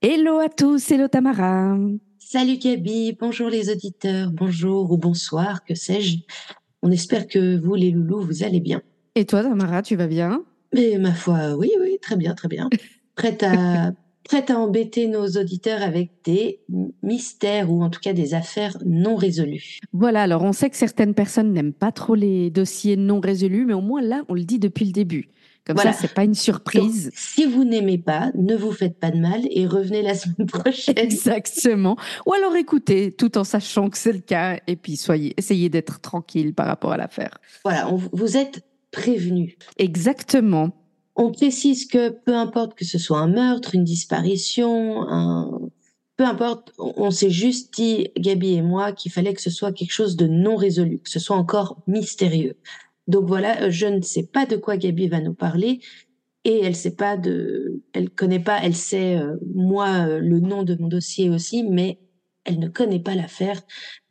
Hello 0.00 0.38
à 0.38 0.48
tous, 0.48 0.92
hello 0.92 1.08
Tamara. 1.08 1.76
Salut 2.20 2.58
Gabi, 2.58 3.16
bonjour 3.18 3.48
les 3.48 3.68
auditeurs, 3.68 4.30
bonjour 4.30 4.92
ou 4.92 4.96
bonsoir, 4.96 5.64
que 5.64 5.74
sais-je. 5.74 6.18
On 6.82 6.92
espère 6.92 7.26
que 7.26 7.58
vous, 7.58 7.74
les 7.74 7.90
loulous, 7.90 8.20
vous 8.20 8.44
allez 8.44 8.60
bien. 8.60 8.80
Et 9.16 9.24
toi, 9.24 9.42
Tamara, 9.42 9.82
tu 9.82 9.96
vas 9.96 10.06
bien? 10.06 10.44
Mais 10.72 10.98
ma 10.98 11.12
foi, 11.12 11.56
oui, 11.56 11.72
oui, 11.80 11.98
très 12.00 12.14
bien, 12.14 12.34
très 12.34 12.46
bien. 12.46 12.68
Prête 13.16 13.42
à, 13.42 13.92
prête 14.22 14.50
à 14.50 14.60
embêter 14.60 15.08
nos 15.08 15.26
auditeurs 15.26 15.82
avec 15.82 16.12
des 16.22 16.60
mystères 17.02 17.68
ou 17.68 17.82
en 17.82 17.90
tout 17.90 17.98
cas 17.98 18.12
des 18.12 18.34
affaires 18.34 18.78
non 18.86 19.16
résolues. 19.16 19.80
Voilà, 19.92 20.22
alors 20.22 20.44
on 20.44 20.52
sait 20.52 20.70
que 20.70 20.76
certaines 20.76 21.14
personnes 21.14 21.52
n'aiment 21.52 21.72
pas 21.72 21.90
trop 21.90 22.14
les 22.14 22.50
dossiers 22.50 22.96
non 22.96 23.18
résolus, 23.18 23.66
mais 23.66 23.74
au 23.74 23.80
moins 23.80 24.00
là, 24.00 24.22
on 24.28 24.34
le 24.34 24.44
dit 24.44 24.60
depuis 24.60 24.84
le 24.84 24.92
début. 24.92 25.28
Comme 25.66 25.76
voilà. 25.76 25.92
ça, 25.92 26.00
c'est 26.00 26.14
pas 26.14 26.24
une 26.24 26.34
surprise. 26.34 27.10
si 27.14 27.44
vous 27.44 27.64
n'aimez 27.64 27.98
pas, 27.98 28.30
ne 28.34 28.56
vous 28.56 28.72
faites 28.72 28.98
pas 28.98 29.10
de 29.10 29.18
mal 29.18 29.42
et 29.50 29.66
revenez 29.66 30.02
la 30.02 30.14
semaine 30.16 30.46
prochaine. 30.46 30.96
Exactement. 30.96 31.96
Ou 32.26 32.32
alors 32.32 32.56
écoutez, 32.56 33.12
tout 33.12 33.36
en 33.36 33.44
sachant 33.44 33.90
que 33.90 33.98
c'est 33.98 34.12
le 34.12 34.20
cas, 34.20 34.58
et 34.66 34.76
puis 34.76 34.96
soyez, 34.96 35.34
essayez 35.36 35.68
d'être 35.68 36.00
tranquille 36.00 36.54
par 36.54 36.66
rapport 36.66 36.92
à 36.92 36.96
l'affaire. 36.96 37.38
Voilà, 37.64 37.92
on, 37.92 37.96
vous 37.96 38.36
êtes 38.36 38.64
prévenus. 38.90 39.56
Exactement. 39.76 40.70
On 41.16 41.32
précise 41.32 41.86
que 41.86 42.10
peu 42.10 42.34
importe 42.34 42.74
que 42.74 42.84
ce 42.84 42.98
soit 42.98 43.18
un 43.18 43.28
meurtre, 43.28 43.74
une 43.74 43.84
disparition, 43.84 45.02
un... 45.08 45.60
peu 46.16 46.24
importe, 46.24 46.72
on 46.78 47.10
s'est 47.10 47.30
juste 47.30 47.74
dit, 47.74 48.08
Gabi 48.16 48.54
et 48.54 48.62
moi, 48.62 48.92
qu'il 48.92 49.10
fallait 49.10 49.34
que 49.34 49.42
ce 49.42 49.50
soit 49.50 49.72
quelque 49.72 49.92
chose 49.92 50.16
de 50.16 50.26
non 50.26 50.56
résolu, 50.56 51.00
que 51.00 51.10
ce 51.10 51.18
soit 51.18 51.36
encore 51.36 51.82
mystérieux. 51.88 52.56
Donc 53.08 53.26
voilà, 53.26 53.70
je 53.70 53.86
ne 53.86 54.02
sais 54.02 54.22
pas 54.22 54.46
de 54.46 54.56
quoi 54.56 54.76
Gabi 54.76 55.08
va 55.08 55.20
nous 55.20 55.34
parler 55.34 55.80
et 56.44 56.60
elle 56.60 56.76
sait 56.76 56.94
pas 56.94 57.16
de, 57.16 57.82
elle 57.92 58.10
connaît 58.10 58.38
pas, 58.38 58.60
elle 58.62 58.74
sait 58.74 59.16
euh, 59.16 59.36
moi 59.54 60.06
euh, 60.06 60.20
le 60.20 60.40
nom 60.40 60.62
de 60.62 60.76
mon 60.78 60.88
dossier 60.88 61.30
aussi, 61.30 61.64
mais 61.64 61.98
elle 62.44 62.58
ne 62.58 62.68
connaît 62.68 63.00
pas 63.00 63.14
l'affaire. 63.14 63.60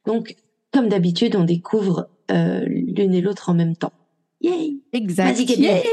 Donc 0.05 0.35
comme 0.73 0.89
d'habitude, 0.89 1.35
on 1.35 1.43
découvre 1.43 2.09
euh, 2.31 2.65
l'une 2.67 3.13
et 3.13 3.21
l'autre 3.21 3.49
en 3.49 3.53
même 3.53 3.75
temps. 3.75 3.93
Yay 4.41 4.77
Exact. 4.93 5.39
Yay 5.39 5.83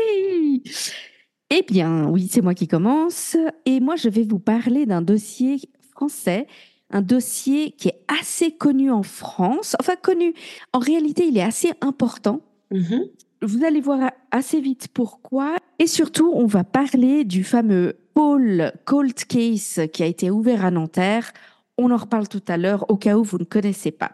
eh 1.50 1.62
bien, 1.62 2.08
oui, 2.08 2.26
c'est 2.28 2.40
moi 2.40 2.54
qui 2.54 2.66
commence 2.66 3.36
et 3.66 3.78
moi 3.78 3.96
je 3.96 4.08
vais 4.08 4.24
vous 4.24 4.38
parler 4.38 4.86
d'un 4.86 5.02
dossier 5.02 5.60
français 5.92 6.46
un 6.90 7.02
dossier 7.02 7.72
qui 7.72 7.88
est 7.88 8.00
assez 8.08 8.52
connu 8.52 8.90
en 8.90 9.02
France, 9.02 9.76
enfin 9.80 9.96
connu, 9.96 10.32
en 10.72 10.78
réalité 10.78 11.26
il 11.26 11.36
est 11.36 11.42
assez 11.42 11.72
important 11.80 12.40
Mm-hmm. 12.74 13.10
Vous 13.42 13.64
allez 13.64 13.80
voir 13.80 14.10
assez 14.30 14.60
vite 14.60 14.88
pourquoi. 14.92 15.56
Et 15.78 15.86
surtout, 15.86 16.32
on 16.34 16.46
va 16.46 16.64
parler 16.64 17.24
du 17.24 17.44
fameux 17.44 17.96
Paul 18.14 18.72
Cold 18.84 19.14
Case 19.14 19.80
qui 19.92 20.02
a 20.02 20.06
été 20.06 20.30
ouvert 20.30 20.64
à 20.64 20.70
Nanterre. 20.70 21.32
On 21.78 21.90
en 21.90 21.96
reparle 21.96 22.28
tout 22.28 22.42
à 22.48 22.56
l'heure 22.56 22.90
au 22.90 22.96
cas 22.96 23.16
où 23.16 23.24
vous 23.24 23.38
ne 23.38 23.44
connaissez 23.44 23.90
pas. 23.90 24.12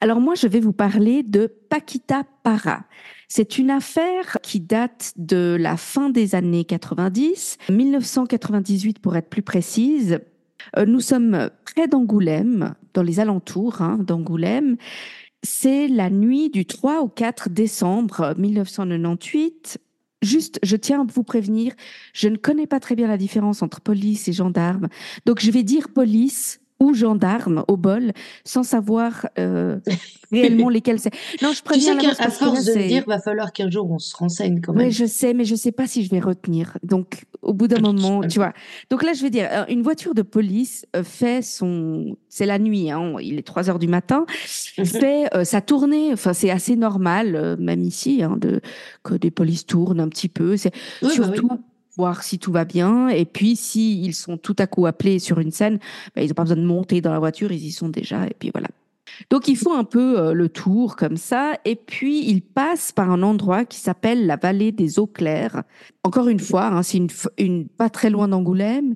Alors 0.00 0.20
moi, 0.20 0.34
je 0.34 0.48
vais 0.48 0.60
vous 0.60 0.72
parler 0.72 1.22
de 1.22 1.46
Paquita 1.46 2.24
Para. 2.42 2.84
C'est 3.28 3.58
une 3.58 3.70
affaire 3.70 4.38
qui 4.42 4.58
date 4.58 5.12
de 5.16 5.56
la 5.58 5.76
fin 5.76 6.10
des 6.10 6.34
années 6.34 6.64
90, 6.64 7.58
1998 7.70 8.98
pour 8.98 9.16
être 9.16 9.28
plus 9.28 9.42
précise. 9.42 10.18
Euh, 10.76 10.86
nous 10.86 11.00
sommes 11.00 11.50
près 11.64 11.88
d'Angoulême, 11.88 12.74
dans 12.94 13.02
les 13.02 13.20
alentours 13.20 13.80
hein, 13.80 13.98
d'Angoulême. 14.00 14.76
C'est 15.44 15.88
la 15.88 16.08
nuit 16.08 16.50
du 16.50 16.66
3 16.66 17.00
au 17.00 17.08
4 17.08 17.50
décembre 17.50 18.34
1998. 18.38 19.78
Juste, 20.22 20.60
je 20.62 20.76
tiens 20.76 21.00
à 21.00 21.04
vous 21.04 21.24
prévenir, 21.24 21.74
je 22.12 22.28
ne 22.28 22.36
connais 22.36 22.68
pas 22.68 22.78
très 22.78 22.94
bien 22.94 23.08
la 23.08 23.16
différence 23.16 23.60
entre 23.60 23.80
police 23.80 24.28
et 24.28 24.32
gendarme. 24.32 24.88
Donc, 25.26 25.40
je 25.40 25.50
vais 25.50 25.64
dire 25.64 25.88
police 25.92 26.60
ou 26.82 26.94
gendarme 26.94 27.64
au 27.68 27.76
bol 27.76 28.12
sans 28.44 28.64
savoir 28.64 29.26
euh, 29.38 29.78
réellement 30.32 30.68
lesquels 30.68 30.98
c'est. 30.98 31.12
Non, 31.40 31.52
je 31.52 31.62
préviens. 31.62 31.96
Tu 31.96 32.08
sais 32.08 32.16
qu'à 32.16 32.30
force 32.30 32.64
de 32.64 32.88
dire, 32.88 33.04
va 33.06 33.20
falloir 33.20 33.52
qu'un 33.52 33.70
jour 33.70 33.88
on 33.90 33.98
se 33.98 34.16
renseigne 34.16 34.60
quand 34.60 34.72
même. 34.72 34.88
Oui, 34.88 34.92
je 34.92 35.04
sais, 35.04 35.32
mais 35.32 35.44
je 35.44 35.54
sais 35.54 35.70
pas 35.70 35.86
si 35.86 36.04
je 36.04 36.10
vais 36.10 36.18
retenir. 36.18 36.76
Donc, 36.82 37.24
au 37.40 37.52
bout 37.52 37.68
d'un 37.68 37.80
moment, 37.80 38.22
tu 38.22 38.38
vois. 38.38 38.52
Donc 38.90 39.04
là, 39.04 39.12
je 39.12 39.22
vais 39.22 39.30
dire, 39.30 39.48
euh, 39.52 39.64
une 39.68 39.82
voiture 39.82 40.14
de 40.14 40.22
police 40.22 40.84
euh, 40.96 41.04
fait 41.04 41.42
son, 41.42 42.16
c'est 42.28 42.46
la 42.46 42.58
nuit, 42.58 42.90
hein, 42.90 43.14
il 43.20 43.38
est 43.38 43.46
3 43.46 43.70
heures 43.70 43.78
du 43.78 43.88
matin, 43.88 44.26
mhm. 44.78 44.84
fait 44.84 45.34
euh, 45.36 45.44
sa 45.44 45.60
tournée. 45.60 46.12
Enfin, 46.12 46.32
c'est 46.32 46.50
assez 46.50 46.74
normal, 46.74 47.56
même 47.60 47.82
ici, 47.82 48.24
hein, 48.24 48.36
de 48.40 48.60
que 49.04 49.14
des 49.14 49.30
polices 49.30 49.66
tournent 49.66 50.00
un 50.00 50.08
petit 50.08 50.28
peu. 50.28 50.56
C'est 50.56 50.72
bah 51.00 51.10
surtout 51.10 51.48
voir 51.96 52.22
si 52.22 52.38
tout 52.38 52.52
va 52.52 52.64
bien. 52.64 53.08
Et 53.08 53.24
puis, 53.24 53.56
si 53.56 54.02
ils 54.02 54.14
sont 54.14 54.36
tout 54.36 54.56
à 54.58 54.66
coup 54.66 54.86
appelés 54.86 55.18
sur 55.18 55.38
une 55.38 55.50
scène, 55.50 55.78
bah, 56.14 56.22
ils 56.22 56.28
n'ont 56.28 56.34
pas 56.34 56.42
besoin 56.42 56.56
de 56.56 56.64
monter 56.64 57.00
dans 57.00 57.12
la 57.12 57.18
voiture, 57.18 57.52
ils 57.52 57.64
y 57.64 57.72
sont 57.72 57.88
déjà. 57.88 58.26
Et 58.26 58.34
puis 58.38 58.50
voilà. 58.52 58.68
Donc, 59.30 59.48
ils 59.48 59.56
font 59.56 59.74
un 59.74 59.84
peu 59.84 60.18
euh, 60.18 60.32
le 60.32 60.48
tour 60.48 60.96
comme 60.96 61.16
ça. 61.16 61.54
Et 61.64 61.76
puis, 61.76 62.26
ils 62.28 62.42
passent 62.42 62.92
par 62.92 63.10
un 63.10 63.22
endroit 63.22 63.64
qui 63.64 63.78
s'appelle 63.78 64.26
la 64.26 64.36
vallée 64.36 64.72
des 64.72 64.98
eaux 64.98 65.06
claires. 65.06 65.62
Encore 66.02 66.28
une 66.28 66.40
fois, 66.40 66.66
hein, 66.66 66.82
c'est 66.82 67.00
une, 67.38 67.68
pas 67.68 67.90
très 67.90 68.10
loin 68.10 68.28
d'Angoulême. 68.28 68.94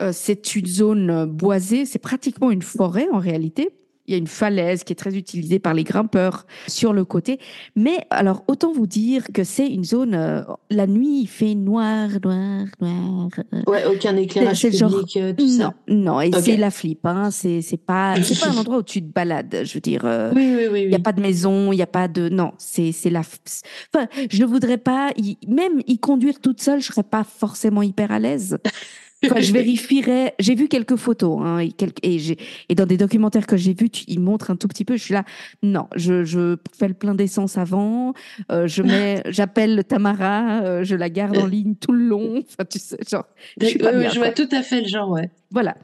Euh, 0.00 0.10
c'est 0.12 0.54
une 0.54 0.66
zone 0.66 1.24
boisée. 1.24 1.84
C'est 1.84 1.98
pratiquement 1.98 2.50
une 2.50 2.62
forêt 2.62 3.08
en 3.12 3.18
réalité. 3.18 3.70
Il 4.08 4.12
y 4.12 4.14
a 4.14 4.18
une 4.18 4.26
falaise 4.26 4.84
qui 4.84 4.92
est 4.92 4.96
très 4.96 5.16
utilisée 5.16 5.58
par 5.58 5.74
les 5.74 5.84
grimpeurs 5.84 6.46
sur 6.66 6.92
le 6.92 7.04
côté. 7.04 7.38
Mais 7.74 7.98
alors, 8.10 8.44
autant 8.48 8.72
vous 8.72 8.86
dire 8.86 9.24
que 9.32 9.44
c'est 9.44 9.66
une 9.66 9.84
zone, 9.84 10.14
euh, 10.14 10.42
la 10.70 10.86
nuit, 10.86 11.22
il 11.22 11.26
fait 11.26 11.54
noir, 11.54 12.08
noir, 12.22 12.66
noir. 12.80 13.28
Ouais, 13.66 13.84
aucun 13.86 14.16
éclairage 14.16 14.62
public, 14.62 14.78
genre, 14.78 14.94
euh, 15.16 15.32
tout 15.32 15.46
non, 15.46 15.58
ça. 15.58 15.74
Non, 15.88 16.20
et 16.20 16.30
c'est 16.40 16.56
la 16.56 16.70
flip. 16.70 17.04
Hein. 17.04 17.30
C'est, 17.30 17.62
c'est 17.62 17.76
pas, 17.76 18.14
c'est 18.22 18.38
pas 18.38 18.48
un 18.48 18.56
endroit 18.56 18.78
où 18.78 18.82
tu 18.82 19.02
te 19.02 19.12
balades. 19.12 19.62
Je 19.64 19.74
veux 19.74 19.80
dire, 19.80 20.02
euh, 20.04 20.32
oui, 20.34 20.54
oui, 20.56 20.66
oui, 20.70 20.82
il 20.82 20.88
n'y 20.88 20.94
a 20.94 21.00
pas 21.00 21.12
de 21.12 21.20
maison, 21.20 21.72
il 21.72 21.76
n'y 21.76 21.82
a 21.82 21.86
pas 21.86 22.08
de, 22.08 22.28
non, 22.28 22.52
c'est, 22.58 22.92
c'est 22.92 23.10
la. 23.10 23.20
Enfin, 23.20 24.06
je 24.30 24.42
ne 24.42 24.46
voudrais 24.46 24.78
pas, 24.78 25.10
y... 25.16 25.36
même 25.48 25.82
y 25.86 25.98
conduire 25.98 26.40
toute 26.40 26.60
seule, 26.60 26.80
je 26.80 26.86
serais 26.86 27.02
pas 27.02 27.24
forcément 27.24 27.82
hyper 27.82 28.10
à 28.12 28.18
l'aise. 28.18 28.58
Enfin, 29.30 29.40
je 29.40 29.52
vérifierai. 29.52 30.34
J'ai 30.38 30.54
vu 30.54 30.68
quelques 30.68 30.96
photos 30.96 31.40
hein, 31.42 31.58
et, 31.58 31.72
quelques, 31.72 32.04
et, 32.04 32.36
et, 32.68 32.74
dans 32.74 32.86
des 32.86 32.96
documentaires 32.96 33.46
que 33.46 33.56
j'ai 33.56 33.74
vus, 33.74 33.90
ils 34.06 34.20
montrent 34.20 34.50
un 34.50 34.56
tout 34.56 34.68
petit 34.68 34.84
peu. 34.84 34.96
Je 34.96 35.02
suis 35.02 35.14
là, 35.14 35.24
non, 35.62 35.88
je, 35.94 36.24
je 36.24 36.56
fais 36.76 36.88
le 36.88 36.94
plein 36.94 37.14
d'essence 37.14 37.58
avant. 37.58 38.14
Euh, 38.50 38.66
je 38.66 38.82
mets, 38.82 39.22
j'appelle 39.30 39.84
Tamara, 39.84 40.62
euh, 40.62 40.84
je 40.84 40.94
la 40.96 41.10
garde 41.10 41.38
en 41.38 41.46
ligne 41.46 41.74
tout 41.74 41.92
le 41.92 42.06
long. 42.06 42.38
Enfin, 42.38 42.64
tu 42.68 42.78
sais, 42.78 42.96
genre. 43.08 43.26
Je, 43.60 43.66
suis 43.66 43.78
pas 43.78 43.92
bien, 43.92 44.10
je 44.10 44.18
vois 44.18 44.32
tout 44.32 44.48
à 44.52 44.62
fait 44.62 44.80
le 44.80 44.88
genre, 44.88 45.10
ouais. 45.10 45.30
Voilà. 45.50 45.76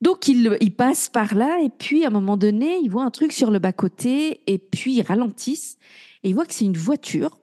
Donc 0.00 0.28
il, 0.28 0.56
il 0.60 0.74
passe 0.74 1.08
par 1.08 1.34
là 1.34 1.58
et 1.62 1.70
puis 1.70 2.04
à 2.04 2.08
un 2.08 2.10
moment 2.10 2.36
donné, 2.36 2.78
il 2.82 2.90
voit 2.90 3.04
un 3.04 3.10
truc 3.10 3.32
sur 3.32 3.50
le 3.50 3.58
bas 3.58 3.72
côté 3.72 4.40
et 4.46 4.58
puis 4.58 4.96
ils 4.96 5.02
ralentissent 5.02 5.78
et 6.22 6.30
il 6.30 6.34
voit 6.34 6.44
que 6.44 6.52
c'est 6.52 6.66
une 6.66 6.76
voiture 6.76 7.38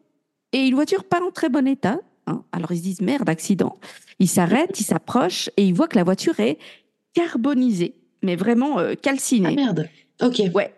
et 0.51 0.59
une 0.59 0.75
voiture 0.75 1.03
pas 1.03 1.21
en 1.21 1.31
très 1.31 1.49
bon 1.49 1.67
état. 1.67 1.99
Hein. 2.27 2.43
Alors 2.51 2.71
ils 2.71 2.77
se 2.77 2.83
disent 2.83 3.01
merde, 3.01 3.27
accident. 3.27 3.77
Il 4.23 4.29
s'arrête, 4.29 4.79
il 4.79 4.85
s'approche 4.85 5.49
et 5.57 5.65
il 5.65 5.73
voit 5.73 5.89
que 5.89 5.97
la 5.97 6.05
voiture 6.05 6.39
est 6.39 6.57
carbonisée, 7.13 7.95
mais 8.21 8.37
vraiment 8.37 8.79
euh, 8.79 8.93
calcinée. 8.95 9.49
Ah 9.51 9.55
merde. 9.55 9.89
Ok. 10.21 10.41
Ouais. 10.55 10.73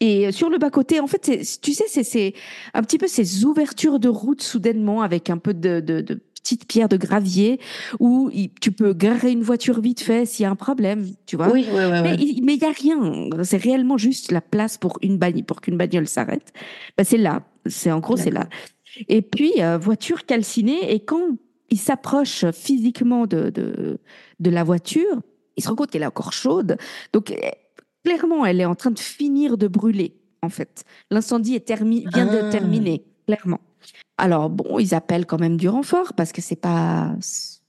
Et 0.00 0.26
euh, 0.26 0.32
sur 0.32 0.50
le 0.50 0.58
bas 0.58 0.68
côté, 0.68 1.00
en 1.00 1.06
fait, 1.06 1.30
tu 1.62 1.72
sais, 1.72 1.84
c'est 1.88 2.34
un 2.74 2.82
petit 2.82 2.98
peu 2.98 3.06
ces 3.06 3.46
ouvertures 3.46 4.00
de 4.00 4.10
route 4.10 4.42
soudainement 4.42 5.00
avec 5.00 5.30
un 5.30 5.38
peu 5.38 5.54
de, 5.54 5.80
de, 5.80 6.02
de 6.02 6.20
petites 6.42 6.66
pierres 6.66 6.90
de 6.90 6.98
gravier 6.98 7.58
où 8.00 8.30
tu 8.60 8.70
peux 8.70 8.92
garer 8.92 9.30
une 9.30 9.42
voiture 9.42 9.80
vite 9.80 10.00
fait 10.02 10.26
s'il 10.26 10.42
y 10.42 10.46
a 10.46 10.50
un 10.50 10.56
problème, 10.56 11.06
tu 11.24 11.36
vois. 11.36 11.50
Oui, 11.50 11.66
ouais, 11.72 11.86
ouais, 11.90 12.02
mais 12.02 12.16
il 12.16 12.44
n'y 12.44 12.64
a 12.64 12.70
rien. 12.70 13.30
C'est 13.44 13.56
réellement 13.62 13.96
juste 13.96 14.30
la 14.30 14.42
place 14.42 14.76
pour 14.76 14.98
une 15.00 15.16
bagnole, 15.16 15.44
pour 15.44 15.62
qu'une 15.62 15.78
bagnole 15.78 16.06
s'arrête. 16.06 16.52
Ben, 16.98 17.04
c'est 17.04 17.16
là. 17.16 17.44
C'est 17.64 17.90
en 17.90 18.00
gros, 18.00 18.18
c'est 18.18 18.30
là. 18.30 18.46
Et 19.08 19.22
puis 19.22 19.54
euh, 19.58 19.78
voiture 19.78 20.26
calcinée. 20.26 20.92
Et 20.92 21.00
quand 21.00 21.38
il 21.70 21.78
s'approche 21.78 22.44
physiquement 22.50 23.26
de, 23.26 23.50
de, 23.50 23.98
de 24.40 24.50
la 24.50 24.64
voiture, 24.64 25.20
il 25.56 25.62
se 25.62 25.68
rend 25.68 25.74
compte 25.76 25.90
qu'elle 25.90 26.02
est 26.02 26.06
encore 26.06 26.32
chaude. 26.32 26.76
Donc, 27.12 27.30
eh, 27.30 27.52
clairement, 28.04 28.44
elle 28.44 28.60
est 28.60 28.64
en 28.66 28.74
train 28.74 28.90
de 28.90 28.98
finir 28.98 29.56
de 29.56 29.68
brûler, 29.68 30.16
en 30.42 30.48
fait. 30.48 30.84
L'incendie 31.10 31.54
est 31.54 31.66
termi 31.66 32.06
vient 32.12 32.26
de 32.26 32.50
terminer, 32.50 33.04
clairement. 33.26 33.60
Alors, 34.18 34.50
bon, 34.50 34.78
ils 34.78 34.94
appellent 34.94 35.26
quand 35.26 35.40
même 35.40 35.56
du 35.56 35.68
renfort 35.68 36.12
parce 36.14 36.32
que 36.32 36.42
c'est 36.42 36.56
pas. 36.60 37.14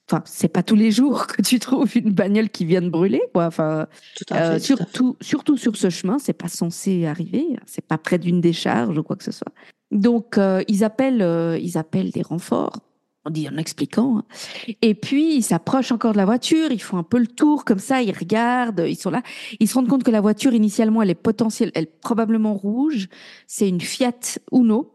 enfin, 0.10 0.22
c'est 0.26 0.50
pas 0.50 0.64
tous 0.64 0.76
les 0.76 0.92
jours 0.92 1.28
que 1.28 1.42
tu 1.42 1.60
trouves 1.60 1.96
une 1.96 2.12
bagnole 2.12 2.50
qui 2.50 2.66
vient 2.66 2.82
de 2.82 2.90
brûler, 2.90 3.22
quoi. 3.34 3.46
Enfin, 3.46 3.88
Tout 4.16 4.26
à 4.34 4.36
fait, 4.36 4.42
tout 4.44 4.52
à 4.52 4.54
fait. 4.54 4.60
surtout, 4.60 5.18
surtout 5.22 5.58
sur 5.58 5.76
ce 5.78 5.90
chemin, 5.90 6.20
c'est 6.20 6.34
pas 6.34 6.50
censé 6.50 7.06
arriver. 7.06 7.46
C'est 7.66 7.86
pas 7.86 7.98
près 7.98 8.18
d'une 8.20 8.42
décharge 8.42 8.98
ou 8.98 9.04
quoi 9.04 9.16
que 9.16 9.24
ce 9.24 9.32
soit. 9.32 9.54
Donc, 9.92 10.38
euh, 10.38 10.64
ils 10.68 10.84
appellent, 10.84 11.22
euh, 11.22 11.58
ils 11.58 11.78
appellent 11.78 12.12
des 12.12 12.22
renforts. 12.22 12.80
On 13.24 13.30
dit 13.30 13.48
en 13.48 13.58
expliquant. 13.58 14.18
hein. 14.18 14.24
Et 14.82 14.96
puis, 14.96 15.36
ils 15.36 15.44
s'approchent 15.44 15.92
encore 15.92 16.14
de 16.14 16.18
la 16.18 16.26
voiture. 16.26 16.72
Ils 16.72 16.82
font 16.82 16.98
un 16.98 17.04
peu 17.04 17.20
le 17.20 17.28
tour 17.28 17.66
comme 17.66 17.78
ça. 17.78 18.02
Ils 18.02 18.18
regardent. 18.18 18.84
Ils 18.88 18.96
sont 18.96 19.12
là. 19.12 19.22
Ils 19.60 19.68
se 19.70 19.76
rendent 19.76 19.88
compte 19.88 20.04
que 20.04 20.10
la 20.10 20.22
voiture 20.22 20.54
initialement, 20.56 21.04
elle 21.04 21.12
est 21.12 21.16
potentielle, 21.16 21.72
elle 21.76 21.84
est 21.84 22.00
probablement 22.02 22.56
rouge. 22.56 23.10
C'est 23.46 23.70
une 23.70 23.80
Fiat 23.80 24.40
Uno. 24.52 24.92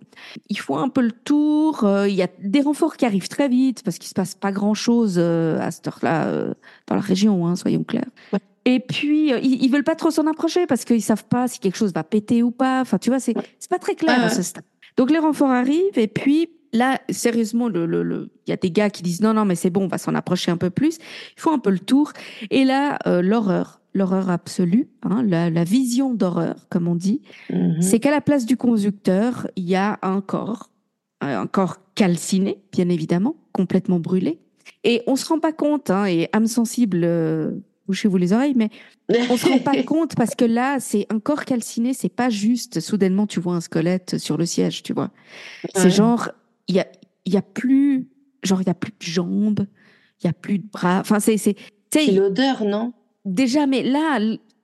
Ils 0.49 0.59
font 0.59 0.77
un 0.79 0.89
peu 0.89 1.03
le 1.03 1.13
tour. 1.13 1.85
euh, 1.85 2.09
Il 2.09 2.17
y 2.17 2.23
a 2.23 2.29
des 2.43 2.63
renforts 2.63 2.97
qui 2.97 3.05
arrivent 3.07 3.29
très 3.29 3.49
vite 3.49 3.83
parce 3.85 3.99
qu'il 3.99 4.09
se 4.09 4.15
passe 4.15 4.35
pas 4.35 4.51
grand 4.51 4.75
chose 4.75 5.19
à 5.21 5.71
cette 5.71 5.87
heure-là 5.87 6.27
euh, 6.27 6.55
dans 6.89 6.97
la 6.97 7.01
région, 7.03 7.47
hein, 7.47 7.55
soyons 7.55 7.85
clairs. 7.85 8.09
Ouais. 8.33 8.41
Et 8.65 8.81
puis 8.81 9.33
euh, 9.33 9.39
ils, 9.41 9.63
ils 9.63 9.71
veulent 9.71 9.85
pas 9.85 9.95
trop 9.95 10.11
s'en 10.11 10.27
approcher 10.27 10.67
parce 10.67 10.85
qu'ils 10.85 11.03
savent 11.03 11.27
pas 11.27 11.47
si 11.47 11.61
quelque 11.61 11.77
chose 11.77 11.93
va 11.93 12.03
péter 12.03 12.43
ou 12.43 12.51
pas. 12.51 12.81
Enfin, 12.81 12.99
tu 12.99 13.11
vois, 13.11 13.21
c'est 13.21 13.35
c'est 13.61 13.71
pas 13.71 13.79
très 13.79 13.95
clair 13.95 14.21
à 14.25 14.31
ce 14.31 14.43
stade. 14.43 14.65
Donc 14.97 15.11
les 15.13 15.19
renforts 15.19 15.51
arrivent 15.51 15.97
et 15.99 16.09
puis 16.09 16.49
là, 16.77 17.01
sérieusement, 17.11 17.69
le 17.69 17.87
le 17.87 18.03
le- 18.03 18.31
il 18.47 18.51
y 18.51 18.53
a 18.53 18.57
des 18.57 18.71
gars 18.71 18.91
qui 18.91 19.03
disent 19.03 19.21
non 19.21 19.35
non 19.35 19.45
mais 19.45 19.55
c'est 19.57 19.71
bon, 19.71 19.85
on 19.85 19.89
va 19.89 19.99
s'en 19.99 20.15
approcher 20.15 20.51
un 20.51 20.57
peu 20.57 20.71
plus. 20.71 20.99
Ils 21.37 21.41
font 21.41 21.53
un 21.53 21.59
peu 21.59 21.71
le 21.71 21.79
tour 21.81 22.13
et 22.51 22.65
là 22.65 22.99
euh, 23.07 23.23
l'horreur, 23.23 23.81
l'horreur 23.95 24.31
absolue, 24.31 24.89
hein, 25.03 25.23
la, 25.27 25.51
la 25.51 25.65
vision 25.65 26.15
d'horreur 26.15 26.67
comme 26.71 26.87
on 26.89 26.95
dit, 26.95 27.23
Mhm. 27.51 27.81
c'est 27.83 27.99
qu'à 28.01 28.11
la 28.11 28.21
place 28.21 28.47
du 28.47 28.57
conducteur, 28.57 29.49
il 29.57 29.65
y 29.65 29.75
a 29.77 29.99
un 30.03 30.21
corps, 30.21 30.71
euh, 31.25 31.39
un 31.39 31.47
corps 31.47 31.79
calciné, 31.95 32.59
bien 32.73 32.89
évidemment, 32.89 33.37
complètement 33.53 33.99
brûlé. 33.99 34.39
Et 34.85 35.03
on 35.07 35.17
se 35.17 35.27
rend 35.27 35.41
pas 35.41 35.53
compte, 35.53 35.91
hein, 35.91 36.05
et 36.07 36.29
âme 36.33 36.47
sensible, 36.47 37.01
euh, 37.05 37.53
bouchez-vous 37.87 38.17
les 38.19 38.33
oreilles, 38.33 38.55
mais 38.57 38.69
on 39.31 39.37
se 39.37 39.47
rend 39.47 39.59
pas 39.61 39.83
compte 39.85 40.15
parce 40.17 40.35
que 40.35 40.45
là, 40.45 40.79
c'est 40.81 41.07
un 41.11 41.21
corps 41.21 41.45
calciné, 41.45 41.95
c'est 41.95 42.09
pas 42.09 42.29
juste 42.31 42.81
soudainement 42.81 43.27
tu 43.27 43.41
vois 43.41 43.55
un 43.55 43.61
squelette 43.61 44.19
sur 44.19 44.37
le 44.37 44.45
siège, 44.45 44.83
tu 44.83 44.93
vois. 44.93 45.11
C'est 45.75 45.85
Ouais. 45.85 45.91
genre, 45.91 46.31
il 46.69 46.77
y 46.77 46.81
a, 46.81 46.87
il 47.25 47.33
y 47.33 47.37
a 47.37 47.43
plus, 47.43 48.09
genre, 48.43 48.61
il 48.61 48.67
y 48.67 48.71
a 48.71 48.75
plus 48.75 48.93
de 48.93 49.05
jambes, 49.05 49.67
il 50.23 50.27
y 50.27 50.31
a 50.31 50.33
plus 50.33 50.59
de 50.59 50.67
bras. 50.67 51.01
Enfin, 51.01 51.21
c'est, 51.21 51.37
c'est, 51.37 51.57
l'odeur, 52.13 52.65
non? 52.65 52.93
Déjà, 53.25 53.67
mais 53.67 53.83
là, 53.83 54.21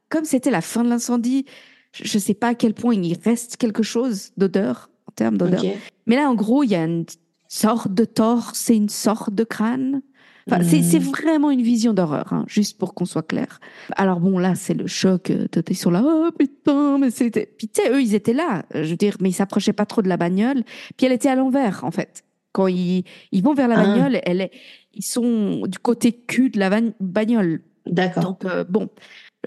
comme 0.08 0.24
c'était 0.24 0.50
la 0.50 0.60
fin 0.60 0.84
de 0.84 0.88
l'incendie, 0.88 1.46
je 1.92 2.16
ne 2.16 2.20
sais 2.20 2.34
pas 2.34 2.48
à 2.48 2.54
quel 2.54 2.74
point 2.74 2.94
il 2.94 3.18
reste 3.24 3.56
quelque 3.56 3.82
chose 3.82 4.30
d'odeur, 4.36 4.90
en 5.06 5.12
termes 5.12 5.36
d'odeur. 5.36 5.62
Mais 6.06 6.16
là, 6.16 6.28
en 6.30 6.34
gros, 6.34 6.62
il 6.62 6.70
y 6.70 6.74
a 6.74 6.84
une 6.84 7.04
sorte 7.48 7.92
de 7.92 8.04
torse 8.04 8.70
et 8.70 8.74
une 8.74 8.88
sorte 8.88 9.34
de 9.34 9.44
crâne. 9.44 10.02
Enfin, 10.50 10.62
c'est, 10.64 10.82
c'est 10.82 10.98
vraiment 10.98 11.50
une 11.50 11.62
vision 11.62 11.92
d'horreur, 11.94 12.32
hein, 12.32 12.44
juste 12.48 12.78
pour 12.78 12.94
qu'on 12.94 13.04
soit 13.04 13.22
clair. 13.26 13.60
Alors 13.96 14.18
bon, 14.20 14.38
là, 14.38 14.54
c'est 14.54 14.74
le 14.74 14.86
choc. 14.86 15.30
euh, 15.30 15.46
T'es 15.46 15.74
sur 15.74 15.90
là, 15.90 16.02
oh 16.04 16.30
putain, 16.36 16.98
mais 16.98 17.10
c'était... 17.10 17.46
Puis 17.46 17.68
tu 17.68 17.80
sais, 17.82 17.90
eux, 17.92 18.02
ils 18.02 18.14
étaient 18.14 18.32
là, 18.32 18.64
euh, 18.74 18.82
je 18.84 18.90
veux 18.90 18.96
dire, 18.96 19.16
mais 19.20 19.30
ils 19.30 19.34
s'approchaient 19.34 19.72
pas 19.72 19.86
trop 19.86 20.02
de 20.02 20.08
la 20.08 20.16
bagnole. 20.16 20.64
Puis 20.96 21.06
elle 21.06 21.12
était 21.12 21.28
à 21.28 21.36
l'envers, 21.36 21.84
en 21.84 21.90
fait. 21.90 22.24
Quand 22.52 22.66
ils, 22.66 23.04
ils 23.30 23.42
vont 23.42 23.54
vers 23.54 23.68
la 23.68 23.78
Ah. 23.78 23.84
bagnole, 23.84 24.20
elle 24.24 24.40
est, 24.42 24.50
ils 24.94 25.04
sont 25.04 25.62
du 25.66 25.78
côté 25.78 26.12
cul 26.12 26.50
de 26.50 26.58
la 26.58 26.70
bagnole. 27.00 27.62
D'accord. 27.86 28.22
Donc 28.24 28.44
euh, 28.44 28.64
bon, 28.68 28.90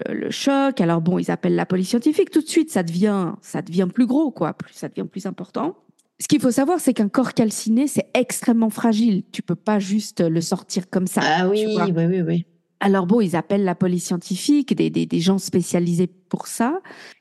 le, 0.06 0.14
le 0.14 0.30
choc. 0.30 0.80
Alors 0.80 1.00
bon, 1.00 1.18
ils 1.18 1.30
appellent 1.30 1.54
la 1.54 1.66
police 1.66 1.88
scientifique. 1.90 2.30
Tout 2.30 2.40
de 2.40 2.48
suite, 2.48 2.70
ça 2.70 2.82
devient, 2.82 3.32
ça 3.42 3.62
devient 3.62 3.86
plus 3.94 4.06
gros, 4.06 4.30
quoi. 4.30 4.54
Plus, 4.54 4.72
ça 4.74 4.88
devient 4.88 5.06
plus 5.08 5.26
important. 5.26 5.76
Ce 6.18 6.28
qu'il 6.28 6.40
faut 6.40 6.50
savoir, 6.50 6.80
c'est 6.80 6.94
qu'un 6.94 7.08
corps 7.08 7.34
calciné, 7.34 7.86
c'est 7.86 8.08
extrêmement 8.14 8.70
fragile. 8.70 9.22
Tu 9.32 9.42
peux 9.42 9.54
pas 9.54 9.78
juste 9.78 10.20
le 10.20 10.40
sortir 10.40 10.88
comme 10.88 11.06
ça. 11.06 11.20
Ah 11.22 11.48
oui, 11.48 11.66
oui, 11.66 11.92
oui, 11.94 12.22
oui. 12.22 12.46
Alors 12.80 13.06
bon, 13.06 13.20
ils 13.20 13.36
appellent 13.36 13.64
la 13.64 13.74
police 13.74 14.04
scientifique, 14.04 14.74
des, 14.74 14.90
des, 14.90 15.06
des 15.06 15.20
gens 15.20 15.38
spécialisés 15.38 16.06
pour 16.06 16.46
ça, 16.46 16.80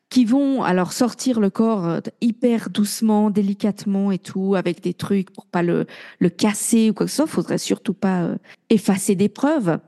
qui 0.09 0.25
vont 0.25 0.63
alors 0.63 0.93
sortir 0.93 1.39
le 1.39 1.49
corps 1.49 1.85
euh, 1.85 1.99
hyper 2.21 2.69
doucement, 2.69 3.29
délicatement 3.29 4.11
et 4.11 4.17
tout, 4.17 4.55
avec 4.55 4.81
des 4.81 4.93
trucs 4.93 5.31
pour 5.31 5.45
pas 5.45 5.63
le, 5.63 5.87
le 6.19 6.29
casser 6.29 6.89
ou 6.89 6.93
quoi 6.93 7.05
que 7.05 7.09
ce 7.09 7.17
soit. 7.17 7.27
Faudrait 7.27 7.57
surtout 7.57 7.93
pas 7.93 8.23
euh, 8.23 8.37
effacer 8.69 9.15
des 9.15 9.29
preuves. 9.29 9.79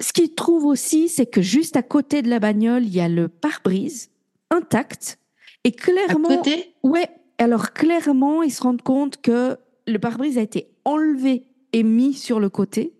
Ce 0.00 0.12
qu'ils 0.12 0.34
trouvent 0.34 0.64
aussi, 0.66 1.08
c'est 1.08 1.26
que 1.26 1.42
juste 1.42 1.76
à 1.76 1.82
côté 1.82 2.22
de 2.22 2.28
la 2.28 2.40
bagnole, 2.40 2.84
il 2.84 2.94
y 2.94 3.00
a 3.00 3.08
le 3.08 3.28
pare-brise 3.28 4.10
intact. 4.50 5.18
Et 5.64 5.68
À 5.68 5.70
clairement, 5.72 6.28
côté? 6.28 6.74
Ouais, 6.82 7.08
alors 7.38 7.72
clairement, 7.72 8.42
ils 8.42 8.50
se 8.52 8.62
rendent 8.62 8.82
compte 8.82 9.20
que 9.20 9.56
le 9.86 9.98
pare-brise 9.98 10.38
a 10.38 10.42
été 10.42 10.68
enlevé 10.84 11.44
et 11.72 11.82
mis 11.82 12.14
sur 12.14 12.40
le 12.40 12.48
côté. 12.48 12.92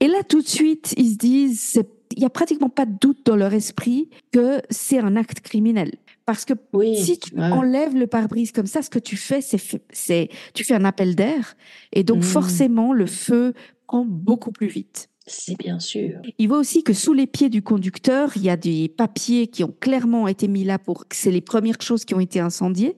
Et 0.00 0.08
là, 0.08 0.22
tout 0.28 0.42
de 0.42 0.46
suite, 0.46 0.92
ils 0.98 1.12
se 1.12 1.16
disent, 1.16 1.80
il 2.14 2.22
y 2.22 2.26
a 2.26 2.30
pratiquement 2.30 2.68
pas 2.68 2.84
de 2.84 2.94
doute 3.00 3.24
dans 3.24 3.34
leur 3.34 3.54
esprit 3.54 4.10
que 4.30 4.60
c'est 4.68 4.98
un 4.98 5.16
acte 5.16 5.40
criminel. 5.40 5.94
Parce 6.26 6.44
que 6.44 6.52
Oui. 6.74 6.96
si 7.02 7.18
tu 7.18 7.34
ouais. 7.34 7.44
enlèves 7.50 7.96
le 7.96 8.06
pare-brise 8.06 8.52
comme 8.52 8.66
ça, 8.66 8.82
ce 8.82 8.90
que 8.90 8.98
tu 8.98 9.16
fais, 9.16 9.40
c'est, 9.40 10.28
tu 10.52 10.64
fais 10.64 10.74
un 10.74 10.84
appel 10.84 11.14
d'air. 11.16 11.56
Et 11.94 12.04
donc, 12.04 12.18
Mhm. 12.18 12.22
forcément, 12.24 12.92
le 12.92 13.06
feu 13.06 13.54
prend 13.86 14.04
beaucoup 14.04 14.52
plus 14.52 14.66
vite. 14.66 15.08
C'est 15.26 15.56
bien 15.58 15.80
sûr. 15.80 16.20
Il 16.38 16.48
voit 16.48 16.58
aussi 16.58 16.84
que 16.84 16.92
sous 16.92 17.14
les 17.14 17.26
pieds 17.26 17.48
du 17.48 17.62
conducteur, 17.62 18.32
il 18.36 18.42
y 18.44 18.50
a 18.50 18.56
des 18.58 18.88
papiers 18.90 19.46
qui 19.46 19.64
ont 19.64 19.74
clairement 19.80 20.28
été 20.28 20.46
mis 20.46 20.62
là 20.64 20.78
pour 20.78 21.08
que 21.08 21.16
c'est 21.16 21.30
les 21.30 21.40
premières 21.40 21.80
choses 21.80 22.04
qui 22.04 22.14
ont 22.14 22.20
été 22.20 22.38
incendiées. 22.38 22.96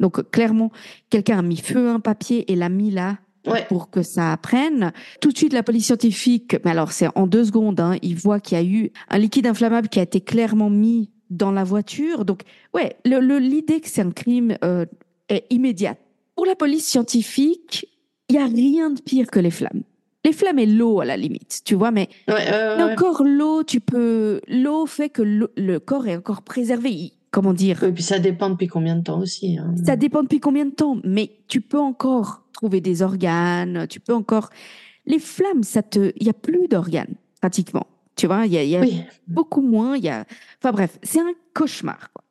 Donc 0.00 0.30
clairement, 0.30 0.70
quelqu'un 1.10 1.38
a 1.38 1.42
mis 1.42 1.56
feu 1.56 1.88
à 1.88 1.92
un 1.94 2.00
papier 2.00 2.50
et 2.52 2.56
l'a 2.56 2.68
mis 2.68 2.90
là 2.90 3.18
Ouais. 3.46 3.64
pour 3.68 3.90
que 3.90 4.02
ça 4.02 4.36
prenne. 4.42 4.92
Tout 5.20 5.30
de 5.30 5.36
suite, 5.38 5.52
la 5.52 5.62
police 5.62 5.86
scientifique, 5.86 6.56
mais 6.64 6.72
alors 6.72 6.90
c'est 6.90 7.06
en 7.14 7.28
deux 7.28 7.44
secondes, 7.44 7.78
hein, 7.78 7.94
il 8.02 8.16
voit 8.16 8.40
qu'il 8.40 8.58
y 8.58 8.60
a 8.60 8.64
eu 8.64 8.90
un 9.08 9.18
liquide 9.18 9.46
inflammable 9.46 9.88
qui 9.88 10.00
a 10.00 10.02
été 10.02 10.20
clairement 10.20 10.68
mis 10.68 11.10
dans 11.30 11.52
la 11.52 11.62
voiture. 11.62 12.24
Donc 12.24 12.40
ouais, 12.74 12.96
le- 13.04 13.20
le- 13.20 13.38
l'idée 13.38 13.80
que 13.80 13.88
c'est 13.88 14.02
un 14.02 14.10
crime 14.10 14.56
euh, 14.64 14.84
est 15.28 15.44
immédiate. 15.50 15.98
Pour 16.34 16.44
la 16.44 16.56
police 16.56 16.86
scientifique, 16.88 17.86
il 18.28 18.34
y 18.34 18.38
a 18.38 18.46
rien 18.46 18.90
de 18.90 19.00
pire 19.00 19.28
que 19.30 19.38
les 19.38 19.52
flammes. 19.52 19.82
Les 20.24 20.32
flammes 20.32 20.58
et 20.58 20.66
l'eau 20.66 20.98
à 21.00 21.04
la 21.04 21.16
limite, 21.16 21.60
tu 21.64 21.76
vois, 21.76 21.92
mais 21.92 22.08
Ouais, 22.26 22.34
ouais. 22.34 22.82
encore 22.82 23.22
l'eau, 23.22 23.62
tu 23.62 23.78
peux. 23.80 24.40
L'eau 24.48 24.86
fait 24.86 25.08
que 25.08 25.22
le 25.22 25.78
corps 25.78 26.08
est 26.08 26.16
encore 26.16 26.42
préservé. 26.42 26.90
Il- 26.90 27.12
Comment 27.36 27.52
dire 27.52 27.82
Et 27.84 27.92
puis 27.92 28.02
ça 28.02 28.18
dépend 28.18 28.48
depuis 28.48 28.66
combien 28.66 28.96
de 28.96 29.02
temps 29.02 29.20
aussi. 29.20 29.58
hein. 29.58 29.74
Ça 29.84 29.94
dépend 29.96 30.22
depuis 30.22 30.40
combien 30.40 30.64
de 30.64 30.70
temps, 30.70 30.96
mais 31.04 31.32
tu 31.48 31.60
peux 31.60 31.78
encore 31.78 32.44
trouver 32.54 32.80
des 32.80 33.02
organes. 33.02 33.86
Tu 33.90 34.00
peux 34.00 34.14
encore. 34.14 34.48
Les 35.04 35.18
flammes, 35.18 35.62
ça 35.62 35.82
te. 35.82 36.12
Il 36.16 36.26
y 36.26 36.30
a 36.30 36.32
plus 36.32 36.66
d'organes 36.66 37.12
pratiquement. 37.42 37.86
Tu 38.16 38.26
vois, 38.26 38.46
il 38.46 38.52
y 38.54 38.56
a, 38.56 38.62
il 38.64 38.70
y 38.70 38.76
a 38.76 38.80
Oui. 38.80 39.02
beaucoup 39.28 39.60
moins. 39.60 39.98
Il 39.98 40.04
y 40.04 40.08
a. 40.08 40.24
Enfin 40.62 40.72
bref, 40.72 40.98
c'est 41.02 41.20
un 41.20 41.32
cauchemar. 41.52 42.10
Quoi. 42.14 42.24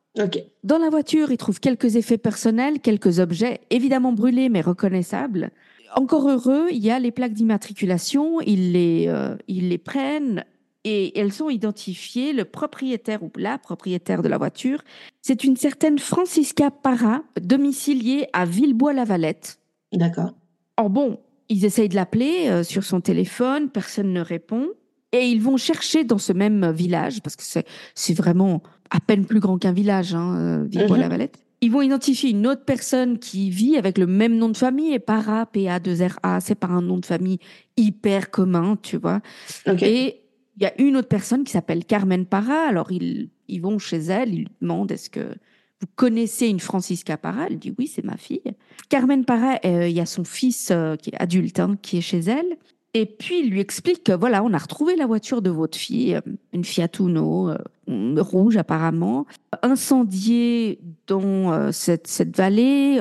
Dans 0.64 0.78
la 0.78 0.90
voiture, 0.90 1.30
ils 1.30 1.36
trouvent 1.36 1.60
quelques 1.60 1.94
effets 1.94 2.18
personnels, 2.18 2.80
quelques 2.80 3.20
objets, 3.20 3.60
évidemment 3.70 4.12
brûlés 4.12 4.48
mais 4.48 4.60
reconnaissables. 4.60 5.52
Encore 5.94 6.28
heureux, 6.28 6.66
il 6.72 6.84
y 6.84 6.90
a 6.90 6.98
les 6.98 7.12
plaques 7.12 7.32
d'immatriculation, 7.32 8.40
ils 8.40 8.72
les, 8.72 9.04
euh, 9.06 9.36
ils 9.46 9.68
les 9.68 9.78
prennent 9.78 10.44
et 10.86 11.18
elles 11.18 11.32
sont 11.32 11.50
identifiées. 11.50 12.32
Le 12.32 12.44
propriétaire 12.44 13.22
ou 13.24 13.30
la 13.36 13.58
propriétaire 13.58 14.22
de 14.22 14.28
la 14.28 14.38
voiture, 14.38 14.78
c'est 15.20 15.42
une 15.42 15.56
certaine 15.56 15.98
Francisca 15.98 16.70
Parra, 16.70 17.22
domiciliée 17.40 18.28
à 18.32 18.46
Villebois-la-Valette. 18.46 19.58
D'accord. 19.92 20.30
Or 20.76 20.88
bon, 20.88 21.18
ils 21.48 21.64
essayent 21.64 21.88
de 21.88 21.96
l'appeler 21.96 22.48
euh, 22.48 22.62
sur 22.62 22.84
son 22.84 23.00
téléphone, 23.00 23.68
personne 23.68 24.12
ne 24.12 24.20
répond. 24.20 24.68
Et 25.10 25.26
ils 25.26 25.42
vont 25.42 25.56
chercher 25.56 26.04
dans 26.04 26.18
ce 26.18 26.32
même 26.32 26.70
village, 26.70 27.20
parce 27.20 27.34
que 27.34 27.42
c'est, 27.42 28.14
vraiment 28.14 28.62
à 28.90 29.00
peine 29.00 29.24
plus 29.24 29.40
grand 29.40 29.58
qu'un 29.58 29.72
village, 29.72 30.14
hein, 30.14 30.36
euh, 30.36 30.64
Villebois-la-Valette. 30.68 31.38
Ils 31.62 31.72
vont 31.72 31.82
identifier 31.82 32.30
une 32.30 32.46
autre 32.46 32.64
personne 32.64 33.18
qui 33.18 33.50
vit 33.50 33.76
avec 33.76 33.98
le 33.98 34.06
même 34.06 34.36
nom 34.36 34.50
de 34.50 34.56
famille, 34.56 34.92
et 34.92 35.00
Para, 35.00 35.46
P-A-2-R-A, 35.46 36.40
c'est 36.40 36.54
pas 36.54 36.68
un 36.68 36.82
nom 36.82 36.98
de 36.98 37.06
famille 37.06 37.38
hyper 37.76 38.30
commun, 38.30 38.76
tu 38.80 38.98
vois. 38.98 39.20
Ok. 39.66 39.82
Et 39.82 40.25
il 40.56 40.62
y 40.62 40.66
a 40.66 40.80
une 40.80 40.96
autre 40.96 41.08
personne 41.08 41.44
qui 41.44 41.52
s'appelle 41.52 41.84
Carmen 41.84 42.26
Parra. 42.26 42.68
Alors, 42.68 42.90
ils, 42.90 43.30
ils 43.48 43.60
vont 43.60 43.78
chez 43.78 43.98
elle, 43.98 44.34
ils 44.34 44.48
demandent 44.60 44.90
est-ce 44.90 45.10
que 45.10 45.34
vous 45.80 45.86
connaissez 45.94 46.48
une 46.48 46.60
Francisca 46.60 47.16
Parra? 47.16 47.46
Elle 47.48 47.58
dit 47.58 47.74
oui, 47.78 47.86
c'est 47.86 48.04
ma 48.04 48.16
fille. 48.16 48.42
Carmen 48.88 49.24
Parra, 49.24 49.58
euh, 49.64 49.88
il 49.88 49.94
y 49.94 50.00
a 50.00 50.06
son 50.06 50.24
fils 50.24 50.70
euh, 50.70 50.96
qui 50.96 51.10
est 51.10 51.20
adulte, 51.20 51.60
hein, 51.60 51.76
qui 51.82 51.98
est 51.98 52.02
chez 52.02 52.20
elle. 52.20 52.56
Et 52.98 53.04
puis, 53.04 53.40
il 53.40 53.50
lui 53.50 53.60
explique 53.60 54.04
que 54.04 54.12
voilà, 54.12 54.42
on 54.42 54.54
a 54.54 54.58
retrouvé 54.58 54.96
la 54.96 55.04
voiture 55.04 55.42
de 55.42 55.50
votre 55.50 55.76
fille, 55.76 56.14
euh, 56.14 56.20
une 56.54 56.64
Fiat 56.64 56.88
Uno, 56.98 57.50
euh, 57.50 58.22
rouge 58.22 58.56
apparemment, 58.56 59.26
incendiée 59.60 60.80
dans 61.06 61.52
euh, 61.52 61.72
cette, 61.72 62.06
cette 62.06 62.34
vallée. 62.34 62.98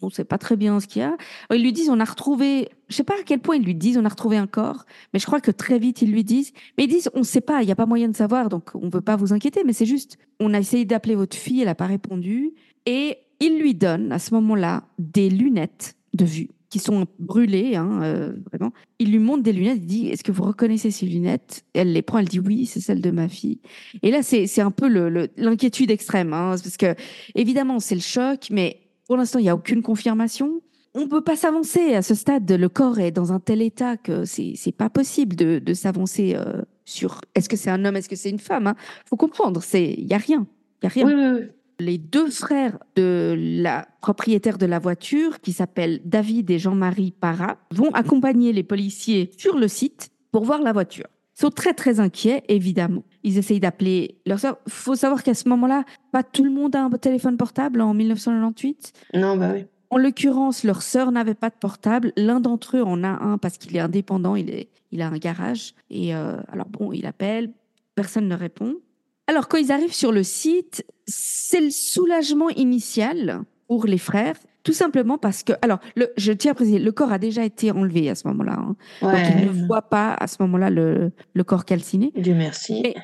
On 0.00 0.06
ne 0.06 0.12
sait 0.12 0.22
pas 0.22 0.38
très 0.38 0.54
bien 0.54 0.78
ce 0.78 0.86
qu'il 0.86 1.02
y 1.02 1.04
a. 1.04 1.16
Ils 1.52 1.60
lui 1.60 1.72
disent 1.72 1.90
on 1.90 1.98
a 1.98 2.04
retrouvé, 2.04 2.68
je 2.88 2.94
sais 2.94 3.02
pas 3.02 3.14
à 3.14 3.24
quel 3.26 3.40
point 3.40 3.56
ils 3.56 3.64
lui 3.64 3.74
disent 3.74 3.98
on 3.98 4.04
a 4.04 4.08
retrouvé 4.08 4.36
un 4.36 4.46
corps, 4.46 4.86
mais 5.12 5.18
je 5.18 5.26
crois 5.26 5.40
que 5.40 5.50
très 5.50 5.80
vite 5.80 6.02
ils 6.02 6.12
lui 6.12 6.22
disent, 6.22 6.52
mais 6.78 6.84
ils 6.84 6.88
disent 6.88 7.10
on 7.14 7.20
ne 7.20 7.24
sait 7.24 7.40
pas, 7.40 7.62
il 7.62 7.66
n'y 7.66 7.72
a 7.72 7.76
pas 7.76 7.86
moyen 7.86 8.08
de 8.08 8.16
savoir, 8.16 8.48
donc 8.48 8.70
on 8.74 8.86
ne 8.86 8.90
veut 8.92 9.00
pas 9.00 9.16
vous 9.16 9.32
inquiéter, 9.32 9.64
mais 9.66 9.72
c'est 9.72 9.86
juste, 9.86 10.18
on 10.38 10.54
a 10.54 10.60
essayé 10.60 10.84
d'appeler 10.84 11.16
votre 11.16 11.36
fille, 11.36 11.60
elle 11.60 11.66
n'a 11.66 11.74
pas 11.74 11.86
répondu, 11.86 12.52
et 12.86 13.16
ils 13.40 13.58
lui 13.58 13.74
donnent 13.74 14.12
à 14.12 14.20
ce 14.20 14.34
moment-là 14.34 14.84
des 15.00 15.30
lunettes 15.30 15.96
de 16.14 16.24
vue. 16.24 16.48
Qui 16.72 16.78
sont 16.78 17.06
brûlées, 17.18 17.76
hein, 17.76 18.00
euh, 18.02 18.32
vraiment. 18.50 18.72
Il 18.98 19.12
lui 19.12 19.18
montre 19.18 19.42
des 19.42 19.52
lunettes, 19.52 19.76
il 19.76 19.86
dit 19.86 20.08
Est-ce 20.08 20.24
que 20.24 20.32
vous 20.32 20.44
reconnaissez 20.44 20.90
ces 20.90 21.04
lunettes? 21.04 21.66
Elle 21.74 21.92
les 21.92 22.00
prend, 22.00 22.18
elle 22.18 22.28
dit 22.28 22.40
Oui, 22.40 22.64
c'est 22.64 22.80
celle 22.80 23.02
de 23.02 23.10
ma 23.10 23.28
fille. 23.28 23.60
Et 24.02 24.10
là, 24.10 24.22
c'est 24.22 24.60
un 24.62 24.70
peu 24.70 24.88
l'inquiétude 25.36 25.90
extrême, 25.90 26.32
hein, 26.32 26.54
parce 26.62 26.78
que, 26.78 26.94
évidemment, 27.34 27.78
c'est 27.78 27.94
le 27.94 28.00
choc, 28.00 28.48
mais 28.50 28.80
pour 29.06 29.18
l'instant, 29.18 29.38
il 29.38 29.42
n'y 29.42 29.50
a 29.50 29.54
aucune 29.54 29.82
confirmation. 29.82 30.62
On 30.94 31.02
ne 31.02 31.06
peut 31.06 31.20
pas 31.20 31.36
s'avancer 31.36 31.94
à 31.94 32.00
ce 32.00 32.14
stade. 32.14 32.50
Le 32.50 32.68
corps 32.70 32.98
est 32.98 33.10
dans 33.10 33.34
un 33.34 33.40
tel 33.40 33.60
état 33.60 33.98
que 33.98 34.24
c'est 34.24 34.54
n'est 34.64 34.72
pas 34.72 34.88
possible 34.88 35.36
de, 35.36 35.58
de 35.58 35.74
s'avancer 35.74 36.34
euh, 36.34 36.62
sur 36.86 37.20
est-ce 37.34 37.50
que 37.50 37.56
c'est 37.56 37.70
un 37.70 37.84
homme, 37.84 37.96
est-ce 37.96 38.08
que 38.08 38.16
c'est 38.16 38.30
une 38.30 38.38
femme. 38.38 38.64
Il 38.64 38.68
hein. 38.68 38.76
faut 39.04 39.18
comprendre, 39.18 39.60
il 39.74 40.06
n'y 40.06 40.14
a 40.14 40.18
rien. 40.18 40.46
Y 40.82 40.86
a 40.86 40.88
rien. 40.88 41.06
Oui, 41.06 41.12
oui, 41.14 41.40
oui 41.40 41.46
les 41.82 41.98
deux 41.98 42.30
frères 42.30 42.78
de 42.96 43.34
la 43.36 43.86
propriétaire 44.00 44.58
de 44.58 44.66
la 44.66 44.78
voiture, 44.78 45.40
qui 45.40 45.52
s'appellent 45.52 46.00
David 46.04 46.50
et 46.50 46.58
Jean-Marie 46.58 47.12
Parra, 47.12 47.58
vont 47.70 47.90
accompagner 47.90 48.52
les 48.52 48.62
policiers 48.62 49.30
sur 49.36 49.58
le 49.58 49.68
site 49.68 50.10
pour 50.30 50.44
voir 50.44 50.62
la 50.62 50.72
voiture. 50.72 51.06
Ils 51.36 51.40
sont 51.42 51.50
très 51.50 51.74
très 51.74 51.98
inquiets, 51.98 52.44
évidemment. 52.48 53.04
Ils 53.22 53.38
essayent 53.38 53.60
d'appeler 53.60 54.20
leur 54.26 54.38
sœur. 54.38 54.58
Il 54.66 54.72
faut 54.72 54.94
savoir 54.94 55.22
qu'à 55.22 55.34
ce 55.34 55.48
moment-là, 55.48 55.84
pas 56.12 56.22
tout 56.22 56.44
le 56.44 56.50
monde 56.50 56.76
a 56.76 56.82
un 56.82 56.90
téléphone 56.90 57.36
portable 57.36 57.80
en 57.80 57.94
1998. 57.94 58.92
Non, 59.14 59.36
bah 59.36 59.50
oui. 59.54 59.64
En 59.90 59.98
l'occurrence, 59.98 60.64
leur 60.64 60.82
sœur 60.82 61.12
n'avait 61.12 61.34
pas 61.34 61.50
de 61.50 61.54
portable. 61.54 62.12
L'un 62.16 62.40
d'entre 62.40 62.78
eux 62.78 62.82
en 62.82 63.02
a 63.04 63.08
un 63.08 63.38
parce 63.38 63.58
qu'il 63.58 63.76
est 63.76 63.80
indépendant, 63.80 64.36
il, 64.36 64.48
est, 64.50 64.70
il 64.90 65.02
a 65.02 65.08
un 65.08 65.18
garage. 65.18 65.74
Et 65.90 66.14
euh, 66.14 66.36
alors 66.48 66.68
bon, 66.68 66.92
il 66.92 67.04
appelle, 67.06 67.52
personne 67.94 68.28
ne 68.28 68.34
répond. 68.34 68.76
Alors, 69.26 69.48
quand 69.48 69.58
ils 69.58 69.72
arrivent 69.72 69.94
sur 69.94 70.12
le 70.12 70.22
site, 70.22 70.84
c'est 71.06 71.60
le 71.60 71.70
soulagement 71.70 72.50
initial 72.50 73.42
pour 73.68 73.86
les 73.86 73.98
frères, 73.98 74.36
tout 74.62 74.72
simplement 74.72 75.18
parce 75.18 75.42
que, 75.42 75.52
alors, 75.62 75.78
le, 75.96 76.12
je 76.16 76.32
tiens 76.32 76.52
à 76.52 76.54
préciser, 76.54 76.78
le 76.78 76.92
corps 76.92 77.12
a 77.12 77.18
déjà 77.18 77.44
été 77.44 77.70
enlevé 77.70 78.10
à 78.10 78.14
ce 78.14 78.28
moment-là. 78.28 78.58
Hein. 78.58 78.76
Donc, 79.00 79.14
ils 79.38 79.46
ne 79.46 79.66
voient 79.66 79.82
pas 79.82 80.14
à 80.14 80.26
ce 80.26 80.36
moment-là 80.40 80.70
le, 80.70 81.12
le, 81.34 81.44
corps 81.44 81.64
calciné. 81.64 82.12
Dieu 82.14 82.34
merci. 82.34 82.94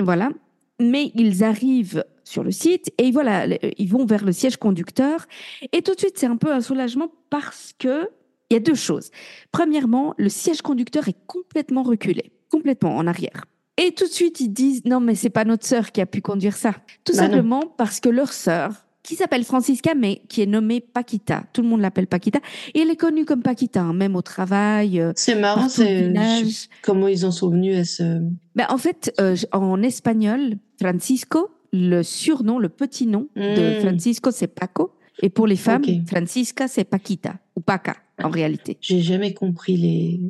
voilà. 0.00 0.30
Mais 0.80 1.10
ils 1.14 1.42
arrivent 1.42 2.04
sur 2.22 2.44
le 2.44 2.52
site 2.52 2.92
et 2.98 3.10
voilà, 3.10 3.46
ils 3.78 3.88
vont 3.88 4.04
vers 4.04 4.24
le 4.24 4.32
siège 4.32 4.58
conducteur. 4.58 5.26
Et 5.72 5.82
tout 5.82 5.94
de 5.94 5.98
suite, 5.98 6.18
c'est 6.18 6.26
un 6.26 6.36
peu 6.36 6.52
un 6.52 6.60
soulagement 6.60 7.10
parce 7.30 7.72
que 7.78 8.08
il 8.50 8.54
y 8.54 8.56
a 8.56 8.60
deux 8.60 8.74
choses. 8.74 9.10
Premièrement, 9.52 10.14
le 10.16 10.28
siège 10.28 10.62
conducteur 10.62 11.08
est 11.08 11.16
complètement 11.26 11.82
reculé, 11.82 12.32
complètement 12.50 12.96
en 12.96 13.06
arrière. 13.06 13.44
Et 13.78 13.92
tout 13.92 14.06
de 14.06 14.12
suite, 14.12 14.40
ils 14.40 14.52
disent 14.52 14.84
non, 14.84 15.00
mais 15.00 15.14
c'est 15.14 15.30
pas 15.30 15.44
notre 15.44 15.64
sœur 15.64 15.92
qui 15.92 16.00
a 16.00 16.06
pu 16.06 16.20
conduire 16.20 16.56
ça. 16.56 16.74
Tout 17.04 17.12
bah 17.12 17.22
simplement 17.22 17.62
parce 17.76 18.00
que 18.00 18.08
leur 18.08 18.32
sœur, 18.32 18.72
qui 19.04 19.14
s'appelle 19.14 19.44
Francisca, 19.44 19.94
mais 19.94 20.20
qui 20.28 20.42
est 20.42 20.46
nommée 20.46 20.80
Paquita. 20.80 21.44
Tout 21.54 21.62
le 21.62 21.68
monde 21.68 21.80
l'appelle 21.80 22.06
Paquita. 22.06 22.40
Et 22.74 22.80
elle 22.80 22.90
est 22.90 22.96
connue 22.96 23.24
comme 23.24 23.42
Paquita, 23.42 23.80
hein, 23.80 23.94
même 23.94 24.16
au 24.16 24.22
travail. 24.22 25.00
Euh, 25.00 25.12
c'est 25.16 25.34
marrant, 25.34 25.68
c'est 25.68 26.12
comment 26.82 27.08
ils 27.08 27.24
en 27.24 27.30
sont 27.30 27.48
venus 27.48 27.78
à 27.78 27.84
ce. 27.84 28.20
Ben, 28.54 28.66
en 28.68 28.76
fait, 28.76 29.14
euh, 29.18 29.34
en 29.52 29.80
espagnol, 29.82 30.58
Francisco, 30.78 31.48
le 31.72 32.02
surnom, 32.02 32.58
le 32.58 32.68
petit 32.68 33.06
nom 33.06 33.28
de 33.34 33.78
hmm. 33.78 33.80
Francisco, 33.80 34.30
c'est 34.30 34.48
Paco. 34.48 34.92
Et 35.22 35.30
pour 35.30 35.46
les 35.46 35.56
femmes, 35.56 35.84
Francisca, 36.06 36.68
c'est 36.68 36.84
Paquita 36.84 37.36
ou 37.56 37.60
Paca, 37.60 37.96
en 38.22 38.28
réalité. 38.28 38.76
J'ai 38.80 39.00
jamais 39.00 39.32
compris 39.32 39.76
les. 39.76 40.20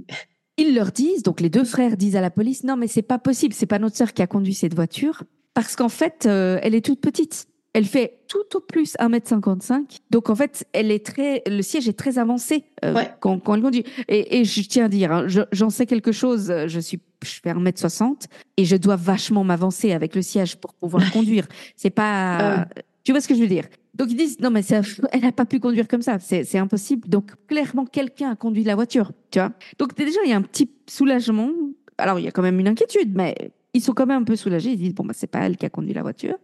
Ils 0.59 0.75
leur 0.75 0.93
disent, 0.93 1.23
donc 1.23 1.41
les 1.41 1.51
deux 1.51 1.65
frères 1.65 1.97
disent 1.97 2.17
à 2.17 2.21
la 2.21 2.31
police, 2.31 2.65
non 2.65 2.77
mais 2.77 2.89
c'est 2.89 3.03
pas 3.03 3.19
possible, 3.19 3.55
c'est 3.55 3.67
pas 3.67 3.79
notre 3.79 3.97
sœur 3.97 4.13
qui 4.13 4.23
a 4.23 4.27
conduit 4.27 4.55
cette 4.55 4.75
voiture, 4.75 5.23
parce 5.55 5.77
qu'en 5.77 5.89
fait, 5.89 6.27
euh, 6.27 6.59
elle 6.63 6.75
est 6.75 6.85
toute 6.85 7.01
petite. 7.01 7.47
Elle 7.75 7.85
fait 7.85 8.21
tout 8.29 8.57
au 8.57 8.61
plus 8.61 8.97
1m55. 8.99 9.99
Donc 10.11 10.31
en 10.31 10.35
fait, 10.35 10.67
elle 10.73 10.91
est 10.91 11.05
très, 11.05 11.43
le 11.47 11.63
siège 11.63 11.87
est 11.89 11.99
très 11.99 12.19
avancé 12.19 12.65
euh, 12.85 13.05
quand, 13.21 13.39
quand, 13.39 13.55
elle 13.55 13.63
conduit. 13.63 13.85
Et, 14.09 14.41
et, 14.41 14.45
je 14.45 14.63
tiens 14.63 14.87
à 14.87 14.89
dire, 14.89 15.13
hein, 15.13 15.27
j'en 15.53 15.71
sais 15.71 15.87
quelque 15.87 16.11
chose, 16.11 16.53
je 16.67 16.81
suis 16.81 16.99
je 17.25 17.41
fais 17.43 17.53
1m60 17.53 18.27
et 18.57 18.65
je 18.65 18.77
dois 18.77 18.97
vachement 18.97 19.45
m'avancer 19.45 19.93
avec 19.93 20.15
le 20.15 20.23
siège 20.23 20.57
pour 20.57 20.75
pouvoir 20.75 21.11
conduire. 21.13 21.47
C'est 21.77 21.91
pas... 21.91 22.39
Ah 22.39 22.69
tu 23.05 23.13
vois 23.13 23.23
ce 23.23 23.29
que 23.29 23.35
je 23.35 23.41
veux 23.41 23.49
dire? 23.49 23.65
Donc 23.95 24.11
ils 24.11 24.17
disent 24.17 24.41
non 24.41 24.51
mais 24.51 24.63
elle 25.13 25.21
n'a 25.21 25.33
pas 25.33 25.45
pu 25.45 25.61
conduire 25.61 25.89
comme 25.89 26.03
ça, 26.03 26.19
c'est 26.19 26.59
impossible. 26.59 27.09
Donc 27.09 27.33
clairement 27.47 27.85
quelqu'un 27.85 28.31
a 28.31 28.37
conduit 28.37 28.65
la 28.65 28.75
voiture, 28.75 29.13
tu 29.31 29.39
vois. 29.39 29.53
Donc 29.79 29.95
déjà 29.97 30.21
il 30.25 30.31
y 30.31 30.33
a 30.33 30.37
un 30.37 30.43
petit 30.43 30.71
soulagement. 30.89 31.51
Alors 31.99 32.19
il 32.19 32.25
y 32.25 32.29
a 32.29 32.31
quand 32.31 32.43
même 32.43 32.61
une 32.61 32.69
inquiétude, 32.69 33.15
mais 33.15 33.35
ils 33.75 33.83
sont 33.83 33.93
quand 33.93 34.07
même 34.07 34.23
un 34.23 34.25
peu 34.25 34.37
soulagés. 34.37 34.71
Ils 34.71 34.79
disent 34.79 34.95
bon 34.95 35.05
bah 35.05 35.15
c'est 35.15 35.27
pas 35.27 35.41
elle 35.41 35.57
qui 35.57 35.67
a 35.67 35.71
conduit 35.71 35.95
la 35.95 36.03
voiture. 36.03 36.37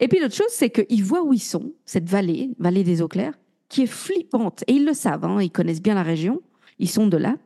Et 0.00 0.08
puis 0.08 0.18
l'autre 0.20 0.34
chose 0.34 0.50
c'est 0.50 0.70
qu'ils 0.70 1.04
voient 1.04 1.22
où 1.22 1.32
ils 1.32 1.38
sont, 1.38 1.72
cette 1.84 2.08
vallée, 2.08 2.50
vallée 2.58 2.84
des 2.84 3.02
eaux 3.02 3.08
claires, 3.08 3.38
qui 3.68 3.82
est 3.82 3.86
flippante. 3.86 4.64
Et 4.66 4.74
ils 4.74 4.84
le 4.84 4.94
savent, 4.94 5.24
hein, 5.24 5.40
ils 5.42 5.50
connaissent 5.50 5.82
bien 5.82 5.94
la 5.94 6.02
région, 6.02 6.40
ils 6.78 6.90
sont 6.90 7.06
de 7.06 7.16
là. 7.16 7.36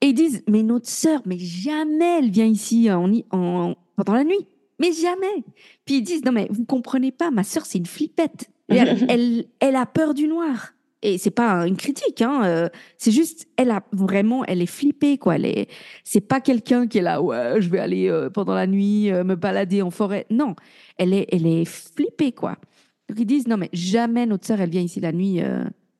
Et 0.00 0.08
ils 0.08 0.14
disent 0.14 0.42
mais 0.48 0.62
notre 0.62 0.88
sœur, 0.88 1.22
mais 1.24 1.38
jamais 1.38 2.18
elle 2.18 2.30
vient 2.30 2.46
ici 2.46 2.90
en, 2.90 3.10
en 3.30 3.74
pendant 3.96 4.14
la 4.14 4.24
nuit. 4.24 4.46
Mais 4.78 4.92
jamais. 4.92 5.44
Puis 5.86 5.96
ils 5.96 6.02
disent 6.02 6.24
non 6.24 6.32
mais 6.32 6.46
vous 6.50 6.64
comprenez 6.64 7.10
pas, 7.10 7.30
ma 7.30 7.42
sœur 7.42 7.64
c'est 7.64 7.78
une 7.78 7.86
flippette. 7.86 8.50
elle, 9.08 9.44
elle, 9.60 9.76
a 9.76 9.86
peur 9.86 10.14
du 10.14 10.26
noir. 10.28 10.72
Et 11.02 11.18
c'est 11.18 11.30
pas 11.30 11.66
une 11.66 11.76
critique, 11.76 12.22
hein. 12.22 12.44
Euh, 12.44 12.68
c'est 12.96 13.10
juste, 13.10 13.46
elle 13.58 13.70
a 13.70 13.82
vraiment, 13.92 14.42
elle 14.46 14.62
est 14.62 14.66
flippée, 14.66 15.18
quoi. 15.18 15.36
Elle 15.36 15.44
est, 15.44 15.68
c'est 16.02 16.22
pas 16.22 16.40
quelqu'un 16.40 16.86
qui 16.86 16.98
est 16.98 17.02
là, 17.02 17.20
ouais, 17.20 17.60
je 17.60 17.68
vais 17.68 17.78
aller 17.78 18.08
euh, 18.08 18.30
pendant 18.30 18.54
la 18.54 18.66
nuit 18.66 19.12
euh, 19.12 19.22
me 19.22 19.34
balader 19.34 19.82
en 19.82 19.90
forêt. 19.90 20.26
Non, 20.30 20.56
elle 20.96 21.12
est, 21.12 21.26
elle 21.30 21.46
est 21.46 21.66
flippée, 21.66 22.32
quoi. 22.32 22.56
Donc 23.08 23.20
ils 23.20 23.26
disent, 23.26 23.46
non, 23.46 23.58
mais 23.58 23.68
jamais 23.74 24.24
notre 24.24 24.46
sœur, 24.46 24.62
elle 24.62 24.70
vient 24.70 24.80
ici 24.80 24.98
la 24.98 25.12
nuit 25.12 25.42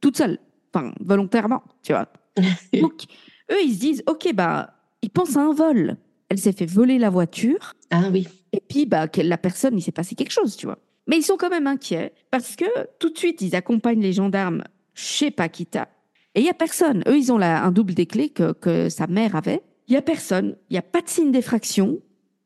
toute 0.00 0.16
seule, 0.16 0.38
enfin, 0.72 0.92
volontairement, 1.00 1.62
tu 1.82 1.92
vois. 1.92 2.08
Donc, 2.80 3.04
eux, 3.52 3.62
ils 3.62 3.74
se 3.74 3.80
disent, 3.80 4.02
ok, 4.06 4.32
bah, 4.34 4.74
ils 5.02 5.10
pensent 5.10 5.36
à 5.36 5.42
un 5.42 5.52
vol. 5.52 5.98
Elle 6.30 6.38
s'est 6.38 6.52
fait 6.52 6.66
voler 6.66 6.98
la 6.98 7.10
voiture. 7.10 7.74
Ah 7.90 8.08
oui. 8.10 8.26
Et 8.52 8.60
puis, 8.60 8.86
bah, 8.86 9.06
la 9.16 9.38
personne, 9.38 9.76
il 9.76 9.82
s'est 9.82 9.92
passé 9.92 10.14
quelque 10.14 10.32
chose, 10.32 10.56
tu 10.56 10.66
vois. 10.66 10.78
Mais 11.06 11.16
ils 11.16 11.22
sont 11.22 11.36
quand 11.36 11.50
même 11.50 11.66
inquiets 11.66 12.12
parce 12.30 12.56
que 12.56 12.64
tout 12.98 13.10
de 13.10 13.18
suite, 13.18 13.42
ils 13.42 13.54
accompagnent 13.54 14.00
les 14.00 14.12
gendarmes 14.12 14.64
chez 14.94 15.30
Paquita 15.30 15.88
et 16.34 16.40
il 16.40 16.46
y 16.46 16.50
a 16.50 16.54
personne. 16.54 17.02
Eux, 17.06 17.16
ils 17.16 17.32
ont 17.32 17.40
un 17.40 17.70
double 17.70 17.94
des 17.94 18.06
clés 18.06 18.30
que, 18.30 18.52
que 18.52 18.88
sa 18.88 19.06
mère 19.06 19.36
avait. 19.36 19.62
Il 19.86 19.94
y 19.94 19.96
a 19.96 20.02
personne, 20.02 20.56
il 20.70 20.74
n'y 20.74 20.78
a 20.78 20.82
pas 20.82 21.00
de 21.00 21.08
signe 21.08 21.30
d'effraction. 21.30 22.00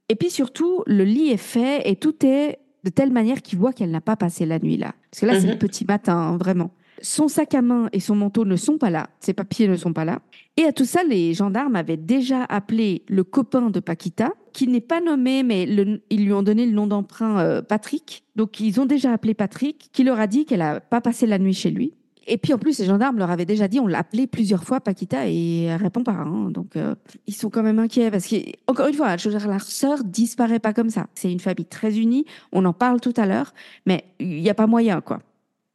Et 0.08 0.14
puis 0.14 0.30
surtout, 0.30 0.82
le 0.86 1.04
lit 1.04 1.30
est 1.30 1.36
fait 1.36 1.88
et 1.88 1.96
tout 1.96 2.14
est 2.24 2.58
de 2.84 2.90
telle 2.90 3.12
manière 3.12 3.42
qu'ils 3.42 3.58
voient 3.58 3.72
qu'elle 3.72 3.90
n'a 3.90 4.00
pas 4.00 4.16
passé 4.16 4.44
la 4.46 4.58
nuit 4.58 4.76
là. 4.76 4.94
Parce 5.10 5.20
que 5.20 5.26
là, 5.26 5.40
c'est 5.40 5.46
le 5.46 5.54
mhm. 5.54 5.58
petit 5.58 5.84
matin, 5.84 6.16
hein, 6.16 6.36
vraiment. 6.36 6.70
Son 7.00 7.28
sac 7.28 7.54
à 7.54 7.62
main 7.62 7.88
et 7.92 8.00
son 8.00 8.16
manteau 8.16 8.44
ne 8.44 8.56
sont 8.56 8.76
pas 8.76 8.90
là, 8.90 9.08
ses 9.20 9.32
papiers 9.32 9.68
ne 9.68 9.76
sont 9.76 9.92
pas 9.92 10.04
là. 10.04 10.20
Et 10.56 10.64
à 10.64 10.72
tout 10.72 10.84
ça, 10.84 11.04
les 11.04 11.32
gendarmes 11.32 11.76
avaient 11.76 11.96
déjà 11.96 12.44
appelé 12.44 13.04
le 13.08 13.22
copain 13.22 13.70
de 13.70 13.78
Paquita, 13.78 14.32
qui 14.58 14.66
n'est 14.66 14.80
pas 14.80 15.00
nommé, 15.00 15.44
mais 15.44 15.68
ils 16.10 16.24
lui 16.24 16.32
ont 16.32 16.42
donné 16.42 16.66
le 16.66 16.72
nom 16.72 16.88
d'emprunt 16.88 17.38
euh, 17.38 17.62
Patrick. 17.62 18.24
Donc 18.34 18.58
ils 18.58 18.80
ont 18.80 18.86
déjà 18.86 19.12
appelé 19.12 19.32
Patrick, 19.32 19.88
qui 19.92 20.02
leur 20.02 20.18
a 20.18 20.26
dit 20.26 20.46
qu'elle 20.46 20.58
n'a 20.58 20.80
pas 20.80 21.00
passé 21.00 21.28
la 21.28 21.38
nuit 21.38 21.54
chez 21.54 21.70
lui. 21.70 21.92
Et 22.26 22.38
puis 22.38 22.52
en 22.52 22.58
plus, 22.58 22.76
les 22.80 22.84
gendarmes 22.84 23.18
leur 23.18 23.30
avaient 23.30 23.44
déjà 23.44 23.68
dit, 23.68 23.78
on 23.78 23.86
l'a 23.86 24.00
appelé 24.00 24.26
plusieurs 24.26 24.64
fois 24.64 24.80
Paquita 24.80 25.28
et 25.28 25.62
elle 25.62 25.80
répond 25.80 26.02
pas. 26.02 26.10
Hein. 26.10 26.50
Donc 26.50 26.74
euh, 26.74 26.96
ils 27.28 27.36
sont 27.36 27.50
quand 27.50 27.62
même 27.62 27.78
inquiets 27.78 28.10
parce 28.10 28.26
que 28.26 28.34
encore 28.66 28.88
une 28.88 28.94
fois, 28.94 29.16
je 29.16 29.28
veux 29.28 29.38
dire, 29.38 29.62
sœur 29.62 30.02
disparaît 30.02 30.58
pas 30.58 30.72
comme 30.72 30.90
ça. 30.90 31.06
C'est 31.14 31.30
une 31.30 31.38
famille 31.38 31.66
très 31.66 31.96
unie. 31.96 32.24
On 32.50 32.64
en 32.64 32.72
parle 32.72 33.00
tout 33.00 33.14
à 33.16 33.26
l'heure, 33.26 33.54
mais 33.86 34.06
il 34.18 34.42
n'y 34.42 34.50
a 34.50 34.54
pas 34.54 34.66
moyen 34.66 35.00
quoi. 35.00 35.20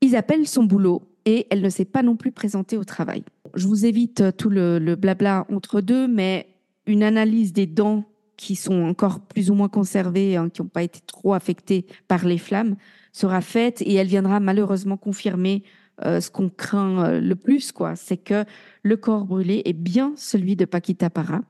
Ils 0.01 0.17
appellent 0.17 0.45
son 0.45 0.65
boulot 0.65 1.03
et 1.23 1.47
elle 1.51 1.61
ne 1.61 1.69
s'est 1.69 1.85
pas 1.85 2.03
non 2.03 2.17
plus 2.17 2.33
présentée 2.33 2.75
au 2.75 2.83
travail. 2.83 3.23
Je 3.53 3.65
vous 3.65 3.85
évite 3.85 4.35
tout 4.35 4.49
le, 4.49 4.95
blabla 4.95 5.45
entre 5.49 5.79
deux, 5.79 6.09
mais 6.09 6.47
une 6.85 7.01
analyse 7.01 7.53
des 7.53 7.65
dents 7.65 8.03
qui 8.43 8.57
sont 8.57 8.83
encore 8.83 9.21
plus 9.21 9.49
ou 9.49 9.53
moins 9.53 9.69
conservées, 9.69 10.35
hein, 10.35 10.49
qui 10.49 10.61
n'ont 10.61 10.67
pas 10.67 10.83
été 10.83 10.99
trop 11.07 11.33
affectées 11.33 11.85
par 12.09 12.25
les 12.25 12.37
flammes, 12.37 12.75
sera 13.13 13.39
faite 13.39 13.81
et 13.81 13.93
elle 13.93 14.07
viendra 14.07 14.41
malheureusement 14.41 14.97
confirmer 14.97 15.63
euh, 16.03 16.19
ce 16.19 16.29
qu'on 16.29 16.49
craint 16.49 17.05
euh, 17.05 17.21
le 17.21 17.35
plus, 17.35 17.71
quoi, 17.71 17.95
c'est 17.95 18.17
que 18.17 18.43
le 18.81 18.97
corps 18.97 19.23
brûlé 19.23 19.61
est 19.63 19.73
bien 19.73 20.11
celui 20.17 20.57
de 20.57 20.65
Paquita 20.65 21.09
Para. 21.09 21.41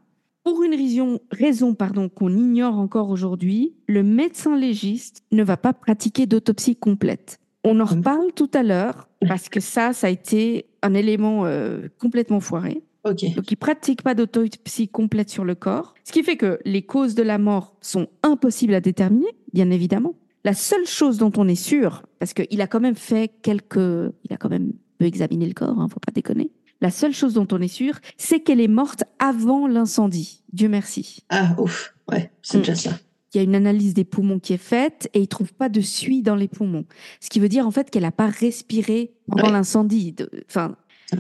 Pour 0.43 0.61
une 0.61 0.75
raison, 0.75 1.19
raison 1.31 1.73
pardon, 1.73 2.09
qu'on 2.09 2.35
ignore 2.35 2.77
encore 2.77 3.09
aujourd'hui, 3.09 3.73
le 3.87 4.03
médecin 4.03 4.55
légiste 4.55 5.23
ne 5.31 5.43
va 5.43 5.57
pas 5.57 5.73
pratiquer 5.73 6.27
d'autopsie 6.27 6.75
complète. 6.75 7.39
On 7.63 7.79
en 7.79 7.85
reparle 7.85 8.33
tout 8.35 8.51
à 8.53 8.61
l'heure 8.61 9.07
parce 9.27 9.49
que 9.49 9.61
ça, 9.61 9.93
ça 9.93 10.07
a 10.07 10.09
été 10.09 10.65
un 10.83 10.93
élément 10.93 11.45
euh, 11.45 11.87
complètement 11.97 12.41
foiré. 12.41 12.83
Donc, 13.03 13.51
il 13.51 13.57
pratique 13.57 14.01
pas 14.01 14.15
d'autopsie 14.15 14.87
complète 14.87 15.29
sur 15.29 15.43
le 15.43 15.55
corps, 15.55 15.93
ce 16.03 16.11
qui 16.11 16.23
fait 16.23 16.37
que 16.37 16.59
les 16.63 16.83
causes 16.83 17.15
de 17.15 17.23
la 17.23 17.37
mort 17.37 17.75
sont 17.81 18.07
impossibles 18.23 18.73
à 18.73 18.81
déterminer, 18.81 19.35
bien 19.51 19.69
évidemment. 19.71 20.15
La 20.45 20.53
seule 20.53 20.85
chose 20.85 21.17
dont 21.17 21.31
on 21.37 21.47
est 21.47 21.55
sûr, 21.55 22.03
parce 22.19 22.33
qu'il 22.33 22.61
a 22.61 22.67
quand 22.67 22.79
même 22.79 22.95
fait 22.95 23.31
quelques, 23.41 23.75
il 23.77 24.33
a 24.33 24.37
quand 24.37 24.49
même 24.49 24.73
peu 24.97 25.05
examiné 25.05 25.47
le 25.47 25.53
corps, 25.53 25.79
hein, 25.79 25.87
faut 25.89 25.99
pas 25.99 26.11
déconner. 26.11 26.51
La 26.81 26.91
seule 26.91 27.13
chose 27.13 27.33
dont 27.33 27.47
on 27.51 27.61
est 27.61 27.67
sûr, 27.69 27.99
c'est 28.17 28.41
qu'elle 28.41 28.59
est 28.59 28.67
morte 28.67 29.03
avant 29.19 29.67
l'incendie. 29.67 30.43
Dieu 30.51 30.67
merci. 30.67 31.23
Ah 31.29 31.55
ouf, 31.57 31.93
ouais, 32.09 32.31
c'est 32.41 32.59
déjà 32.59 32.75
ça 32.75 32.91
il 33.33 33.37
y 33.37 33.39
a 33.39 33.43
une 33.43 33.55
analyse 33.55 33.93
des 33.93 34.03
poumons 34.03 34.39
qui 34.39 34.53
est 34.53 34.57
faite 34.57 35.09
et 35.13 35.21
ils 35.21 35.27
trouvent 35.27 35.53
pas 35.53 35.69
de 35.69 35.81
suie 35.81 36.21
dans 36.21 36.35
les 36.35 36.47
poumons. 36.47 36.85
Ce 37.19 37.29
qui 37.29 37.39
veut 37.39 37.49
dire 37.49 37.65
en 37.65 37.71
fait 37.71 37.89
qu'elle 37.89 38.03
n'a 38.03 38.11
pas 38.11 38.27
respiré 38.27 39.13
pendant 39.27 39.51
l'incendie. 39.51 40.15
Enfin, 40.47 40.75
Ça, 41.07 41.17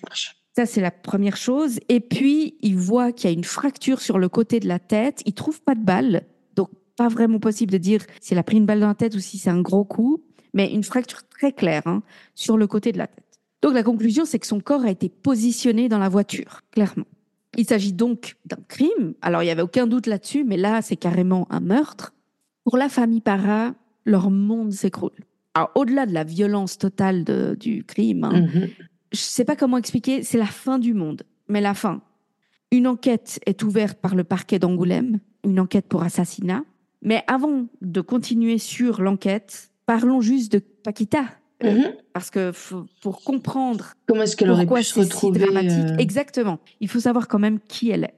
c'est 0.55 0.81
la 0.81 0.91
première 0.91 1.35
chose. 1.37 1.79
Et 1.89 1.99
puis, 1.99 2.55
il 2.61 2.75
voit 2.77 3.11
qu'il 3.11 3.29
y 3.29 3.33
a 3.33 3.35
une 3.35 3.43
fracture 3.43 4.01
sur 4.01 4.19
le 4.19 4.29
côté 4.29 4.59
de 4.59 4.67
la 4.67 4.79
tête. 4.79 5.21
Il 5.25 5.33
trouve 5.33 5.61
pas 5.61 5.75
de 5.75 5.83
balle. 5.83 6.23
Donc, 6.55 6.69
pas 6.95 7.07
vraiment 7.07 7.39
possible 7.39 7.71
de 7.71 7.77
dire 7.77 8.01
s'il 8.21 8.37
a 8.37 8.43
pris 8.43 8.57
une 8.57 8.65
balle 8.65 8.79
dans 8.79 8.87
la 8.87 8.93
tête 8.95 9.15
ou 9.15 9.19
si 9.19 9.37
c'est 9.37 9.49
un 9.49 9.61
gros 9.61 9.83
coup. 9.83 10.23
Mais 10.53 10.71
une 10.71 10.83
fracture 10.83 11.27
très 11.27 11.51
claire 11.51 11.81
hein, 11.87 12.03
sur 12.35 12.57
le 12.57 12.67
côté 12.67 12.91
de 12.91 12.99
la 12.99 13.07
tête. 13.07 13.23
Donc, 13.63 13.73
la 13.73 13.81
conclusion, 13.83 14.25
c'est 14.25 14.37
que 14.39 14.45
son 14.47 14.59
corps 14.59 14.83
a 14.83 14.91
été 14.91 15.09
positionné 15.09 15.89
dans 15.89 15.97
la 15.97 16.09
voiture, 16.09 16.61
clairement. 16.71 17.05
Il 17.57 17.65
s'agit 17.65 17.93
donc 17.93 18.35
d'un 18.45 18.57
crime. 18.67 19.13
Alors, 19.21 19.41
il 19.41 19.45
n'y 19.45 19.51
avait 19.51 19.61
aucun 19.61 19.87
doute 19.87 20.05
là-dessus, 20.05 20.43
mais 20.43 20.57
là, 20.57 20.81
c'est 20.81 20.95
carrément 20.97 21.47
un 21.49 21.59
meurtre. 21.61 22.13
Pour 22.63 22.77
la 22.77 22.89
famille 22.89 23.21
Para, 23.21 23.73
leur 24.05 24.29
monde 24.29 24.71
s'écroule. 24.71 25.11
Alors, 25.55 25.71
au-delà 25.75 26.05
de 26.05 26.13
la 26.13 26.23
violence 26.23 26.77
totale 26.77 27.23
du 27.57 27.83
crime, 27.83 28.23
hein, 28.25 28.41
Mhm. 28.41 28.69
Je 29.13 29.19
sais 29.19 29.45
pas 29.45 29.55
comment 29.55 29.77
expliquer, 29.77 30.23
c'est 30.23 30.37
la 30.37 30.45
fin 30.45 30.79
du 30.79 30.93
monde. 30.93 31.23
Mais 31.47 31.61
la 31.61 31.73
fin. 31.73 32.01
Une 32.71 32.87
enquête 32.87 33.39
est 33.45 33.61
ouverte 33.63 33.99
par 33.99 34.15
le 34.15 34.23
parquet 34.23 34.57
d'Angoulême, 34.57 35.19
une 35.43 35.59
enquête 35.59 35.87
pour 35.87 36.03
assassinat. 36.03 36.63
Mais 37.03 37.23
avant 37.27 37.67
de 37.81 38.01
continuer 38.01 38.57
sur 38.57 39.01
l'enquête, 39.01 39.71
parlons 39.85 40.21
juste 40.21 40.51
de 40.53 40.59
Paquita. 40.59 41.25
Euh, 41.63 41.71
Mhm. 41.71 41.93
Parce 42.13 42.29
que 42.29 42.51
pour 43.01 43.23
comprendre 43.23 43.93
Comment 44.07 44.23
est-ce 44.23 44.35
qu'elle 44.35 44.51
aurait 44.51 44.65
pu 44.65 44.83
se 44.83 44.93
si 44.93 44.99
retrouver 44.99 45.39
dramatique, 45.39 45.91
euh, 45.91 45.97
exactement, 45.97 46.59
il 46.79 46.89
faut 46.89 46.99
savoir 46.99 47.27
quand 47.27 47.39
même 47.39 47.59
qui 47.59 47.89
elle 47.89 48.05
est. 48.05 48.13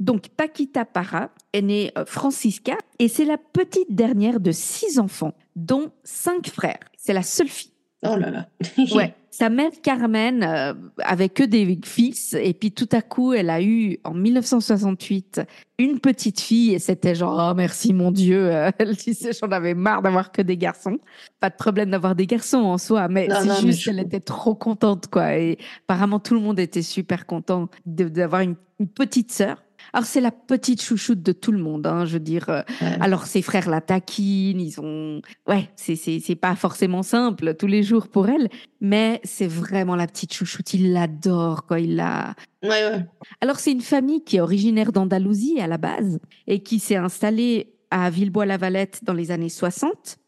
Donc 0.00 0.28
Paquita 0.28 0.84
Para 0.84 1.30
est 1.52 1.62
née 1.62 1.92
euh, 1.96 2.04
Francisca 2.04 2.76
et 2.98 3.08
c'est 3.08 3.24
la 3.24 3.38
petite 3.38 3.94
dernière 3.94 4.40
de 4.40 4.52
six 4.52 4.98
enfants, 4.98 5.34
dont 5.56 5.92
cinq 6.02 6.48
frères. 6.48 6.80
C'est 6.98 7.12
la 7.12 7.22
seule 7.22 7.48
fille. 7.48 7.70
Oh 8.06 8.16
là 8.16 8.30
là. 8.30 8.48
Ouais. 8.94 9.14
Sa 9.30 9.48
mère 9.50 9.70
Carmen 9.82 10.44
euh, 10.44 10.74
avait 11.02 11.28
que 11.28 11.42
des 11.42 11.76
fils 11.84 12.34
et 12.40 12.54
puis 12.54 12.70
tout 12.70 12.88
à 12.92 13.02
coup 13.02 13.32
elle 13.32 13.50
a 13.50 13.60
eu 13.60 13.98
en 14.04 14.14
1968 14.14 15.40
une 15.78 15.98
petite 15.98 16.38
fille 16.40 16.72
et 16.74 16.78
c'était 16.78 17.16
genre 17.16 17.48
oh 17.50 17.54
merci 17.54 17.92
mon 17.92 18.12
Dieu 18.12 18.48
euh, 18.54 18.70
elle 18.78 18.94
disait 18.94 19.32
j'en 19.32 19.50
avais 19.50 19.74
marre 19.74 20.02
d'avoir 20.02 20.30
que 20.30 20.40
des 20.40 20.56
garçons 20.56 20.98
pas 21.40 21.50
de 21.50 21.56
problème 21.56 21.90
d'avoir 21.90 22.14
des 22.14 22.26
garçons 22.28 22.58
en 22.58 22.78
soi 22.78 23.08
mais 23.08 23.28
c'est 23.28 23.60
juste 23.66 23.80
je 23.80 23.90
elle 23.90 23.98
était 23.98 24.20
trop 24.20 24.54
contente 24.54 25.08
quoi 25.08 25.36
et 25.36 25.58
apparemment 25.88 26.20
tout 26.20 26.34
le 26.34 26.40
monde 26.40 26.60
était 26.60 26.82
super 26.82 27.26
content 27.26 27.68
de- 27.86 28.08
d'avoir 28.08 28.42
une, 28.42 28.54
une 28.78 28.88
petite 28.88 29.32
sœur 29.32 29.64
alors 29.94 30.04
c'est 30.06 30.20
la 30.20 30.32
petite 30.32 30.82
chouchoute 30.82 31.22
de 31.22 31.32
tout 31.32 31.52
le 31.52 31.58
monde 31.58 31.86
hein, 31.86 32.04
je 32.04 32.14
veux 32.14 32.20
dire 32.20 32.48
euh, 32.50 32.60
Ouais. 32.82 32.96
alors 33.00 33.26
ses 33.26 33.40
frères 33.42 33.70
la 33.70 33.80
taquinent, 33.80 34.60
ils 34.60 34.80
ont 34.80 35.22
ouais, 35.48 35.70
c'est 35.76 35.96
c'est 35.96 36.20
c'est 36.20 36.34
pas 36.34 36.56
forcément 36.56 37.02
simple 37.02 37.54
tous 37.54 37.66
les 37.68 37.82
jours 37.82 38.08
pour 38.08 38.28
elle, 38.28 38.48
mais 38.80 39.20
c'est 39.24 39.46
vraiment 39.46 39.96
la 39.96 40.06
petite 40.06 40.34
chouchoute, 40.34 40.74
il 40.74 40.92
l'adore 40.92 41.64
quoi, 41.66 41.80
il 41.80 41.96
la 41.96 42.34
Ouais, 42.62 42.70
ouais. 42.70 43.06
Alors 43.40 43.58
c'est 43.60 43.72
une 43.72 43.80
famille 43.80 44.22
qui 44.24 44.36
est 44.36 44.40
originaire 44.40 44.90
d'Andalousie 44.92 45.60
à 45.60 45.66
la 45.66 45.78
base 45.78 46.18
et 46.46 46.62
qui 46.62 46.78
s'est 46.80 46.96
installée 46.96 47.74
à 47.90 48.10
Villebois-la-Valette 48.10 49.00
dans 49.04 49.12
les 49.12 49.30
années 49.30 49.48
60. 49.48 50.18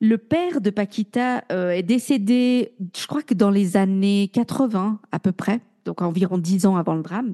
Le 0.00 0.18
père 0.18 0.60
de 0.60 0.70
Paquita 0.70 1.42
euh, 1.50 1.70
est 1.70 1.82
décédé, 1.82 2.74
je 2.96 3.06
crois 3.06 3.22
que 3.22 3.34
dans 3.34 3.50
les 3.50 3.76
années 3.78 4.28
80 4.32 5.00
à 5.10 5.18
peu 5.18 5.32
près, 5.32 5.60
donc 5.86 6.02
environ 6.02 6.36
10 6.38 6.66
ans 6.66 6.76
avant 6.76 6.94
le 6.94 7.02
drame. 7.02 7.32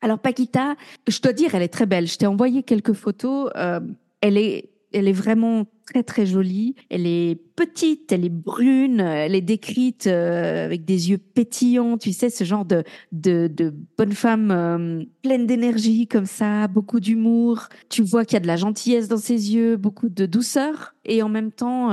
Alors 0.00 0.18
Paquita, 0.18 0.76
je 1.08 1.20
dois 1.20 1.32
dire, 1.32 1.54
elle 1.54 1.62
est 1.62 1.68
très 1.68 1.86
belle. 1.86 2.06
Je 2.06 2.16
t'ai 2.16 2.26
envoyé 2.26 2.62
quelques 2.62 2.92
photos. 2.92 3.50
euh, 3.56 3.80
elle 4.20 4.36
est, 4.36 4.70
elle 4.92 5.08
est 5.08 5.12
vraiment 5.12 5.66
très 5.86 6.02
très 6.02 6.24
jolie. 6.24 6.76
Elle 6.88 7.06
est 7.06 7.40
petite, 7.56 8.12
elle 8.12 8.24
est 8.24 8.28
brune, 8.30 9.00
elle 9.00 9.34
est 9.34 9.40
décrite 9.40 10.06
euh, 10.06 10.64
avec 10.64 10.84
des 10.84 11.10
yeux 11.10 11.18
pétillants. 11.18 11.98
Tu 11.98 12.12
sais, 12.12 12.30
ce 12.30 12.44
genre 12.44 12.64
de 12.64 12.84
de, 13.10 13.48
de 13.48 13.74
bonne 13.96 14.12
femme 14.12 14.50
euh, 14.50 15.04
pleine 15.22 15.46
d'énergie 15.46 16.06
comme 16.06 16.26
ça, 16.26 16.68
beaucoup 16.68 17.00
d'humour. 17.00 17.68
Tu 17.88 18.02
vois 18.02 18.24
qu'il 18.24 18.34
y 18.34 18.38
a 18.38 18.40
de 18.40 18.46
la 18.46 18.56
gentillesse 18.56 19.08
dans 19.08 19.18
ses 19.18 19.54
yeux, 19.54 19.76
beaucoup 19.76 20.08
de 20.08 20.26
douceur 20.26 20.94
et 21.04 21.22
en 21.22 21.28
même 21.28 21.50
temps 21.52 21.90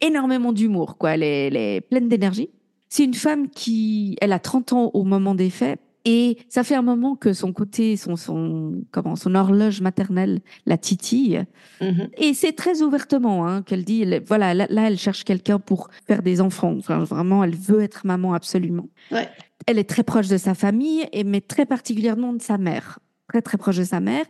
énormément 0.00 0.52
d'humour. 0.52 0.96
Quoi, 0.98 1.14
elle 1.14 1.22
est, 1.22 1.46
elle 1.48 1.56
est 1.56 1.80
pleine 1.80 2.08
d'énergie. 2.08 2.50
C'est 2.88 3.04
une 3.04 3.14
femme 3.14 3.48
qui, 3.48 4.16
elle 4.20 4.32
a 4.32 4.38
30 4.38 4.74
ans 4.74 4.90
au 4.94 5.04
moment 5.04 5.34
des 5.34 5.48
faits. 5.48 5.80
Et 6.04 6.38
ça 6.48 6.64
fait 6.64 6.74
un 6.74 6.82
moment 6.82 7.14
que 7.14 7.32
son 7.32 7.52
côté, 7.52 7.96
son, 7.96 8.16
son, 8.16 8.82
comment, 8.90 9.14
son 9.14 9.34
horloge 9.34 9.80
maternelle 9.80 10.40
la 10.66 10.76
titille. 10.76 11.44
Mhm. 11.80 12.08
Et 12.18 12.34
c'est 12.34 12.52
très 12.52 12.82
ouvertement 12.82 13.46
hein, 13.46 13.62
qu'elle 13.62 13.84
dit, 13.84 14.02
elle- 14.02 14.22
voilà, 14.26 14.52
là, 14.54 14.66
là, 14.68 14.88
elle 14.88 14.98
cherche 14.98 15.22
quelqu'un 15.24 15.58
pour 15.60 15.90
faire 16.06 16.22
des 16.22 16.40
enfants. 16.40 16.74
Enfin, 16.76 17.04
vraiment, 17.04 17.44
elle 17.44 17.54
veut 17.54 17.80
être 17.82 18.04
maman 18.06 18.34
absolument. 18.34 18.88
Ouais. 19.12 19.28
Elle 19.66 19.78
est 19.78 19.88
très 19.88 20.02
proche 20.02 20.26
de 20.28 20.38
sa 20.38 20.54
famille, 20.54 21.06
et 21.12 21.22
mais 21.22 21.40
très 21.40 21.66
particulièrement 21.66 22.32
de 22.32 22.42
sa 22.42 22.58
mère. 22.58 22.98
Très, 23.28 23.40
très 23.42 23.56
proche 23.56 23.76
de 23.76 23.84
sa 23.84 24.00
mère. 24.00 24.24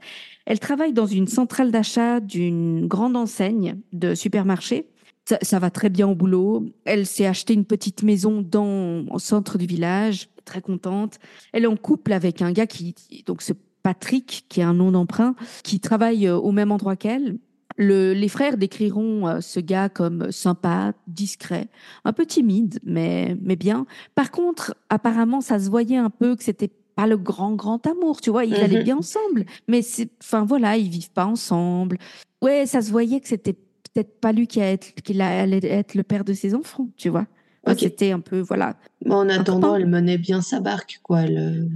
Elle 0.45 0.61
travaille 0.61 0.93
dans 0.93 1.07
une 1.07 1.27
centrale 1.27 1.71
d'achat 1.73 2.21
d'une 2.21 2.87
grande 2.87 3.17
enseigne 3.17 3.79
de 3.93 4.15
supermarché. 4.15 4.89
Ça, 5.25 5.39
ça 5.41 5.59
va 5.59 5.71
très 5.71 5.89
bien 5.89 6.07
au 6.09 6.15
boulot. 6.15 6.67
Elle 6.85 7.07
s'est 7.07 7.27
acheté 7.27 7.55
une 7.55 7.65
petite 7.65 8.03
maison 8.03 8.43
dans, 8.43 9.07
au 9.07 9.19
centre 9.19 9.57
du 9.57 9.67
village, 9.67 10.29
très 10.45 10.61
contente. 10.61 11.19
Elle 11.53 11.65
est 11.65 11.69
en 11.69 11.77
couple 11.77 12.13
avec 12.13 12.43
un 12.43 12.53
gars 12.53 12.67
qui, 12.67 12.95
donc 13.27 13.43
ce 13.43 13.53
Patrick, 13.83 14.47
qui 14.49 14.61
est 14.61 14.65
un 14.65 14.75
nom 14.75 14.93
d'emprunt, 14.93 15.35
qui 15.65 15.81
travaille 15.81 16.27
euh, 16.27 16.37
au 16.37 16.53
même 16.53 16.71
endroit 16.73 16.97
qu'elle. 16.97 17.39
Le, 17.79 18.13
les 18.13 18.29
frères 18.29 18.59
décriront 18.59 19.27
euh, 19.27 19.41
ce 19.41 19.59
gars 19.59 19.89
comme 19.89 20.31
sympa, 20.31 20.93
discret, 21.07 21.69
un 22.05 22.13
peu 22.13 22.27
timide, 22.27 22.79
mais, 22.85 23.37
mais 23.41 23.57
bien. 23.57 23.87
Par 24.15 24.31
contre, 24.31 24.75
apparemment, 24.91 25.41
ça 25.41 25.59
se 25.59 25.71
voyait 25.71 25.97
un 25.97 26.11
peu 26.11 26.37
que 26.37 26.45
c'était 26.45 26.71
pas 26.95 27.07
le 27.07 27.17
grand, 27.17 27.55
grand 27.55 27.85
amour, 27.87 28.21
tu 28.21 28.31
vois. 28.31 28.45
Ils 28.45 28.59
Mhm. 28.59 28.63
allaient 28.63 28.83
bien 28.85 28.99
ensemble, 28.99 29.47
mais 29.69 29.81
c'est, 29.83 30.11
enfin 30.23 30.45
voilà, 30.45 30.77
ils 30.77 30.91
vivent 30.91 31.11
pas 31.13 31.25
ensemble. 31.25 31.97
Ouais, 32.43 32.67
ça 32.67 32.83
se 32.83 32.91
voyait 32.91 33.21
que 33.21 33.29
c'était 33.29 33.55
peut-être 33.55 34.21
pas 34.21 34.33
lui 34.33 34.47
qui, 34.47 34.61
allait 34.61 34.73
être, 34.75 34.95
qui 35.03 35.21
allait 35.21 35.65
être 35.65 35.95
le 35.95 36.03
père 36.03 36.25
de 36.25 36.35
ses 36.35 36.55
enfants, 36.55 36.89
tu 36.99 37.09
vois. 37.09 37.27
Ok. 37.66 37.79
C'était 37.79 38.11
un 38.12 38.20
peu, 38.20 38.40
voilà. 38.40 38.75
Bon, 39.05 39.16
en 39.16 39.29
attendant, 39.29 39.77
elle 39.77 39.87
menait 39.87 40.18
bien 40.18 40.40
sa 40.42 40.59
barque, 40.61 40.98
quoi. 41.03 41.20
Elle, 41.22 41.38
euh, 41.38 41.68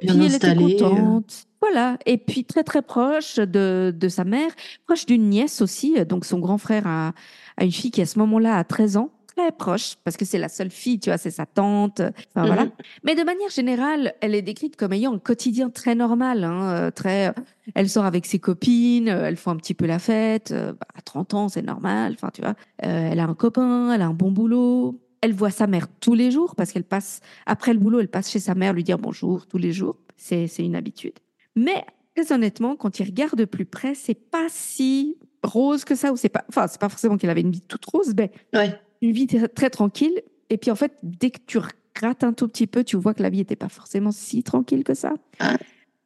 bien 0.00 0.14
puis 0.14 0.24
elle 0.26 0.34
était 0.34 0.46
installée. 0.48 0.76
euh. 0.80 0.88
contente. 0.88 1.44
Voilà. 1.60 1.98
Et 2.06 2.16
puis 2.18 2.44
très 2.44 2.62
très 2.64 2.82
proche 2.82 3.36
de, 3.36 3.92
de 3.96 4.08
sa 4.08 4.24
mère, 4.24 4.50
proche 4.86 5.04
d'une 5.06 5.28
nièce 5.28 5.60
aussi. 5.60 5.94
Donc 6.06 6.24
son 6.24 6.38
grand 6.38 6.58
frère 6.58 6.86
a, 6.86 7.12
a 7.56 7.64
une 7.64 7.72
fille 7.72 7.90
qui 7.90 8.00
à 8.02 8.06
ce 8.06 8.18
moment-là 8.18 8.56
a 8.56 8.64
13 8.64 8.96
ans. 8.96 9.10
Très 9.36 9.52
proche, 9.52 9.96
parce 10.02 10.16
que 10.16 10.24
c'est 10.24 10.38
la 10.38 10.48
seule 10.48 10.70
fille, 10.70 10.98
tu 10.98 11.10
vois, 11.10 11.18
c'est 11.18 11.30
sa 11.30 11.44
tante. 11.44 12.00
Enfin 12.00 12.42
Mhm. 12.42 12.46
voilà. 12.46 12.66
Mais 13.04 13.14
de 13.14 13.22
manière 13.22 13.50
générale, 13.50 14.14
elle 14.22 14.34
est 14.34 14.40
décrite 14.40 14.76
comme 14.76 14.94
ayant 14.94 15.12
un 15.14 15.18
quotidien 15.18 15.68
très 15.68 15.94
normal, 15.94 16.42
hein, 16.44 16.62
euh, 16.70 16.90
très. 16.90 17.34
Elle 17.74 17.90
sort 17.90 18.06
avec 18.06 18.24
ses 18.24 18.38
copines, 18.38 19.10
euh, 19.10 19.26
elles 19.26 19.36
font 19.36 19.50
un 19.50 19.56
petit 19.56 19.74
peu 19.74 19.84
la 19.86 19.98
fête. 19.98 20.52
euh, 20.52 20.72
bah, 20.72 20.86
à 20.96 21.02
30 21.02 21.34
ans, 21.34 21.48
c'est 21.50 21.60
normal. 21.60 22.14
Enfin, 22.14 22.30
tu 22.32 22.40
vois, 22.40 22.54
Euh, 22.84 23.08
elle 23.12 23.20
a 23.20 23.24
un 23.24 23.34
copain, 23.34 23.92
elle 23.92 24.00
a 24.02 24.06
un 24.06 24.14
bon 24.14 24.30
boulot. 24.30 24.98
Elle 25.26 25.32
voit 25.32 25.50
sa 25.50 25.66
mère 25.66 25.88
tous 25.98 26.14
les 26.14 26.30
jours 26.30 26.54
parce 26.54 26.70
qu'elle 26.70 26.84
passe 26.84 27.20
après 27.46 27.72
le 27.72 27.80
boulot, 27.80 27.98
elle 27.98 28.06
passe 28.06 28.30
chez 28.30 28.38
sa 28.38 28.54
mère 28.54 28.72
lui 28.72 28.84
dire 28.84 28.96
bonjour 28.96 29.48
tous 29.48 29.58
les 29.58 29.72
jours. 29.72 29.96
C'est 30.16 30.46
c'est 30.46 30.64
une 30.64 30.76
habitude. 30.76 31.14
Mais 31.56 31.84
très 32.14 32.32
honnêtement, 32.32 32.76
quand 32.76 33.00
il 33.00 33.06
regarde 33.06 33.34
de 33.34 33.44
plus 33.44 33.64
près, 33.66 33.96
c'est 33.96 34.14
pas 34.14 34.46
si 34.50 35.16
rose 35.42 35.84
que 35.84 35.96
ça 35.96 36.12
ou 36.12 36.16
c'est 36.16 36.28
pas. 36.28 36.44
Enfin, 36.48 36.68
c'est 36.68 36.80
pas 36.80 36.88
forcément 36.88 37.16
qu'elle 37.18 37.30
avait 37.30 37.40
une 37.40 37.50
vie 37.50 37.60
toute 37.60 37.84
rose, 37.86 38.14
mais 38.16 38.30
Ouais. 38.54 38.78
une 39.02 39.10
vie 39.10 39.26
très, 39.26 39.48
très 39.48 39.68
tranquille. 39.68 40.22
Et 40.48 40.58
puis 40.58 40.70
en 40.70 40.76
fait, 40.76 40.92
dès 41.02 41.30
que 41.32 41.40
tu 41.44 41.58
grattes 41.92 42.22
un 42.22 42.32
tout 42.32 42.46
petit 42.46 42.68
peu, 42.68 42.84
tu 42.84 42.94
vois 42.96 43.12
que 43.12 43.22
la 43.24 43.28
vie 43.30 43.38
n'était 43.38 43.56
pas 43.56 43.68
forcément 43.68 44.12
si 44.12 44.44
tranquille 44.44 44.84
que 44.84 44.94
ça. 44.94 45.12
Ah. 45.40 45.56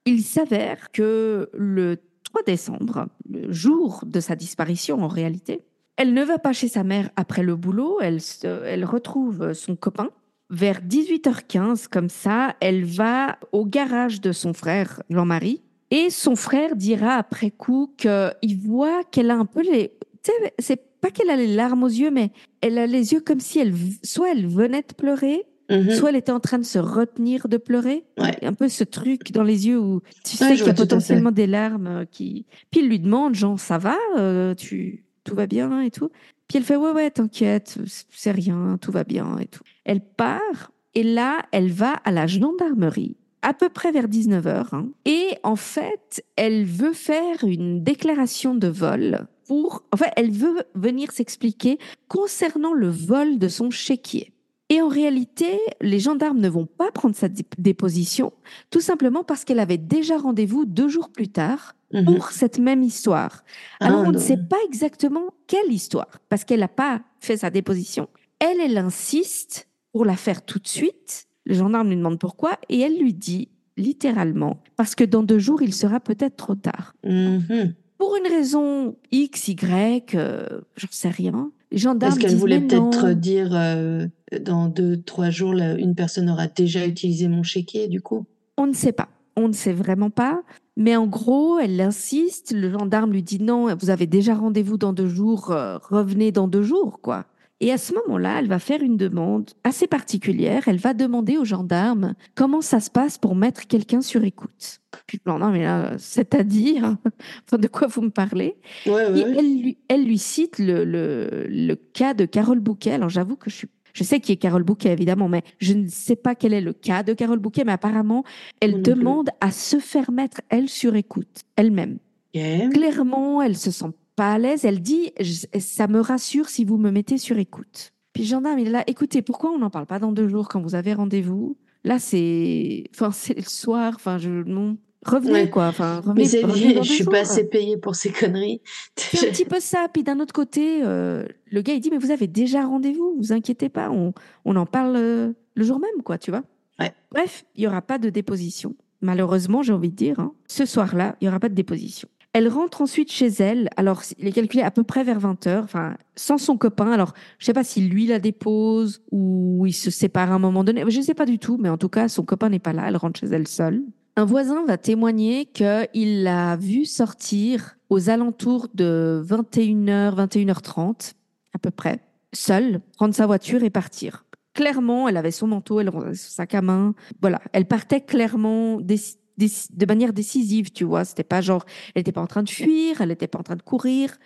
Il 0.06 0.22
s'avère 0.22 0.90
que 0.92 1.50
le 1.52 1.98
3 2.24 2.42
décembre, 2.46 3.08
le 3.28 3.52
jour 3.52 4.02
de 4.06 4.18
sa 4.20 4.34
disparition 4.34 5.02
en 5.02 5.08
réalité, 5.08 5.60
elle 6.00 6.14
ne 6.14 6.24
va 6.24 6.38
pas 6.38 6.52
chez 6.54 6.68
sa 6.68 6.82
mère 6.82 7.10
après 7.16 7.42
le 7.42 7.56
boulot, 7.56 7.98
elle, 8.00 8.20
se- 8.22 8.64
elle 8.64 8.84
retrouve 8.86 9.52
son 9.52 9.76
copain. 9.76 10.08
Vers 10.48 10.80
18h15, 10.80 11.88
comme 11.88 12.08
ça, 12.08 12.56
elle 12.60 12.84
va 12.84 13.38
au 13.52 13.66
garage 13.66 14.20
de 14.22 14.32
son 14.32 14.52
frère, 14.54 15.02
Jean-Marie, 15.10 15.60
et 15.90 16.08
son 16.10 16.36
frère 16.36 16.74
dira 16.74 17.14
après 17.14 17.50
coup 17.50 17.94
qu'il 17.98 18.58
voit 18.58 19.04
qu'elle 19.10 19.30
a 19.30 19.36
un 19.36 19.44
peu 19.46 19.62
les... 19.62 19.92
Tu 20.22 20.30
sais, 20.32 20.54
c'est 20.58 20.82
pas 21.00 21.10
qu'elle 21.10 21.30
a 21.30 21.36
les 21.36 21.54
larmes 21.54 21.82
aux 21.84 21.88
yeux, 21.88 22.10
mais 22.10 22.30
elle 22.62 22.78
a 22.78 22.86
les 22.86 23.12
yeux 23.12 23.20
comme 23.20 23.40
si 23.40 23.58
elle, 23.58 23.74
soit 24.02 24.32
elle 24.32 24.46
venait 24.46 24.82
de 24.88 24.94
pleurer, 24.96 25.44
Mhm. 25.70 25.90
soit 25.92 26.08
elle 26.10 26.16
était 26.16 26.32
en 26.32 26.40
train 26.40 26.58
de 26.58 26.64
se 26.64 26.80
retenir 26.80 27.46
de 27.46 27.56
pleurer. 27.56 28.04
Ouais. 28.18 28.36
Un 28.44 28.54
peu 28.54 28.68
ce 28.68 28.82
truc 28.82 29.30
dans 29.30 29.44
les 29.44 29.68
yeux 29.68 29.78
où 29.78 30.00
tu 30.24 30.36
sais 30.36 30.44
Ouais, 30.46 30.56
qu'il 30.56 30.66
y 30.66 30.68
a 30.70 30.74
potentiellement 30.74 31.30
des 31.30 31.46
larmes 31.46 32.06
qui. 32.10 32.44
Puis 32.72 32.80
il 32.80 32.88
lui 32.88 32.98
demande, 32.98 33.36
genre, 33.36 33.60
ça 33.60 33.78
va, 33.78 33.96
euh, 34.18 34.52
tu, 34.56 35.04
tout 35.24 35.34
va 35.34 35.46
bien 35.46 35.80
et 35.80 35.90
tout. 35.90 36.10
Puis 36.48 36.58
elle 36.58 36.64
fait, 36.64 36.76
ouais, 36.76 36.90
ouais, 36.92 37.10
t'inquiète, 37.10 37.78
c'est 38.10 38.32
rien, 38.32 38.76
tout 38.80 38.90
va 38.92 39.04
bien 39.04 39.38
et 39.38 39.46
tout. 39.46 39.62
Elle 39.84 40.00
part 40.00 40.72
et 40.94 41.02
là, 41.02 41.38
elle 41.52 41.70
va 41.70 41.92
à 42.04 42.10
la 42.10 42.26
gendarmerie 42.26 43.16
à 43.42 43.54
peu 43.54 43.68
près 43.70 43.90
vers 43.92 44.06
19h. 44.06 44.86
et 45.06 45.28
en 45.44 45.56
fait, 45.56 46.24
elle 46.36 46.64
veut 46.64 46.92
faire 46.92 47.42
une 47.44 47.82
déclaration 47.82 48.54
de 48.54 48.68
vol 48.68 49.26
pour. 49.46 49.84
Enfin, 49.92 50.06
elle 50.16 50.30
veut 50.30 50.64
venir 50.74 51.10
s'expliquer 51.12 51.78
concernant 52.08 52.74
le 52.74 52.90
vol 52.90 53.38
de 53.38 53.48
son 53.48 53.70
chéquier. 53.70 54.32
Et 54.68 54.82
en 54.82 54.88
réalité, 54.88 55.58
les 55.80 55.98
gendarmes 55.98 56.38
ne 56.38 56.48
vont 56.48 56.66
pas 56.66 56.92
prendre 56.92 57.16
sa 57.16 57.28
dé- 57.28 57.44
déposition, 57.58 58.32
tout 58.70 58.80
simplement 58.80 59.24
parce 59.24 59.44
qu'elle 59.44 59.58
avait 59.58 59.78
déjà 59.78 60.16
rendez-vous 60.18 60.64
deux 60.64 60.88
jours 60.88 61.08
plus 61.10 61.28
tard 61.28 61.74
Mhm. 61.92 62.04
pour 62.04 62.30
cette 62.30 62.58
même 62.58 62.82
histoire. 62.82 63.42
Alors, 63.80 64.00
Ah, 64.04 64.08
on 64.08 64.12
ne 64.12 64.18
sait 64.18 64.36
pas 64.36 64.56
exactement 64.66 65.24
quelle 65.46 65.72
histoire, 65.72 66.20
parce 66.28 66.44
qu'elle 66.44 66.60
n'a 66.60 66.68
pas 66.68 67.02
fait 67.18 67.36
sa 67.38 67.50
déposition. 67.50 68.08
Elle, 68.38 68.60
elle 68.60 68.78
insiste 68.78 69.68
pour 69.92 70.04
la 70.04 70.16
faire 70.16 70.44
tout 70.44 70.58
de 70.58 70.68
suite. 70.68 71.26
Le 71.46 71.54
gendarme 71.54 71.88
lui 71.88 71.96
demande 71.96 72.18
pourquoi, 72.18 72.58
et 72.68 72.80
elle 72.80 72.98
lui 72.98 73.12
dit 73.12 73.48
littéralement, 73.76 74.62
parce 74.76 74.94
que 74.94 75.04
dans 75.04 75.22
deux 75.22 75.38
jours, 75.38 75.62
il 75.62 75.74
sera 75.74 76.00
peut-être 76.00 76.36
trop 76.36 76.54
tard. 76.54 76.94
Mhm. 77.04 77.74
Pour 77.98 78.16
une 78.16 78.32
raison 78.32 78.96
X, 79.10 79.48
Y, 79.48 80.14
euh, 80.14 80.46
j'en 80.76 80.88
sais 80.90 81.10
rien. 81.10 81.50
Est-ce 81.72 82.18
qu'elle 82.18 82.36
voulait 82.36 82.60
peut-être 82.60 83.10
dire 83.12 83.50
euh, 83.52 84.06
dans 84.40 84.68
deux, 84.68 85.00
trois 85.02 85.30
jours, 85.30 85.54
là, 85.54 85.74
une 85.74 85.94
personne 85.94 86.28
aura 86.30 86.46
déjà 86.46 86.86
utilisé 86.86 87.28
mon 87.28 87.42
chéquier, 87.42 87.88
du 87.88 88.00
coup 88.00 88.26
On 88.56 88.66
ne 88.66 88.72
sait 88.72 88.92
pas. 88.92 89.08
On 89.42 89.48
ne 89.48 89.52
sait 89.54 89.72
vraiment 89.72 90.10
pas. 90.10 90.42
Mais 90.76 90.96
en 90.96 91.06
gros, 91.06 91.58
elle 91.58 91.80
insiste. 91.80 92.52
Le 92.52 92.70
gendarme 92.70 93.10
lui 93.12 93.22
dit 93.22 93.42
non, 93.42 93.74
vous 93.74 93.88
avez 93.90 94.06
déjà 94.06 94.34
rendez-vous 94.34 94.76
dans 94.76 94.92
deux 94.92 95.08
jours, 95.08 95.50
euh, 95.50 95.78
revenez 95.78 96.30
dans 96.30 96.46
deux 96.46 96.62
jours, 96.62 97.00
quoi. 97.00 97.24
Et 97.62 97.72
à 97.72 97.78
ce 97.78 97.92
moment-là, 97.94 98.38
elle 98.38 98.48
va 98.48 98.58
faire 98.58 98.82
une 98.82 98.96
demande 98.96 99.50
assez 99.64 99.86
particulière. 99.86 100.64
Elle 100.66 100.78
va 100.78 100.94
demander 100.94 101.36
au 101.36 101.44
gendarme 101.44 102.14
comment 102.34 102.60
ça 102.62 102.80
se 102.80 102.90
passe 102.90 103.18
pour 103.18 103.34
mettre 103.34 103.66
quelqu'un 103.66 104.00
sur 104.00 104.24
écoute. 104.24 104.80
Puis 105.06 105.20
le 105.24 105.30
gendarme 105.32 105.56
est 105.56 105.64
là, 105.64 105.92
c'est-à-dire, 105.98 106.96
enfin, 107.46 107.58
de 107.58 107.68
quoi 107.68 107.86
vous 107.86 108.00
me 108.02 108.10
parlez? 108.10 108.56
Ouais, 108.86 109.08
Et 109.08 109.24
ouais. 109.24 109.34
elle, 109.38 109.60
lui, 109.60 109.78
elle 109.88 110.04
lui 110.04 110.16
cite 110.18 110.58
le, 110.58 110.84
le, 110.84 111.46
le 111.48 111.74
cas 111.76 112.14
de 112.14 112.24
Carole 112.24 112.60
Bouquet. 112.60 112.92
Alors 112.92 113.10
j'avoue 113.10 113.36
que 113.36 113.50
je 113.50 113.56
suis, 113.56 113.68
je 113.92 114.04
sais 114.04 114.20
qui 114.20 114.32
est 114.32 114.36
Carole 114.36 114.62
Bouquet 114.62 114.92
évidemment, 114.92 115.28
mais 115.28 115.42
je 115.58 115.74
ne 115.74 115.88
sais 115.88 116.16
pas 116.16 116.34
quel 116.34 116.52
est 116.52 116.60
le 116.60 116.72
cas 116.72 117.02
de 117.02 117.12
Carole 117.12 117.38
Bouquet. 117.38 117.64
Mais 117.64 117.72
apparemment, 117.72 118.24
elle 118.60 118.82
demande 118.82 119.30
à 119.40 119.50
se 119.50 119.78
faire 119.78 120.10
mettre 120.10 120.40
elle 120.48 120.68
sur 120.68 120.94
écoute 120.94 121.42
elle-même. 121.56 121.98
Clairement, 122.32 123.42
elle 123.42 123.56
se 123.56 123.70
sent 123.70 123.92
pas 124.16 124.34
à 124.34 124.38
l'aise. 124.38 124.64
Elle 124.64 124.80
dit, 124.80 125.12
ça 125.58 125.88
me 125.88 126.00
rassure 126.00 126.48
si 126.48 126.64
vous 126.64 126.76
me 126.76 126.90
mettez 126.90 127.18
sur 127.18 127.38
écoute. 127.38 127.92
Puis 128.12 128.24
le 128.24 128.28
gendarme, 128.28 128.58
il 128.58 128.68
est 128.68 128.70
là. 128.70 128.84
Écoutez, 128.86 129.22
pourquoi 129.22 129.50
on 129.50 129.58
n'en 129.58 129.70
parle 129.70 129.86
pas 129.86 129.98
dans 129.98 130.12
deux 130.12 130.28
jours 130.28 130.48
quand 130.48 130.60
vous 130.60 130.74
avez 130.74 130.94
rendez-vous? 130.94 131.56
Là, 131.84 131.98
c'est, 131.98 132.84
enfin, 132.94 133.10
c'est 133.10 133.36
le 133.36 133.42
soir. 133.42 133.94
Enfin, 133.96 134.18
je 134.18 134.30
non. 134.30 134.76
Revenez 135.06 135.32
Ouais. 135.32 135.50
quoi. 135.50 135.66
Enfin, 135.68 136.00
revenez. 136.00 136.28
Mais 136.32 136.42
revenez 136.42 136.74
dans 136.74 136.82
je 136.82 136.92
suis 136.92 137.04
pas 137.04 137.20
assez 137.20 137.48
payée 137.48 137.76
pour 137.76 137.94
ces 137.94 138.10
conneries. 138.12 138.60
C'est 138.96 139.28
un 139.28 139.30
petit 139.32 139.44
peu 139.44 139.60
ça. 139.60 139.86
Puis 139.92 140.02
d'un 140.02 140.20
autre 140.20 140.34
côté, 140.34 140.80
euh, 140.84 141.24
le 141.50 141.62
gars, 141.62 141.72
il 141.72 141.80
dit, 141.80 141.90
mais 141.90 141.98
vous 141.98 142.10
avez 142.10 142.26
déjà 142.26 142.64
rendez-vous, 142.66 143.14
vous 143.18 143.32
inquiétez 143.32 143.68
pas, 143.68 143.90
on, 143.90 144.12
on 144.44 144.56
en 144.56 144.66
parle 144.66 144.96
euh, 144.96 145.32
le 145.54 145.64
jour 145.64 145.80
même, 145.80 146.02
quoi, 146.04 146.18
tu 146.18 146.30
vois. 146.30 146.42
Ouais. 146.78 146.92
Bref, 147.12 147.44
il 147.56 147.64
y 147.64 147.66
aura 147.66 147.82
pas 147.82 147.98
de 147.98 148.10
déposition. 148.10 148.74
Malheureusement, 149.00 149.62
j'ai 149.62 149.72
envie 149.72 149.88
de 149.90 149.96
dire, 149.96 150.20
hein. 150.20 150.32
ce 150.46 150.66
soir-là, 150.66 151.16
il 151.20 151.24
y 151.24 151.28
aura 151.28 151.40
pas 151.40 151.48
de 151.48 151.54
déposition. 151.54 152.08
Elle 152.32 152.48
rentre 152.48 152.80
ensuite 152.82 153.10
chez 153.10 153.26
elle. 153.26 153.68
Alors, 153.76 154.02
il 154.18 154.28
est 154.28 154.32
calculé 154.32 154.62
à 154.62 154.70
peu 154.70 154.84
près 154.84 155.02
vers 155.02 155.18
20 155.18 155.46
heures, 155.48 155.64
enfin, 155.64 155.96
sans 156.14 156.38
son 156.38 156.56
copain. 156.56 156.92
Alors, 156.92 157.12
je 157.38 157.46
sais 157.46 157.52
pas 157.52 157.64
si 157.64 157.80
lui 157.80 158.06
la 158.06 158.20
dépose 158.20 159.02
ou 159.10 159.64
il 159.66 159.72
se 159.72 159.90
sépare 159.90 160.30
à 160.30 160.34
un 160.34 160.38
moment 160.38 160.62
donné. 160.62 160.84
Je 160.86 161.00
sais 161.00 161.14
pas 161.14 161.26
du 161.26 161.38
tout, 161.40 161.56
mais 161.58 161.68
en 161.68 161.76
tout 161.78 161.88
cas, 161.88 162.06
son 162.08 162.22
copain 162.22 162.48
n'est 162.50 162.60
pas 162.60 162.72
là. 162.72 162.84
Elle 162.86 162.96
rentre 162.96 163.18
chez 163.18 163.26
elle 163.26 163.48
seule. 163.48 163.82
Un 164.16 164.24
voisin 164.24 164.64
va 164.66 164.76
témoigner 164.76 165.46
qu'il 165.46 166.22
l'a 166.24 166.56
vue 166.56 166.84
sortir 166.84 167.76
aux 167.88 168.10
alentours 168.10 168.68
de 168.74 169.22
21h, 169.24 170.14
21h30, 170.14 171.14
à 171.54 171.58
peu 171.58 171.70
près, 171.70 172.00
seule, 172.32 172.80
prendre 172.96 173.14
sa 173.14 173.26
voiture 173.26 173.62
et 173.62 173.70
partir. 173.70 174.24
Clairement, 174.52 175.08
elle 175.08 175.16
avait 175.16 175.30
son 175.30 175.46
manteau, 175.46 175.80
elle 175.80 175.88
avait 175.88 176.14
son 176.14 176.30
sac 176.30 176.54
à 176.54 176.60
main. 176.60 176.94
Voilà, 177.22 177.40
elle 177.52 177.66
partait 177.66 178.00
clairement 178.00 178.80
de 178.80 179.86
manière 179.86 180.12
décisive, 180.12 180.70
tu 180.70 180.84
vois. 180.84 181.04
C'était 181.04 181.24
pas 181.24 181.40
genre, 181.40 181.64
elle 181.94 182.00
n'était 182.00 182.12
pas 182.12 182.20
en 182.20 182.26
train 182.26 182.42
de 182.42 182.50
fuir, 182.50 183.00
elle 183.00 183.08
n'était 183.08 183.28
pas 183.28 183.38
en 183.38 183.44
train 183.44 183.56
de 183.56 183.62
courir, 183.62 184.18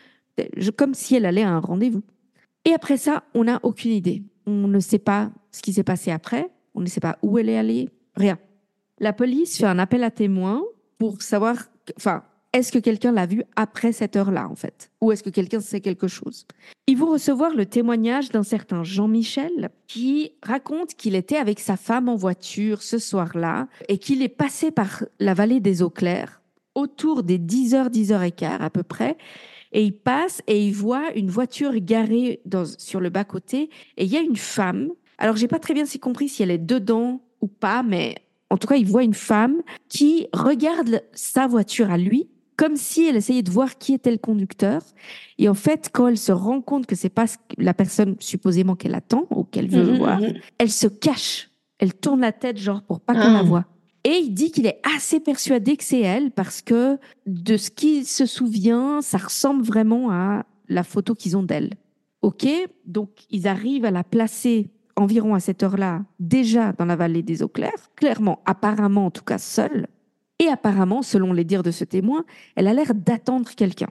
comme 0.77 0.94
si 0.94 1.14
elle 1.14 1.27
allait 1.27 1.44
à 1.44 1.51
un 1.51 1.61
rendez-vous. 1.61 2.03
Et 2.64 2.73
après 2.73 2.97
ça, 2.97 3.25
on 3.35 3.44
n'a 3.44 3.61
aucune 3.62 3.92
idée. 3.92 4.25
On 4.47 4.66
ne 4.66 4.81
sait 4.81 4.99
pas 4.99 5.31
ce 5.53 5.62
qui 5.62 5.73
s'est 5.73 5.85
passé 5.85 6.11
après, 6.11 6.51
on 6.75 6.81
ne 6.81 6.87
sait 6.87 7.01
pas 7.01 7.18
où 7.23 7.38
elle 7.38 7.49
est 7.49 7.59
allée, 7.59 7.90
rien. 8.16 8.38
La 9.00 9.12
police 9.12 9.59
fait 9.59 9.66
un 9.66 9.78
appel 9.78 10.04
à 10.04 10.11
témoins 10.11 10.62
pour 10.98 11.20
savoir, 11.22 11.57
enfin, 11.96 12.22
est-ce 12.52 12.70
que 12.70 12.78
quelqu'un 12.78 13.11
l'a 13.11 13.26
vue 13.26 13.42
après 13.57 13.92
cette 13.92 14.14
heure-là, 14.14 14.48
en 14.48 14.54
fait? 14.54 14.92
Ou 15.00 15.11
est-ce 15.11 15.24
que 15.24 15.30
quelqu'un 15.30 15.59
sait 15.59 15.80
quelque 15.80 16.07
chose? 16.07 16.46
Ils 16.87 16.96
vont 16.96 17.11
recevoir 17.11 17.52
le 17.54 17.66
témoignage 17.66 18.28
d'un 18.28 18.44
certain 18.44 18.85
Jean-Michel 18.85 19.70
qui 19.88 20.33
raconte 20.40 20.94
qu'il 20.94 21.16
était 21.16 21.37
avec 21.37 21.59
sa 21.59 21.76
femme 21.76 22.09
en 22.09 22.14
voiture 22.14 22.83
ce 22.83 22.98
soir-là 22.98 23.66
et 23.88 23.98
qu'il 23.98 24.22
est 24.22 24.28
passé 24.28 24.70
par 24.70 25.04
la 25.18 25.35
vallée 25.35 25.59
des 25.59 25.83
Eaux 25.83 25.90
Claires 25.90 26.40
autour 26.76 27.24
des 27.24 27.38
10h, 27.38 27.90
10h15 27.90 28.61
à 28.61 28.70
peu 28.70 28.85
près. 28.85 29.16
Et 29.72 29.83
il 29.83 29.92
passe 29.92 30.40
et 30.46 30.64
il 30.64 30.72
voit 30.74 31.12
une 31.16 31.30
voiture 31.30 31.72
garée 31.78 32.40
sur 32.78 33.00
le 33.00 33.11
bas-côté 33.11 33.70
et 33.96 34.04
il 34.04 34.12
y 34.12 34.16
a 34.16 34.20
une 34.20 34.37
femme. 34.37 34.90
Alors, 35.18 35.35
j'ai 35.35 35.48
pas 35.48 35.59
très 35.59 35.74
bien 35.74 35.85
compris 36.00 36.28
si 36.28 36.44
elle 36.44 36.52
est 36.52 36.59
dedans 36.59 37.20
ou 37.40 37.48
pas, 37.48 37.83
mais 37.83 38.14
en 38.50 38.57
tout 38.57 38.66
cas, 38.66 38.76
il 38.76 38.87
voit 38.87 39.02
une 39.02 39.14
femme 39.14 39.62
qui 39.88 40.26
regarde 40.33 41.02
sa 41.12 41.46
voiture 41.46 41.90
à 41.90 41.98
lui 41.98 42.28
comme 42.57 42.76
si 42.76 43.04
elle 43.04 43.16
essayait 43.16 43.42
de 43.42 43.50
voir 43.50 43.78
qui 43.78 43.94
était 43.94 44.12
le 44.12 44.18
conducteur. 44.18 44.80
Et 45.38 45.48
en 45.48 45.54
fait, 45.54 45.90
quand 45.92 46.07
elle 46.07 46.18
se 46.18 46.30
rend 46.30 46.61
compte 46.61 46.87
que 46.87 46.94
c'est 46.94 47.09
pas 47.09 47.24
la 47.59 47.74
personne 47.74 48.14
supposément 48.20 48.76
qu'elle 48.76 48.94
attend 48.94 49.26
ou 49.30 49.42
qu'elle 49.42 49.68
veut 49.68 49.90
Mhm, 49.90 49.96
voir, 49.98 50.20
mhm. 50.20 50.35
elle 50.59 50.70
se 50.70 50.87
cache. 50.87 51.50
Elle 51.80 51.92
tourne 51.94 52.20
la 52.20 52.30
tête 52.30 52.57
genre 52.57 52.83
pour 52.83 53.00
pas 53.00 53.14
qu'on 53.14 53.20
Ah. 53.22 53.33
la 53.33 53.42
voie. 53.42 53.64
Et 54.04 54.18
il 54.22 54.30
dit 54.35 54.52
qu'il 54.52 54.66
est 54.66 54.80
assez 54.96 55.18
persuadé 55.18 55.76
que 55.76 55.83
c'est 55.83 56.02
elle 56.02 56.30
parce 56.30 56.62
que 56.62 56.96
de 57.26 57.57
ce 57.57 57.70
qu'il 57.70 58.04
se 58.07 58.24
souvient, 58.26 59.00
ça 59.02 59.18
ressemble 59.18 59.64
vraiment 59.64 60.11
à 60.12 60.44
la 60.68 60.85
photo 60.85 61.14
qu'ils 61.16 61.37
ont 61.37 61.42
d'elle. 61.42 61.70
Ok, 62.22 62.46
donc 62.87 63.09
ils 63.30 63.48
arrivent 63.48 63.85
à 63.85 63.90
la 63.90 64.04
placer 64.04 64.68
environ 64.96 65.35
à 65.35 65.40
cette 65.40 65.62
heure-là, 65.62 66.02
déjà 66.20 66.72
dans 66.72 66.85
la 66.85 66.96
vallée 66.96 67.22
des 67.22 67.42
eaux 67.42 67.48
claires, 67.48 67.90
clairement, 67.96 68.40
apparemment 68.46 69.07
en 69.07 69.11
tout 69.11 69.24
cas 69.24 69.38
seule. 69.38 69.87
Et 70.38 70.48
apparemment, 70.48 71.02
selon 71.02 71.33
les 71.33 71.44
dires 71.44 71.62
de 71.62 71.70
ce 71.70 71.85
témoin, 71.85 72.24
elle 72.57 72.68
a 72.68 72.74
l'air 72.74 72.94
d'attendre 72.94 73.50
quelqu'un. 73.57 73.90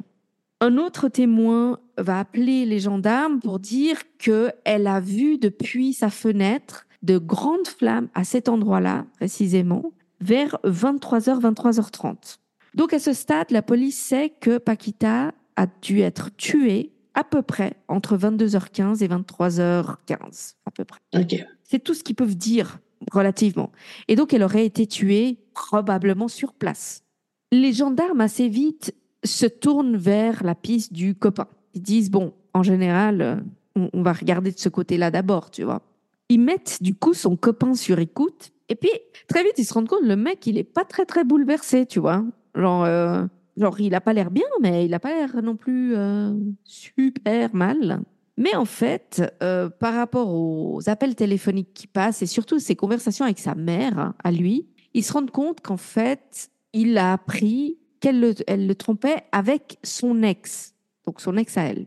Un 0.61 0.77
autre 0.77 1.09
témoin 1.09 1.79
va 1.97 2.19
appeler 2.19 2.65
les 2.65 2.79
gendarmes 2.79 3.39
pour 3.39 3.59
dire 3.59 4.01
qu'elle 4.17 4.87
a 4.87 4.99
vu 4.99 5.37
depuis 5.37 5.93
sa 5.93 6.09
fenêtre 6.09 6.85
de 7.01 7.17
grandes 7.17 7.67
flammes 7.67 8.07
à 8.13 8.23
cet 8.23 8.47
endroit-là, 8.47 9.05
précisément, 9.17 9.91
vers 10.21 10.57
23h, 10.63 11.41
23h30. 11.41 12.37
Donc 12.75 12.93
à 12.93 12.99
ce 12.99 13.13
stade, 13.13 13.51
la 13.51 13.61
police 13.61 13.97
sait 13.97 14.29
que 14.29 14.57
Paquita 14.57 15.33
a 15.55 15.67
dû 15.81 15.99
être 15.99 16.35
tuée 16.35 16.91
à 17.13 17.23
peu 17.23 17.41
près 17.41 17.75
entre 17.87 18.17
22h15 18.17 19.03
et 19.03 19.07
23h15, 19.07 20.55
à 20.65 20.71
peu 20.71 20.85
près. 20.85 20.99
Ok. 21.15 21.45
C'est 21.63 21.79
tout 21.79 21.93
ce 21.93 22.03
qu'ils 22.03 22.15
peuvent 22.15 22.35
dire 22.35 22.79
relativement. 23.11 23.71
Et 24.07 24.15
donc, 24.15 24.33
elle 24.33 24.43
aurait 24.43 24.65
été 24.65 24.87
tuée 24.87 25.37
probablement 25.53 26.27
sur 26.27 26.53
place. 26.53 27.03
Les 27.51 27.73
gendarmes, 27.73 28.21
assez 28.21 28.47
vite, 28.47 28.95
se 29.23 29.45
tournent 29.45 29.97
vers 29.97 30.43
la 30.43 30.55
piste 30.55 30.93
du 30.93 31.15
copain. 31.15 31.47
Ils 31.73 31.81
disent, 31.81 32.11
bon, 32.11 32.33
en 32.53 32.63
général, 32.63 33.21
euh, 33.21 33.35
on, 33.75 33.89
on 33.93 34.03
va 34.03 34.13
regarder 34.13 34.51
de 34.51 34.59
ce 34.59 34.69
côté-là 34.69 35.11
d'abord, 35.11 35.51
tu 35.51 35.63
vois. 35.63 35.81
Ils 36.29 36.39
mettent 36.39 36.81
du 36.81 36.95
coup 36.95 37.13
son 37.13 37.35
copain 37.35 37.75
sur 37.75 37.99
écoute. 37.99 38.51
Et 38.69 38.75
puis, 38.75 38.89
très 39.27 39.43
vite, 39.43 39.53
ils 39.57 39.65
se 39.65 39.73
rendent 39.73 39.87
compte, 39.87 40.03
le 40.03 40.15
mec, 40.15 40.45
il 40.47 40.57
est 40.57 40.63
pas 40.63 40.85
très, 40.85 41.05
très 41.05 41.23
bouleversé, 41.23 41.85
tu 41.85 41.99
vois. 41.99 42.23
Genre, 42.55 42.83
euh, 42.85 43.25
genre 43.57 43.79
il 43.79 43.95
a 43.95 44.01
pas 44.01 44.13
l'air 44.13 44.31
bien, 44.31 44.47
mais 44.61 44.85
il 44.85 44.93
a 44.93 44.99
pas 44.99 45.13
l'air 45.13 45.41
non 45.41 45.55
plus 45.55 45.95
euh, 45.95 46.33
super 46.63 47.53
mal. 47.53 48.01
Mais 48.37 48.55
en 48.55 48.65
fait, 48.65 49.23
euh, 49.43 49.69
par 49.69 49.93
rapport 49.93 50.33
aux 50.33 50.81
appels 50.87 51.15
téléphoniques 51.15 51.73
qui 51.73 51.87
passent 51.87 52.21
et 52.21 52.25
surtout 52.25 52.59
ses 52.59 52.75
conversations 52.75 53.25
avec 53.25 53.39
sa 53.39 53.53
mère 53.53 53.99
hein, 53.99 54.15
à 54.23 54.31
lui, 54.31 54.67
ils 54.93 55.03
se 55.03 55.13
rendent 55.13 55.31
compte 55.31 55.61
qu'en 55.61 55.77
fait, 55.77 56.49
il 56.73 56.97
a 56.97 57.13
appris 57.13 57.77
qu'elle 57.99 58.19
le, 58.19 58.33
le 58.47 58.73
trompait 58.73 59.23
avec 59.31 59.77
son 59.83 60.23
ex, 60.23 60.73
donc 61.05 61.21
son 61.21 61.37
ex 61.37 61.57
à 61.57 61.63
elle. 61.63 61.85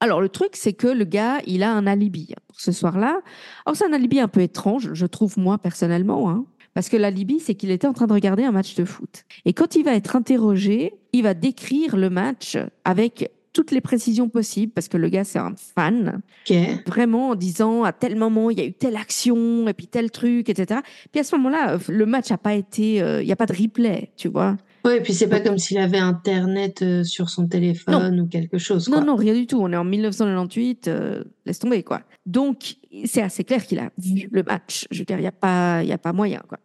Alors 0.00 0.20
le 0.20 0.28
truc, 0.28 0.56
c'est 0.56 0.72
que 0.72 0.88
le 0.88 1.04
gars, 1.04 1.38
il 1.46 1.62
a 1.62 1.72
un 1.72 1.86
alibi 1.86 2.34
pour 2.48 2.60
ce 2.60 2.72
soir-là. 2.72 3.20
Alors 3.64 3.76
c'est 3.76 3.86
un 3.86 3.92
alibi 3.92 4.18
un 4.18 4.28
peu 4.28 4.40
étrange, 4.40 4.94
je 4.94 5.06
trouve 5.06 5.38
moi 5.38 5.58
personnellement, 5.58 6.28
hein, 6.28 6.44
parce 6.74 6.88
que 6.88 6.96
l'alibi, 6.96 7.40
c'est 7.40 7.54
qu'il 7.54 7.70
était 7.70 7.86
en 7.86 7.92
train 7.92 8.06
de 8.06 8.12
regarder 8.12 8.44
un 8.44 8.52
match 8.52 8.74
de 8.74 8.84
foot. 8.84 9.24
Et 9.44 9.52
quand 9.52 9.74
il 9.76 9.84
va 9.84 9.94
être 9.94 10.16
interrogé, 10.16 10.94
il 11.12 11.22
va 11.22 11.34
décrire 11.34 11.96
le 11.96 12.10
match 12.10 12.56
avec 12.84 13.30
toutes 13.52 13.70
les 13.70 13.82
précisions 13.82 14.30
possibles, 14.30 14.72
parce 14.72 14.88
que 14.88 14.96
le 14.96 15.10
gars, 15.10 15.24
c'est 15.24 15.38
un 15.38 15.52
fan, 15.56 16.22
Ok. 16.48 16.56
vraiment 16.86 17.28
en 17.30 17.34
disant 17.34 17.84
à 17.84 17.92
tel 17.92 18.16
moment, 18.16 18.48
il 18.48 18.58
y 18.58 18.62
a 18.62 18.64
eu 18.64 18.72
telle 18.72 18.96
action, 18.96 19.68
et 19.68 19.74
puis 19.74 19.86
tel 19.86 20.10
truc, 20.10 20.48
etc. 20.48 20.80
Puis 21.10 21.20
à 21.20 21.24
ce 21.24 21.36
moment-là, 21.36 21.76
le 21.88 22.06
match 22.06 22.30
n'a 22.30 22.38
pas 22.38 22.54
été, 22.54 23.02
euh, 23.02 23.20
il 23.22 23.26
n'y 23.26 23.32
a 23.32 23.36
pas 23.36 23.44
de 23.44 23.52
replay, 23.52 24.10
tu 24.16 24.28
vois. 24.28 24.56
Ouais, 24.84 24.98
et 24.98 25.00
puis 25.00 25.14
c'est 25.14 25.28
pas 25.28 25.40
comme 25.40 25.58
s'il 25.58 25.78
avait 25.78 25.98
Internet 25.98 26.82
euh, 26.82 27.04
sur 27.04 27.30
son 27.30 27.46
téléphone 27.46 28.20
ou 28.20 28.26
quelque 28.26 28.58
chose. 28.58 28.88
Non, 28.88 28.96
quoi. 28.98 29.04
non, 29.06 29.16
rien 29.16 29.34
du 29.34 29.46
tout. 29.46 29.58
On 29.60 29.72
est 29.72 29.76
en 29.76 29.84
1998, 29.84 30.88
euh, 30.88 31.24
laisse 31.46 31.58
tomber, 31.60 31.82
quoi. 31.82 32.02
Donc, 32.26 32.76
c'est 33.04 33.22
assez 33.22 33.44
clair 33.44 33.64
qu'il 33.64 33.78
a 33.78 33.90
vu 33.98 34.28
le 34.32 34.42
match. 34.42 34.86
Je 34.90 34.98
veux 35.00 35.04
dire, 35.04 35.18
il 35.18 35.22
n'y 35.22 35.26
a, 35.28 35.32
pas- 35.32 35.84
y 35.84 35.92
a 35.92 35.98
pas 35.98 36.12
moyen, 36.12 36.42
quoi. 36.48 36.58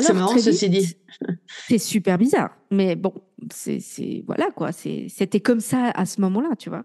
C'est 0.00 0.12
marrant, 0.12 0.36
ceci 0.38 0.68
dit. 0.68 0.96
C'est 1.68 1.78
super 1.78 2.18
bizarre. 2.18 2.50
Mais 2.72 2.96
bon, 2.96 3.14
c'est, 3.52 3.78
c'est, 3.78 4.24
voilà, 4.26 4.50
quoi. 4.50 4.70
C'était 4.72 5.38
comme 5.40 5.60
ça 5.60 5.90
à 5.94 6.04
ce 6.04 6.20
moment-là, 6.20 6.56
tu 6.58 6.68
vois. 6.68 6.84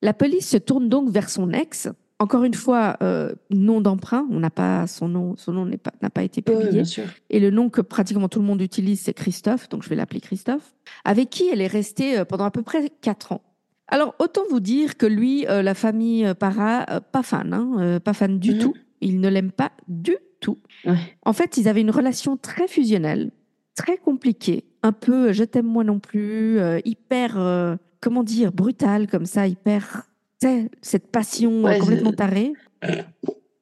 La 0.00 0.14
police 0.14 0.48
se 0.48 0.56
tourne 0.56 0.88
donc 0.88 1.10
vers 1.10 1.28
son 1.28 1.50
ex. 1.52 1.88
Encore 2.20 2.42
une 2.42 2.54
fois, 2.54 2.96
euh, 3.00 3.32
nom 3.50 3.80
d'emprunt. 3.80 4.26
On 4.30 4.40
n'a 4.40 4.50
pas 4.50 4.88
son 4.88 5.08
nom, 5.08 5.36
son 5.36 5.52
nom 5.52 5.70
pas, 5.76 5.92
n'a 6.02 6.10
pas 6.10 6.24
été 6.24 6.42
publié. 6.42 6.82
Et 7.30 7.38
le 7.38 7.50
nom 7.50 7.68
que 7.70 7.80
pratiquement 7.80 8.28
tout 8.28 8.40
le 8.40 8.44
monde 8.44 8.60
utilise, 8.60 9.02
c'est 9.02 9.14
Christophe, 9.14 9.68
donc 9.68 9.84
je 9.84 9.88
vais 9.88 9.94
l'appeler 9.94 10.20
Christophe, 10.20 10.74
avec 11.04 11.30
qui 11.30 11.48
elle 11.48 11.60
est 11.60 11.68
restée 11.68 12.18
euh, 12.18 12.24
pendant 12.24 12.44
à 12.44 12.50
peu 12.50 12.62
près 12.62 12.90
quatre 13.00 13.30
ans. 13.32 13.42
Alors, 13.86 14.14
autant 14.18 14.42
vous 14.50 14.58
dire 14.60 14.96
que 14.96 15.06
lui, 15.06 15.46
euh, 15.46 15.62
la 15.62 15.74
famille 15.74 16.34
Para, 16.38 16.86
euh, 16.90 17.00
pas 17.00 17.22
fan, 17.22 17.52
hein, 17.54 18.00
pas 18.00 18.12
fan 18.12 18.38
du 18.40 18.54
Mhm. 18.54 18.58
tout. 18.58 18.74
Il 19.00 19.20
ne 19.20 19.28
l'aime 19.28 19.52
pas 19.52 19.70
du 19.86 20.16
tout. 20.40 20.58
Ouais. 20.84 20.96
En 21.24 21.32
fait, 21.32 21.56
ils 21.56 21.68
avaient 21.68 21.80
une 21.82 21.90
relation 21.92 22.36
très 22.36 22.66
fusionnelle, 22.66 23.30
très 23.76 23.96
compliquée, 23.96 24.64
un 24.82 24.92
peu 24.92 25.32
je 25.32 25.44
t'aime 25.44 25.66
moi 25.66 25.84
non 25.84 26.00
plus, 26.00 26.58
hyper, 26.84 27.78
comment 28.00 28.24
dire, 28.24 28.50
brutale 28.52 29.06
comme 29.06 29.24
ça, 29.24 29.46
hyper, 29.46 30.07
cette 30.40 31.08
passion 31.10 31.60
euh, 31.60 31.62
Ouais, 31.62 31.78
complètement 31.78 32.12
tarée. 32.12 32.52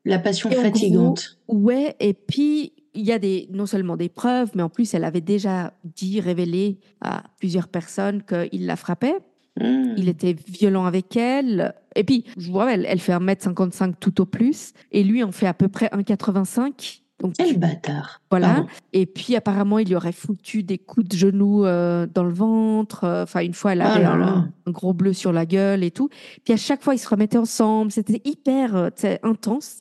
La 0.04 0.18
passion 0.18 0.50
Et 0.50 0.54
fatigante. 0.54 1.38
Ouais, 1.48 1.96
et 2.00 2.14
puis 2.14 2.72
il 2.94 3.04
y 3.04 3.12
a 3.12 3.18
des, 3.18 3.48
non 3.52 3.66
seulement 3.66 3.96
des 3.96 4.08
preuves, 4.08 4.50
mais 4.54 4.62
en 4.62 4.68
plus 4.68 4.94
elle 4.94 5.04
avait 5.04 5.20
déjà 5.20 5.74
dit, 5.84 6.20
révélé 6.20 6.78
à 7.00 7.24
plusieurs 7.38 7.68
personnes 7.68 8.22
qu'il 8.22 8.66
la 8.66 8.76
frappait. 8.76 9.16
Hmm. 9.60 9.94
Il 9.96 10.08
était 10.08 10.36
violent 10.48 10.84
avec 10.84 11.16
elle. 11.16 11.74
Et 11.94 12.04
puis, 12.04 12.24
je 12.36 12.50
vois, 12.50 12.74
elle, 12.74 12.84
elle 12.86 13.00
fait 13.00 13.12
1m55 13.12 13.94
tout 13.98 14.20
au 14.20 14.26
plus. 14.26 14.74
Et 14.92 15.02
lui 15.02 15.22
en 15.22 15.32
fait 15.32 15.46
à 15.46 15.54
peu 15.54 15.68
près 15.68 15.86
1m85. 15.86 17.00
Donc, 17.20 17.32
Quel 17.38 17.58
bâtard. 17.58 18.20
voilà. 18.30 18.48
Pardon. 18.48 18.66
Et 18.92 19.06
puis 19.06 19.36
apparemment, 19.36 19.78
il 19.78 19.88
lui 19.88 19.94
aurait 19.94 20.12
foutu 20.12 20.62
des 20.62 20.76
coups 20.76 21.08
de 21.08 21.16
genoux 21.16 21.64
euh, 21.64 22.06
dans 22.12 22.24
le 22.24 22.32
ventre. 22.32 23.04
Euh, 23.04 23.22
Enfin, 23.22 23.40
une 23.40 23.54
fois, 23.54 23.72
elle 23.72 23.82
Oh 23.82 23.88
avait 23.88 24.04
un, 24.04 24.52
gros 24.66 24.92
bleu 24.92 25.12
sur 25.14 25.32
la 25.32 25.46
gueule 25.46 25.82
et 25.82 25.90
tout. 25.90 26.10
Puis 26.44 26.52
à 26.52 26.58
chaque 26.58 26.82
fois, 26.82 26.94
ils 26.94 26.98
se 26.98 27.08
remettaient 27.08 27.38
ensemble. 27.38 27.90
C'était 27.90 28.20
hyper 28.24 28.76
euh, 28.76 28.90
intense. 29.22 29.78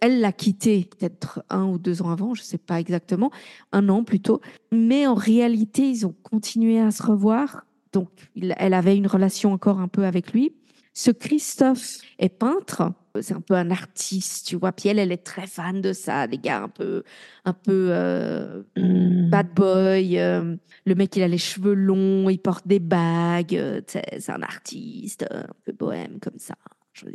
Elle 0.00 0.20
l'a 0.20 0.32
quitté 0.32 0.88
peut-être 0.98 1.42
un 1.50 1.64
ou 1.64 1.78
deux 1.78 2.02
ans 2.02 2.10
avant, 2.10 2.34
je 2.34 2.42
sais 2.42 2.58
pas 2.58 2.78
exactement, 2.80 3.30
un 3.72 3.88
an 3.88 4.02
plutôt. 4.04 4.40
Mais 4.72 5.06
en 5.06 5.14
réalité, 5.14 5.88
ils 5.88 6.06
ont 6.06 6.14
continué 6.22 6.80
à 6.80 6.90
se 6.90 7.02
revoir. 7.02 7.64
Donc, 7.92 8.08
il- 8.34 8.54
elle 8.58 8.74
avait 8.74 8.96
une 8.96 9.06
relation 9.06 9.52
encore 9.52 9.80
un 9.80 9.88
peu 9.88 10.04
avec 10.04 10.32
lui. 10.32 10.52
Ce 10.98 11.10
Christophe 11.10 11.98
est 12.18 12.30
peintre. 12.30 12.90
C'est 13.20 13.34
un 13.34 13.42
peu 13.42 13.52
un 13.52 13.70
artiste, 13.70 14.46
tu 14.46 14.56
vois. 14.56 14.72
Puis 14.72 14.88
elle, 14.88 14.98
elle 14.98 15.12
est 15.12 15.22
très 15.22 15.46
fan 15.46 15.82
de 15.82 15.92
ça, 15.92 16.26
des 16.26 16.38
gars 16.38 16.62
un 16.62 16.68
peu, 16.70 17.02
un 17.44 17.52
peu 17.52 17.88
euh, 17.90 18.62
Hmm. 18.76 19.28
bad 19.28 19.48
boy. 19.54 20.18
euh, 20.18 20.56
le 20.86 20.94
mec, 20.94 21.14
il 21.16 21.22
a 21.22 21.28
les 21.28 21.36
cheveux 21.36 21.74
longs, 21.74 22.30
il 22.30 22.38
porte 22.38 22.66
des 22.66 22.78
bagues. 22.78 23.54
euh, 23.56 23.82
c'est 23.86 24.30
un 24.30 24.40
artiste, 24.42 25.26
un 25.30 25.44
peu 25.64 25.72
bohème 25.72 26.18
comme 26.20 26.38
ça. 26.38 26.54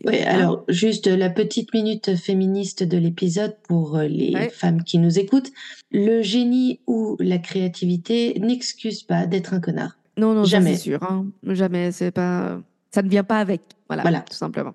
Oui, 0.06 0.20
alors 0.20 0.64
juste 0.68 1.08
la 1.08 1.32
petite 1.32 1.74
minute 1.74 2.16
féministe 2.16 2.84
de 2.84 3.00
l'épisode 3.00 3.56
pour 3.68 3.98
les 3.98 4.32
Ouais. 4.36 4.50
femmes 4.50 4.84
qui 4.84 5.00
nous 5.00 5.18
écoutent. 5.18 5.50
Le 5.90 6.22
génie 6.22 6.82
ou 6.86 7.18
la 7.20 7.40
créativité 7.40 8.40
n'excuse 8.40 9.02
pas 9.02 9.26
d'être 9.26 9.56
un 9.56 9.60
connard. 9.60 9.98
Non, 10.18 10.36
non, 10.36 10.44
Jamais. 10.44 10.76
c'est 10.76 10.84
sûr. 10.84 11.02
hein. 11.02 11.26
Jamais, 11.48 11.92
c'est 11.92 12.12
pas. 12.12 12.62
Ça 12.94 13.02
ne 13.02 13.10
vient 13.10 13.24
pas 13.24 13.40
avec. 13.40 13.62
Voilà, 13.88 14.04
Voilà. 14.04 14.22
tout 14.22 14.36
simplement. 14.36 14.74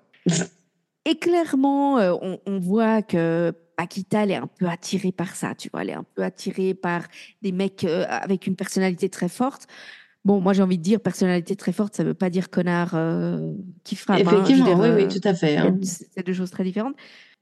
Et 1.05 1.15
clairement, 1.17 1.99
euh, 1.99 2.13
on, 2.21 2.39
on 2.45 2.59
voit 2.59 3.01
que 3.01 3.53
Paquita, 3.77 4.23
elle 4.23 4.31
est 4.31 4.35
un 4.35 4.47
peu 4.47 4.67
attirée 4.67 5.11
par 5.11 5.35
ça, 5.35 5.55
tu 5.55 5.69
vois. 5.71 5.83
Elle 5.83 5.91
est 5.91 5.93
un 5.93 6.05
peu 6.15 6.23
attirée 6.23 6.73
par 6.73 7.03
des 7.41 7.51
mecs 7.51 7.83
euh, 7.85 8.05
avec 8.09 8.47
une 8.47 8.55
personnalité 8.55 9.07
très 9.09 9.29
forte. 9.29 9.67
Bon, 10.25 10.41
moi, 10.41 10.51
j'ai 10.51 10.61
envie 10.63 10.77
de 10.77 10.83
dire 10.83 10.99
personnalité 10.99 11.55
très 11.55 11.71
forte, 11.71 11.95
ça 11.95 12.03
veut 12.03 12.13
pas 12.13 12.29
dire 12.29 12.49
connard 12.49 12.91
euh, 12.95 13.53
qui 13.85 13.95
frappe. 13.95 14.17
hein. 14.19 14.21
Effectivement, 14.21 14.65
dire, 14.65 14.79
oui, 14.79 14.87
euh, 14.89 14.95
oui, 14.97 15.07
tout 15.07 15.25
à 15.25 15.33
fait. 15.33 15.55
hein. 15.55 15.77
c'est 15.83 16.25
deux 16.25 16.33
choses 16.33 16.51
très 16.51 16.65
différentes. 16.65 16.95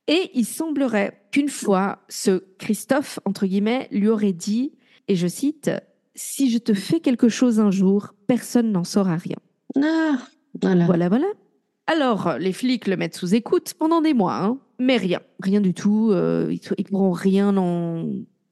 Et 0.07 0.29
il 0.35 0.45
semblerait 0.45 1.19
qu'une 1.31 1.49
fois, 1.49 2.03
ce 2.09 2.43
Christophe, 2.59 3.19
entre 3.25 3.47
guillemets, 3.47 3.87
lui 3.91 4.07
aurait 4.07 4.33
dit, 4.33 4.73
et 5.07 5.15
je 5.15 5.25
cite, 5.27 5.71
Si 6.13 6.51
je 6.51 6.59
te 6.59 6.75
fais 6.75 6.99
quelque 6.99 7.27
chose 7.29 7.59
un 7.59 7.71
jour, 7.71 8.13
personne 8.27 8.71
n'en 8.71 8.83
saura 8.83 9.15
rien. 9.15 9.37
Ah, 9.81 10.17
voilà. 10.61 10.85
Voilà, 10.85 11.09
voilà. 11.09 11.27
Alors, 11.87 12.35
les 12.39 12.53
flics 12.53 12.87
le 12.87 12.97
mettent 12.97 13.15
sous 13.15 13.35
écoute 13.35 13.73
pendant 13.77 14.01
des 14.01 14.13
mois, 14.13 14.37
hein, 14.37 14.57
mais 14.79 14.97
rien, 14.97 15.19
rien 15.41 15.61
du 15.61 15.73
tout. 15.73 16.09
euh, 16.11 16.51
ils 16.51 16.61
ne 16.77 16.83
pourront 16.83 17.11
rien 17.11 17.55
en 17.57 18.09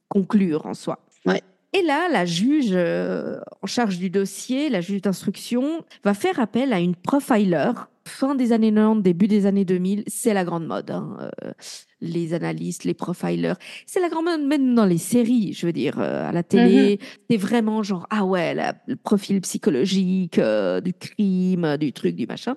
conclure 0.08 0.66
en 0.66 0.74
soi. 0.74 1.00
Ouais. 1.26 1.42
Et 1.72 1.82
là, 1.82 2.08
la 2.08 2.24
juge 2.24 2.70
euh, 2.72 3.40
en 3.60 3.66
charge 3.66 3.98
du 3.98 4.08
dossier, 4.08 4.68
la 4.68 4.80
juge 4.80 5.02
d'instruction, 5.02 5.84
va 6.04 6.14
faire 6.14 6.38
appel 6.38 6.72
à 6.72 6.78
une 6.78 6.94
profiler. 6.94 7.72
Fin 8.06 8.34
des 8.34 8.52
années 8.52 8.70
90, 8.72 9.02
début 9.02 9.28
des 9.28 9.46
années 9.46 9.64
2000, 9.64 10.04
c'est 10.06 10.34
la 10.34 10.44
grande 10.44 10.66
mode. 10.66 10.90
hein, 10.90 11.16
euh, 11.44 11.52
les 12.00 12.34
analystes, 12.34 12.84
les 12.84 12.92
profilers. 12.92 13.54
C'est 13.86 14.00
la 14.00 14.10
grande 14.10 14.26
mode 14.26 14.42
même 14.42 14.74
dans 14.74 14.84
les 14.84 14.98
séries, 14.98 15.54
je 15.54 15.64
veux 15.66 15.72
dire, 15.72 15.98
euh, 15.98 16.28
à 16.28 16.32
la 16.32 16.42
télé. 16.42 16.98
C'est 17.30 17.38
vraiment 17.38 17.82
genre, 17.82 18.06
ah 18.10 18.26
ouais, 18.26 18.52
la- 18.54 18.74
le 18.86 18.96
profil 18.96 19.40
psychologique 19.40 20.38
euh, 20.38 20.80
du 20.82 20.92
crime, 20.92 21.76
du 21.78 21.92
truc, 21.94 22.14
du 22.14 22.26
machin. 22.26 22.54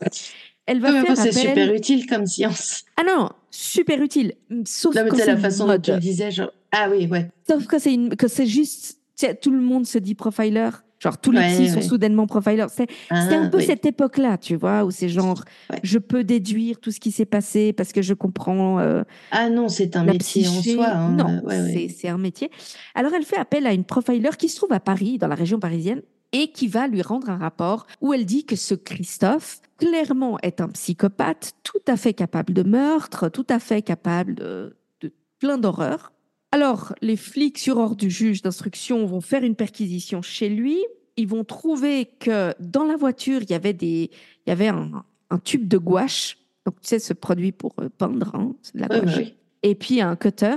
Elle 0.65 0.81
va 0.81 0.91
faire 1.01 1.15
c'est 1.15 1.29
appel... 1.29 1.33
super 1.49 1.73
utile 1.73 2.05
comme 2.07 2.25
science. 2.25 2.83
Ah 2.97 3.03
non, 3.07 3.29
super 3.49 4.01
utile. 4.01 4.33
Sauf 4.65 4.93
Non, 4.95 5.03
mais 5.05 5.11
c'est 5.17 5.25
la 5.27 5.37
façon 5.37 5.65
dont 5.65 5.79
tu 5.79 5.97
disais, 5.97 6.29
genre. 6.29 6.51
Ah 6.73 6.89
oui, 6.91 7.07
ouais. 7.07 7.29
Sauf 7.47 7.65
que 7.67 7.79
c'est 7.79 7.93
une, 7.93 8.17
que 8.17 8.27
c'est 8.27 8.45
juste, 8.47 8.99
tout 9.41 9.51
le 9.51 9.61
monde 9.61 9.85
se 9.85 9.97
dit 9.97 10.13
profiler. 10.13 10.69
Genre 10.99 11.17
tous 11.19 11.31
les 11.31 11.39
Ouais, 11.39 11.47
psys 11.53 11.69
sont 11.69 11.81
soudainement 11.81 12.25
profilers. 12.25 12.69
C'est 12.69 12.87
Ah, 13.11 13.27
c'est 13.29 13.35
un 13.35 13.49
peu 13.49 13.57
oui. 13.57 13.65
cette 13.65 13.85
époque-là, 13.85 14.37
tu 14.37 14.55
vois, 14.55 14.83
où 14.83 14.89
c'est 14.91 15.09
genre, 15.09 15.43
Ouais. 15.69 15.79
je 15.83 15.99
peux 15.99 16.23
déduire 16.23 16.79
tout 16.79 16.91
ce 16.91 16.99
qui 16.99 17.11
s'est 17.11 17.25
passé 17.25 17.71
parce 17.73 17.91
que 17.93 18.01
je 18.01 18.13
comprends 18.15 18.79
euh, 18.79 19.03
Ah 19.31 19.49
non, 19.49 19.69
c'est 19.69 19.95
un 19.95 20.03
métier 20.03 20.47
en 20.47 20.61
soi. 20.63 20.87
hein. 20.87 21.11
Non, 21.11 21.41
c'est 21.49 21.89
c'est 21.89 22.07
un 22.09 22.17
métier. 22.17 22.49
Alors 22.95 23.11
elle 23.13 23.23
fait 23.25 23.37
appel 23.37 23.67
à 23.67 23.73
une 23.73 23.83
profiler 23.83 24.29
qui 24.37 24.49
se 24.49 24.55
trouve 24.55 24.73
à 24.73 24.79
Paris, 24.79 25.17
dans 25.19 25.27
la 25.27 25.35
région 25.35 25.59
parisienne, 25.59 26.01
et 26.33 26.51
qui 26.51 26.67
va 26.67 26.87
lui 26.87 27.01
rendre 27.01 27.29
un 27.29 27.37
rapport 27.37 27.85
où 28.01 28.13
elle 28.13 28.25
dit 28.25 28.45
que 28.45 28.55
ce 28.55 28.73
Christophe, 28.73 29.61
clairement, 29.77 30.37
est 30.41 30.59
un 30.61 30.67
psychopathe, 30.69 31.51
tout 31.63 31.79
à 31.87 31.95
fait 31.95 32.13
capable 32.13 32.53
de 32.53 32.63
meurtre, 32.63 33.29
tout 33.29 33.45
à 33.49 33.59
fait 33.59 33.81
capable 33.81 34.33
de, 34.35 34.75
de 35.01 35.13
plein 35.39 35.57
d'horreurs. 35.59 36.11
Alors, 36.51 36.93
les 37.01 37.17
flics 37.17 37.57
sur 37.57 37.77
ordre 37.77 37.95
du 37.95 38.09
juge 38.09 38.41
d'instruction 38.41 39.05
vont 39.05 39.21
faire 39.21 39.43
une 39.43 39.55
perquisition 39.55 40.21
chez 40.21 40.49
lui. 40.49 40.83
Ils 41.17 41.27
vont 41.27 41.43
trouver 41.43 42.05
que 42.19 42.53
dans 42.59 42.85
la 42.85 42.95
voiture, 42.95 43.41
il 43.41 43.49
y 43.49 43.53
avait, 43.53 43.73
des, 43.73 44.11
il 44.45 44.49
y 44.49 44.51
avait 44.51 44.69
un, 44.69 45.03
un 45.29 45.39
tube 45.39 45.67
de 45.67 45.77
gouache. 45.77 46.37
Donc, 46.65 46.79
tu 46.81 46.87
sais, 46.87 46.99
ce 46.99 47.13
produit 47.13 47.51
pour 47.51 47.73
euh, 47.79 47.89
peindre, 47.89 48.33
hein, 48.33 48.55
c'est 48.61 48.75
de 48.75 48.81
la 48.81 48.87
gouache 48.87 49.17
oui. 49.17 49.33
et 49.63 49.75
puis 49.75 50.01
un 50.01 50.15
cutter, 50.15 50.55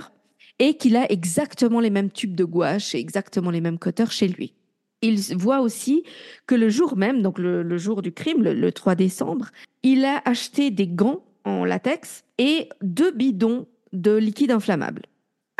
et 0.58 0.74
qu'il 0.74 0.96
a 0.96 1.10
exactement 1.10 1.80
les 1.80 1.90
mêmes 1.90 2.10
tubes 2.10 2.34
de 2.34 2.44
gouache 2.44 2.94
et 2.94 2.98
exactement 2.98 3.50
les 3.50 3.60
mêmes 3.60 3.78
cutters 3.78 4.12
chez 4.12 4.28
lui. 4.28 4.54
Il 5.02 5.18
voit 5.36 5.60
aussi 5.60 6.04
que 6.46 6.54
le 6.54 6.68
jour 6.68 6.96
même, 6.96 7.22
donc 7.22 7.38
le, 7.38 7.62
le 7.62 7.78
jour 7.78 8.02
du 8.02 8.12
crime, 8.12 8.42
le, 8.42 8.52
le 8.52 8.70
3 8.70 8.94
décembre, 8.94 9.50
il 9.82 10.04
a 10.04 10.20
acheté 10.24 10.70
des 10.70 10.86
gants 10.86 11.24
en 11.44 11.64
latex 11.64 12.24
et 12.38 12.68
deux 12.82 13.10
bidons 13.10 13.66
de 13.92 14.14
liquide 14.14 14.50
inflammable. 14.50 15.02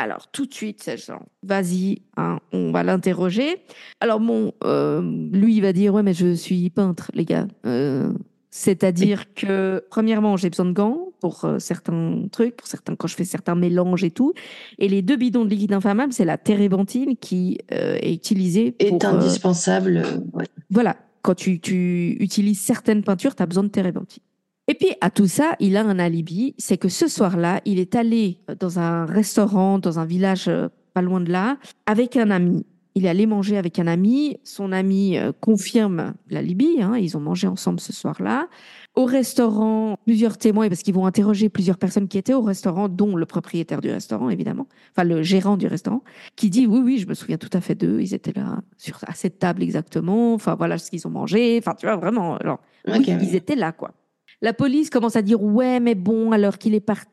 Alors 0.01 0.31
tout 0.31 0.47
de 0.47 0.53
suite, 0.53 0.81
c'est 0.81 0.97
genre, 0.97 1.21
vas-y, 1.43 2.01
hein, 2.17 2.39
on 2.53 2.71
va 2.71 2.81
l'interroger. 2.81 3.57
Alors 3.99 4.19
bon, 4.19 4.51
euh, 4.63 4.99
lui, 5.31 5.57
il 5.57 5.61
va 5.61 5.73
dire, 5.73 5.93
ouais, 5.93 6.01
mais 6.01 6.15
je 6.15 6.33
suis 6.33 6.71
peintre, 6.71 7.11
les 7.13 7.23
gars. 7.23 7.47
Euh, 7.67 8.11
c'est-à-dire 8.49 9.31
que, 9.35 9.85
premièrement, 9.91 10.37
j'ai 10.37 10.49
besoin 10.49 10.65
de 10.65 10.71
gants 10.71 11.09
pour 11.19 11.45
euh, 11.45 11.59
certains 11.59 12.23
trucs, 12.31 12.55
pour 12.57 12.65
certains, 12.67 12.95
quand 12.95 13.07
je 13.07 13.15
fais 13.15 13.25
certains 13.25 13.53
mélanges 13.53 14.03
et 14.03 14.09
tout. 14.09 14.33
Et 14.79 14.89
les 14.89 15.03
deux 15.03 15.17
bidons 15.17 15.45
de 15.45 15.51
liquide 15.51 15.73
inflammable, 15.73 16.13
c'est 16.13 16.25
la 16.25 16.39
térébenthine 16.39 17.15
qui 17.15 17.59
est 17.69 18.11
utilisée 18.11 18.75
Est 18.79 18.89
pour. 18.89 19.05
indispensable. 19.05 20.01
ouais. 20.33 20.45
voilà, 20.71 20.97
quand 21.21 21.35
tu, 21.35 21.59
tu 21.59 22.17
utilises 22.19 22.59
certaines 22.59 23.03
peintures, 23.03 23.35
tu 23.35 23.43
as 23.43 23.45
besoin 23.45 23.65
de 23.65 23.69
térébenthine. 23.69 24.23
Et 24.67 24.73
puis, 24.75 24.89
à 25.01 25.09
tout 25.09 25.27
ça, 25.27 25.55
il 25.59 25.75
a 25.75 25.81
un 25.83 25.99
alibi, 25.99 26.53
c'est 26.57 26.77
que 26.77 26.87
ce 26.89 27.07
soir-là, 27.07 27.61
il 27.65 27.79
est 27.79 27.95
allé 27.95 28.39
dans 28.59 28.79
un 28.79 29.05
restaurant, 29.05 29.79
dans 29.79 29.99
un 29.99 30.05
village 30.05 30.47
euh, 30.47 30.69
pas 30.93 31.01
loin 31.01 31.19
de 31.19 31.31
là, 31.31 31.57
avec 31.85 32.15
un 32.15 32.29
ami. 32.31 32.65
Il 32.93 33.05
est 33.05 33.09
allé 33.09 33.25
manger 33.25 33.57
avec 33.57 33.79
un 33.79 33.87
ami. 33.87 34.37
Son 34.43 34.73
ami 34.73 35.17
euh, 35.17 35.31
confirme 35.39 36.13
la 36.29 36.41
Libye. 36.41 36.81
Hein, 36.81 36.97
ils 36.97 37.15
ont 37.15 37.21
mangé 37.21 37.47
ensemble 37.47 37.79
ce 37.79 37.93
soir-là. 37.93 38.47
Au 38.95 39.05
restaurant, 39.05 39.95
plusieurs 40.05 40.37
témoins, 40.37 40.67
parce 40.67 40.83
qu'ils 40.83 40.93
vont 40.93 41.05
interroger 41.05 41.47
plusieurs 41.47 41.77
personnes 41.77 42.09
qui 42.09 42.17
étaient 42.17 42.33
au 42.33 42.41
restaurant, 42.41 42.89
dont 42.89 43.15
le 43.15 43.25
propriétaire 43.25 43.79
du 43.79 43.89
restaurant, 43.89 44.29
évidemment, 44.29 44.67
enfin 44.93 45.05
le 45.05 45.23
gérant 45.23 45.55
du 45.55 45.67
restaurant, 45.67 46.03
qui 46.35 46.49
dit 46.49 46.67
oui, 46.67 46.81
oui, 46.83 46.97
je 46.97 47.07
me 47.07 47.13
souviens 47.13 47.37
tout 47.37 47.49
à 47.53 47.61
fait 47.61 47.75
d'eux. 47.75 48.01
Ils 48.01 48.13
étaient 48.13 48.33
là 48.37 48.59
sur 48.77 48.99
à 49.07 49.13
cette 49.13 49.39
table 49.39 49.63
exactement. 49.63 50.33
Enfin 50.33 50.55
voilà 50.55 50.77
ce 50.77 50.91
qu'ils 50.91 51.07
ont 51.07 51.11
mangé. 51.11 51.57
Enfin 51.57 51.73
tu 51.79 51.85
vois 51.85 51.95
vraiment, 51.95 52.37
oui, 52.87 52.93
Ok. 52.97 53.07
ils 53.07 53.35
étaient 53.35 53.55
là 53.55 53.71
quoi. 53.71 53.93
La 54.41 54.53
police 54.53 54.89
commence 54.89 55.15
à 55.15 55.21
dire 55.21 55.41
ouais, 55.41 55.79
mais 55.79 55.95
bon, 55.95 56.31
alors 56.31 56.57
qu'il 56.57 56.73
est 56.73 56.79
parti. 56.79 57.07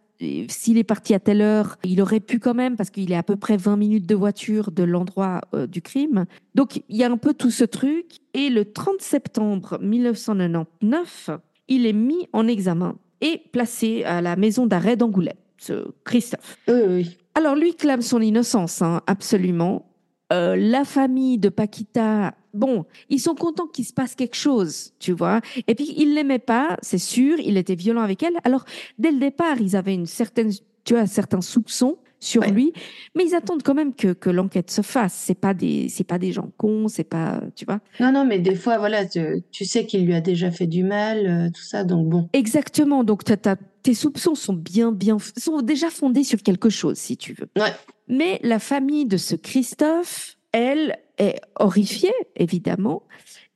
S'il 0.49 0.79
est 0.79 0.85
parti 0.85 1.15
à 1.15 1.21
telle 1.21 1.41
heure, 1.41 1.77
il 1.85 2.01
aurait 2.01 2.19
pu 2.19 2.41
quand 2.41 2.55
même 2.55 2.77
parce 2.77 2.91
qu'il 2.91 3.13
est 3.13 3.17
à 3.17 3.23
peu 3.23 3.37
près 3.37 3.57
20 3.57 3.77
minutes 3.77 4.07
de 4.07 4.17
voiture 4.17 4.73
de 4.73 4.83
l'endroit 4.83 5.43
euh, 5.55 5.69
du 5.69 5.81
crime. 5.81 6.25
Donc 6.57 6.83
il 6.89 6.97
y 6.97 7.05
a 7.05 7.11
un 7.11 7.17
peu 7.17 7.35
tout 7.35 7.53
ce 7.53 7.63
truc. 7.63 8.19
Et 8.35 8.51
le 8.51 8.65
30 8.65 9.01
septembre 9.01 9.79
1999, 9.81 11.31
il 11.69 11.87
est 11.87 11.93
mis 11.93 12.27
en 12.33 12.49
examen 12.49 12.97
et 13.21 13.43
placé 13.53 14.03
à 14.03 14.21
la 14.21 14.35
maison 14.35 14.67
d'arrêt 14.67 14.97
d'Angoulême, 14.97 15.37
ce 15.57 15.87
Christophe. 16.05 16.59
Oui. 16.67 17.17
Alors 17.37 17.55
lui 17.55 17.75
clame 17.75 18.03
son 18.03 18.21
innocence, 18.21 18.83
hein, 18.83 19.03
absolument. 19.07 19.88
Euh, 20.33 20.57
la 20.57 20.85
famille 20.85 21.39
de 21.39 21.49
Paquita, 21.49 22.35
bon, 22.53 22.85
ils 23.09 23.19
sont 23.19 23.35
contents 23.35 23.67
qu'il 23.67 23.87
se 23.87 23.95
passe 23.95 24.15
quelque 24.15 24.37
chose, 24.37 24.93
tu 24.99 25.13
vois. 25.13 25.41
Et 25.67 25.75
puis 25.75 25.95
il 25.97 26.15
l'aimait 26.15 26.39
pas, 26.39 26.77
c'est 26.83 26.99
sûr, 26.99 27.39
il 27.41 27.57
était 27.57 27.75
violent 27.75 28.03
avec 28.03 28.23
elle. 28.23 28.35
Alors 28.45 28.65
dès 28.99 29.11
le 29.11 29.19
départ, 29.19 29.59
ils 29.61 29.75
avaient 29.75 29.95
une 29.95 30.05
certaine, 30.07 30.51
tu 30.85 30.95
vois, 30.95 31.07
certains 31.07 31.41
soupçons 31.41 31.97
sur 32.21 32.43
Ouais. 32.43 32.51
lui, 32.51 32.73
mais 33.15 33.25
ils 33.25 33.35
attendent 33.37 33.63
quand 33.63 33.75
même 33.75 33.95
que, 33.95 34.13
que 34.13 34.29
l'enquête 34.29 34.71
se 34.73 34.83
fasse. 34.83 35.15
C'est 35.15 35.37
pas 35.39 35.55
des, 35.55 35.89
c'est 35.89 36.03
pas 36.05 36.19
des 36.19 36.33
gens 36.33 36.51
cons, 36.57 36.89
c'est 36.89 37.05
pas, 37.05 37.41
tu 37.55 37.65
vois. 37.65 37.79
Non, 38.01 38.11
non, 38.13 38.25
mais 38.27 38.41
des 38.41 38.57
fois, 38.57 38.77
voilà, 38.79 39.07
tu, 39.07 39.21
tu 39.53 39.65
sais 39.65 39.87
qu'il 39.87 40.05
lui 40.05 40.15
a 40.15 40.21
déjà 40.21 40.51
fait 40.51 40.67
du 40.67 40.83
mal, 40.83 41.27
euh, 41.27 41.49
tout 41.55 41.63
ça, 41.63 41.85
donc 41.85 42.09
bon. 42.09 42.29
Exactement. 42.33 43.05
Donc 43.05 43.23
t'as- 43.25 43.55
tes 43.89 43.95
soupçons 43.95 44.35
sont 44.35 44.53
bien, 44.53 44.93
bien, 44.93 45.17
sont 45.39 45.63
déjà 45.63 45.89
fondés 45.89 46.23
sur 46.23 46.43
quelque 46.43 46.69
chose, 46.69 46.99
si 46.99 47.17
tu 47.17 47.33
veux. 47.33 47.49
Ouais. 47.57 47.73
Mais 48.07 48.39
la 48.43 48.59
famille 48.59 49.07
de 49.07 49.17
ce 49.17 49.35
Christophe, 49.35 50.37
elle, 50.53 50.99
est 51.17 51.41
horrifiée, 51.59 52.13
évidemment, 52.37 53.05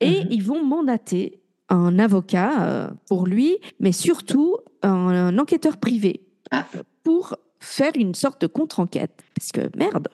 et 0.00 0.20
Mhm. 0.24 0.26
ils 0.30 0.42
vont 0.42 0.64
mandater 0.64 1.42
un 1.68 1.98
avocat 1.98 2.62
euh, 2.66 2.90
pour 3.08 3.26
lui, 3.26 3.58
mais 3.78 3.92
surtout 3.92 4.56
un, 4.82 4.88
un 5.08 5.38
enquêteur 5.38 5.76
privé 5.76 6.22
Ah. 6.50 6.66
pour 7.04 7.36
faire 7.60 7.92
une 7.94 8.14
sorte 8.14 8.40
de 8.40 8.46
contre-enquête. 8.46 9.22
Parce 9.34 9.52
que 9.52 9.68
merde, 9.76 10.08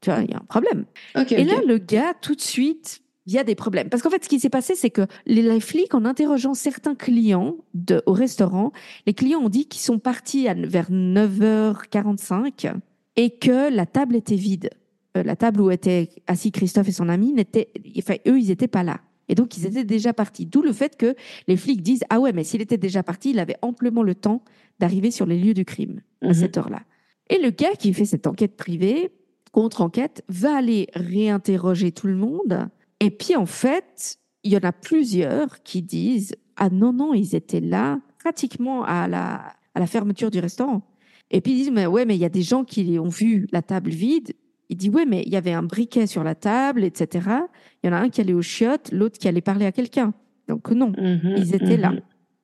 tu 0.00 0.10
vois, 0.10 0.20
il 0.22 0.30
y 0.30 0.34
a 0.34 0.38
un 0.38 0.46
problème. 0.48 0.86
Et 1.30 1.44
là, 1.44 1.60
le 1.66 1.76
gars, 1.76 2.14
tout 2.22 2.34
de 2.34 2.40
suite, 2.40 3.02
il 3.28 3.34
y 3.34 3.38
a 3.38 3.44
des 3.44 3.54
problèmes. 3.54 3.90
Parce 3.90 4.02
qu'en 4.02 4.08
fait, 4.08 4.24
ce 4.24 4.28
qui 4.28 4.40
s'est 4.40 4.48
passé, 4.48 4.74
c'est 4.74 4.88
que 4.90 5.02
les, 5.26 5.42
les 5.42 5.60
flics, 5.60 5.94
en 5.94 6.04
interrogeant 6.06 6.54
certains 6.54 6.94
clients 6.94 7.56
de, 7.74 8.02
au 8.06 8.12
restaurant, 8.14 8.72
les 9.06 9.12
clients 9.12 9.40
ont 9.40 9.50
dit 9.50 9.66
qu'ils 9.66 9.82
sont 9.82 9.98
partis 9.98 10.48
à- 10.48 10.54
vers 10.54 10.90
9h45 10.90 12.72
et 13.16 13.30
que 13.30 13.72
la 13.74 13.86
table 13.86 14.16
était 14.16 14.36
vide. 14.36 14.70
Euh, 15.16 15.22
la 15.22 15.36
table 15.36 15.60
où 15.60 15.70
étaient 15.70 16.08
assis 16.26 16.52
Christophe 16.52 16.88
et 16.88 16.92
son 16.92 17.08
ami, 17.08 17.32
n'était, 17.32 17.68
enfin, 17.98 18.14
eux, 18.26 18.38
ils 18.38 18.48
n'étaient 18.48 18.68
pas 18.68 18.82
là. 18.82 19.00
Et 19.28 19.34
donc, 19.34 19.56
ils 19.58 19.66
étaient 19.66 19.84
déjà 19.84 20.12
partis. 20.14 20.46
D'où 20.46 20.62
le 20.62 20.72
fait 20.72 20.96
que 20.96 21.14
les 21.48 21.56
flics 21.56 21.82
disent 21.82 22.04
Ah 22.08 22.18
ouais, 22.20 22.32
mais 22.32 22.44
s'il 22.44 22.62
était 22.62 22.78
déjà 22.78 23.02
parti, 23.02 23.30
il 23.30 23.38
avait 23.38 23.56
amplement 23.60 24.02
le 24.02 24.14
temps 24.14 24.42
d'arriver 24.78 25.10
sur 25.10 25.26
les 25.26 25.38
lieux 25.38 25.54
du 25.54 25.64
crime 25.66 26.00
à 26.22 26.28
Mhm. 26.28 26.34
cette 26.34 26.56
heure-là. 26.56 26.80
Et 27.28 27.38
le 27.38 27.50
gars 27.50 27.74
qui 27.78 27.92
fait 27.92 28.06
cette 28.06 28.26
enquête 28.26 28.56
privée, 28.56 29.10
contre-enquête, 29.52 30.24
va 30.28 30.56
aller 30.56 30.88
réinterroger 30.94 31.92
tout 31.92 32.06
le 32.06 32.14
monde. 32.16 32.68
Et 33.00 33.10
puis, 33.10 33.36
en 33.36 33.46
fait, 33.46 34.18
il 34.42 34.52
y 34.52 34.56
en 34.56 34.60
a 34.62 34.72
plusieurs 34.72 35.62
qui 35.62 35.82
disent 35.82 36.34
Ah 36.56 36.70
non, 36.70 36.92
non, 36.92 37.14
ils 37.14 37.34
étaient 37.34 37.60
là 37.60 38.00
pratiquement 38.18 38.84
à 38.84 39.08
la, 39.08 39.52
à 39.74 39.80
la 39.80 39.86
fermeture 39.86 40.30
du 40.30 40.40
restaurant. 40.40 40.82
Et 41.30 41.40
puis, 41.40 41.52
ils 41.52 41.56
disent 41.56 41.70
Mais 41.70 41.86
ouais, 41.86 42.04
mais 42.04 42.16
il 42.16 42.20
y 42.20 42.24
a 42.24 42.28
des 42.30 42.42
gens 42.42 42.64
qui 42.64 42.98
ont 42.98 43.08
vu 43.08 43.46
la 43.52 43.62
table 43.62 43.90
vide. 43.90 44.32
Il 44.68 44.76
dit 44.76 44.90
Ouais, 44.90 45.06
mais 45.06 45.22
il 45.26 45.32
y 45.32 45.36
avait 45.36 45.52
un 45.52 45.62
briquet 45.62 46.06
sur 46.06 46.24
la 46.24 46.34
table, 46.34 46.84
etc. 46.84 47.28
Il 47.82 47.86
y 47.86 47.90
en 47.90 47.96
a 47.96 48.00
un 48.00 48.08
qui 48.08 48.20
allait 48.20 48.34
aux 48.34 48.42
chiottes, 48.42 48.90
l'autre 48.92 49.18
qui 49.18 49.28
allait 49.28 49.40
parler 49.40 49.66
à 49.66 49.72
quelqu'un. 49.72 50.12
Donc, 50.48 50.70
non. 50.70 50.92
Mhm, 50.98 51.34
Ils 51.36 51.54
étaient 51.54 51.76
là. 51.76 51.90
mhm. 51.90 52.00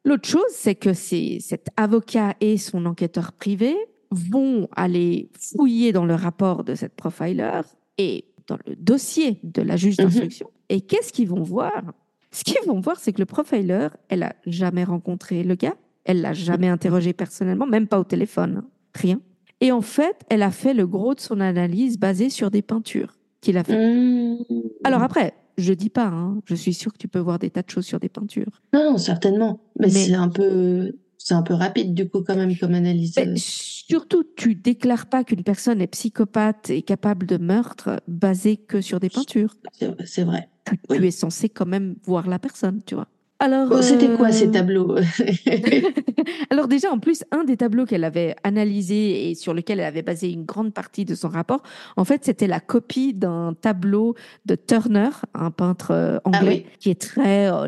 L'autre 0.06 0.28
chose, 0.28 0.42
c'est 0.50 0.74
que 0.74 0.92
c'est 0.92 1.38
cet 1.40 1.68
avocat 1.78 2.34
et 2.40 2.58
son 2.58 2.84
enquêteur 2.84 3.32
privé 3.32 3.74
vont 4.10 4.68
aller 4.76 5.30
fouiller 5.38 5.92
dans 5.92 6.04
le 6.04 6.14
rapport 6.14 6.62
de 6.62 6.74
cette 6.74 6.94
profiler 6.94 7.62
et 7.96 8.26
dans 8.46 8.58
le 8.66 8.76
dossier 8.76 9.38
de 9.42 9.62
la 9.62 9.76
juge 9.76 9.98
Mhm. 9.98 10.04
d'instruction. 10.04 10.50
Et 10.68 10.80
qu'est-ce 10.80 11.12
qu'ils 11.12 11.28
vont 11.28 11.42
voir? 11.42 11.92
Ce 12.30 12.42
qu'ils 12.44 12.66
vont 12.66 12.80
voir, 12.80 12.98
c'est 12.98 13.12
que 13.12 13.20
le 13.20 13.26
profiler, 13.26 13.88
elle 14.08 14.22
a 14.24 14.34
jamais 14.46 14.84
rencontré 14.84 15.44
le 15.44 15.54
gars, 15.54 15.76
elle 16.04 16.20
l'a 16.20 16.32
jamais 16.32 16.68
interrogé 16.68 17.12
personnellement, 17.12 17.66
même 17.66 17.86
pas 17.86 17.98
au 18.00 18.04
téléphone, 18.04 18.62
hein, 18.64 18.68
rien. 18.94 19.20
Et 19.60 19.70
en 19.72 19.80
fait, 19.80 20.16
elle 20.28 20.42
a 20.42 20.50
fait 20.50 20.74
le 20.74 20.86
gros 20.86 21.14
de 21.14 21.20
son 21.20 21.40
analyse 21.40 21.98
basée 21.98 22.28
sur 22.30 22.50
des 22.50 22.60
peintures 22.62 23.16
qu'il 23.40 23.56
a 23.56 23.64
fait. 23.64 23.78
Mhm. 23.78 24.38
Alors 24.82 25.02
après, 25.02 25.32
je 25.56 25.72
dis 25.72 25.90
pas, 25.90 26.06
hein, 26.08 26.40
je 26.44 26.54
suis 26.56 26.74
sûre 26.74 26.92
que 26.92 26.98
tu 26.98 27.08
peux 27.08 27.20
voir 27.20 27.38
des 27.38 27.50
tas 27.50 27.62
de 27.62 27.70
choses 27.70 27.86
sur 27.86 28.00
des 28.00 28.08
peintures. 28.08 28.60
Non, 28.72 28.90
non, 28.92 28.98
certainement. 28.98 29.60
Mais, 29.78 29.86
Mais- 29.86 29.90
c'est 29.92 30.14
un 30.14 30.28
peu, 30.28 30.92
c'est 31.26 31.32
un 31.32 31.42
peu 31.42 31.54
rapide 31.54 31.94
du 31.94 32.06
coup 32.06 32.20
quand 32.20 32.36
même 32.36 32.54
comme 32.58 32.74
analyse. 32.74 33.14
Mais 33.16 33.32
surtout, 33.36 34.24
tu 34.36 34.54
déclares 34.54 35.06
pas 35.06 35.24
qu'une 35.24 35.42
personne 35.42 35.80
est 35.80 35.86
psychopathe 35.86 36.68
et 36.68 36.82
capable 36.82 37.26
de 37.26 37.38
meurtre 37.38 38.02
basé 38.06 38.58
que 38.58 38.82
sur 38.82 39.00
des 39.00 39.08
peintures. 39.08 39.56
C'est 40.04 40.22
vrai. 40.22 40.50
Tu, 40.66 40.74
Oui. 40.90 40.98
tu 40.98 41.06
es 41.06 41.10
censé 41.10 41.48
quand 41.48 41.64
même 41.64 41.96
voir 42.04 42.28
la 42.28 42.38
personne, 42.38 42.82
tu 42.84 42.94
vois. 42.94 43.08
Alors, 43.38 43.68
Bon, 43.70 43.80
C'était 43.82 44.14
quoi 44.16 44.28
euh, 44.28 44.32
ces 44.32 44.50
tableaux 44.50 44.96
Alors 46.50 46.68
déjà, 46.68 46.90
en 46.92 46.98
plus, 46.98 47.24
un 47.30 47.44
des 47.44 47.56
tableaux 47.56 47.86
qu'elle 47.86 48.04
avait 48.04 48.36
analysé 48.44 49.30
et 49.30 49.34
sur 49.34 49.54
lequel 49.54 49.80
elle 49.80 49.86
avait 49.86 50.02
basé 50.02 50.30
une 50.30 50.44
grande 50.44 50.72
partie 50.74 51.04
de 51.06 51.14
son 51.14 51.28
rapport, 51.28 51.62
en 51.96 52.04
fait, 52.04 52.24
c'était 52.24 52.46
la 52.46 52.60
copie 52.60 53.14
d'un 53.14 53.54
tableau 53.58 54.14
de 54.46 54.54
Turner, 54.56 55.08
un 55.34 55.50
peintre 55.50 55.90
euh, 55.92 56.18
anglais, 56.24 56.64
Ah 56.64 56.68
oui. 56.70 56.76
qui 56.80 56.90
est 56.90 57.00
très, 57.00 57.50
euh, 57.50 57.66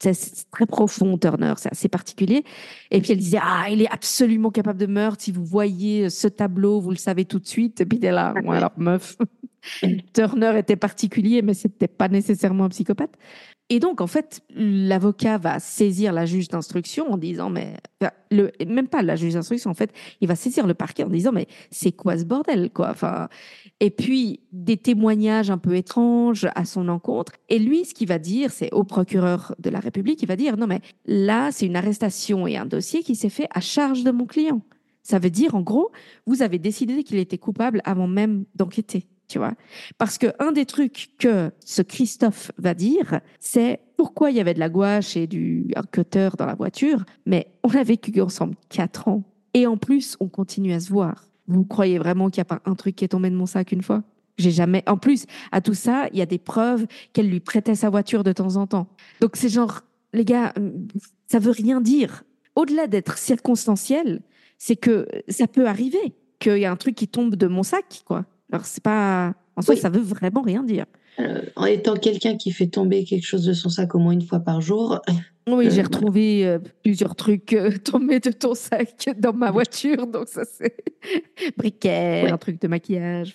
c'est- 0.00 0.50
très 0.50 0.66
profond, 0.66 1.16
Turner, 1.18 1.54
c'est 1.56 1.70
assez 1.70 1.88
particulier. 1.88 2.44
Et 2.90 3.00
puis 3.00 3.12
elle 3.12 3.18
disait, 3.18 3.38
ah, 3.42 3.66
il 3.70 3.82
est 3.82 3.90
absolument 3.90 4.50
capable 4.50 4.78
de 4.78 4.86
meurtre. 4.86 5.22
Si 5.22 5.32
vous 5.32 5.44
voyez 5.44 6.10
ce 6.10 6.28
tableau, 6.28 6.80
vous 6.80 6.90
le 6.90 6.96
savez 6.96 7.24
tout 7.24 7.38
de 7.38 7.46
suite. 7.46 7.80
Et 7.80 7.86
puis 7.86 7.98
t'es 8.00 8.10
là, 8.10 8.34
ouais. 8.44 8.56
alors 8.56 8.72
meuf. 8.76 9.16
Turner 10.14 10.58
était 10.58 10.76
particulier, 10.76 11.42
mais 11.42 11.54
c'était 11.54 11.88
pas 11.88 12.08
nécessairement 12.08 12.64
un 12.64 12.68
psychopathe. 12.70 13.14
Et 13.72 13.78
donc, 13.78 14.00
en 14.00 14.08
fait, 14.08 14.40
l'avocat 14.50 15.38
va 15.38 15.60
saisir 15.60 16.12
la 16.12 16.26
juge 16.26 16.48
d'instruction 16.48 17.12
en 17.12 17.16
disant, 17.16 17.50
mais 17.50 17.76
le, 18.32 18.50
même 18.66 18.88
pas 18.88 19.00
la 19.00 19.14
juge 19.14 19.34
d'instruction, 19.34 19.70
en 19.70 19.74
fait, 19.74 19.92
il 20.20 20.26
va 20.26 20.34
saisir 20.34 20.66
le 20.66 20.74
parquet 20.74 21.04
en 21.04 21.08
disant, 21.08 21.30
mais 21.30 21.46
c'est 21.70 21.92
quoi 21.92 22.18
ce 22.18 22.24
bordel, 22.24 22.70
quoi? 22.72 22.90
Enfin, 22.90 23.28
et 23.78 23.90
puis 23.90 24.40
des 24.50 24.76
témoignages 24.76 25.52
un 25.52 25.58
peu 25.58 25.76
étranges 25.76 26.48
à 26.56 26.64
son 26.64 26.88
encontre. 26.88 27.34
Et 27.48 27.60
lui, 27.60 27.84
ce 27.84 27.94
qu'il 27.94 28.08
va 28.08 28.18
dire, 28.18 28.50
c'est 28.50 28.72
au 28.72 28.82
procureur 28.82 29.54
de 29.60 29.70
la 29.70 29.78
République, 29.78 30.20
il 30.20 30.26
va 30.26 30.34
dire, 30.34 30.56
non, 30.56 30.66
mais 30.66 30.80
là, 31.06 31.52
c'est 31.52 31.66
une 31.66 31.76
arrestation 31.76 32.48
et 32.48 32.56
un 32.56 32.66
dossier 32.66 33.04
qui 33.04 33.14
s'est 33.14 33.28
fait 33.28 33.46
à 33.54 33.60
charge 33.60 34.02
de 34.02 34.10
mon 34.10 34.26
client. 34.26 34.62
Ça 35.04 35.20
veut 35.20 35.30
dire, 35.30 35.54
en 35.54 35.62
gros, 35.62 35.92
vous 36.26 36.42
avez 36.42 36.58
décidé 36.58 37.04
qu'il 37.04 37.18
était 37.18 37.38
coupable 37.38 37.82
avant 37.84 38.08
même 38.08 38.46
d'enquêter, 38.56 39.06
tu 39.30 39.38
vois. 39.38 39.54
Parce 39.96 40.18
que 40.18 40.26
un 40.38 40.52
des 40.52 40.66
trucs 40.66 41.10
que 41.18 41.50
ce 41.64 41.82
Christophe 41.82 42.50
va 42.58 42.74
dire, 42.74 43.20
c'est 43.38 43.80
pourquoi 43.96 44.30
il 44.30 44.36
y 44.36 44.40
avait 44.40 44.54
de 44.54 44.58
la 44.58 44.68
gouache 44.68 45.16
et 45.16 45.26
du 45.26 45.72
cutter 45.92 46.30
dans 46.36 46.46
la 46.46 46.54
voiture, 46.54 47.04
mais 47.26 47.46
on 47.62 47.70
a 47.70 47.82
vécu 47.82 48.20
ensemble 48.20 48.56
quatre 48.68 49.08
ans. 49.08 49.22
Et 49.54 49.66
en 49.66 49.76
plus, 49.76 50.16
on 50.20 50.28
continue 50.28 50.72
à 50.72 50.80
se 50.80 50.90
voir. 50.90 51.24
Vous 51.46 51.64
croyez 51.64 51.98
vraiment 51.98 52.28
qu'il 52.28 52.40
n'y 52.40 52.42
a 52.42 52.56
pas 52.56 52.60
un 52.64 52.74
truc 52.74 52.96
qui 52.96 53.04
est 53.04 53.08
tombé 53.08 53.30
de 53.30 53.36
mon 53.36 53.46
sac 53.46 53.72
une 53.72 53.82
fois? 53.82 54.02
J'ai 54.36 54.50
jamais. 54.50 54.82
En 54.86 54.96
plus, 54.96 55.26
à 55.52 55.60
tout 55.60 55.74
ça, 55.74 56.08
il 56.12 56.18
y 56.18 56.22
a 56.22 56.26
des 56.26 56.38
preuves 56.38 56.86
qu'elle 57.12 57.28
lui 57.28 57.40
prêtait 57.40 57.74
sa 57.74 57.90
voiture 57.90 58.24
de 58.24 58.32
temps 58.32 58.56
en 58.56 58.66
temps. 58.66 58.88
Donc 59.20 59.36
c'est 59.36 59.48
genre, 59.48 59.82
les 60.12 60.24
gars, 60.24 60.52
hum, 60.56 60.88
ça 61.26 61.38
veut 61.38 61.52
rien 61.52 61.80
dire. 61.80 62.24
Au-delà 62.56 62.86
d'être 62.88 63.16
circonstanciel, 63.16 64.22
c'est 64.58 64.76
que 64.76 65.06
ça 65.28 65.46
peut 65.46 65.66
arriver 65.66 66.14
qu'il 66.40 66.58
y 66.58 66.64
a 66.64 66.72
un 66.72 66.76
truc 66.76 66.94
qui 66.96 67.06
tombe 67.06 67.36
de 67.36 67.46
mon 67.46 67.62
sac, 67.62 68.02
quoi. 68.04 68.24
Alors 68.52 68.64
c'est 68.66 68.82
pas. 68.82 69.34
En 69.56 69.62
soi, 69.62 69.74
Oui. 69.74 69.80
ça 69.80 69.90
veut 69.90 70.00
vraiment 70.00 70.42
rien 70.42 70.62
dire. 70.62 70.86
Euh, 71.18 71.42
En 71.56 71.66
étant 71.66 71.96
quelqu'un 71.96 72.36
qui 72.36 72.50
fait 72.52 72.68
tomber 72.68 73.04
quelque 73.04 73.26
chose 73.26 73.44
de 73.44 73.52
son 73.52 73.68
sac 73.68 73.94
au 73.94 73.98
moins 73.98 74.12
une 74.12 74.22
fois 74.22 74.40
par 74.40 74.60
jour, 74.60 75.00
Oui, 75.48 75.54
Euh, 75.54 75.62
j'ai 75.64 75.68
voilà. 75.70 75.82
retrouvé 75.84 76.46
euh, 76.46 76.58
plusieurs 76.82 77.14
trucs 77.16 77.54
tombés 77.84 78.20
de 78.20 78.30
ton 78.30 78.54
sac 78.54 79.08
dans 79.18 79.32
ma 79.32 79.50
voiture, 79.50 80.06
donc 80.06 80.28
ça 80.28 80.42
c'est 80.44 80.76
briquet, 81.56 82.22
Ouais. 82.24 82.30
un 82.30 82.38
truc 82.38 82.60
de 82.60 82.68
maquillage. 82.68 83.34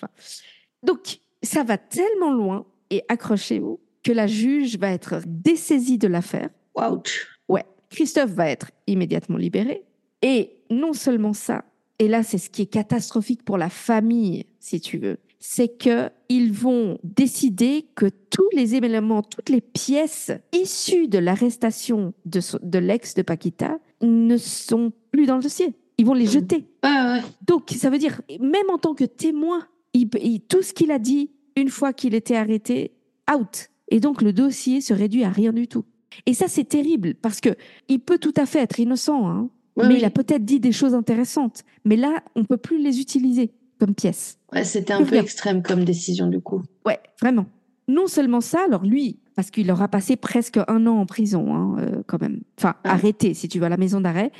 Donc 0.84 1.20
ça 1.44 1.64
va 1.64 1.78
tellement 1.78 2.32
loin 2.34 2.66
et 2.90 3.04
accrochez-vous 3.10 3.80
que 4.04 4.12
la 4.12 4.28
juge 4.28 4.78
va 4.78 4.92
être 4.92 5.22
dessaisie 5.26 5.98
de 5.98 6.08
l'affaire. 6.08 6.50
ouch. 6.76 7.28
Ouais, 7.50 7.66
Christophe 7.90 8.32
va 8.32 8.50
être 8.50 8.72
immédiatement 8.88 9.38
libéré 9.38 9.84
et 10.22 10.52
non 10.72 10.94
seulement 10.94 11.34
ça. 11.34 11.64
Et 12.00 12.08
là, 12.08 12.24
c'est 12.24 12.38
ce 12.38 12.50
qui 12.50 12.64
est 12.64 12.66
catastrophique 12.68 13.44
pour 13.44 13.58
la 13.58 13.70
famille, 13.70 14.46
si 14.60 14.80
tu 14.82 14.98
veux. 14.98 15.18
c'est 15.40 15.68
que 15.78 16.10
ils 16.28 16.52
vont 16.52 16.98
décider 17.04 17.86
que 17.96 18.08
tous 18.32 18.50
les 18.54 18.74
éléments, 18.74 19.22
toutes 19.22 19.50
les 19.50 19.62
pièces 19.62 20.32
issues 20.54 21.08
de 21.08 21.20
l'arrestation 21.20 22.14
de, 22.26 22.80
l'ex 22.80 23.14
de 23.14 23.22
Paquita 23.22 23.78
ne 24.02 24.38
sont 24.38 24.92
plus 25.12 25.28
dans 25.28 25.36
le 25.38 25.44
dossier. 25.44 25.76
Ils 26.00 26.06
vont 26.06 26.14
les 26.16 26.26
jeter. 26.26 26.66
Ouais, 26.84 26.90
ouais. 26.90 27.22
Donc, 27.46 27.70
ça 27.78 27.90
veut 27.92 28.00
dire, 28.00 28.22
même 28.40 28.70
en 28.72 28.80
tant 28.80 28.96
que 28.96 29.04
témoin, 29.06 29.68
il- 29.94 30.10
il- 30.22 30.42
tout 30.42 30.64
ce 30.64 30.74
qu'il 30.74 30.90
a 30.92 30.98
dit 31.00 31.30
une 31.56 31.70
fois 31.70 31.94
qu'il 31.94 32.16
était 32.16 32.36
arrêté, 32.36 32.92
out. 33.34 33.70
Et 33.90 34.00
donc, 34.00 34.22
le 34.24 34.34
dossier 34.34 34.82
se 34.82 34.94
réduit 34.96 35.24
à 35.24 35.30
rien 35.30 35.54
du 35.54 35.68
tout. 35.68 35.86
Et 36.26 36.34
ça, 36.34 36.48
c'est 36.48 36.64
terrible 36.68 37.14
parce 37.16 37.40
que 37.40 37.50
il 37.88 38.00
peut 38.00 38.18
tout 38.18 38.34
à 38.38 38.46
fait 38.48 38.60
être 38.62 38.80
innocent, 38.80 39.28
hein, 39.30 39.50
Mais 39.78 39.88
oui. 39.88 39.96
il 40.00 40.06
a 40.06 40.10
peut-être 40.10 40.46
dit 40.46 40.60
des 40.60 40.72
choses 40.72 40.94
intéressantes. 40.94 41.64
Mais 41.84 41.96
là, 41.98 42.24
on 42.36 42.44
peut 42.46 42.58
plus 42.58 42.82
les 42.82 43.00
utiliser 43.00 43.52
comme 43.80 43.94
pièces. 43.94 44.38
Ouais, 44.54 44.64
c'était 44.64 44.94
un 44.94 45.04
peu 45.04 45.16
extrême 45.16 45.62
comme 45.62 45.84
décision 45.84 46.28
du 46.28 46.40
coup. 46.40 46.62
Ouais, 46.86 47.00
vraiment. 47.22 47.46
Non 47.88 48.08
seulement 48.08 48.42
ça, 48.42 48.60
alors 48.66 48.84
lui, 48.84 49.20
parce 49.36 49.52
qu'il 49.52 49.70
aura 49.70 49.88
passé 49.90 50.16
presque 50.16 50.58
un 50.68 50.88
an 50.88 50.96
en 51.00 51.06
prison, 51.06 51.54
hein, 51.54 51.76
euh, 51.80 52.04
quand 52.08 52.22
même. 52.22 52.40
Enfin, 52.58 52.76
Ah. 52.84 52.94
arrêté, 52.94 53.34
si 53.34 53.48
tu 53.50 53.60
veux, 53.60 53.66
à 53.66 53.70
la 53.70 53.78
maison 53.78 54.00
d'arrêt. 54.02 54.32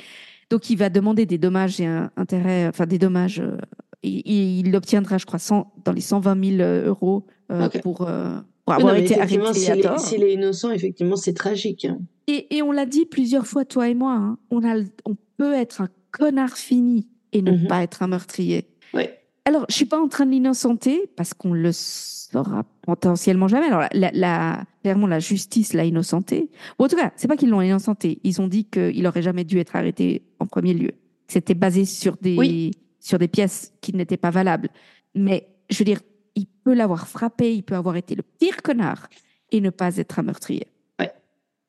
Donc, 0.50 0.70
il 0.70 0.76
va 0.76 0.88
demander 0.88 1.26
des 1.26 1.38
dommages 1.38 1.80
et 1.80 1.86
un- 1.86 2.10
intérêts, 2.16 2.66
enfin, 2.68 2.86
des 2.86 2.98
dommages. 2.98 3.40
euh, 3.40 3.58
il, 4.02 4.66
il 4.66 4.74
obtiendra, 4.76 5.18
je 5.18 5.26
crois, 5.26 5.38
100 5.38 5.72
dans 5.84 5.92
les 5.92 6.00
120 6.00 6.56
000 6.58 6.68
euros 6.86 7.26
euh, 7.52 7.66
Ok. 7.66 7.82
pour, 7.82 8.02
euh, 8.02 8.38
avoir 8.66 8.94
non, 8.94 9.00
été 9.00 9.18
arrêté 9.20 9.52
s'il 9.98 10.22
est, 10.24 10.34
innocent, 10.34 10.70
effectivement, 10.70 11.16
c'est 11.16 11.34
tragique. 11.34 11.84
hein. 11.84 11.98
Et, 12.26 12.56
et 12.56 12.62
on 12.62 12.72
l'a 12.72 12.86
dit 12.86 13.06
plusieurs 13.06 13.46
fois, 13.46 13.64
toi 13.64 13.88
et 13.88 13.94
moi, 13.94 14.12
hein, 14.14 14.38
on, 14.50 14.64
a, 14.64 14.76
le- 14.76 14.86
on 15.04 15.16
peut 15.36 15.52
être 15.54 15.80
un 15.82 15.88
connard 16.10 16.56
fini 16.56 17.08
et 17.32 17.42
ne 17.42 17.52
Mhm. 17.52 17.66
pas 17.68 17.82
être 17.82 18.02
un 18.02 18.08
meurtrier. 18.08 18.66
Ouais. 18.94 19.18
Alors, 19.44 19.64
je 19.68 19.74
suis 19.74 19.84
pas 19.86 20.00
en 20.00 20.08
train 20.08 20.26
de 20.26 20.30
l'innocenter 20.32 21.10
parce 21.16 21.32
qu'on 21.34 21.52
le 21.52 21.70
saura 21.72 22.64
potentiellement 22.82 23.46
jamais. 23.48 23.66
Alors, 23.66 23.84
la, 23.92 24.10
la- 24.12 24.64
clairement, 24.82 25.06
la 25.06 25.20
justice 25.20 25.72
l'a 25.72 25.84
innocenté. 25.84 26.50
Ou 26.78 26.84
en 26.84 26.88
tout 26.88 26.96
cas, 26.96 27.12
c'est 27.16 27.28
pas 27.28 27.36
qu'ils 27.36 27.50
l'ont 27.50 27.60
innocenté. 27.62 28.18
Ils 28.24 28.40
ont 28.40 28.48
dit 28.48 28.64
qu'il 28.64 29.06
aurait 29.06 29.22
jamais 29.22 29.44
dû 29.44 29.58
être 29.58 29.76
arrêté 29.76 30.22
en 30.40 30.46
premier 30.46 30.74
lieu. 30.74 30.90
C'était 31.28 31.54
basé 31.54 31.84
sur 31.84 32.16
des, 32.20 32.36
Oui. 32.36 32.72
sur 33.00 33.18
des 33.18 33.28
pièces 33.28 33.72
qui 33.80 33.92
n'étaient 33.94 34.16
pas 34.16 34.30
valables. 34.30 34.68
Mais, 35.14 35.48
je 35.70 35.78
veux 35.78 35.84
dire, 35.84 36.00
il 36.34 36.46
peut 36.64 36.74
l'avoir 36.74 37.06
frappé, 37.08 37.54
il 37.54 37.62
peut 37.62 37.76
avoir 37.76 37.96
été 37.96 38.14
le 38.14 38.22
pire 38.22 38.62
connard 38.62 39.08
et 39.52 39.60
ne 39.60 39.70
pas 39.70 39.96
être 39.96 40.18
un 40.18 40.22
meurtrier. 40.22 40.66
Ouais. 40.98 41.12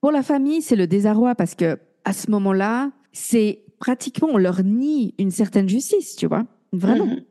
Pour 0.01 0.11
la 0.11 0.23
famille, 0.23 0.61
c'est 0.61 0.75
le 0.75 0.87
désarroi 0.87 1.35
parce 1.35 1.53
que 1.55 1.77
à 2.05 2.13
ce 2.13 2.29
moment-là, 2.31 2.91
c'est 3.17 3.63
pratiquement 3.79 4.29
on 4.31 4.37
leur 4.37 4.63
nie 4.63 5.13
une 5.17 5.31
certaine 5.31 5.67
justice, 5.67 6.15
tu 6.15 6.27
vois, 6.27 6.45
vraiment. 6.71 7.05
Mhm. 7.07 7.23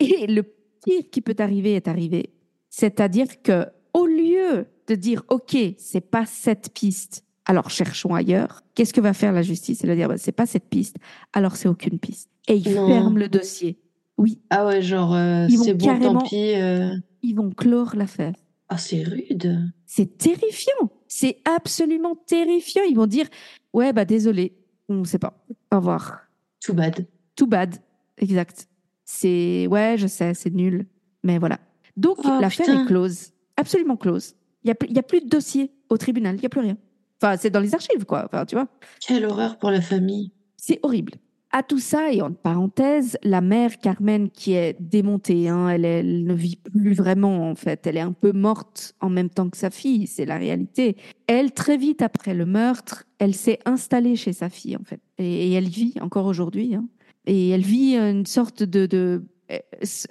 Et 0.00 0.26
le 0.26 0.42
pire 0.42 1.02
qui 1.10 1.20
peut 1.20 1.34
arriver 1.38 1.74
est 1.74 1.88
arrivé. 1.88 2.30
C'est-à-dire 2.70 3.42
que 3.42 3.66
au 3.94 4.06
lieu 4.06 4.66
de 4.86 4.94
dire 4.94 5.22
OK, 5.28 5.56
c'est 5.78 6.00
pas 6.00 6.26
cette 6.26 6.72
piste, 6.72 7.24
alors 7.44 7.70
cherchons 7.70 8.14
ailleurs. 8.14 8.62
Qu'est-ce 8.74 8.92
que 8.94 9.00
va 9.00 9.12
faire 9.12 9.32
la 9.32 9.42
justice? 9.42 9.80
Elle 9.82 9.90
va 9.90 9.96
dire 9.96 10.08
bah, 10.08 10.16
c'est 10.18 10.32
pas 10.32 10.46
cette 10.46 10.68
piste, 10.68 10.96
alors 11.32 11.56
c'est 11.56 11.68
aucune 11.68 11.98
piste. 11.98 12.28
Et 12.48 12.56
ils 12.56 12.74
Non. 12.74 12.86
ferment 12.88 13.16
le 13.18 13.28
dossier. 13.28 13.78
Oui, 14.18 14.40
Ah 14.50 14.66
ouais, 14.66 14.82
genre, 14.82 15.14
euh, 15.14 15.46
c'est 15.48 15.74
bon, 15.74 15.98
tant 16.00 16.18
pis. 16.22 16.54
euh. 16.54 16.94
ils 17.22 17.34
vont 17.34 17.50
clore 17.50 17.94
l'affaire. 17.96 18.34
Ah, 18.68 18.78
c'est 18.78 19.02
rude. 19.02 19.70
C'est 19.86 20.16
terrifiant. 20.18 20.90
C'est 21.08 21.38
absolument 21.44 22.16
terrifiant. 22.26 22.82
Ils 22.88 22.96
vont 22.96 23.06
dire 23.06 23.26
ouais 23.74 23.92
bah 23.92 24.04
désolé, 24.04 24.54
on 24.92 25.00
ne 25.00 25.04
sait 25.04 25.18
pas. 25.18 25.34
Au 25.72 25.76
revoir. 25.76 26.20
Too 26.60 26.74
bad. 26.74 27.06
Too 27.36 27.46
bad. 27.46 27.76
Exact. 28.18 28.68
C'est 29.04 29.66
ouais, 29.66 29.96
je 29.98 30.06
sais, 30.06 30.32
c'est 30.34 30.50
nul, 30.54 30.86
mais 31.22 31.38
voilà. 31.38 31.58
Donc 31.96 32.18
Oh, 32.24 32.38
l'affaire 32.40 32.68
est 32.68 32.86
close, 32.86 33.32
absolument 33.56 33.96
close. 33.96 34.34
Il 34.64 34.68
y 34.68 34.70
a 34.70 34.74
plus, 34.74 34.88
il 34.88 34.94
y 34.96 34.98
a 34.98 35.02
plus 35.02 35.20
de 35.22 35.28
dossier 35.28 35.72
au 35.90 35.98
tribunal, 35.98 36.36
il 36.36 36.42
y 36.42 36.46
a 36.46 36.48
plus 36.48 36.60
rien. 36.60 36.76
Enfin, 37.20 37.36
c'est 37.36 37.50
dans 37.50 37.60
les 37.60 37.74
archives 37.74 38.04
quoi. 38.06 38.24
Enfin, 38.26 38.46
tu 38.46 38.54
vois, 38.54 38.68
Quelle 39.06 39.24
horreur 39.26 39.58
pour 39.58 39.70
la 39.70 39.80
famille. 39.80 40.32
c'est 40.56 40.78
horrible. 40.82 41.14
À 41.54 41.62
tout 41.62 41.78
ça 41.78 42.10
et 42.12 42.22
en 42.22 42.32
parenthèse, 42.32 43.18
la 43.22 43.42
mère 43.42 43.78
Carmen 43.78 44.30
qui 44.30 44.54
est 44.54 44.74
démontée, 44.80 45.48
hein, 45.50 45.68
elle, 45.68 45.84
est- 45.84 45.98
elle 46.00 46.24
ne 46.24 46.32
vit 46.32 46.56
plus 46.56 46.94
vraiment 46.94 47.50
en 47.50 47.54
fait. 47.54 47.86
Elle 47.86 47.98
est 47.98 48.00
un 48.00 48.12
peu 48.12 48.32
morte 48.32 48.94
en 49.00 49.10
même 49.10 49.28
temps 49.28 49.50
que 49.50 49.58
sa 49.58 49.68
fille, 49.68 50.06
c'est 50.06 50.24
la 50.24 50.38
réalité. 50.38 50.96
Elle 51.26 51.52
très 51.52 51.76
vite 51.76 52.00
après 52.00 52.32
le 52.32 52.46
meurtre, 52.46 53.04
elle 53.18 53.34
s'est 53.34 53.58
installée 53.66 54.16
chez 54.16 54.32
sa 54.32 54.48
fille 54.48 54.76
en 54.76 54.84
fait, 54.84 55.00
et, 55.18 55.48
et 55.48 55.52
elle 55.52 55.68
vit 55.68 55.94
encore 56.00 56.24
aujourd'hui. 56.26 56.74
hein. 56.74 56.86
Et 57.26 57.50
elle 57.50 57.60
vit 57.62 57.96
une 57.96 58.24
sorte 58.26 58.62
de, 58.62 58.86
de 58.86 59.22
euh, 59.52 59.58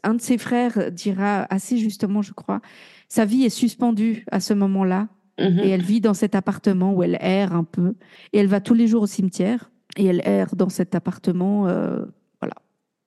un 0.04 0.14
de 0.14 0.22
ses 0.22 0.38
frères 0.38 0.92
dira 0.92 1.48
assez 1.50 1.78
justement, 1.78 2.22
je 2.22 2.34
crois, 2.34 2.62
sa 3.10 3.26
vie 3.26 3.44
est 3.46 3.50
suspendue 3.50 4.26
à 4.32 4.40
ce 4.40 4.54
moment-là 4.54 5.08
Mhm. 5.40 5.60
et 5.64 5.70
elle 5.70 5.82
vit 5.82 6.02
dans 6.02 6.14
cet 6.14 6.36
appartement 6.36 6.94
où 6.94 7.02
elle 7.02 7.18
erre 7.20 7.56
un 7.56 7.64
peu. 7.64 7.96
Et 8.32 8.38
elle 8.38 8.48
va 8.48 8.60
tous 8.62 8.76
les 8.76 8.86
jours 8.86 9.04
au 9.04 9.08
cimetière. 9.08 9.72
Et 9.98 10.06
elle 10.06 10.22
erre 10.26 10.56
dans 10.56 10.70
cet 10.70 10.96
appartement. 10.96 11.68
euh, 11.68 12.06
voilà. 12.42 12.56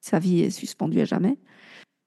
Sa 0.01 0.19
vie 0.19 0.41
est 0.41 0.51
suspendue 0.51 1.01
à 1.01 1.05
jamais. 1.05 1.39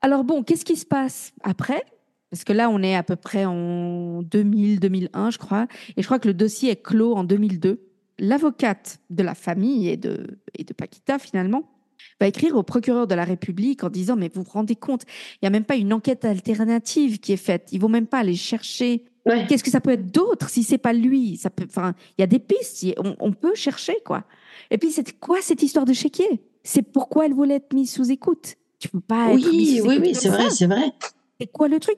Alors 0.01 0.23
bon, 0.23 0.43
qu'est-ce 0.43 0.65
qui 0.65 0.75
se 0.75 0.85
passe 0.85 1.33
après? 1.43 1.83
Parce 2.29 2.43
que 2.43 2.53
là, 2.53 2.69
on 2.69 2.81
est 2.83 2.95
à 2.95 3.03
peu 3.03 3.15
près 3.15 3.45
en 3.45 4.21
2000, 4.21 4.79
2001, 4.79 5.31
je 5.31 5.37
crois. 5.37 5.67
Et 5.95 6.01
je 6.01 6.07
crois 6.07 6.19
que 6.19 6.27
le 6.27 6.33
dossier 6.33 6.71
est 6.71 6.81
clos 6.81 7.15
en 7.15 7.23
2002. 7.23 7.81
L'avocate 8.19 8.99
de 9.09 9.23
la 9.23 9.35
famille 9.35 9.87
et 9.89 9.97
de, 9.97 10.39
et 10.57 10.63
de 10.63 10.73
Paquita, 10.73 11.19
finalement, 11.19 11.69
va 12.19 12.27
écrire 12.27 12.55
au 12.55 12.63
procureur 12.63 13.07
de 13.07 13.15
la 13.15 13.23
République 13.23 13.83
en 13.83 13.89
disant 13.89 14.15
Mais 14.15 14.29
vous 14.33 14.43
vous 14.43 14.51
rendez 14.51 14.75
compte, 14.75 15.03
il 15.35 15.39
n'y 15.43 15.47
a 15.47 15.51
même 15.51 15.65
pas 15.65 15.75
une 15.75 15.93
enquête 15.93 16.25
alternative 16.25 17.19
qui 17.19 17.33
est 17.33 17.37
faite. 17.37 17.69
Ils 17.71 17.79
vont 17.79 17.89
même 17.89 18.07
pas 18.07 18.19
aller 18.19 18.35
chercher 18.35 19.05
Ouais. 19.27 19.45
Qu'est-ce 19.47 19.63
que 19.63 19.69
ça 19.71 19.81
peut 19.81 19.91
être 19.91 20.11
d'autre 20.11 20.49
si 20.49 20.63
c'est 20.63 20.77
pas 20.77 20.93
lui? 20.93 21.37
Ça 21.37 21.49
peut, 21.49 21.65
enfin, 21.67 21.93
il 22.17 22.21
y 22.21 22.23
a 22.23 22.27
des 22.27 22.39
pistes, 22.39 22.83
a- 22.85 23.01
on, 23.03 23.15
on 23.19 23.31
peut 23.33 23.55
chercher 23.55 23.95
quoi. 24.05 24.23
Et 24.71 24.77
puis 24.77 24.91
c'est 24.91 25.19
quoi 25.19 25.37
cette 25.41 25.61
histoire 25.63 25.85
de 25.85 25.93
chéquier? 25.93 26.41
C'est 26.63 26.81
pourquoi 26.81 27.25
elle 27.25 27.33
voulait 27.33 27.55
être 27.55 27.73
mise 27.73 27.91
sous 27.91 28.11
écoute. 28.11 28.55
Tu 28.79 28.89
peux 28.89 28.99
pas 28.99 29.33
être 29.33 29.51
mise 29.51 29.71
Oui, 29.73 29.77
sous 29.79 29.87
oui, 29.87 29.97
oui, 30.01 30.15
c'est 30.15 30.29
vrai, 30.29 30.49
c'est 30.49 30.67
vrai. 30.67 30.91
C'est 31.39 31.47
quoi 31.47 31.67
le 31.67 31.79
truc? 31.79 31.97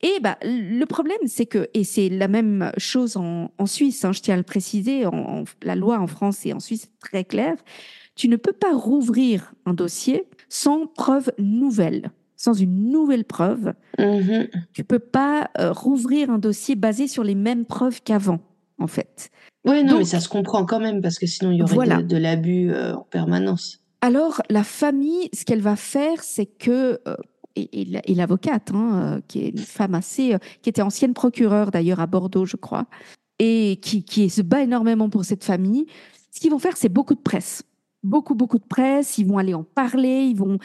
Et 0.00 0.20
bah 0.20 0.38
le 0.42 0.84
problème 0.84 1.18
c'est 1.26 1.46
que 1.46 1.68
et 1.74 1.82
c'est 1.82 2.08
la 2.08 2.28
même 2.28 2.70
chose 2.76 3.16
en, 3.16 3.50
en 3.58 3.66
Suisse. 3.66 4.04
hein, 4.04 4.12
je 4.12 4.20
tiens 4.20 4.34
à 4.34 4.36
le 4.36 4.44
préciser. 4.44 5.06
En, 5.06 5.12
en- 5.14 5.44
la 5.62 5.74
loi 5.74 5.98
en 5.98 6.06
France 6.06 6.46
et 6.46 6.52
en 6.52 6.60
Suisse 6.60 6.84
est 6.84 7.00
très 7.00 7.24
claire. 7.24 7.56
Tu 8.14 8.28
ne 8.28 8.36
peux 8.36 8.52
pas 8.52 8.72
rouvrir 8.74 9.52
un 9.66 9.74
dossier 9.74 10.24
sans 10.48 10.86
preuve 10.86 11.32
nouvelle, 11.38 12.10
sans 12.38 12.54
une 12.54 12.90
nouvelle 12.90 13.24
preuve 13.26 13.74
Mhm. 13.98 14.48
tu 14.72 14.84
peux 14.84 14.98
pas 15.00 15.50
euh, 15.58 15.72
rouvrir 15.72 16.30
un 16.30 16.38
dossier 16.38 16.74
basé 16.76 17.06
sur 17.08 17.24
les 17.24 17.34
mêmes 17.34 17.66
preuves 17.66 18.00
qu'avant, 18.02 18.38
en 18.78 18.86
fait. 18.86 19.28
Ouais, 19.66 19.82
non, 19.82 19.90
Donc- 19.90 19.98
mais 19.98 20.04
ça 20.06 20.20
se 20.20 20.28
comprend 20.30 20.64
quand 20.64 20.80
même 20.80 21.02
parce 21.02 21.18
que 21.18 21.26
sinon 21.26 21.50
il 21.50 21.58
y 21.58 21.62
aurait 21.62 21.74
Voilà. 21.74 21.96
de, 21.96 22.02
de 22.06 22.16
l'abus 22.16 22.70
euh, 22.72 22.94
en 22.94 23.02
permanence. 23.02 23.82
Alors, 24.00 24.40
la 24.48 24.62
famille, 24.62 25.28
ce 25.34 25.44
qu'elle 25.44 25.60
va 25.60 25.74
faire, 25.74 26.22
c'est 26.22 26.46
que, 26.46 27.00
euh, 27.08 27.16
et, 27.56 27.82
et 27.82 27.84
la- 27.86 28.08
et 28.08 28.14
l'avocate, 28.14 28.70
hein, 28.72 29.20
qui 29.26 29.40
est 29.40 29.48
une 29.48 29.58
femme 29.58 29.96
assez, 29.96 30.36
qui 30.62 30.70
était 30.70 30.82
ancienne 30.82 31.12
procureure 31.14 31.72
d'ailleurs 31.72 31.98
à 31.98 32.06
Bordeaux, 32.06 32.46
je 32.46 32.56
crois, 32.56 32.86
et 33.40 33.78
qui, 33.82 34.04
qui 34.04 34.30
se 34.30 34.42
bat 34.42 34.62
énormément 34.62 35.10
pour 35.10 35.24
cette 35.24 35.42
famille, 35.42 35.86
ce 36.30 36.38
qu'ils 36.38 36.52
vont 36.52 36.60
faire, 36.60 36.76
c'est 36.76 36.88
beaucoup 36.88 37.16
de 37.16 37.20
presse. 37.20 37.64
Beaucoup, 38.08 38.34
beaucoup 38.34 38.58
de 38.58 38.64
presse. 38.64 39.18
Ils 39.18 39.26
vont 39.26 39.38
aller 39.38 39.54
en 39.54 39.64
parler, 39.64 40.24
ils 40.24 40.36
vont 40.36 40.58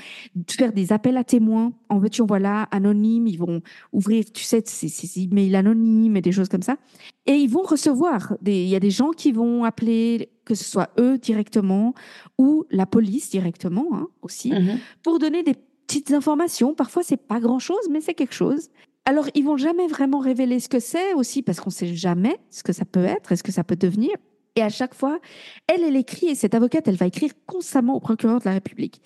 faire 0.50 0.72
des 0.74 0.94
appels 0.94 1.18
à 1.18 1.24
témoins, 1.24 1.74
en 1.90 2.00
veux-tu, 2.00 2.22
en 2.22 2.26
voilà, 2.26 2.64
anonymes. 2.72 3.28
Ils 3.28 3.38
vont 3.38 3.62
ouvrir, 3.92 4.24
tu 4.34 4.44
sais, 4.44 4.64
ces, 4.66 4.88
ces 4.88 5.22
emails 5.22 5.56
anonymes 5.56 6.16
et 6.18 6.22
des 6.22 6.32
choses 6.32 6.50
comme 6.50 6.62
ça. 6.62 6.78
Et 7.26 7.34
ils 7.34 7.50
vont 7.50 7.64
recevoir, 7.64 8.36
il 8.46 8.68
y 8.68 8.76
a 8.76 8.80
des 8.80 8.92
gens 8.92 9.12
qui 9.12 9.32
vont 9.32 9.64
appeler, 9.64 10.30
que 10.46 10.56
ce 10.56 10.64
soit 10.64 10.90
eux 11.00 11.18
directement 11.18 11.94
ou 12.38 12.66
la 12.72 12.86
police 12.86 13.30
directement 13.30 13.88
hein, 13.94 14.08
aussi, 14.22 14.52
Mhm. 14.52 14.80
pour 15.04 15.20
donner 15.20 15.44
des 15.44 15.56
petites 15.88 16.12
informations. 16.12 16.74
Parfois, 16.74 17.04
c'est 17.04 17.18
pas 17.18 17.40
grand-chose, 17.40 17.88
mais 17.92 18.02
c'est 18.02 18.14
quelque 18.14 18.34
chose. 18.34 18.70
Alors, 19.06 19.28
ils 19.36 19.44
vont 19.44 19.58
jamais 19.58 19.88
vraiment 19.88 20.20
révéler 20.20 20.62
ce 20.62 20.70
que 20.70 20.80
c'est 20.80 21.14
aussi, 21.14 21.42
parce 21.42 21.60
qu'on 21.60 21.70
sait 21.70 21.94
jamais 21.94 22.38
ce 22.50 22.64
que 22.64 22.72
ça 22.72 22.86
peut 22.86 23.04
être 23.04 23.34
et 23.34 23.36
ce 23.36 23.44
que 23.44 23.52
ça 23.52 23.64
peut 23.66 23.76
devenir. 23.76 24.12
Et 24.56 24.62
à 24.62 24.70
chaque 24.70 24.94
fois, 24.94 25.20
elle, 25.68 25.84
elle 25.84 25.96
écrit, 25.96 26.28
et 26.28 26.36
cette 26.36 26.54
avocate, 26.54 26.88
elle 26.88 26.96
va 26.96 27.08
écrire 27.08 27.32
constamment 27.46 27.96
au 27.96 28.00
procureur 28.00 28.40
de 28.40 28.46
la 28.46 28.52
République. 28.54 29.02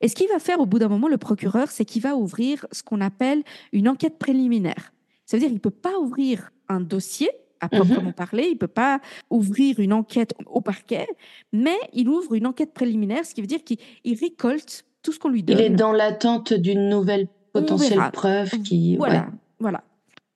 Et 0.00 0.08
ce 0.08 0.14
qu'il 0.14 0.28
va 0.28 0.38
faire 0.38 0.60
au 0.60 0.66
bout 0.66 0.78
d'un 0.78 0.88
moment, 0.88 1.08
le 1.08 1.18
procureur, 1.18 1.68
c'est 1.70 1.84
qu'il 1.84 2.02
va 2.02 2.16
ouvrir 2.16 2.66
ce 2.72 2.82
qu'on 2.82 3.00
appelle 3.00 3.42
une 3.72 3.88
enquête 3.88 4.18
préliminaire. 4.18 4.92
Ça 5.26 5.36
veut 5.36 5.40
dire 5.40 5.50
qu'il 5.50 5.60
peut 5.60 5.70
pas 5.70 5.98
ouvrir 5.98 6.50
un 6.68 6.80
dossier 6.80 7.30
à 7.60 7.66
Mhm. 7.66 7.80
proprement 7.84 8.12
parler, 8.12 8.48
il 8.52 8.56
peut 8.56 8.68
pas 8.68 9.00
ouvrir 9.30 9.80
une 9.80 9.92
enquête 9.92 10.32
au 10.46 10.60
parquet, 10.60 11.06
mais 11.52 11.76
il 11.92 12.08
ouvre 12.08 12.34
une 12.34 12.46
enquête 12.46 12.72
préliminaire, 12.72 13.24
ce 13.26 13.34
qui 13.34 13.40
veut 13.40 13.48
dire 13.48 13.64
qu'il 13.64 13.78
il 14.04 14.16
récolte 14.16 14.84
tout 15.02 15.10
ce 15.12 15.18
qu'on 15.18 15.28
lui 15.28 15.42
donne. 15.42 15.58
Il 15.58 15.64
est 15.64 15.70
dans 15.70 15.92
l'attente 15.92 16.52
d'une 16.52 16.88
nouvelle 16.88 17.26
potentielle 17.52 18.00
preuve 18.12 18.50
qui. 18.62 18.96
Voilà, 18.96 19.20
ouais. 19.20 19.26
voilà. 19.58 19.82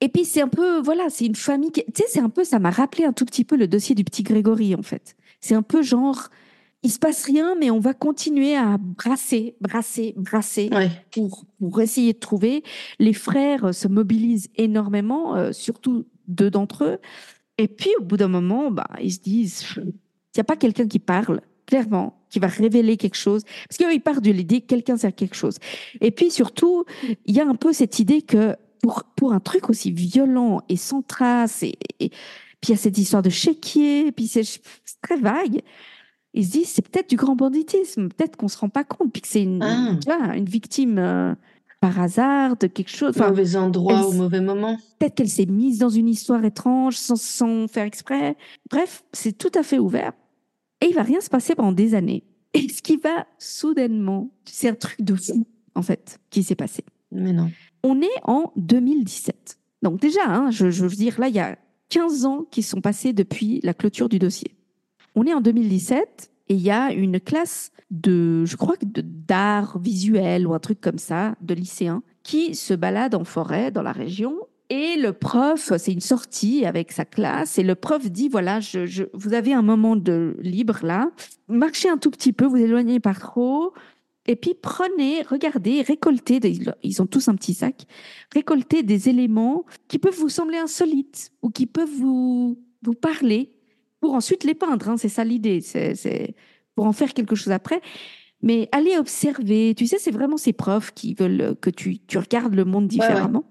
Et 0.03 0.09
puis 0.09 0.25
c'est 0.25 0.41
un 0.41 0.49
peu, 0.49 0.81
voilà, 0.81 1.09
c'est 1.09 1.25
une 1.25 1.35
famille. 1.35 1.71
qui- 1.71 1.85
Tu 1.85 2.01
sais, 2.01 2.05
c'est 2.09 2.19
un 2.19 2.27
peu, 2.29 2.43
ça 2.43 2.59
m'a 2.59 2.71
rappelé 2.71 3.05
un 3.05 3.13
tout 3.13 3.23
petit 3.23 3.45
peu 3.45 3.55
le 3.55 3.67
dossier 3.69 3.95
du 3.95 4.03
petit 4.03 4.21
Grégory 4.23 4.75
en 4.75 4.81
fait. 4.81 5.15
C'est 5.39 5.55
un 5.55 5.61
peu 5.61 5.81
genre, 5.81 6.27
il 6.83 6.91
se 6.91 6.99
passe 6.99 7.23
rien, 7.23 7.55
mais 7.57 7.71
on 7.71 7.79
va 7.79 7.93
continuer 7.93 8.57
à 8.57 8.77
brasser, 8.77 9.55
brasser, 9.61 10.13
brasser 10.17 10.67
Ouais. 10.73 10.89
pour, 11.11 11.45
pour 11.57 11.79
essayer 11.79 12.11
de 12.11 12.19
trouver. 12.19 12.63
Les 12.99 13.13
frères 13.13 13.73
se 13.73 13.87
mobilisent 13.87 14.49
énormément, 14.57 15.37
euh, 15.37 15.53
surtout 15.53 16.05
deux 16.27 16.49
d'entre 16.51 16.83
eux. 16.83 16.97
Et 17.57 17.69
puis, 17.69 17.91
au 17.99 18.03
bout 18.03 18.17
d'un 18.17 18.27
moment, 18.27 18.71
bah, 18.71 18.87
ils 19.01 19.13
se 19.13 19.19
disent, 19.21 19.63
il 19.77 19.83
n'y 20.35 20.41
a 20.41 20.43
pas 20.43 20.57
quelqu'un 20.57 20.87
qui 20.87 20.99
parle, 20.99 21.39
clairement, 21.65 22.19
qui 22.29 22.39
va 22.39 22.47
révéler 22.47 22.97
quelque 22.97 23.15
chose. 23.15 23.43
Parce 23.69 23.77
qu'eux, 23.77 23.93
ils 23.93 24.01
partent 24.01 24.23
de 24.23 24.31
l'idée 24.31 24.59
que 24.59 24.65
quelqu'un 24.67 24.97
sait 24.97 25.11
quelque 25.13 25.35
chose. 25.35 25.59
Et 26.01 26.11
puis, 26.11 26.31
surtout, 26.31 26.83
il 27.25 27.35
y 27.35 27.39
a 27.39 27.47
un 27.47 27.55
peu 27.55 27.71
cette 27.71 27.99
idée 27.99 28.21
que 28.23 28.55
pour, 28.83 29.03
pour 29.15 29.33
un 29.33 29.39
truc 29.39 29.69
aussi 29.69 29.91
violent 29.91 30.61
et 30.69 30.75
sans 30.77 31.01
trace, 31.01 31.63
et, 31.63 31.73
et- 31.99 32.09
puis 32.61 32.69
il 32.69 32.71
y 32.71 32.73
a 32.75 32.77
cette 32.77 32.97
histoire 32.97 33.21
de 33.23 33.29
chéquier, 33.29 34.11
puis 34.11 34.27
c'est 34.27 34.43
très 35.01 35.17
vague. 35.17 35.61
Ils 36.33 36.45
se 36.45 36.51
disent, 36.51 36.67
c'est 36.69 36.87
peut-être 36.87 37.09
du 37.09 37.15
grand 37.15 37.35
banditisme, 37.35 38.09
peut-être 38.09 38.35
qu'on 38.37 38.47
se 38.47 38.57
rend 38.57 38.69
pas 38.69 38.83
compte, 38.83 39.11
puis 39.11 39.21
que 39.21 39.27
c'est 39.27 39.43
une, 39.43 39.61
Ah. 39.63 39.97
vois, 40.05 40.35
une 40.35 40.45
victime 40.45 40.97
euh, 40.97 41.33
par 41.81 41.99
hasard 41.99 42.55
de 42.57 42.67
quelque 42.67 42.89
chose. 42.89 43.09
Enfin, 43.15 43.29
Mauvais 43.29 43.55
endroit 43.55 44.05
au 44.07 44.13
mauvais 44.13 44.39
moment. 44.41 44.77
peut-être 44.99 45.15
qu'elle 45.15 45.29
s'est 45.29 45.45
mise 45.45 45.79
dans 45.79 45.89
une 45.89 46.07
histoire 46.07 46.43
étrange 46.45 46.95
sans, 46.95 47.15
sans 47.21 47.67
faire 47.67 47.83
exprès. 47.85 48.35
Bref, 48.71 49.03
c'est 49.13 49.37
tout 49.37 49.51
à 49.55 49.63
fait 49.63 49.79
ouvert. 49.79 50.13
Et 50.81 50.87
il 50.87 50.93
va 50.95 51.03
rien 51.03 51.21
se 51.21 51.29
passer 51.29 51.55
pendant 51.55 51.71
des 51.73 51.95
années. 51.95 52.23
Et 52.53 52.69
ce 52.69 52.81
qui 52.81 52.97
va 52.97 53.25
soudainement, 53.39 54.29
c'est 54.45 54.69
un 54.69 54.75
truc 54.75 55.01
de 55.01 55.15
fou, 55.15 55.45
en 55.75 55.81
fait, 55.81 56.19
qui 56.29 56.43
s'est 56.43 56.55
passé. 56.55 56.83
Mais 57.11 57.33
non. 57.33 57.49
On 57.83 58.01
est 58.01 58.19
en 58.23 58.51
2017. 58.55 59.57
Donc 59.81 59.99
déjà, 59.99 60.21
hein, 60.27 60.51
je, 60.51 60.65
veux 60.67 60.89
dire, 60.95 61.19
là, 61.19 61.27
il 61.27 61.35
y 61.35 61.39
a 61.39 61.57
15 61.89 62.25
ans 62.25 62.45
qui 62.49 62.63
sont 62.63 62.81
passés 62.81 63.13
depuis 63.13 63.59
la 63.63 63.73
clôture 63.73 64.09
du 64.09 64.19
dossier. 64.19 64.55
On 65.15 65.25
est 65.25 65.33
en 65.33 65.41
2017 65.41 66.31
et 66.49 66.53
il 66.55 66.61
y 66.61 66.71
a 66.71 66.91
une 66.91 67.19
classe 67.19 67.71
de, 67.91 68.45
je 68.45 68.55
crois 68.55 68.75
d'art 68.81 69.77
visuel 69.79 70.47
ou 70.47 70.53
un 70.53 70.59
truc 70.59 70.81
comme 70.81 70.97
ça, 70.97 71.35
de 71.41 71.53
lycéens, 71.53 72.01
qui 72.23 72.55
se 72.55 72.73
balade 72.73 73.15
en 73.15 73.23
forêt 73.23 73.69
dans 73.71 73.83
la 73.83 73.91
région. 73.91 74.35
Et 74.69 74.95
le 74.97 75.13
prof, 75.13 75.73
c'est 75.77 75.91
une 75.91 75.99
sortie 75.99 76.65
avec 76.65 76.91
sa 76.93 77.05
classe, 77.05 77.59
et 77.59 77.63
le 77.63 77.75
prof 77.75 78.09
dit, 78.09 78.29
voilà, 78.29 78.59
je- 78.59 79.03
vous 79.13 79.33
avez 79.33 79.53
un 79.53 79.61
moment 79.61 79.95
de 79.95 80.35
libre 80.39 80.79
là, 80.81 81.11
marchez 81.47 81.89
un 81.89 81.97
tout 81.97 82.09
petit 82.09 82.33
peu, 82.33 82.45
vous 82.45 82.57
éloignez 82.57 82.99
pas 82.99 83.13
trop, 83.13 83.73
et 84.25 84.35
puis 84.35 84.53
prenez, 84.61 85.21
regardez, 85.23 85.81
récoltez, 85.81 86.39
des- 86.39 86.59
ils 86.81 87.01
ont 87.01 87.05
tous 87.05 87.27
un 87.27 87.35
petit 87.35 87.53
sac, 87.53 87.85
récoltez 88.33 88.83
des 88.83 89.09
éléments 89.09 89.65
qui 89.87 89.99
peuvent 89.99 90.17
vous 90.17 90.29
sembler 90.29 90.57
insolites 90.57 91.31
ou 91.41 91.49
qui 91.49 91.65
peuvent 91.65 91.89
vous, 91.97 92.59
vous 92.81 92.93
parler 92.93 93.51
pour 93.99 94.13
ensuite 94.13 94.43
les 94.43 94.55
peindre. 94.55 94.89
hein, 94.89 94.97
c'est 94.97 95.09
ça 95.09 95.23
l'idée, 95.23 95.61
c'est 95.61 96.35
pour 96.75 96.85
en 96.85 96.93
faire 96.93 97.13
quelque 97.13 97.35
chose 97.35 97.51
après. 97.51 97.81
Mais 98.41 98.67
allez 98.73 98.97
observer, 98.97 99.73
tu 99.75 99.87
sais, 99.87 99.97
c'est 99.99 100.11
vraiment 100.11 100.35
ces 100.35 100.51
profs 100.51 100.93
qui 100.93 101.13
veulent 101.13 101.55
que 101.61 101.69
tu, 101.69 101.99
tu 101.99 102.17
regardes 102.17 102.53
le 102.53 102.65
monde 102.65 102.83
ouais. 102.83 102.89
différemment. 102.89 103.45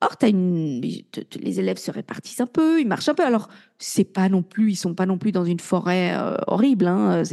Or, 0.00 0.14
une, 0.22 0.80
les 0.80 1.58
élèves 1.58 1.78
se 1.78 1.90
répartissent 1.90 2.40
un 2.40 2.46
peu, 2.46 2.80
ils 2.80 2.86
marchent 2.86 3.08
un 3.08 3.14
peu. 3.14 3.24
Alors, 3.24 3.48
c'est 3.78 4.04
pas 4.04 4.28
non 4.28 4.44
plus, 4.44 4.70
ils 4.70 4.76
sont 4.76 4.94
pas 4.94 5.06
non 5.06 5.18
plus 5.18 5.32
dans 5.32 5.44
une 5.44 5.58
forêt 5.58 6.14
euh, 6.16 6.36
horrible. 6.46 6.86
Hein. 6.86 7.24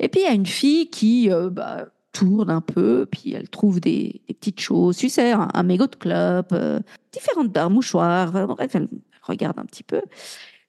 Et 0.00 0.08
puis, 0.08 0.22
il 0.22 0.24
y 0.24 0.26
a 0.26 0.32
une 0.32 0.44
fille 0.44 0.90
qui 0.90 1.30
euh, 1.30 1.50
bah, 1.50 1.86
tourne 2.14 2.48
un 2.48 2.60
peu, 2.62 3.06
puis 3.10 3.34
elle 3.34 3.48
trouve 3.50 3.80
des, 3.80 4.22
des 4.28 4.34
petites 4.34 4.60
choses, 4.60 4.96
tu 4.96 5.08
sais, 5.10 5.32
un, 5.32 5.48
un 5.52 5.62
mégot 5.64 5.88
de 5.88 5.96
clope, 5.96 6.52
euh, 6.52 6.80
différentes 7.12 7.52
barres, 7.52 7.70
mouchoirs, 7.70 8.32
bref, 8.46 8.74
elle 8.74 8.88
regarde 9.22 9.58
un 9.58 9.66
petit 9.66 9.82
peu. 9.82 10.00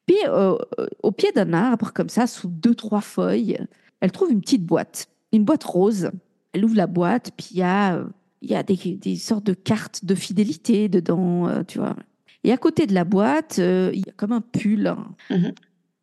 Puis, 0.06 0.18
euh, 0.28 0.58
euh, 0.80 0.88
au 1.04 1.12
pied 1.12 1.32
d'un 1.34 1.54
arbre, 1.54 1.92
comme 1.94 2.10
ça, 2.10 2.28
sous 2.28 2.50
deux, 2.50 2.76
trois 2.76 3.02
feuilles, 3.02 3.58
elle 4.02 4.12
trouve 4.12 4.32
une 4.32 4.42
petite 4.42 4.66
boîte, 4.66 5.08
une 5.32 5.46
boîte 5.46 5.64
rose. 5.64 6.12
Elle 6.54 6.66
ouvre 6.66 6.76
la 6.76 6.88
boîte, 6.88 7.32
puis 7.38 7.50
il 7.52 7.58
y 7.58 7.64
a, 7.64 8.04
y 8.42 8.56
a 8.56 8.64
des, 8.64 8.76
des 8.76 9.16
sortes 9.16 9.46
de 9.46 9.54
cartes 9.54 10.04
de 10.04 10.16
fidélité 10.16 10.90
dedans, 10.90 11.48
euh, 11.48 11.64
tu 11.68 11.80
vois. 11.80 11.96
Et 12.44 12.52
à 12.52 12.58
côté 12.58 12.86
de 12.88 12.94
la 12.94 13.04
boîte, 13.06 13.58
il 13.58 14.00
y 14.06 14.10
a 14.10 14.14
comme 14.16 14.32
un 14.32 14.42
pull. 14.42 14.88
hein. 14.88 15.16
Mhm. 15.30 15.54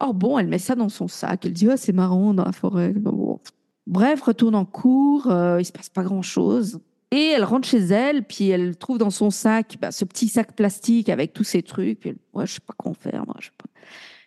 Or 0.01 0.15
bon, 0.15 0.37
elle 0.39 0.49
met 0.49 0.59
ça 0.59 0.75
dans 0.75 0.89
son 0.89 1.07
sac. 1.07 1.47
Elle 1.47 1.53
dit, 1.53 1.69
oh, 1.69 1.77
c'est 1.77 1.93
marrant 1.93 2.35
dans 2.35 2.45
la 2.45 2.53
forêt. 2.53 2.93
Bon. 2.93 3.39
Bref, 3.87 4.23
retourne 4.23 4.55
en 4.55 4.65
cours, 4.65 5.31
euh, 5.31 5.61
il 5.61 5.65
se 5.65 5.73
passe 5.73 5.89
pas 5.89 6.03
grand-chose. 6.03 6.81
Et 7.11 7.27
elle 7.27 7.45
rentre 7.45 7.69
chez 7.69 7.79
elle, 7.79 8.25
puis 8.25 8.49
elle 8.49 8.77
trouve 8.77 8.97
dans 8.99 9.11
son 9.11 9.31
sac 9.31 9.77
bah, 9.81 9.91
ce 9.93 10.05
petit 10.05 10.29
sac 10.29 10.55
plastique 10.57 11.09
avec 11.11 11.33
tous 11.35 11.45
ces 11.45 11.63
trucs. 11.63 12.01
Puis 12.01 12.11
elle, 12.11 12.47
je 12.47 12.53
sais 12.55 12.61
pas 12.67 12.75
quoi 12.77 12.95
faire, 12.95 13.25
moi. 13.27 13.37
Je. 13.41 13.51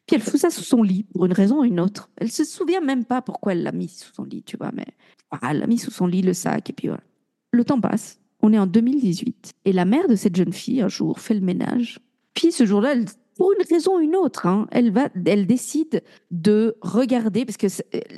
Puis 0.05 0.15
elle 0.17 0.21
fout 0.21 0.39
ça 0.39 0.51
sous 0.51 0.63
son 0.63 0.83
lit 0.83 1.03
pour 1.03 1.25
une 1.25 1.33
raison 1.33 1.61
ou 1.61 1.63
une 1.63 1.79
autre. 1.79 2.11
Elle 2.17 2.31
se 2.31 2.43
souvient 2.43 2.81
même 2.81 3.05
pas 3.05 3.23
pourquoi 3.23 3.53
elle 3.53 3.63
l'a 3.63 3.71
mis 3.71 3.87
sous 3.87 4.13
son 4.13 4.23
lit, 4.23 4.43
tu 4.43 4.55
vois, 4.55 4.71
mais 4.71 4.85
ah, 5.31 5.39
elle 5.49 5.59
l'a 5.59 5.67
mis 5.67 5.79
sous 5.79 5.89
son 5.89 6.05
lit 6.05 6.21
le 6.21 6.33
sac 6.33 6.69
et 6.69 6.73
puis 6.73 6.89
voilà. 6.89 7.03
Le 7.51 7.63
temps 7.65 7.81
passe. 7.81 8.19
On 8.41 8.53
est 8.53 8.59
en 8.59 8.67
2018 8.67 9.53
et 9.65 9.73
la 9.73 9.85
mère 9.85 10.07
de 10.07 10.15
cette 10.15 10.35
jeune 10.35 10.53
fille 10.53 10.81
un 10.81 10.89
jour 10.89 11.19
fait 11.19 11.33
le 11.33 11.39
ménage. 11.41 11.99
Puis 12.35 12.51
ce 12.51 12.65
jour-là, 12.67 12.91
elle- 12.93 13.05
pour 13.36 13.51
une 13.51 13.65
raison 13.69 13.97
ou 13.97 13.99
une 13.99 14.15
autre, 14.15 14.45
hein, 14.45 14.67
elle 14.71 14.91
va, 14.91 15.09
elle 15.25 15.45
décide 15.45 16.01
de 16.31 16.77
regarder 16.81 17.45
parce 17.45 17.57
que 17.57 17.67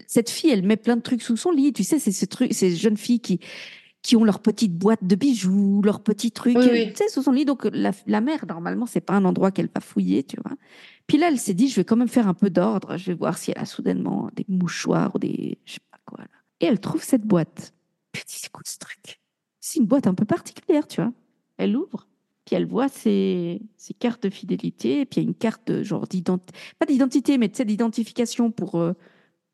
cette 0.08 0.30
fille, 0.30 0.52
elle 0.52 0.66
met 0.66 0.78
plein 0.78 0.96
de 0.96 1.02
trucs 1.02 1.22
sous 1.22 1.38
son 1.38 1.52
lit. 1.52 1.74
Tu 1.74 1.84
sais, 1.84 2.00
c'est 2.00 2.12
ce 2.12 2.26
truc, 2.26 2.54
ces 2.54 2.76
jeunes 2.76 2.98
filles 2.98 3.20
qui 3.20 3.40
qui 4.04 4.16
ont 4.16 4.24
leur 4.24 4.40
petite 4.40 4.74
boîte 4.78 5.04
de 5.04 5.16
bijoux, 5.16 5.82
leurs 5.84 6.00
petits 6.02 6.32
trucs, 6.32 6.56
Oui, 6.56 6.70
oui. 6.72 6.90
tu 6.92 6.98
sais, 6.98 7.10
sous 7.10 7.24
son 7.24 7.32
lit. 7.32 7.44
Donc 7.44 7.68
la, 7.74 7.92
la 8.06 8.22
mère, 8.22 8.46
normalement, 8.46 8.86
c'est 8.86 9.02
pas 9.02 9.14
un 9.16 9.26
endroit 9.26 9.52
qu'elle 9.52 9.70
va 9.74 9.82
fouiller, 9.82 10.24
tu 10.24 10.38
vois. 10.42 10.56
Puis 11.08 11.18
là, 11.18 11.28
elle 11.28 11.40
s'est 11.40 11.56
dit, 11.56 11.68
je 11.68 11.76
vais 11.76 11.84
quand 11.84 11.98
même 11.98 12.08
faire 12.08 12.28
un 12.28 12.34
peu 12.34 12.50
d'ordre. 12.50 12.96
Je 12.96 13.08
vais 13.08 13.16
voir 13.18 13.38
si 13.38 13.52
elle 13.52 13.62
a 13.62 13.66
soudainement 13.66 14.30
des 14.34 14.46
mouchoirs 14.48 15.14
ou 15.16 15.20
des, 15.20 15.58
je 15.66 15.74
sais 15.74 15.80
pas 15.92 15.98
quoi. 16.06 16.20
Là. 16.20 16.30
Et 16.62 16.68
elle 16.68 16.80
trouve 16.80 17.04
cette 17.04 17.24
boîte. 17.24 17.74
Puis 18.14 18.22
elle 18.24 18.30
dit, 18.30 18.40
c'est 18.40 18.52
quoi 18.52 18.62
ce 18.66 18.78
truc 18.78 19.20
C'est 19.60 19.80
une 19.80 19.88
boîte 19.88 20.08
un 20.08 20.14
peu 20.14 20.26
particulière, 20.26 20.88
tu 20.88 21.02
vois. 21.02 21.12
Elle 21.58 21.76
ouvre, 21.76 22.08
puis 22.48 22.56
elle 22.56 22.66
voit 22.66 22.88
ses, 22.88 23.62
ses 23.76 23.94
cartes 23.94 24.24
de 24.24 24.30
fidélité, 24.30 25.06
puis 25.06 25.20
il 25.20 25.24
y 25.24 25.26
a 25.26 25.30
une 25.30 25.36
carte 25.36 25.84
genre 25.84 26.08
d'identité, 26.08 26.58
pas 26.80 26.86
d'identité, 26.86 27.38
mais 27.38 27.50
d'identification 27.50 28.52
pour 28.52 28.76
euh, 28.76 28.94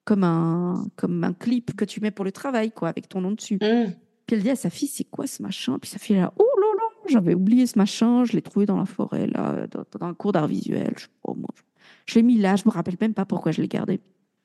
comme 0.06 0.24
un 0.24 0.86
comme 0.96 1.24
un 1.24 1.34
clip 1.34 1.76
que 1.76 1.86
tu 1.86 2.00
mets 2.02 2.12
pour 2.12 2.24
le 2.24 2.32
travail, 2.32 2.72
quoi, 2.72 2.89
avec 2.89 3.10
ton 3.10 3.22
nom 3.22 3.32
dessus. 3.32 3.56
Mmh. 3.56 3.94
Puis 4.28 4.36
elle 4.38 4.44
dit 4.44 4.52
à 4.52 4.56
sa 4.56 4.70
fille, 4.70 4.88
c'est 4.88 5.04
quoi 5.06 5.26
ce 5.28 5.41
machin? 5.41 5.80
Puis 5.80 5.89
sa 5.89 5.98
fille, 5.98 6.16
est 6.18 6.20
là, 6.20 6.32
oh 6.38 6.44
là 6.62 6.68
là, 6.78 6.84
j'avais 7.10 7.34
oublié 7.34 7.66
ce 7.66 7.78
machin, 7.80 8.24
je 8.26 8.34
l'ai 8.34 8.41
trouvé 8.44 8.66
dans 8.68 8.78
la 8.78 8.86
forêt, 8.86 9.26
là, 9.28 9.66
dans, 9.68 9.84
dans 10.00 10.06
un 10.06 10.14
cours 10.14 10.32
d'art 10.32 10.48
visuel. 10.48 10.94
Je, 10.98 11.08
pas, 11.24 11.34
moi, 11.34 11.50
je- 11.56 11.64
je 12.06 12.16
l'ai 12.16 12.24
mis 12.24 12.38
là, 12.38 12.56
je 12.56 12.64
me 12.66 12.72
rappelle 12.72 12.96
même 13.02 13.14
pas 13.16 13.26
pourquoi 13.26 13.52
je 13.52 13.62
l'ai 13.62 13.68
gardé. 13.68 14.00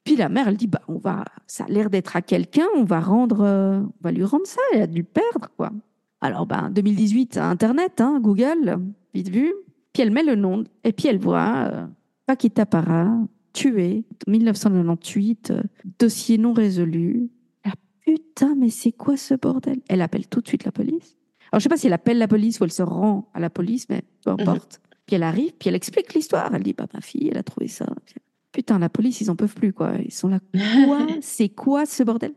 Puis 0.05 0.17
la 0.17 0.29
mère, 0.31 0.49
elle 0.49 0.57
dit, 0.57 0.69
bah, 0.69 0.81
on 0.89 0.97
va, 0.97 1.25
ça 1.47 1.65
a 1.65 1.69
l'air 1.69 1.91
d'être 1.91 2.17
à 2.17 2.23
quelqu'un, 2.23 2.67
on 2.77 2.85
va 2.85 2.99
rendre, 3.01 3.43
euh, 3.43 3.81
on 3.81 3.93
va 4.01 4.11
lui 4.11 4.25
rendre 4.25 4.47
ça, 4.47 4.61
elle 4.73 4.83
a 4.83 4.87
dû 4.87 4.99
le 5.01 5.05
perdre, 5.05 5.49
quoi. 5.57 5.71
Alors, 6.21 6.47
ben, 6.47 6.71
2018, 6.71 7.37
Internet, 7.37 8.01
hein, 8.01 8.19
Google, 8.21 8.79
vite 9.14 9.29
vu. 9.29 9.53
Puis 9.93 10.03
elle 10.03 10.11
met 10.11 10.23
le 10.23 10.35
nom, 10.35 10.64
et 10.85 10.93
puis 10.93 11.09
elle 11.09 11.19
voit 11.19 11.71
euh, 11.73 11.87
Paquita 12.27 12.66
Para, 12.66 13.09
tué, 13.53 14.05
1998, 14.27 15.51
euh, 15.51 15.62
dossier 15.99 16.39
non 16.39 16.53
résolu. 16.53 17.31
Ah, 17.64 17.73
putain, 18.05 18.55
mais 18.57 18.71
c'est 18.71 18.93
quoi 18.93 19.16
ce 19.16 19.35
bordel? 19.35 19.81
Elle 19.89 20.03
appelle 20.03 20.27
tout 20.27 20.41
de 20.41 20.49
suite 20.49 20.64
la 20.64 20.73
police. 20.73 21.16
Alors, 21.51 21.61
je 21.61 21.62
sais 21.62 21.69
pas 21.69 21.77
si 21.77 21.87
elle 21.87 21.93
appelle 21.93 22.19
la 22.19 22.29
police 22.29 22.61
ou 22.61 22.64
elle 22.64 22.73
se 22.73 22.83
rend 22.83 23.31
à 23.33 23.41
la 23.41 23.49
police, 23.49 23.87
mais 23.89 24.03
peu 24.25 24.31
importe. 24.31 24.81
Puis 25.07 25.16
elle 25.16 25.23
arrive, 25.23 25.53
puis 25.59 25.71
elle 25.71 25.75
explique 25.75 26.12
l'histoire. 26.12 26.55
Elle 26.55 26.62
dit, 26.62 26.75
bah, 26.75 26.87
ma 26.93 27.01
fille, 27.01 27.29
elle 27.31 27.39
a 27.39 27.43
trouvé 27.43 27.69
ça. 27.69 27.87
Putain, 28.53 28.79
la 28.79 28.91
police, 28.91 29.21
ils 29.23 29.31
en 29.31 29.37
peuvent 29.37 29.55
plus, 29.55 29.73
quoi. 29.73 29.95
Ils 30.05 30.12
sont 30.12 30.29
là. 30.29 30.41
Quoi? 30.85 31.07
C'est 31.23 31.49
quoi 31.49 31.87
ce 31.87 32.03
bordel? 32.03 32.35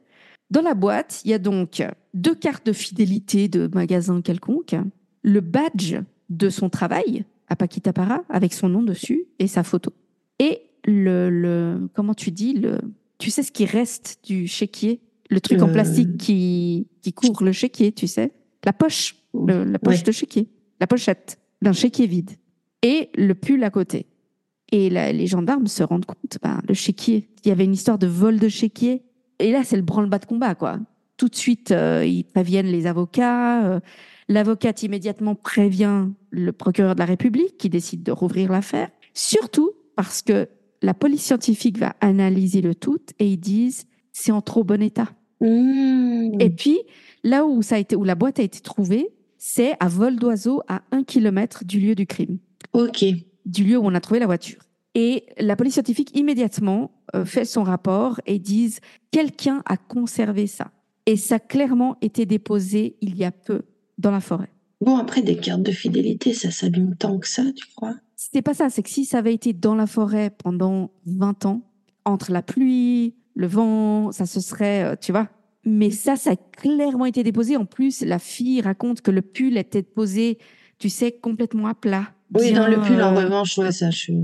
Dans 0.49 0.61
la 0.61 0.73
boîte, 0.73 1.21
il 1.25 1.31
y 1.31 1.33
a 1.33 1.39
donc 1.39 1.81
deux 2.13 2.35
cartes 2.35 2.65
de 2.65 2.73
fidélité 2.73 3.47
de 3.47 3.69
magasin 3.73 4.21
quelconque, 4.21 4.75
le 5.23 5.39
badge 5.41 5.97
de 6.29 6.49
son 6.49 6.69
travail 6.69 7.25
à 7.47 7.55
Paquita 7.55 7.93
Para 7.93 8.23
avec 8.29 8.53
son 8.53 8.69
nom 8.69 8.81
dessus 8.83 9.25
et 9.39 9.47
sa 9.47 9.63
photo. 9.63 9.93
Et 10.39 10.61
le, 10.85 11.29
le 11.29 11.89
comment 11.93 12.13
tu 12.13 12.31
dis 12.31 12.53
le 12.53 12.79
tu 13.17 13.29
sais 13.29 13.43
ce 13.43 13.51
qui 13.51 13.65
reste 13.65 14.19
du 14.25 14.47
chéquier, 14.47 14.99
le 15.29 15.39
truc 15.41 15.61
en 15.61 15.69
Euh. 15.69 15.73
plastique 15.73 16.17
qui 16.17 16.87
qui 17.01 17.13
couvre 17.13 17.43
le 17.43 17.51
chéquier, 17.51 17.91
tu 17.91 18.07
sais, 18.07 18.31
la 18.65 18.73
poche, 18.73 19.15
le- 19.33 19.63
la 19.63 19.77
poche 19.79 19.97
Ouais. 19.97 20.03
de 20.03 20.11
chéquier, 20.11 20.47
la 20.79 20.87
pochette 20.87 21.37
d'un 21.61 21.73
chéquier 21.73 22.07
vide 22.07 22.31
et 22.81 23.09
le 23.15 23.35
pull 23.35 23.63
à 23.63 23.69
côté. 23.69 24.07
Et 24.71 24.89
là, 24.89 25.11
les 25.11 25.27
gendarmes 25.27 25.67
se 25.67 25.83
rendent 25.83 26.05
compte, 26.05 26.39
ben, 26.41 26.61
le 26.67 26.73
chéquier, 26.73 27.27
il 27.43 27.49
y 27.49 27.51
avait 27.51 27.65
une 27.65 27.73
histoire 27.73 27.99
de 27.99 28.07
vol 28.07 28.39
de 28.39 28.47
chéquier. 28.47 29.03
Et 29.37 29.51
là, 29.51 29.63
c'est 29.63 29.75
le 29.75 29.81
branle-bas 29.83 30.19
de 30.19 30.25
combat, 30.25 30.55
quoi. 30.55 30.79
Tout 31.21 31.27
de 31.29 31.35
suite, 31.35 31.69
euh, 31.69 32.03
ils 32.03 32.23
préviennent 32.23 32.65
les 32.65 32.87
avocats. 32.87 33.63
euh, 33.63 33.79
L'avocate 34.27 34.81
immédiatement 34.81 35.35
prévient 35.35 36.07
le 36.31 36.51
procureur 36.51 36.95
de 36.95 36.99
la 36.99 37.05
République 37.05 37.59
qui 37.59 37.69
décide 37.69 38.01
de 38.01 38.11
rouvrir 38.11 38.51
l'affaire. 38.51 38.89
Surtout 39.13 39.69
parce 39.95 40.23
que 40.23 40.49
la 40.81 40.95
police 40.95 41.21
scientifique 41.21 41.77
va 41.77 41.95
analyser 42.01 42.61
le 42.61 42.73
tout 42.73 42.97
et 43.19 43.27
ils 43.27 43.37
disent 43.37 43.85
c'est 44.11 44.31
en 44.31 44.41
trop 44.41 44.63
bon 44.63 44.81
état. 44.81 45.09
Mmh. 45.41 46.37
Et 46.39 46.49
puis, 46.49 46.79
là 47.23 47.45
où, 47.45 47.61
ça 47.61 47.75
a 47.75 47.77
été, 47.77 47.95
où 47.95 48.03
la 48.03 48.15
boîte 48.15 48.39
a 48.39 48.43
été 48.43 48.59
trouvée, 48.59 49.09
c'est 49.37 49.75
à 49.79 49.89
vol 49.89 50.15
d'oiseau 50.15 50.63
à 50.67 50.81
un 50.91 51.03
kilomètre 51.03 51.65
du 51.65 51.79
lieu 51.79 51.93
du 51.93 52.07
crime 52.07 52.39
Ok. 52.73 53.05
du 53.45 53.63
lieu 53.63 53.77
où 53.77 53.85
on 53.85 53.93
a 53.93 54.01
trouvé 54.01 54.19
la 54.19 54.25
voiture. 54.25 54.63
Et 54.95 55.25
la 55.37 55.55
police 55.55 55.73
scientifique 55.75 56.17
immédiatement 56.17 56.89
euh, 57.13 57.25
fait 57.25 57.45
son 57.45 57.61
rapport 57.61 58.19
et 58.25 58.39
disent 58.39 58.79
quelqu'un 59.11 59.61
a 59.67 59.77
conservé 59.77 60.47
ça. 60.47 60.71
Et 61.05 61.17
ça 61.17 61.35
a 61.35 61.39
clairement 61.39 61.97
été 62.01 62.25
déposé 62.25 62.97
il 63.01 63.15
y 63.15 63.23
a 63.23 63.31
peu 63.31 63.63
dans 63.97 64.11
la 64.11 64.21
forêt. 64.21 64.51
Bon, 64.81 64.97
après, 64.97 65.21
des 65.21 65.37
cartes 65.37 65.61
de 65.61 65.71
fidélité, 65.71 66.33
ça 66.33 66.49
s'abîme 66.49 66.95
tant 66.95 67.19
que 67.19 67.27
ça, 67.27 67.43
tu 67.55 67.67
crois? 67.75 67.95
C'était 68.15 68.41
pas 68.41 68.53
ça, 68.53 68.69
c'est 68.69 68.83
que 68.83 68.89
si 68.89 69.05
ça 69.05 69.19
avait 69.19 69.33
été 69.33 69.53
dans 69.53 69.75
la 69.75 69.87
forêt 69.87 70.31
pendant 70.31 70.91
20 71.05 71.45
ans, 71.45 71.61
entre 72.05 72.31
la 72.31 72.41
pluie, 72.41 73.15
le 73.35 73.47
vent, 73.47 74.11
ça 74.11 74.25
se 74.25 74.39
serait, 74.39 74.83
euh, 74.83 74.95
tu 74.99 75.11
vois. 75.11 75.29
Mais 75.65 75.91
ça, 75.91 76.15
ça 76.15 76.31
a 76.31 76.35
clairement 76.35 77.05
été 77.05 77.23
déposé. 77.23 77.57
En 77.57 77.65
plus, 77.65 78.01
la 78.01 78.17
fille 78.17 78.61
raconte 78.61 79.01
que 79.01 79.11
le 79.11 79.21
pull 79.21 79.57
était 79.57 79.83
posé, 79.83 80.39
tu 80.79 80.89
sais, 80.89 81.11
complètement 81.11 81.67
à 81.67 81.75
plat. 81.75 82.07
Oui, 82.33 82.51
dans 82.53 82.67
le 82.67 82.81
pull, 82.81 83.01
en 83.01 83.15
euh, 83.15 83.23
revanche, 83.23 83.57
ouais, 83.59 83.71
ça, 83.71 83.91
je 83.91 83.97
suis... 83.97 84.23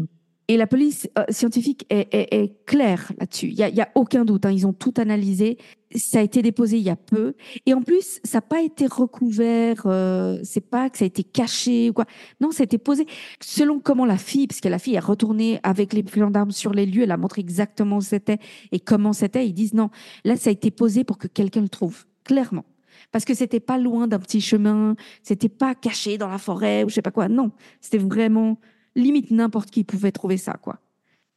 Et 0.50 0.56
la 0.56 0.66
police 0.66 1.10
euh, 1.20 1.26
scientifique 1.30 1.86
est, 1.90 2.08
est- 2.14 2.34
est 2.34 2.66
claire 2.66 3.12
là-dessus. 3.20 3.48
Il 3.48 3.56
y 3.56 3.64
a, 3.64 3.70
y 3.70 3.82
a 3.82 3.90
aucun 3.96 4.24
doute. 4.24 4.46
hein. 4.46 4.52
Ils 4.52 4.66
ont 4.66 4.72
tout 4.72 4.94
analysé. 4.96 5.58
Ça 5.94 6.20
a 6.20 6.22
été 6.22 6.42
déposé 6.42 6.78
il 6.78 6.84
y 6.84 6.90
a 6.90 6.96
peu. 6.96 7.34
Et 7.66 7.74
en 7.74 7.82
plus, 7.82 8.20
ça 8.24 8.38
n'a 8.38 8.42
pas 8.42 8.62
été 8.62 8.88
recouvert. 8.88 9.84
Euh, 9.86 10.40
c'est 10.44 10.62
pas 10.70 10.90
que 10.90 10.98
ça 10.98 11.04
a 11.04 11.08
été 11.08 11.24
caché 11.24 11.90
ou 11.90 11.94
quoi. 11.94 12.06
Non, 12.40 12.52
ça 12.52 12.64
a 12.64 12.66
été 12.66 12.78
posé 12.78 13.06
selon 13.42 13.80
comment 13.82 14.06
la 14.06 14.18
fille, 14.18 14.48
parce 14.48 14.62
que 14.62 14.70
la 14.70 14.80
fille 14.80 14.96
est 14.96 15.00
retournée 15.00 15.60
avec 15.64 15.92
les 15.92 16.06
gendarmes 16.16 16.52
sur 16.52 16.72
les 16.74 16.86
lieux. 16.86 17.04
Elle 17.04 17.12
a 17.12 17.18
montré 17.18 17.42
exactement 17.42 17.98
où 17.98 18.02
c'était 18.02 18.38
et 18.72 18.80
comment 18.80 19.12
c'était. 19.12 19.46
Ils 19.48 19.54
disent 19.54 19.74
non. 19.74 19.90
Là, 20.24 20.38
ça 20.38 20.50
a 20.50 20.54
été 20.54 20.72
posé 20.72 21.04
pour 21.04 21.18
que 21.18 21.28
quelqu'un 21.28 21.62
le 21.62 21.70
trouve 21.70 22.06
clairement. 22.24 22.64
Parce 23.12 23.26
que 23.26 23.34
c'était 23.34 23.60
pas 23.60 23.78
loin 23.78 24.08
d'un 24.08 24.20
petit 24.20 24.42
chemin, 24.42 24.96
c'était 25.24 25.50
pas 25.50 25.76
caché 25.76 26.18
dans 26.18 26.28
la 26.30 26.38
forêt 26.38 26.84
ou 26.84 26.90
je 26.90 26.96
sais 26.96 27.02
pas 27.02 27.12
quoi. 27.12 27.28
Non, 27.30 27.52
c'était 27.80 28.00
vraiment 28.00 28.58
limite 28.98 29.32
n'importe 29.32 29.72
qui 29.72 29.84
pouvait 29.84 30.12
trouver 30.12 30.38
ça, 30.38 30.54
quoi. 30.54 30.80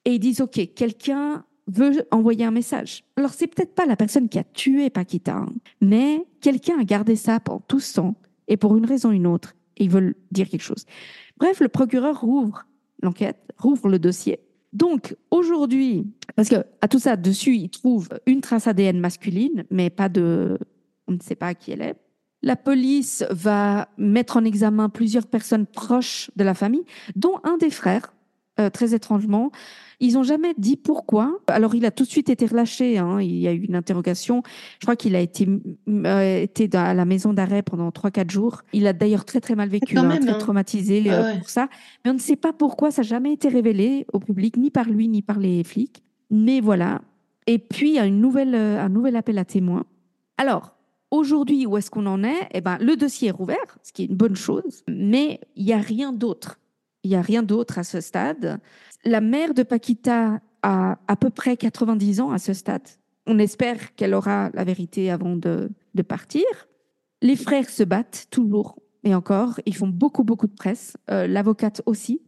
Et 0.05 0.15
ils 0.15 0.19
disent, 0.19 0.41
OK, 0.41 0.61
quelqu'un 0.75 1.45
veut 1.69 2.07
envoyer 2.11 2.45
un 2.45 2.51
message. 2.51 3.05
Alors, 3.17 3.33
c'est 3.33 3.47
peut-être 3.47 3.75
pas 3.75 3.87
la 3.87 3.97
personne 3.97 4.29
qui 4.29 4.39
a 4.39 4.45
tué 4.45 4.91
Paquita, 4.91 5.37
hein, 5.37 5.49
mais 5.81 6.27
quelqu'un 6.41 6.81
a 6.81 6.85
gardé 6.85 7.15
ça 7.17 7.39
pendant 7.39 7.61
tout 7.61 7.81
ce 7.81 7.95
temps, 7.95 8.17
et 8.49 8.57
pour 8.57 8.77
une 8.77 8.87
raison 8.87 9.11
ou 9.11 9.13
une 9.13 9.27
autre, 9.27 9.55
ils 9.77 9.91
veulent 9.91 10.17
dire 10.33 10.49
quelque 10.49 10.63
chose. 10.63 10.85
Bref, 11.37 11.61
le 11.61 11.69
procureur 11.69 12.21
rouvre 12.21 12.67
l'enquête, 13.03 13.39
rouvre 13.57 13.89
le 13.89 13.99
dossier. 13.99 14.41
Donc, 14.73 15.17
aujourd'hui, 15.31 16.07
parce 16.37 16.49
que 16.49 16.65
à 16.81 16.89
tout 16.89 16.99
ça, 16.99 17.17
dessus, 17.17 17.57
il 17.57 17.71
trouve 17.71 18.09
une 18.27 18.41
trace 18.41 18.67
ADN 18.67 18.99
masculine, 19.01 19.65
mais 19.71 19.91
pas 19.91 20.09
de... 20.09 20.59
On 21.09 21.13
ne 21.13 21.21
sait 21.21 21.35
pas 21.35 21.55
qui 21.55 21.73
elle 21.73 21.83
est. 21.83 21.97
La 22.43 22.57
police 22.57 23.25
va 23.31 23.89
mettre 23.99 24.37
en 24.37 24.45
examen 24.45 24.89
plusieurs 24.89 25.27
personnes 25.27 25.67
proches 25.67 26.31
de 26.37 26.45
la 26.45 26.55
famille, 26.55 26.85
dont 27.17 27.39
un 27.45 27.57
des 27.59 27.71
frères, 27.71 28.15
euh, 28.59 28.71
très 28.71 28.95
étrangement. 28.95 29.51
Ils 30.01 30.15
n'ont 30.15 30.23
jamais 30.23 30.55
dit 30.57 30.77
pourquoi. 30.77 31.39
Alors, 31.47 31.75
il 31.75 31.85
a 31.85 31.91
tout 31.91 32.05
de 32.05 32.09
suite 32.09 32.31
été 32.31 32.47
relâché. 32.47 32.97
hein. 32.97 33.21
Il 33.21 33.37
y 33.37 33.47
a 33.47 33.53
eu 33.53 33.59
une 33.65 33.75
interrogation. 33.75 34.43
Je 34.79 34.87
crois 34.87 34.97
qu'il 34.97 35.15
a 35.15 35.21
été, 35.21 35.47
euh, 35.91 36.43
été 36.43 36.71
à 36.75 36.95
la 36.95 37.05
maison 37.05 37.35
d'arrêt 37.35 37.63
pendant 37.63 37.91
3-4 37.91 38.31
jours. 38.31 38.63
Il 38.73 38.87
a 38.87 38.95
d'ailleurs 38.95 39.27
très, 39.27 39.41
très 39.41 39.55
mal 39.55 39.69
vécu, 39.69 39.99
hein, 39.99 40.05
même, 40.05 40.21
très 40.21 40.31
hein. 40.31 40.39
traumatisé 40.39 41.05
Ah 41.11 41.13
euh, 41.13 41.23
ouais. 41.25 41.39
pour 41.39 41.51
ça. 41.51 41.69
Mais 42.05 42.11
on 42.11 42.15
ne 42.15 42.19
sait 42.19 42.37
pas 42.37 42.55
pourquoi. 42.55 42.91
Ça 42.91 43.03
n'a 43.03 43.09
jamais 43.09 43.35
été 43.35 43.49
révélé 43.49 44.07
au 44.15 44.19
public, 44.21 44.57
ni 44.57 44.71
par 44.71 44.89
lui, 44.89 45.09
ni 45.09 45.21
par 45.21 45.39
les 45.39 45.63
flics. 45.65 46.03
Mais 46.31 46.61
voilà. 46.63 47.03
Et 47.47 47.59
puis, 47.59 47.91
il 47.91 47.95
y 47.97 47.99
a 47.99 48.07
une 48.07 48.21
nouvelle, 48.21 48.55
euh, 48.55 48.83
un 48.83 48.89
nouvel 48.89 49.17
appel 49.17 49.37
à 49.37 49.45
témoins. 49.45 49.85
Alors, 50.39 50.75
aujourd'hui, 51.11 51.67
où 51.67 51.77
est-ce 51.77 51.91
qu'on 51.91 52.07
en 52.07 52.23
est? 52.25 52.49
Eh 52.53 52.61
ben, 52.61 52.79
le 52.81 52.97
dossier 52.97 53.29
est 53.29 53.33
rouvert, 53.33 53.79
ce 53.83 53.93
qui 53.93 54.03
est 54.03 54.07
une 54.07 54.17
bonne 54.17 54.37
chose, 54.37 54.83
mais 54.89 55.41
il 55.57 55.65
n'y 55.65 55.73
a 55.73 55.79
rien 55.79 56.13
d'autre. 56.13 56.59
Il 57.03 57.11
n'y 57.11 57.17
a 57.17 57.23
rien 57.23 57.43
d'autre 57.43 57.79
à 57.79 57.85
ce 57.85 58.01
stade. 58.01 58.61
La 59.05 59.21
mère 59.21 59.55
de 59.55 59.63
Paquita 59.63 60.41
a 60.63 60.99
à 61.09 61.17
peu 61.17 61.31
près 61.31 61.57
90 61.57 62.21
ans 62.21 62.31
à 62.31 62.39
ce 62.39 62.53
stade. 62.53 62.87
On 63.27 63.39
espère 63.39 63.95
qu'elle 63.95 64.15
aura 64.15 64.51
la 64.55 64.65
vérité 64.65 65.11
avant 65.11 65.37
de, 65.37 65.71
partir. 66.07 66.45
Les 67.23 67.37
frères 67.37 67.69
se 67.69 67.83
battent 67.83 68.27
toujours 68.31 68.79
et 69.05 69.15
encore. 69.15 69.61
Ils 69.67 69.77
font 69.77 69.89
beaucoup, 69.89 70.25
beaucoup 70.25 70.47
de 70.47 70.55
presse. 70.55 70.97
Euh, 71.11 71.27
L'avocate 71.27 71.83
aussi. 71.87 72.23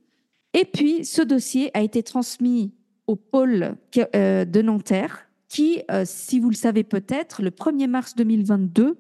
Et 0.55 0.65
puis, 0.65 1.05
ce 1.05 1.23
dossier 1.23 1.71
a 1.75 1.81
été 1.81 2.03
transmis 2.03 2.73
au 3.07 3.17
pôle 3.17 3.77
euh, 4.15 4.45
de 4.45 4.63
Nanterre, 4.63 5.27
qui, 5.53 5.83
euh, 5.91 6.05
si 6.07 6.41
vous 6.41 6.49
le 6.49 6.57
savez 6.57 6.83
peut-être, 6.83 7.43
le 7.43 7.51
1er 7.51 7.87
mars 7.87 8.15
2022, 8.17 8.97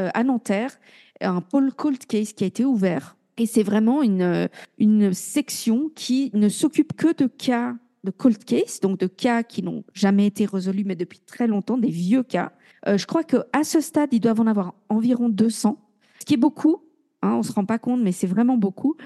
euh, 0.00 0.08
à 0.14 0.24
Nanterre, 0.24 0.80
un 1.20 1.42
pôle 1.42 1.74
cold 1.74 2.06
case 2.06 2.32
qui 2.32 2.44
a 2.44 2.46
été 2.46 2.64
ouvert. 2.64 3.18
Et 3.36 3.44
c'est 3.44 3.62
vraiment 3.62 4.02
une, 4.02 4.22
euh, 4.22 4.48
une 4.78 5.12
section 5.12 5.90
qui 5.94 6.30
ne 6.32 6.48
s'occupe 6.48 6.94
que 6.94 7.14
de 7.14 7.26
cas 7.26 7.76
de 8.02 8.10
cold 8.10 8.42
case, 8.42 8.80
donc 8.80 8.98
de 8.98 9.08
cas 9.08 9.42
qui 9.42 9.62
n'ont 9.62 9.84
jamais 9.92 10.26
été 10.26 10.46
résolus, 10.46 10.84
mais 10.86 10.96
depuis 10.96 11.20
très 11.20 11.46
longtemps, 11.46 11.76
des 11.76 11.90
vieux 11.90 12.22
cas. 12.22 12.52
Euh, 12.88 12.96
je 12.96 13.04
crois 13.06 13.22
qu'à 13.22 13.62
ce 13.62 13.82
stade, 13.82 14.08
ils 14.12 14.20
doivent 14.20 14.40
en 14.40 14.46
avoir 14.46 14.74
environ 14.88 15.28
200, 15.28 15.78
ce 16.18 16.24
qui 16.24 16.32
est 16.32 16.38
beaucoup. 16.38 16.82
Hein, 17.20 17.34
on 17.34 17.38
ne 17.38 17.42
se 17.42 17.52
rend 17.52 17.66
pas 17.66 17.78
compte, 17.78 18.00
mais 18.00 18.12
c'est 18.12 18.26
vraiment 18.26 18.56
beaucoup. 18.56 18.96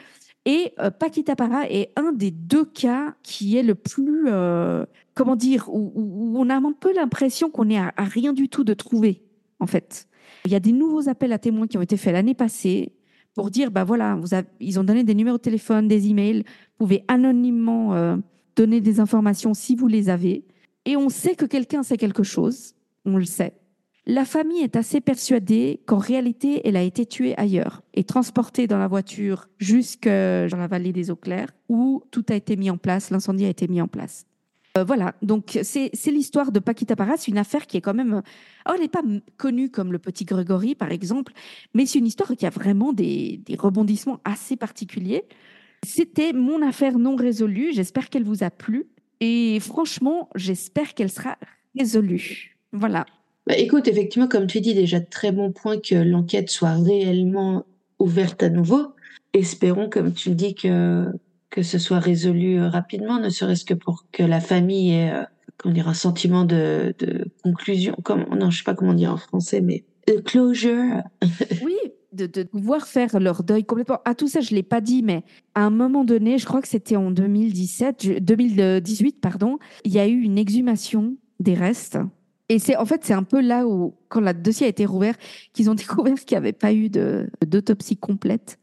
Et 0.47 0.73
euh, 0.79 0.91
Paquita 0.91 1.37
Para 1.37 1.71
est 1.71 1.91
un 1.97 2.13
des 2.13 2.31
deux 2.31 2.65
cas 2.67 3.15
qui 3.23 3.57
est 3.57 3.63
le 3.63 3.75
plus, 3.75 4.25
euh, 4.29 4.85
comment 5.15 5.37
dire, 5.37 5.69
où, 5.73 5.93
où- 5.95 6.35
on 6.39 6.51
a 6.51 6.57
un 6.57 6.73
peu 6.73 6.93
l'impression 6.95 7.51
qu'on 7.51 7.71
est 7.71 7.79
à, 7.79 7.93
à 7.97 8.05
rien 8.05 8.33
du 8.35 8.49
tout 8.49 8.63
de 8.65 8.75
trouver, 8.75 9.23
en 9.61 9.67
fait. 9.67 10.07
Il 10.45 10.53
y 10.53 10.55
a 10.55 10.61
des 10.61 10.73
nouveaux 10.73 11.09
appels 11.09 11.33
à 11.33 11.39
témoins 11.39 11.67
qui 11.67 11.79
ont 11.79 11.83
été 11.83 11.97
faits 11.97 12.13
l'année 12.13 12.35
passée 12.35 12.93
pour 13.35 13.51
dire, 13.51 13.71
bah 13.71 13.85
voilà, 13.85 14.17
vous 14.17 14.35
avez- 14.35 14.47
ils 14.61 14.79
ont 14.79 14.85
donné 14.85 15.03
des 15.03 15.15
numéros 15.15 15.39
de 15.39 15.43
téléphone, 15.43 15.89
des 15.89 16.09
emails, 16.09 16.41
vous 16.79 16.87
pouvez 16.87 17.05
anonymement 17.09 17.95
euh, 17.95 18.17
donner 18.55 18.81
des 18.83 19.01
informations 19.01 19.55
si 19.55 19.75
vous 19.75 19.89
les 19.89 20.09
avez. 20.11 20.45
Et 20.85 20.97
on 20.97 21.09
sait 21.09 21.35
que 21.35 21.47
quelqu'un 21.47 21.83
sait 21.83 21.97
quelque 21.97 22.23
chose, 22.23 22.75
on 23.07 23.17
le 23.17 23.25
sait. 23.25 23.55
La 24.07 24.27
famille 24.27 24.63
est 24.63 24.77
assez 24.77 25.01
persuadée 25.01 25.81
qu'en 25.87 25.97
réalité, 25.97 26.61
elle 26.69 26.77
a 26.77 26.83
été 26.83 27.07
tuée 27.07 27.35
ailleurs 27.39 27.83
et 27.95 28.05
transportée 28.05 28.67
dans 28.67 28.77
la 28.77 28.87
voiture 28.87 29.49
jusque 29.59 30.07
dans 30.07 30.59
la 30.59 30.67
vallée 30.67 30.93
des 30.93 31.11
eaux 31.11 31.17
claires 31.17 31.49
où 31.71 32.03
tout 32.11 32.25
a 32.29 32.35
été 32.35 32.57
mis 32.57 32.69
en 32.69 32.77
place, 32.77 33.09
l'incendie 33.09 33.47
a 33.47 33.49
été 33.49 33.67
mis 33.67 33.81
en 33.81 33.89
place. 33.89 34.27
Euh, 34.77 34.85
voilà, 34.85 35.15
donc 35.23 35.59
c'est 35.63 35.91
l'histoire 36.07 36.53
de 36.53 36.59
Paquita 36.59 36.97
Para. 36.97 37.17
C'est 37.17 37.31
une 37.31 37.39
affaire 37.39 37.67
qui 37.67 37.77
est 37.77 37.81
quand 37.81 37.95
même. 37.95 38.23
Oh, 38.69 38.73
elle 38.75 38.81
n'est 38.81 38.89
pas 38.89 39.03
connue 39.39 39.71
comme 39.71 39.93
le 39.93 39.99
petit 39.99 40.25
Grégory, 40.25 40.75
par 40.75 40.91
exemple, 40.91 41.33
mais 41.73 41.87
c'est 41.87 42.01
une 42.01 42.07
histoire 42.07 42.33
qui 42.37 42.45
a 42.45 42.51
vraiment 42.51 42.93
des 42.93 43.41
rebondissements 43.57 44.21
assez 44.25 44.57
particuliers. 44.57 45.25
C'était 45.85 46.33
mon 46.33 46.61
affaire 46.63 46.99
non 46.99 47.15
résolue. 47.15 47.73
J'espère 47.73 48.11
qu'elle 48.11 48.25
vous 48.25 48.43
a 48.43 48.51
plu. 48.51 48.87
Et 49.21 49.61
franchement, 49.61 50.29
j'espère 50.35 50.95
qu'elle 50.95 51.11
sera 51.11 51.39
résolue. 51.79 52.57
Voilà. 52.73 53.07
Bah, 53.47 53.57
écoute, 53.57 53.89
effectivement, 53.89 54.29
comme 54.29 54.47
tu 54.47 54.61
dis, 54.61 54.75
déjà 54.75 55.01
très 55.01 55.33
bon 55.33 55.53
point 55.53 55.79
que 55.79 55.95
l'enquête 55.95 56.51
soit 56.51 56.75
réellement 56.75 57.65
ouverte 57.99 58.43
à 58.43 58.49
nouveau. 58.49 58.95
Espérons, 59.35 59.89
comme 59.91 60.13
tu 60.13 60.31
le 60.31 60.35
dis, 60.35 60.55
que, 60.55 61.07
que 61.51 61.63
ce 61.63 61.79
soit 61.79 61.99
résolu 61.99 62.59
euh, 62.59 62.69
rapidement, 62.69 63.19
ne 63.21 63.29
serait-ce 63.29 63.65
que 63.65 63.75
pour 63.75 64.07
que 64.13 64.23
la 64.23 64.41
famille 64.41 64.93
ait 64.93 65.13
euh, 65.13 65.25
comment 65.59 65.75
dire, 65.75 65.89
un 65.89 65.95
sentiment 65.95 66.45
de, 66.45 66.95
de 66.99 67.27
conclusion. 67.43 67.97
Comme, 68.03 68.25
non, 68.39 68.51
je 68.51 68.59
sais 68.59 68.65
pas 68.65 68.75
comment 68.75 68.95
dire 68.95 69.13
en 69.13 69.17
français, 69.19 69.61
mais 69.61 69.85
de 70.09 70.15
closure. 70.21 71.03
Oui, 71.65 71.77
de, 72.13 72.27
de 72.27 72.43
pouvoir 72.45 72.87
faire 72.87 73.19
leur 73.21 73.43
deuil 73.43 73.65
complètement. 73.65 74.01
À 74.05 74.15
tout 74.15 74.29
ça, 74.29 74.41
je 74.41 74.51
ne 74.53 74.57
l'ai 74.57 74.63
pas 74.63 74.81
dit, 74.81 75.03
mais 75.03 75.23
à 75.55 75.65
un 75.65 75.71
moment 75.71 76.05
donné, 76.05 76.39
je 76.39 76.47
crois 76.47 76.63
que 76.63 76.69
c'était 76.69 76.97
en 76.97 77.11
2017, 77.11 78.03
je- 78.05 78.19
2018, 78.19 79.21
pardon, 79.21 79.59
il 79.85 79.93
y 79.93 79.99
a 79.99 80.07
eu 80.07 80.21
une 80.21 80.39
exhumation 80.39 81.17
des 81.41 81.55
restes. 81.55 81.99
Et 82.49 82.59
c'est 82.59 82.77
en 82.77 82.85
fait, 82.85 83.05
c'est 83.05 83.15
un 83.15 83.23
peu 83.23 83.41
là 83.41 83.67
où, 83.67 83.95
quand 84.09 84.21
le 84.21 84.33
dossier 84.35 84.67
a 84.67 84.69
été 84.69 84.85
rouvert, 84.87 85.15
qu'ils 85.53 85.71
ont 85.71 85.75
découvert 85.75 86.15
qu'il 86.17 86.35
n'y 86.35 86.39
avait 86.39 86.53
pas 86.53 86.73
eu 86.73 86.89
de- 86.91 87.29
d'autopsie 87.47 87.97
complète. 87.97 88.59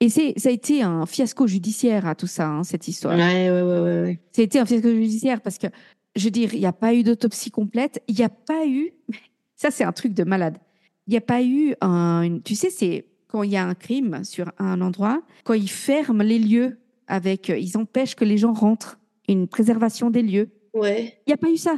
Et 0.00 0.08
c'est, 0.10 0.34
ça 0.36 0.50
a 0.50 0.52
été 0.52 0.82
un 0.82 1.06
fiasco 1.06 1.46
judiciaire 1.46 2.06
à 2.06 2.14
tout 2.14 2.26
ça, 2.26 2.48
hein, 2.48 2.64
cette 2.64 2.86
histoire. 2.86 3.16
Ouais, 3.16 3.50
ouais, 3.50 3.62
ouais, 3.62 3.80
ouais, 3.80 4.00
ouais. 4.02 4.20
Ça 4.32 4.42
a 4.42 4.44
été 4.44 4.58
un 4.58 4.66
fiasco 4.66 4.88
judiciaire 4.90 5.40
parce 5.40 5.56
que, 5.58 5.66
je 6.14 6.24
veux 6.24 6.30
dire, 6.30 6.52
il 6.54 6.60
n'y 6.60 6.66
a 6.66 6.72
pas 6.72 6.94
eu 6.94 7.02
d'autopsie 7.02 7.50
complète. 7.50 8.02
Il 8.06 8.14
n'y 8.14 8.22
a 8.24 8.28
pas 8.28 8.66
eu. 8.66 8.90
Ça, 9.56 9.70
c'est 9.70 9.84
un 9.84 9.92
truc 9.92 10.12
de 10.12 10.22
malade. 10.24 10.58
Il 11.06 11.12
n'y 11.12 11.16
a 11.16 11.22
pas 11.22 11.42
eu 11.42 11.74
un. 11.80 12.20
une- 12.22 12.42
Tu 12.42 12.54
sais, 12.54 12.68
c'est 12.68 13.06
quand 13.28 13.42
il 13.42 13.50
y 13.52 13.56
a 13.56 13.64
un 13.66 13.74
crime 13.74 14.22
sur 14.22 14.52
un 14.58 14.80
endroit, 14.82 15.22
quand 15.44 15.54
ils 15.54 15.70
ferment 15.70 16.22
les 16.22 16.38
lieux 16.38 16.78
avec. 17.06 17.48
Ils 17.48 17.76
empêchent 17.78 18.14
que 18.16 18.24
les 18.24 18.36
gens 18.38 18.52
rentrent. 18.52 18.98
Une 19.28 19.48
préservation 19.48 20.10
des 20.10 20.22
lieux. 20.22 20.50
Ouais. 20.74 21.18
Il 21.26 21.30
n'y 21.30 21.32
a 21.32 21.36
pas 21.38 21.50
eu 21.50 21.56
ça. 21.56 21.76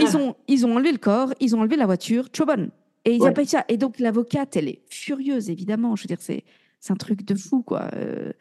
Ils, 0.00 0.16
ont, 0.16 0.34
ils 0.48 0.66
ont 0.66 0.74
enlevé 0.74 0.92
le 0.92 0.98
corps, 0.98 1.32
ils 1.40 1.56
ont 1.56 1.60
enlevé 1.60 1.76
la 1.76 1.86
voiture, 1.86 2.28
bonne. 2.46 2.70
Et 3.04 3.12
il 3.12 3.18
n'y 3.20 3.24
a 3.24 3.28
Ouais. 3.28 3.32
pas 3.34 3.42
eu 3.42 3.46
ça. 3.46 3.64
Et 3.68 3.76
donc, 3.78 3.98
l'avocate, 4.00 4.56
elle 4.56 4.68
est 4.68 4.82
furieuse, 4.90 5.48
évidemment. 5.50 5.96
Je 5.96 6.02
veux 6.02 6.08
dire, 6.08 6.18
c'est 6.20 6.44
un 6.90 6.96
truc 6.96 7.24
de 7.24 7.34
fou, 7.34 7.62
quoi. 7.62 7.88
Euh, 7.94 8.32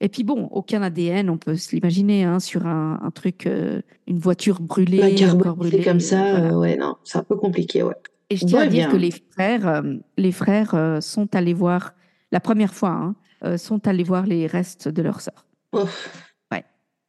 Et 0.00 0.08
puis 0.08 0.24
bon, 0.24 0.48
aucun 0.50 0.82
ADN, 0.82 1.30
on 1.30 1.38
peut 1.38 1.56
se 1.56 1.74
l'imaginer, 1.74 2.24
hein, 2.24 2.40
sur 2.40 2.66
un, 2.66 2.98
un 3.02 3.10
truc, 3.12 3.46
euh, 3.46 3.82
une 4.08 4.18
voiture 4.18 4.60
brûlée, 4.60 5.22
un 5.24 5.38
corps 5.38 5.56
brûlé. 5.56 5.82
comme 5.84 6.00
ça, 6.00 6.30
voilà. 6.32 6.52
euh, 6.52 6.58
ouais, 6.58 6.76
non, 6.76 6.96
c'est 7.04 7.18
un 7.18 7.22
peu 7.24 7.36
compliqué, 7.36 7.82
ouais. 7.84 7.94
Et 8.30 8.36
je 8.36 8.44
tiens 8.46 8.58
Ouais, 8.60 8.64
à 8.64 8.68
dire 8.68 8.88
bien. 8.88 8.90
que 8.90 8.96
les 8.96 9.10
frères, 9.32 9.66
euh, 9.68 9.82
les 10.16 10.32
frères 10.32 10.98
sont 11.00 11.34
allés 11.36 11.54
voir, 11.54 11.94
la 12.32 12.40
première 12.40 12.74
fois, 12.74 13.14
hein, 13.44 13.56
sont 13.58 13.86
allés 13.86 14.02
voir 14.04 14.26
les 14.26 14.46
restes 14.46 14.88
de 14.88 15.02
leur 15.02 15.20
sœur. 15.20 15.46
Ouf. 15.72 16.28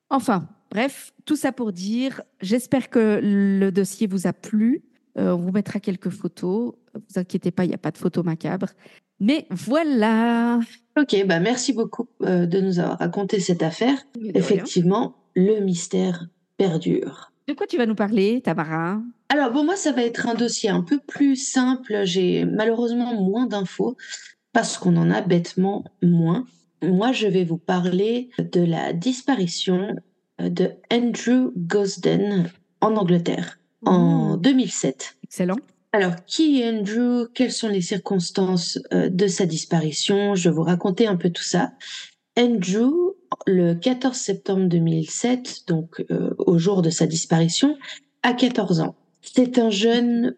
Enfin, 0.10 0.48
Bref, 0.74 1.14
tout 1.26 1.36
ça 1.36 1.52
pour 1.52 1.72
dire, 1.72 2.22
j'espère 2.42 2.90
que 2.90 3.20
le 3.22 3.70
dossier 3.70 4.08
vous 4.08 4.26
a 4.26 4.34
plu. 4.34 4.84
Euh, 5.20 5.36
on 5.36 5.38
vous 5.38 5.52
mettra 5.52 5.80
quelques 5.80 6.10
photos. 6.10 6.74
Vous 6.96 7.20
inquiétez 7.20 7.52
pas, 7.52 7.64
il 7.64 7.68
n'y 7.68 7.76
a 7.76 7.78
pas 7.78 7.92
de 7.92 7.98
photos 8.00 8.26
macabres. 8.26 8.72
Mais 9.20 9.46
voilà. 9.52 10.60
Ok, 11.00 11.28
bah 11.28 11.40
merci 11.40 11.74
beaucoup 11.74 12.08
euh, 12.24 12.48
de 12.48 12.60
nous 12.60 12.80
avoir 12.80 12.98
raconté 12.98 13.40
cette 13.40 13.62
affaire. 13.62 14.00
Effectivement, 14.34 15.16
le 15.36 15.60
mystère 15.60 16.26
perdure. 16.58 17.32
De 17.48 17.54
quoi 17.54 17.68
tu 17.68 17.78
vas 17.78 17.86
nous 17.86 17.94
parler, 17.94 18.42
Tamara? 18.42 19.00
Alors, 19.30 19.52
bon, 19.52 19.64
moi, 19.64 19.76
ça 19.76 19.92
va 19.92 20.02
être 20.02 20.28
un 20.28 20.34
dossier 20.34 20.72
un 20.72 20.82
peu 20.82 20.98
plus 20.98 21.36
simple. 21.36 22.02
J'ai 22.04 22.46
malheureusement 22.46 23.14
moins 23.22 23.46
d'infos 23.46 23.96
parce 24.54 24.80
qu'on 24.80 24.98
en 24.98 25.12
a 25.12 25.22
bêtement 25.22 25.84
moins. 26.02 26.46
Moi, 26.82 27.12
je 27.12 27.28
vais 27.28 27.44
vous 27.44 27.60
parler 27.60 28.32
de 28.40 28.62
la 28.62 28.92
disparition 28.92 29.96
de 30.40 30.72
Andrew 30.92 31.52
Gosden 31.56 32.52
en 32.82 32.96
Angleterre 32.96 33.60
en 33.86 34.38
2007. 34.38 35.18
Excellent. 35.24 35.58
Alors, 35.92 36.16
qui 36.26 36.62
est 36.62 36.70
Andrew? 36.70 37.28
Quelles 37.34 37.52
sont 37.52 37.70
les 37.70 37.82
circonstances 37.82 38.80
euh, 38.94 39.10
de 39.10 39.28
sa 39.28 39.46
disparition? 39.46 40.34
Je 40.34 40.50
vais 40.50 40.56
vous 40.56 40.64
raconter 40.64 41.06
un 41.06 41.16
peu 41.16 41.30
tout 41.30 41.44
ça. 41.44 41.72
Andrew, 42.38 43.14
le 43.46 43.76
14 43.76 44.18
septembre 44.18 44.68
2007, 44.68 45.66
donc 45.68 46.04
euh, 46.10 46.34
au 46.40 46.58
jour 46.58 46.82
de 46.82 46.90
sa 46.90 47.06
disparition, 47.06 47.78
a 48.24 48.34
14 48.34 48.80
ans. 48.80 48.96
C'est 49.22 49.60
un 49.60 49.70
jeune, 49.70 50.36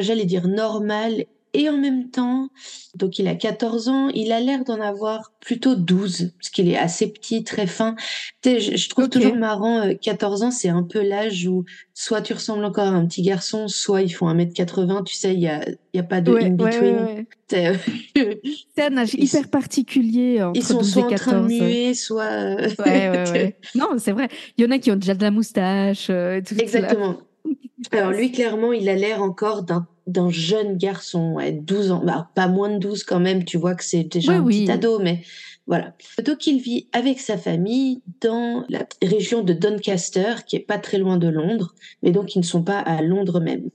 j'allais 0.00 0.24
dire 0.24 0.48
normal 0.48 1.24
et 1.52 1.68
en 1.68 1.76
même 1.76 2.10
temps, 2.10 2.48
donc 2.94 3.18
il 3.18 3.26
a 3.26 3.34
14 3.34 3.88
ans, 3.88 4.08
il 4.08 4.30
a 4.30 4.40
l'air 4.40 4.64
d'en 4.64 4.80
avoir 4.80 5.32
plutôt 5.40 5.74
12, 5.74 6.32
parce 6.38 6.48
qu'il 6.50 6.68
est 6.68 6.76
assez 6.76 7.12
petit, 7.12 7.42
très 7.42 7.66
fin. 7.66 7.96
Sais, 8.44 8.60
je, 8.60 8.88
trouve 8.88 9.08
toujours 9.08 9.34
marrant, 9.34 9.92
14 10.00 10.42
euh, 10.42 10.46
ans, 10.46 10.50
c'est 10.52 10.68
un 10.68 10.84
peu 10.84 11.02
l'âge 11.02 11.48
où 11.48 11.64
soit 11.92 12.22
tu 12.22 12.34
ressembles 12.34 12.64
encore 12.64 12.86
à 12.86 12.90
un 12.90 13.04
petit 13.06 13.22
garçon, 13.22 13.66
soit 13.66 14.02
ils 14.02 14.10
font 14.10 14.32
1m80, 14.32 15.04
tu 15.04 15.14
sais, 15.14 15.34
il 15.34 15.40
y 15.40 15.48
a, 15.48 15.64
y 15.92 15.98
a 15.98 16.04
pas 16.04 16.20
de 16.20 16.32
in-between. 16.32 17.26
c'est 17.48 18.84
un 18.84 18.96
âge 18.96 19.14
hyper 19.18 19.48
particulier 19.48 20.42
entre 20.42 20.56
Ils 20.56 20.64
sont 20.64 20.78
12 20.78 20.92
soit 20.92 21.06
et 21.06 21.10
14. 21.10 21.28
en 21.28 21.30
train 21.30 21.40
de 21.42 21.46
muer, 21.48 21.94
soit... 21.94 22.22
Euh, 22.22 22.68
ouais, 22.78 23.10
ouais, 23.10 23.30
ouais. 23.32 23.56
Non, 23.74 23.88
c'est 23.98 24.12
vrai. 24.12 24.28
Il 24.56 24.64
y 24.64 24.68
en 24.68 24.70
a 24.70 24.78
qui 24.78 24.92
ont 24.92 24.96
déjà 24.96 25.14
de 25.14 25.22
la 25.22 25.32
moustache. 25.32 26.08
Euh, 26.10 26.40
tout 26.46 26.54
Exactement. 26.56 27.16
Alors 27.92 28.12
lui, 28.12 28.30
clairement, 28.30 28.72
il 28.72 28.88
a 28.88 28.94
l'air 28.94 29.22
encore 29.22 29.62
d'un 29.62 29.86
d'un 30.10 30.30
jeune 30.30 30.76
garçon, 30.76 31.32
ouais, 31.32 31.52
12 31.52 31.90
ans, 31.92 32.02
bah, 32.04 32.30
pas 32.34 32.48
moins 32.48 32.70
de 32.70 32.78
12 32.78 33.04
quand 33.04 33.20
même, 33.20 33.44
tu 33.44 33.56
vois 33.56 33.74
que 33.74 33.84
c'est 33.84 34.04
déjà 34.04 34.32
un 34.32 34.44
petit 34.44 34.70
ado, 34.70 34.98
mais 34.98 35.22
voilà. 35.66 35.94
Donc 36.24 36.46
il 36.46 36.60
vit 36.60 36.88
avec 36.92 37.20
sa 37.20 37.38
famille 37.38 38.02
dans 38.20 38.64
la 38.68 38.86
région 39.02 39.42
de 39.42 39.52
Doncaster, 39.52 40.44
qui 40.46 40.56
est 40.56 40.66
pas 40.66 40.78
très 40.78 40.98
loin 40.98 41.16
de 41.16 41.28
Londres, 41.28 41.74
mais 42.02 42.10
donc 42.10 42.34
ils 42.34 42.40
ne 42.40 42.44
sont 42.44 42.62
pas 42.62 42.78
à 42.80 43.02
Londres 43.02 43.40
même. 43.40 43.70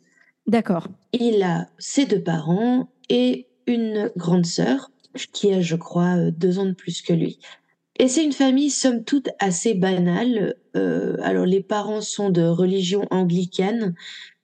D'accord. 0.47 0.88
Il 1.13 1.41
a 1.41 1.67
ses 1.79 2.05
deux 2.05 2.21
parents 2.21 2.89
et 3.09 3.47
une 3.67 4.11
grande 4.15 4.45
sœur, 4.45 4.91
qui 5.31 5.53
a, 5.53 5.61
je 5.61 5.75
crois, 5.75 6.17
euh, 6.17 6.31
deux 6.31 6.59
ans 6.59 6.65
de 6.65 6.73
plus 6.73 7.01
que 7.01 7.13
lui. 7.13 7.39
Et 7.97 8.07
c'est 8.07 8.25
une 8.25 8.33
famille, 8.33 8.69
somme 8.69 9.03
toute, 9.05 9.29
assez 9.39 9.73
banale. 9.73 10.55
Euh, 10.75 11.15
alors, 11.21 11.45
les 11.45 11.61
parents 11.61 12.01
sont 12.01 12.29
de 12.29 12.43
religion 12.43 13.07
anglicane, 13.09 13.95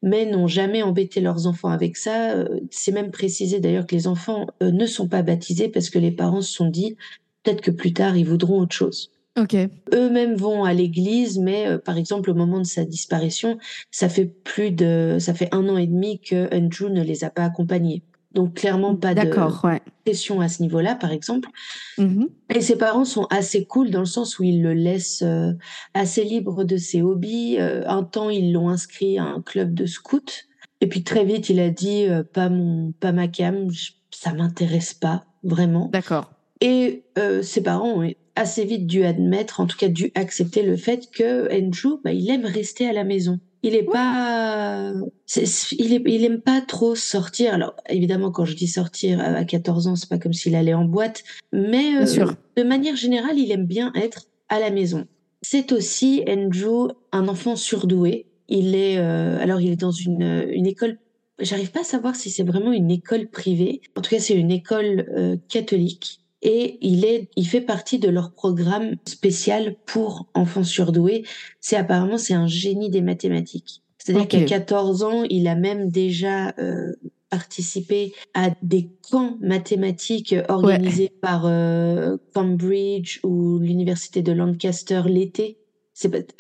mais 0.01 0.25
n'ont 0.25 0.47
jamais 0.47 0.83
embêté 0.83 1.21
leurs 1.21 1.47
enfants 1.47 1.69
avec 1.69 1.97
ça. 1.97 2.31
Euh, 2.31 2.59
c'est 2.69 2.91
même 2.91 3.11
précisé 3.11 3.59
d'ailleurs 3.59 3.85
que 3.85 3.95
les 3.95 4.07
enfants 4.07 4.47
euh, 4.61 4.71
ne 4.71 4.85
sont 4.85 5.07
pas 5.07 5.21
baptisés 5.21 5.69
parce 5.69 5.89
que 5.89 5.99
les 5.99 6.11
parents 6.11 6.41
se 6.41 6.51
sont 6.51 6.69
dit 6.69 6.95
peut-être 7.43 7.61
que 7.61 7.71
plus 7.71 7.93
tard 7.93 8.17
ils 8.17 8.27
voudront 8.27 8.59
autre 8.59 8.75
chose. 8.75 9.11
Ok. 9.39 9.55
Eux-mêmes 9.93 10.35
vont 10.35 10.65
à 10.65 10.73
l'église, 10.73 11.39
mais 11.39 11.67
euh, 11.67 11.77
par 11.77 11.97
exemple 11.97 12.29
au 12.31 12.33
moment 12.33 12.59
de 12.59 12.65
sa 12.65 12.83
disparition, 12.83 13.57
ça 13.89 14.09
fait 14.09 14.25
plus 14.25 14.71
de, 14.71 15.17
ça 15.19 15.33
fait 15.33 15.47
un 15.53 15.69
an 15.69 15.77
et 15.77 15.87
demi 15.87 16.19
que 16.19 16.53
Andrew 16.53 16.89
ne 16.89 17.01
les 17.01 17.23
a 17.23 17.29
pas 17.29 17.43
accompagnés. 17.43 18.03
Donc 18.33 18.53
clairement 18.53 18.95
pas 18.95 19.13
de 19.13 19.27
ouais. 19.65 19.81
pression 20.05 20.39
à 20.39 20.47
ce 20.47 20.61
niveau-là, 20.61 20.95
par 20.95 21.11
exemple. 21.11 21.49
Mm-hmm. 21.97 22.27
Et 22.55 22.61
ses 22.61 22.77
parents 22.77 23.05
sont 23.05 23.27
assez 23.29 23.65
cool 23.65 23.91
dans 23.91 23.99
le 23.99 24.05
sens 24.05 24.39
où 24.39 24.43
ils 24.43 24.61
le 24.61 24.73
laissent 24.73 25.21
euh, 25.21 25.51
assez 25.93 26.23
libre 26.23 26.63
de 26.63 26.77
ses 26.77 27.01
hobbies. 27.01 27.57
Euh, 27.59 27.83
un 27.87 28.03
temps, 28.03 28.29
ils 28.29 28.53
l'ont 28.53 28.69
inscrit 28.69 29.19
à 29.19 29.23
un 29.23 29.41
club 29.41 29.73
de 29.73 29.85
scout. 29.85 30.47
Et 30.79 30.87
puis 30.87 31.03
très 31.03 31.25
vite, 31.25 31.49
il 31.49 31.59
a 31.59 31.69
dit 31.69 32.07
euh, 32.07 32.23
pas 32.23 32.49
mon, 32.49 32.93
pas 32.93 33.11
ma 33.11 33.27
cam, 33.27 33.67
ça 34.11 34.33
m'intéresse 34.33 34.93
pas 34.93 35.25
vraiment. 35.43 35.89
D'accord. 35.91 36.31
Et 36.61 37.03
ses 37.41 37.63
parents 37.63 38.03
ont 38.03 38.13
assez 38.35 38.65
vite 38.65 38.85
dû 38.85 39.03
admettre, 39.03 39.61
en 39.61 39.65
tout 39.65 39.77
cas 39.77 39.87
dû 39.87 40.11
accepter 40.13 40.61
le 40.61 40.77
fait 40.77 41.09
que 41.11 41.51
Andrew, 41.51 41.99
bah, 42.03 42.13
il 42.13 42.29
aime 42.29 42.45
rester 42.45 42.87
à 42.87 42.93
la 42.93 43.03
maison 43.03 43.39
il 43.63 43.75
est 43.75 43.83
pas, 43.83 44.93
il 45.35 45.93
est, 45.93 46.03
il 46.05 46.25
aime 46.25 46.41
pas 46.41 46.61
trop 46.61 46.95
sortir. 46.95 47.53
Alors 47.53 47.75
évidemment, 47.89 48.31
quand 48.31 48.45
je 48.45 48.55
dis 48.55 48.67
sortir 48.67 49.19
à 49.19 49.43
14 49.43 49.87
ans, 49.87 49.95
c'est 49.95 50.09
pas 50.09 50.17
comme 50.17 50.33
s'il 50.33 50.55
allait 50.55 50.73
en 50.73 50.85
boîte, 50.85 51.23
mais 51.51 51.95
euh, 51.95 52.31
de 52.57 52.63
manière 52.63 52.95
générale, 52.95 53.37
il 53.37 53.51
aime 53.51 53.65
bien 53.65 53.91
être 53.95 54.27
à 54.49 54.59
la 54.59 54.71
maison. 54.71 55.07
C'est 55.41 55.71
aussi 55.71 56.23
Andrew, 56.27 56.89
un 57.11 57.27
enfant 57.27 57.55
surdoué. 57.55 58.27
Il 58.47 58.75
est, 58.75 58.97
euh, 58.97 59.39
alors 59.39 59.61
il 59.61 59.71
est 59.71 59.79
dans 59.79 59.91
une, 59.91 60.47
une 60.51 60.67
école. 60.67 60.97
J'arrive 61.39 61.71
pas 61.71 61.81
à 61.81 61.85
savoir 61.85 62.15
si 62.15 62.29
c'est 62.29 62.43
vraiment 62.43 62.71
une 62.71 62.91
école 62.91 63.27
privée. 63.27 63.81
En 63.95 64.01
tout 64.01 64.11
cas, 64.11 64.19
c'est 64.19 64.35
une 64.35 64.51
école 64.51 65.07
euh, 65.15 65.37
catholique 65.49 66.20
et 66.41 66.77
il 66.81 67.05
est, 67.05 67.29
il 67.35 67.47
fait 67.47 67.61
partie 67.61 67.99
de 67.99 68.09
leur 68.09 68.31
programme 68.31 68.95
spécial 69.05 69.75
pour 69.85 70.27
enfants 70.33 70.63
surdoués. 70.63 71.23
C'est 71.59 71.75
apparemment 71.75 72.17
c'est 72.17 72.33
un 72.33 72.47
génie 72.47 72.89
des 72.89 73.01
mathématiques. 73.01 73.81
C'est-à-dire 73.97 74.27
qu'à 74.27 74.43
14 74.43 75.03
ans, 75.03 75.23
il 75.29 75.47
a 75.47 75.55
même 75.55 75.89
déjà 75.91 76.55
euh, 76.57 76.93
participé 77.29 78.13
à 78.33 78.49
des 78.63 78.89
camps 79.09 79.37
mathématiques 79.41 80.35
organisés 80.49 81.11
par 81.21 81.45
euh, 81.45 82.17
Cambridge 82.33 83.19
ou 83.23 83.59
l'université 83.59 84.23
de 84.23 84.31
Lancaster 84.31 85.03
l'été. 85.05 85.59
C'est 85.93 86.33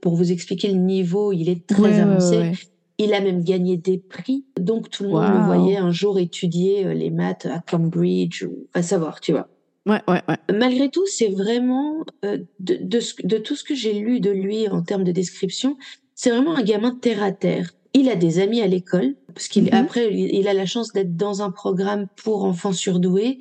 pour 0.00 0.16
vous 0.16 0.32
expliquer 0.32 0.68
le 0.68 0.78
niveau, 0.78 1.32
il 1.32 1.50
est 1.50 1.66
très 1.66 2.00
avancé. 2.00 2.52
Il 3.00 3.14
a 3.14 3.20
même 3.20 3.44
gagné 3.44 3.76
des 3.76 3.98
prix, 3.98 4.44
donc 4.60 4.90
tout 4.90 5.04
le 5.04 5.10
monde 5.10 5.32
le 5.32 5.44
voyait 5.44 5.76
un 5.76 5.92
jour 5.92 6.18
étudier 6.18 6.84
euh, 6.84 6.94
les 6.94 7.10
maths 7.10 7.46
à 7.46 7.60
Cambridge, 7.60 8.42
ou 8.42 8.66
à 8.74 8.82
savoir, 8.82 9.20
tu 9.20 9.30
vois. 9.30 9.48
Ouais, 9.86 10.02
ouais, 10.08 10.20
ouais. 10.28 10.36
Malgré 10.52 10.90
tout, 10.90 11.06
c'est 11.06 11.28
vraiment 11.28 12.04
euh, 12.24 12.38
de, 12.58 12.74
de, 12.74 13.00
de, 13.24 13.38
tout 13.38 13.54
ce 13.54 13.62
que 13.62 13.76
j'ai 13.76 13.92
lu 13.92 14.18
de 14.18 14.30
lui 14.30 14.68
en 14.68 14.82
termes 14.82 15.04
de 15.04 15.12
description, 15.12 15.76
c'est 16.16 16.30
vraiment 16.30 16.56
un 16.56 16.62
gamin 16.62 16.90
terre 16.90 17.22
à 17.22 17.30
terre. 17.30 17.70
Il 17.94 18.10
a 18.10 18.16
des 18.16 18.40
amis 18.40 18.60
à 18.60 18.66
l'école, 18.66 19.14
parce 19.32 19.46
qu'il 19.46 19.66
mm-hmm. 19.66 19.80
après 19.80 20.12
il 20.12 20.48
a 20.48 20.52
la 20.52 20.66
chance 20.66 20.92
d'être 20.92 21.16
dans 21.16 21.40
un 21.40 21.52
programme 21.52 22.08
pour 22.16 22.44
enfants 22.44 22.72
surdoués, 22.72 23.38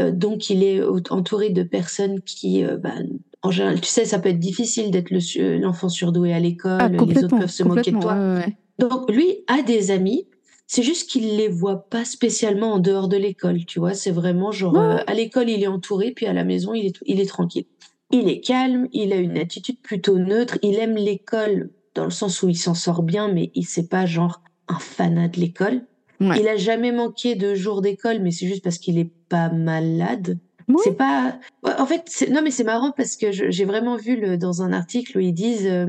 euh, 0.00 0.10
donc 0.10 0.50
il 0.50 0.64
est 0.64 0.82
entouré 1.10 1.50
de 1.50 1.62
personnes 1.62 2.20
qui, 2.22 2.64
bah, 2.82 2.94
en 3.42 3.52
général, 3.52 3.80
tu 3.80 3.88
sais, 3.88 4.04
ça 4.04 4.18
peut 4.18 4.30
être 4.30 4.40
difficile 4.40 4.90
d'être 4.90 5.12
l'enfant 5.60 5.88
surdoué 5.88 6.32
à 6.32 6.40
l'école, 6.40 6.78
ah, 6.80 6.88
les 6.88 7.24
autres 7.24 7.38
peuvent 7.38 7.48
se 7.48 7.62
moquer 7.62 7.92
de 7.92 8.00
toi. 8.00 8.14
Ouais, 8.14 8.44
ouais. 8.44 8.56
Donc 8.78 9.10
lui 9.10 9.44
a 9.46 9.62
des 9.62 9.90
amis, 9.90 10.26
c'est 10.66 10.82
juste 10.82 11.08
qu'il 11.08 11.36
les 11.36 11.48
voit 11.48 11.88
pas 11.88 12.04
spécialement 12.04 12.74
en 12.74 12.78
dehors 12.78 13.08
de 13.08 13.16
l'école, 13.16 13.64
tu 13.64 13.78
vois. 13.78 13.94
C'est 13.94 14.10
vraiment 14.10 14.52
genre 14.52 14.76
euh, 14.78 14.98
à 15.06 15.14
l'école 15.14 15.48
il 15.48 15.62
est 15.62 15.68
entouré, 15.68 16.12
puis 16.12 16.26
à 16.26 16.32
la 16.32 16.44
maison 16.44 16.74
il 16.74 16.86
est 16.86 16.98
il 17.06 17.20
est 17.20 17.28
tranquille. 17.28 17.66
Il 18.12 18.28
est 18.28 18.40
calme, 18.40 18.88
il 18.92 19.12
a 19.12 19.16
une 19.16 19.36
attitude 19.36 19.80
plutôt 19.80 20.18
neutre, 20.18 20.58
il 20.62 20.76
aime 20.76 20.96
l'école 20.96 21.70
dans 21.94 22.04
le 22.04 22.10
sens 22.10 22.42
où 22.42 22.48
il 22.48 22.56
s'en 22.56 22.74
sort 22.74 23.02
bien, 23.02 23.32
mais 23.32 23.50
il 23.54 23.64
c'est 23.64 23.88
pas 23.88 24.06
genre 24.06 24.42
un 24.68 24.78
fanat 24.78 25.28
de 25.28 25.40
l'école. 25.40 25.82
Il 26.20 26.48
a 26.48 26.56
jamais 26.56 26.92
manqué 26.92 27.34
de 27.34 27.54
jours 27.54 27.82
d'école, 27.82 28.20
mais 28.20 28.30
c'est 28.30 28.46
juste 28.46 28.64
parce 28.64 28.78
qu'il 28.78 28.98
est 28.98 29.10
pas 29.28 29.50
malade. 29.50 30.38
C'est 30.82 30.96
pas. 30.96 31.38
En 31.62 31.86
fait, 31.86 32.26
non, 32.30 32.40
mais 32.42 32.50
c'est 32.50 32.64
marrant 32.64 32.90
parce 32.90 33.16
que 33.16 33.30
j'ai 33.30 33.64
vraiment 33.64 33.96
vu 33.96 34.16
le, 34.16 34.36
dans 34.36 34.62
un 34.62 34.72
article 34.72 35.18
où 35.18 35.20
ils 35.20 35.34
disent 35.34 35.66
euh, 35.66 35.86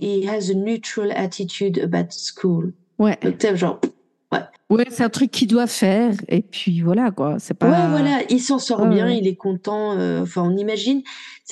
he 0.00 0.26
has 0.26 0.50
a 0.50 0.54
neutral 0.54 1.12
attitude 1.12 1.78
about 1.78 2.10
school. 2.10 2.72
Ouais. 2.98 3.18
Donc, 3.22 3.54
genre, 3.56 3.80
ouais. 4.32 4.40
Ouais, 4.70 4.86
c'est 4.90 5.04
un 5.04 5.10
truc 5.10 5.30
qu'il 5.30 5.48
doit 5.48 5.66
faire. 5.66 6.14
Et 6.28 6.42
puis 6.42 6.80
voilà, 6.80 7.10
quoi. 7.10 7.36
C'est 7.38 7.54
pas. 7.54 7.68
Ouais, 7.68 7.88
voilà. 7.90 8.20
Il 8.30 8.40
s'en 8.40 8.58
sort 8.58 8.86
bien, 8.86 9.10
il 9.10 9.26
est 9.26 9.36
content. 9.36 9.98
Euh, 9.98 10.22
enfin, 10.22 10.42
on 10.42 10.56
imagine. 10.56 11.02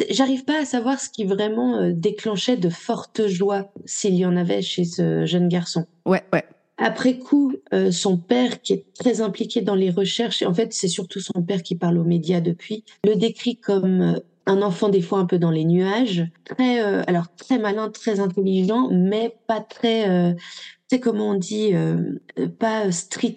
J'arrive 0.08 0.44
pas 0.44 0.60
à 0.62 0.64
savoir 0.64 1.00
ce 1.00 1.10
qui 1.10 1.24
vraiment 1.24 1.76
euh, 1.76 1.92
déclenchait 1.92 2.56
de 2.56 2.68
fortes 2.68 3.26
joies, 3.26 3.72
s'il 3.84 4.14
y 4.14 4.24
en 4.24 4.36
avait 4.36 4.62
chez 4.62 4.84
ce 4.84 5.26
jeune 5.26 5.48
garçon. 5.48 5.86
Ouais, 6.06 6.22
ouais. 6.32 6.44
Après 6.78 7.18
coup, 7.18 7.52
euh, 7.74 7.90
son 7.90 8.16
père, 8.16 8.62
qui 8.62 8.72
est 8.72 8.84
très 8.98 9.20
impliqué 9.20 9.60
dans 9.60 9.74
les 9.74 9.90
recherches, 9.90 10.40
et 10.40 10.46
en 10.46 10.54
fait, 10.54 10.72
c'est 10.72 10.88
surtout 10.88 11.20
son 11.20 11.42
père 11.42 11.62
qui 11.62 11.74
parle 11.74 11.98
aux 11.98 12.04
médias 12.04 12.40
depuis, 12.40 12.84
le 13.04 13.16
décrit 13.16 13.56
comme 13.56 14.18
un 14.50 14.62
enfant 14.62 14.88
des 14.88 15.00
fois 15.00 15.18
un 15.20 15.26
peu 15.26 15.38
dans 15.38 15.50
les 15.52 15.64
nuages, 15.64 16.24
très 16.44 16.82
euh, 16.82 17.02
alors 17.06 17.26
très 17.36 17.58
malin, 17.58 17.88
très 17.90 18.18
intelligent, 18.20 18.88
mais 18.90 19.36
pas 19.46 19.60
très 19.60 20.08
euh, 20.10 20.32
c'est 20.88 20.98
comment 20.98 21.30
on 21.30 21.34
dit, 21.34 21.70
euh, 21.72 22.18
pas 22.58 22.90
street, 22.90 23.36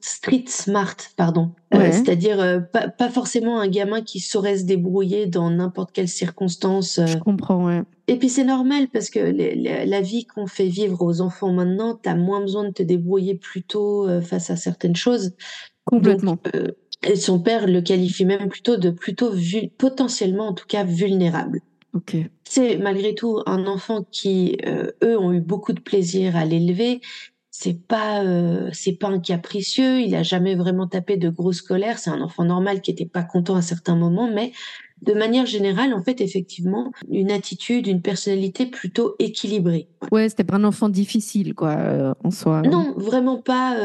street 0.00 0.44
smart, 0.48 0.96
pardon. 1.16 1.52
Ouais. 1.72 1.92
C'est-à-dire 1.92 2.64
pas, 2.72 2.88
pas 2.88 3.10
forcément 3.10 3.60
un 3.60 3.68
gamin 3.68 4.02
qui 4.02 4.18
saurait 4.18 4.58
se 4.58 4.64
débrouiller 4.64 5.26
dans 5.26 5.50
n'importe 5.50 5.92
quelle 5.92 6.08
circonstance. 6.08 6.98
Je 7.06 7.16
comprends, 7.18 7.64
ouais. 7.64 7.82
Et 8.08 8.16
puis 8.16 8.28
c'est 8.28 8.44
normal 8.44 8.88
parce 8.92 9.08
que 9.08 9.20
les- 9.20 9.54
les- 9.54 9.86
la 9.86 10.00
vie 10.00 10.26
qu'on 10.26 10.48
fait 10.48 10.66
vivre 10.66 11.00
aux 11.02 11.20
enfants 11.20 11.52
maintenant, 11.52 11.94
t'as 11.94 12.16
moins 12.16 12.40
besoin 12.40 12.64
de 12.64 12.72
te 12.72 12.82
débrouiller 12.82 13.36
plus 13.36 13.62
tôt 13.62 14.08
face 14.20 14.50
à 14.50 14.56
certaines 14.56 14.96
choses. 14.96 15.30
Complètement. 15.84 16.38
Donc, 16.42 16.72
et 17.02 17.16
son 17.16 17.38
père 17.38 17.66
le 17.66 17.80
qualifie 17.80 18.24
même 18.24 18.48
plutôt 18.48 18.76
de 18.76 18.90
plutôt 18.90 19.32
potentiellement 19.78 20.48
en 20.48 20.54
tout 20.54 20.66
cas 20.66 20.84
vulnérable. 20.84 21.60
Ok. 21.94 22.16
C'est 22.44 22.76
malgré 22.76 23.14
tout 23.14 23.40
un 23.46 23.66
enfant 23.66 24.04
qui, 24.10 24.58
euh, 24.66 24.90
eux, 25.02 25.18
ont 25.18 25.32
eu 25.32 25.40
beaucoup 25.40 25.72
de 25.72 25.80
plaisir 25.80 26.36
à 26.36 26.44
l'élever. 26.44 27.00
C'est 27.50 27.86
pas, 27.86 28.24
euh, 28.24 28.68
c'est 28.72 28.98
pas 28.98 29.06
un 29.06 29.20
capricieux. 29.20 30.00
Il 30.00 30.16
a 30.16 30.24
jamais 30.24 30.56
vraiment 30.56 30.88
tapé 30.88 31.16
de 31.16 31.28
grosse 31.28 31.62
colère. 31.62 32.00
C'est 32.00 32.10
un 32.10 32.20
enfant 32.20 32.44
normal 32.44 32.80
qui 32.80 32.90
était 32.90 33.06
pas 33.06 33.22
content 33.22 33.54
à 33.54 33.62
certains 33.62 33.94
moments, 33.94 34.28
mais 34.28 34.50
de 35.02 35.12
manière 35.12 35.46
générale, 35.46 35.94
en 35.94 36.02
fait, 36.02 36.20
effectivement, 36.20 36.90
une 37.08 37.30
attitude, 37.30 37.86
une 37.86 38.02
personnalité 38.02 38.66
plutôt 38.66 39.14
équilibrée. 39.20 39.86
Ouais, 40.10 40.28
c'était 40.28 40.42
pas 40.42 40.56
un 40.56 40.64
enfant 40.64 40.88
difficile, 40.88 41.54
quoi, 41.54 41.76
euh, 41.76 42.14
en 42.24 42.32
soi. 42.32 42.62
Non, 42.62 42.92
vraiment 42.96 43.40
pas. 43.40 43.78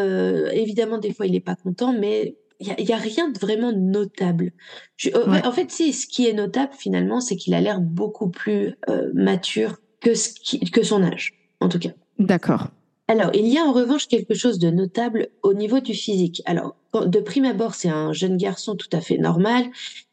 évidemment, 0.52 0.98
des 0.98 1.14
fois, 1.14 1.28
il 1.28 1.36
est 1.36 1.42
pas 1.42 1.56
content, 1.56 1.94
mais 1.94 2.36
il 2.60 2.68
y 2.90 2.94
a, 2.94 2.98
rien 2.98 3.30
de 3.30 3.40
vraiment 3.40 3.72
notable. 3.72 4.52
Je- 4.98 5.10
euh, 5.16 5.30
Ouais. 5.30 5.46
En 5.46 5.52
fait, 5.52 5.72
si, 5.72 5.94
ce 5.94 6.08
qui 6.08 6.28
est 6.28 6.34
notable 6.34 6.74
finalement, 6.78 7.22
c'est 7.22 7.36
qu'il 7.36 7.54
a 7.54 7.62
l'air 7.62 7.80
beaucoup 7.80 8.30
plus 8.30 8.76
euh, 8.90 9.12
mature 9.14 9.78
que, 10.02 10.14
ce 10.14 10.30
qui, 10.34 10.60
que 10.60 10.84
son 10.84 11.04
âge, 11.04 11.34
en 11.62 11.70
tout 11.70 11.80
cas. 11.80 11.92
D'accord. 12.18 12.68
Alors, 13.08 13.32
il 13.34 13.48
y 13.48 13.58
a 13.58 13.64
en 13.64 13.72
revanche 13.74 14.08
quelque 14.08 14.34
chose 14.36 14.60
de 14.60 14.70
notable 14.70 15.30
au 15.42 15.54
niveau 15.54 15.80
du 15.80 15.94
physique. 15.94 16.42
Alors, 16.46 16.76
de 16.94 17.20
prime 17.20 17.46
abord, 17.46 17.74
c'est 17.74 17.90
un 17.90 18.14
jeune 18.14 18.38
garçon 18.38 18.76
tout 18.76 18.90
à 18.92 19.02
fait 19.02 19.18
normal. 19.18 19.66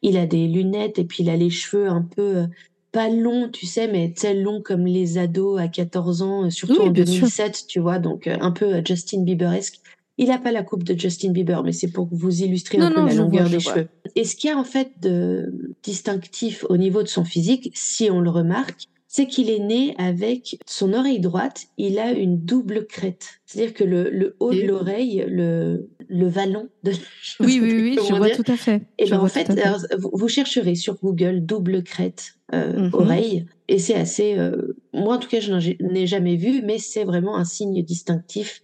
Il 0.02 0.16
a 0.16 0.24
des 0.24 0.46
lunettes 0.48 0.98
et 0.98 1.04
puis 1.04 1.22
il 1.24 1.30
a 1.30 1.36
les 1.36 1.50
cheveux 1.50 1.88
un 1.88 2.00
peu 2.02 2.36
euh, 2.36 2.46
pas 2.92 3.10
longs, 3.10 3.50
tu 3.50 3.66
sais, 3.66 3.86
mais 3.88 4.12
tu 4.14 4.22
sais, 4.22 4.34
longs 4.34 4.62
comme 4.62 4.86
les 4.86 5.18
ados 5.18 5.60
à 5.60 5.68
14 5.68 6.22
ans, 6.22 6.48
surtout 6.50 6.80
Oui, 6.80 6.88
en 6.88 6.90
bien 6.90 7.04
sûr. 7.04 7.14
2007, 7.22 7.64
tu 7.68 7.80
vois, 7.80 7.98
donc 7.98 8.26
euh, 8.26 8.38
un 8.40 8.50
peu 8.52 8.80
Justin 8.86 9.22
Bieberesque. 9.24 9.80
Il 10.18 10.28
n'a 10.28 10.38
pas 10.38 10.52
la 10.52 10.62
coupe 10.62 10.82
de 10.84 10.98
Justin 10.98 11.30
Bieber, 11.32 11.62
mais 11.62 11.72
c'est 11.72 11.90
pour 11.90 12.08
vous 12.10 12.42
illustrer 12.42 12.78
un 12.78 12.88
peu 12.90 13.00
non, 13.00 13.06
la 13.06 13.14
longueur 13.14 13.42
vois, 13.48 13.50
des 13.58 13.62
vois. 13.62 13.74
cheveux. 13.74 13.88
Et 14.14 14.24
ce 14.24 14.34
qu'il 14.36 14.48
y 14.48 14.52
a 14.52 14.56
en 14.58 14.64
fait 14.64 14.92
de 15.00 15.52
distinctif 15.82 16.64
au 16.68 16.76
niveau 16.76 17.02
de 17.02 17.08
son 17.08 17.24
physique, 17.24 17.70
si 17.74 18.10
on 18.10 18.20
le 18.20 18.30
remarque, 18.30 18.84
c'est 19.08 19.26
qu'il 19.26 19.48
est 19.50 19.60
né 19.60 19.94
avec 19.98 20.58
son 20.66 20.92
oreille 20.92 21.20
droite, 21.20 21.64
il 21.78 21.98
a 21.98 22.12
une 22.12 22.38
double 22.44 22.86
crête. 22.86 23.26
C'est-à-dire 23.46 23.72
que 23.74 23.84
le, 23.84 24.10
le 24.10 24.36
haut 24.40 24.52
de 24.52 24.60
l'oreille, 24.66 25.24
le, 25.28 25.88
le 26.08 26.26
vallon 26.28 26.68
de 26.82 26.92
je 26.92 26.98
Oui, 27.40 27.58
oui, 27.62 27.72
oui, 27.76 27.94
je 27.96 28.12
vois 28.14 28.26
dire. 28.26 28.36
tout 28.36 28.50
à 28.52 28.56
fait. 28.56 28.82
Et 28.98 29.06
Je 29.06 29.10
ben 29.10 29.20
en 29.20 29.28
fait, 29.28 29.48
alors, 29.50 29.80
vous, 30.12 30.28
chercherez 30.28 30.74
sur 30.74 30.98
Google 31.00 31.44
double 31.46 31.82
crête 31.82 32.32
euh, 32.54 32.74
Mhm. 32.78 32.90
oreille 32.94 33.46
et 33.68 33.78
c'est 33.78 33.94
assez. 33.94 34.36
euh, 34.38 34.76
moi 34.92 35.16
en 35.16 35.18
tout 35.18 35.28
cas, 35.28 35.40
je 35.40 35.50
n'en 35.50 35.60
ai- 35.60 35.76
n'ai 35.80 36.06
jamais 36.06 36.36
vu, 36.36 36.62
mais 36.62 36.78
c'est 36.78 37.04
vraiment 37.04 37.36
un 37.36 37.44
signe 37.44 37.82
distinctif 37.82 38.60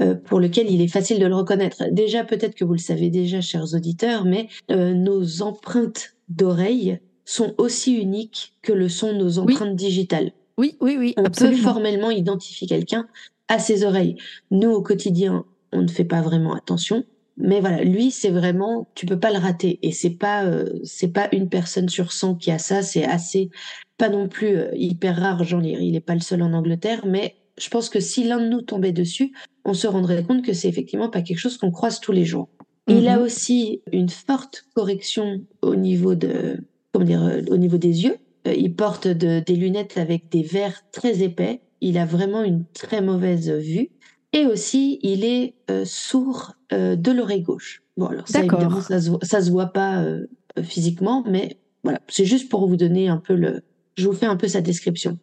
euh, 0.00 0.14
pour 0.14 0.40
lequel 0.40 0.70
il 0.70 0.80
est 0.80 0.88
facile 0.88 1.18
de 1.18 1.26
le 1.26 1.34
reconnaître. 1.34 1.84
Déjà, 1.90 2.24
peut-être 2.24 2.54
que 2.54 2.64
vous 2.64 2.72
le 2.72 2.78
savez 2.78 3.10
déjà, 3.10 3.40
chers 3.40 3.74
auditeurs, 3.74 4.24
mais 4.24 4.48
euh, 4.70 4.94
nos 4.94 5.42
empreintes 5.42 6.14
d'oreille 6.28 6.98
sont 7.24 7.54
aussi 7.58 7.94
uniques 7.94 8.54
que 8.62 8.72
le 8.72 8.88
sont 8.88 9.12
nos 9.12 9.38
Oui. 9.38 9.54
empreintes 9.54 9.76
digitales. 9.76 10.32
Oui, 10.58 10.76
oui, 10.80 10.96
oui, 10.98 11.14
On 11.16 11.24
peut 11.24 11.52
formellement 11.52 12.10
identifier 12.10 12.66
quelqu'un 12.66 13.06
à 13.48 13.58
ses 13.58 13.84
oreilles. 13.84 14.16
Nous, 14.50 14.70
au 14.70 14.82
quotidien, 14.82 15.44
on 15.72 15.82
ne 15.82 15.88
fait 15.88 16.04
pas 16.04 16.20
vraiment 16.22 16.54
attention. 16.54 17.04
Mais 17.38 17.60
voilà, 17.60 17.82
lui, 17.82 18.10
c'est 18.10 18.30
vraiment, 18.30 18.88
tu 18.94 19.06
peux 19.06 19.18
pas 19.18 19.30
le 19.30 19.38
rater. 19.38 19.78
Et 19.82 19.92
c'est 19.92 20.10
pas, 20.10 20.44
euh, 20.44 20.78
c'est 20.84 21.08
pas 21.12 21.28
une 21.32 21.48
personne 21.48 21.88
sur 21.88 22.12
100 22.12 22.34
qui 22.36 22.50
a 22.50 22.58
ça. 22.58 22.82
C'est 22.82 23.04
assez, 23.04 23.50
pas 23.98 24.08
non 24.10 24.28
plus 24.28 24.56
euh, 24.56 24.68
hyper 24.74 25.16
rare. 25.16 25.42
J'en 25.44 25.62
il 25.62 25.96
est 25.96 26.00
pas 26.00 26.14
le 26.14 26.20
seul 26.20 26.42
en 26.42 26.52
Angleterre. 26.52 27.06
Mais 27.06 27.34
je 27.58 27.68
pense 27.70 27.88
que 27.88 28.00
si 28.00 28.24
l'un 28.24 28.38
de 28.38 28.48
nous 28.48 28.60
tombait 28.62 28.92
dessus, 28.92 29.32
on 29.64 29.74
se 29.74 29.86
rendrait 29.86 30.22
compte 30.24 30.44
que 30.44 30.52
c'est 30.52 30.68
effectivement 30.68 31.08
pas 31.08 31.22
quelque 31.22 31.38
chose 31.38 31.56
qu'on 31.58 31.70
croise 31.70 32.00
tous 32.00 32.12
les 32.12 32.24
jours. 32.24 32.48
Il 32.88 33.06
a 33.08 33.16
Mhm. 33.18 33.22
aussi 33.24 33.80
une 33.92 34.08
forte 34.08 34.64
correction 34.74 35.44
au 35.62 35.76
niveau 35.76 36.14
de, 36.14 36.58
comment 36.92 37.04
dire, 37.04 37.22
euh, 37.22 37.40
au 37.50 37.56
niveau 37.56 37.78
des 37.78 38.04
yeux. 38.04 38.16
Euh, 38.48 38.54
il 38.54 38.74
porte 38.74 39.06
de- 39.06 39.40
des 39.40 39.54
lunettes 39.54 39.98
avec 39.98 40.28
des 40.30 40.42
verres 40.42 40.82
très 40.90 41.22
épais. 41.22 41.60
Il 41.80 41.96
a 41.96 42.04
vraiment 42.06 42.42
une 42.42 42.64
très 42.72 43.00
mauvaise 43.00 43.48
vue. 43.50 43.90
Et 44.32 44.46
aussi, 44.46 44.98
il 45.02 45.24
est 45.24 45.54
euh, 45.70 45.84
sourd 45.84 46.54
euh, 46.72 46.96
de 46.96 47.12
l'oreille 47.12 47.42
gauche. 47.42 47.82
Bon, 47.96 48.06
alors 48.06 48.26
ça, 48.26 48.40
évidemment, 48.40 48.80
ça 48.80 49.00
se, 49.00 49.10
voit- 49.10 49.18
ça 49.22 49.40
se 49.42 49.50
voit 49.50 49.72
pas 49.72 50.02
euh, 50.02 50.26
physiquement, 50.62 51.22
mais 51.28 51.58
voilà, 51.84 52.00
c'est 52.08 52.24
juste 52.24 52.48
pour 52.48 52.66
vous 52.66 52.76
donner 52.76 53.08
un 53.08 53.18
peu 53.18 53.34
le. 53.34 53.62
Je 53.96 54.06
vous 54.08 54.14
fais 54.14 54.26
un 54.26 54.36
peu 54.36 54.48
sa 54.48 54.60
description. 54.62 55.18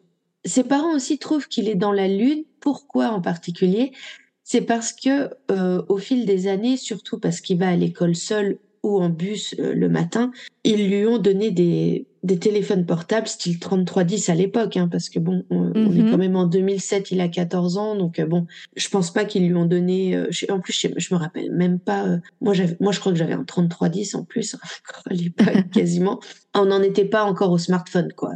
Ses 0.46 0.64
parents 0.64 0.94
aussi 0.96 1.18
trouvent 1.18 1.48
qu'il 1.48 1.68
est 1.68 1.76
dans 1.76 1.92
la 1.92 2.08
lune. 2.08 2.44
Pourquoi 2.62 3.10
en 3.10 3.20
particulier? 3.22 3.92
C'est 4.52 4.62
parce 4.62 4.94
que 4.94 5.30
euh, 5.52 5.84
au 5.90 5.98
fil 5.98 6.26
des 6.26 6.48
années, 6.48 6.76
surtout 6.76 7.20
parce 7.20 7.40
qu'il 7.40 7.60
va 7.60 7.68
à 7.70 7.76
l'école 7.76 8.16
seul 8.16 8.58
ou 8.82 9.00
en 9.00 9.10
bus 9.10 9.54
euh, 9.60 9.76
le 9.76 9.90
matin, 9.90 10.32
ils 10.64 10.90
lui 10.90 11.06
ont 11.06 11.20
donné 11.20 11.52
des, 11.52 12.08
des 12.24 12.40
téléphones 12.40 12.84
portables 12.84 13.28
style 13.28 13.60
3310 13.60 14.30
à 14.30 14.34
l'époque, 14.34 14.76
hein, 14.76 14.88
parce 14.92 15.10
que 15.10 15.20
bon, 15.20 15.44
on, 15.52 15.72
on 15.76 15.94
est 15.94 16.02
Mhm. 16.02 16.10
quand 16.10 16.18
même 16.18 16.36
en 16.36 16.48
2007, 16.48 17.12
il 17.12 17.22
a 17.22 17.28
14 17.28 17.78
ans, 17.78 17.96
donc 17.96 18.18
euh, 18.18 18.26
bon, 18.26 18.48
je 18.76 18.90
pense 18.90 19.14
pas 19.14 19.24
qu'ils 19.24 19.48
lui 19.48 19.54
ont 19.54 19.68
donné. 19.68 20.16
euh, 20.16 20.26
je- 20.32 20.48
en 20.52 20.60
plus, 20.60 20.74
je, 20.74 20.88
je 20.98 21.14
me 21.14 21.20
rappelle 21.20 21.52
même 21.52 21.78
pas. 21.78 22.08
euh, 22.08 22.18
moi, 22.42 22.56
moi, 22.80 22.92
je 22.92 23.00
crois 23.00 23.12
que 23.12 23.20
j'avais 23.20 23.34
un 23.34 23.44
3310 23.44 24.16
en 24.16 24.24
plus 24.24 24.56
encore 24.90 25.04
à 25.12 25.14
l'époque, 25.14 25.70
quasiment. 25.74 26.20
On 26.56 26.66
n'en 26.66 26.82
était 26.82 27.06
pas 27.06 27.24
encore 27.24 27.52
au 27.52 27.60
smartphone, 27.60 28.12
quoi. 28.16 28.32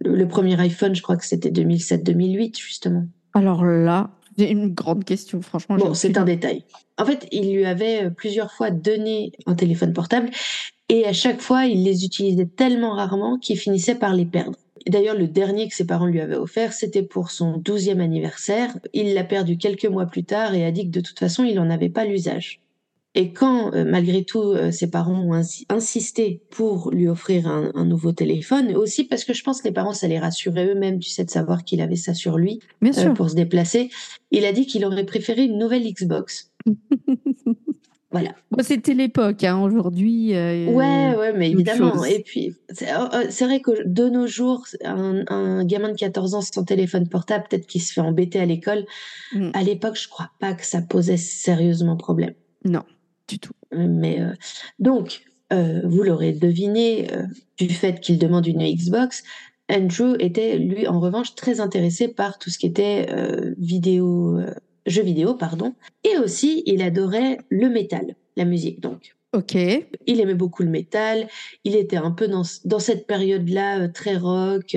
Le, 0.00 0.14
le 0.16 0.26
premier 0.26 0.58
iPhone, 0.58 0.94
je 0.94 1.02
crois 1.02 1.18
que 1.18 1.26
c'était 1.26 1.50
2007-2008 1.50 2.58
justement. 2.58 3.04
Alors 3.34 3.64
là, 3.66 4.10
j'ai 4.38 4.50
une 4.50 4.72
grande 4.72 5.04
question, 5.04 5.42
franchement. 5.42 5.76
Bon, 5.76 5.94
c'est 5.94 6.16
un 6.16 6.24
détail. 6.24 6.64
En 6.98 7.04
fait, 7.04 7.26
il 7.32 7.52
lui 7.52 7.64
avait 7.64 8.04
euh, 8.04 8.10
plusieurs 8.10 8.52
fois 8.52 8.70
donné 8.70 9.32
un 9.46 9.54
téléphone 9.54 9.92
portable 9.92 10.30
et 10.88 11.06
à 11.06 11.12
chaque 11.12 11.40
fois, 11.40 11.66
il 11.66 11.84
les 11.84 12.04
utilisait 12.04 12.46
tellement 12.46 12.94
rarement 12.94 13.38
qu'il 13.38 13.58
finissait 13.58 13.94
par 13.94 14.14
les 14.14 14.26
perdre. 14.26 14.58
D'ailleurs, 14.88 15.14
le 15.14 15.28
dernier 15.28 15.68
que 15.68 15.74
ses 15.74 15.86
parents 15.86 16.06
lui 16.06 16.20
avaient 16.20 16.36
offert, 16.36 16.72
c'était 16.72 17.02
pour 17.02 17.30
son 17.30 17.58
12e 17.58 18.00
anniversaire. 18.00 18.76
Il 18.92 19.14
l'a 19.14 19.24
perdu 19.24 19.56
quelques 19.56 19.86
mois 19.86 20.06
plus 20.06 20.24
tard 20.24 20.54
et 20.54 20.64
a 20.64 20.70
dit 20.70 20.86
que 20.86 20.90
de 20.90 21.00
toute 21.00 21.18
façon, 21.18 21.44
il 21.44 21.54
n'en 21.54 21.70
avait 21.70 21.90
pas 21.90 22.04
l'usage. 22.04 22.60
Et 23.16 23.32
quand, 23.32 23.74
euh, 23.74 23.84
malgré 23.84 24.24
tout, 24.24 24.40
euh, 24.52 24.70
ses 24.70 24.88
parents 24.88 25.20
ont 25.20 25.32
insi- 25.34 25.64
insisté 25.68 26.42
pour 26.50 26.92
lui 26.92 27.08
offrir 27.08 27.48
un, 27.48 27.72
un 27.74 27.84
nouveau 27.84 28.12
téléphone, 28.12 28.76
aussi 28.76 29.02
parce 29.04 29.24
que 29.24 29.34
je 29.34 29.42
pense 29.42 29.60
que 29.62 29.66
les 29.68 29.74
parents, 29.74 29.92
ça 29.92 30.06
les 30.06 30.18
rassurait 30.20 30.66
eux-mêmes, 30.68 31.00
tu 31.00 31.10
sais, 31.10 31.24
de 31.24 31.30
savoir 31.30 31.64
qu'il 31.64 31.80
avait 31.80 31.96
ça 31.96 32.14
sur 32.14 32.38
lui 32.38 32.60
Bien 32.80 32.92
euh, 32.92 33.02
sûr. 33.02 33.14
pour 33.14 33.28
se 33.28 33.34
déplacer. 33.34 33.90
Il 34.30 34.44
a 34.44 34.52
dit 34.52 34.64
qu'il 34.66 34.84
aurait 34.84 35.04
préféré 35.04 35.44
une 35.44 35.58
nouvelle 35.58 35.82
Xbox. 35.92 36.52
Voilà. 38.12 38.30
Bon, 38.50 38.60
C'était 38.64 38.92
l'époque, 38.94 39.44
hein, 39.44 39.60
aujourd'hui. 39.62 40.34
euh, 40.34 40.66
Ouais, 40.72 41.14
ouais, 41.16 41.32
mais 41.32 41.48
évidemment. 41.52 41.94
chose. 41.94 42.08
Et 42.08 42.18
puis, 42.24 42.56
c'est 42.70 42.90
euh, 42.92 43.04
euh, 43.14 43.26
c'est 43.30 43.44
vrai 43.44 43.60
que 43.60 43.86
de 43.86 44.08
nos 44.08 44.26
jours, 44.26 44.64
un, 44.84 45.22
un 45.28 45.64
gamin 45.64 45.90
de 45.92 45.96
14 45.96 46.34
ans 46.34 46.40
sans 46.40 46.64
téléphone 46.64 47.08
portable, 47.08 47.44
peut-être 47.48 47.68
qu'il 47.68 47.80
se 47.80 47.92
fait 47.92 48.00
embêter 48.00 48.40
à 48.40 48.46
l'école. 48.46 48.84
Mm. 49.32 49.50
À 49.54 49.62
l'époque, 49.62 49.96
je 49.96 50.08
crois 50.08 50.30
pas 50.40 50.54
que 50.54 50.66
ça 50.66 50.82
posait 50.82 51.16
sérieusement 51.16 51.96
problème. 51.96 52.34
Non, 52.64 52.82
du 53.30 53.38
tout. 53.38 53.54
Mais 53.72 54.20
euh, 54.20 54.32
donc, 54.78 55.22
euh, 55.52 55.80
vous 55.84 56.02
l'aurez 56.02 56.32
deviné, 56.32 57.12
euh, 57.12 57.22
du 57.58 57.70
fait 57.70 58.00
qu'il 58.00 58.18
demande 58.18 58.46
une 58.46 58.62
Xbox, 58.62 59.22
Andrew 59.70 60.16
était 60.18 60.58
lui 60.58 60.88
en 60.88 60.98
revanche 60.98 61.34
très 61.36 61.60
intéressé 61.60 62.08
par 62.08 62.38
tout 62.38 62.50
ce 62.50 62.58
qui 62.58 62.66
était 62.66 63.06
vidéo, 63.56 64.40
jeux 64.86 65.04
vidéo, 65.04 65.34
pardon, 65.34 65.74
et 66.02 66.18
aussi 66.18 66.64
il 66.66 66.82
adorait 66.82 67.38
le 67.50 67.68
métal, 67.68 68.16
la 68.36 68.44
musique 68.44 68.80
donc. 68.80 69.14
Ok. 69.32 69.54
Il 69.54 70.20
aimait 70.20 70.34
beaucoup 70.34 70.64
le 70.64 70.70
métal. 70.70 71.28
Il 71.62 71.76
était 71.76 71.96
un 71.96 72.10
peu 72.10 72.26
dans, 72.26 72.42
dans 72.64 72.80
cette 72.80 73.06
période-là 73.06 73.82
euh, 73.82 73.88
très 73.88 74.16
rock. 74.16 74.76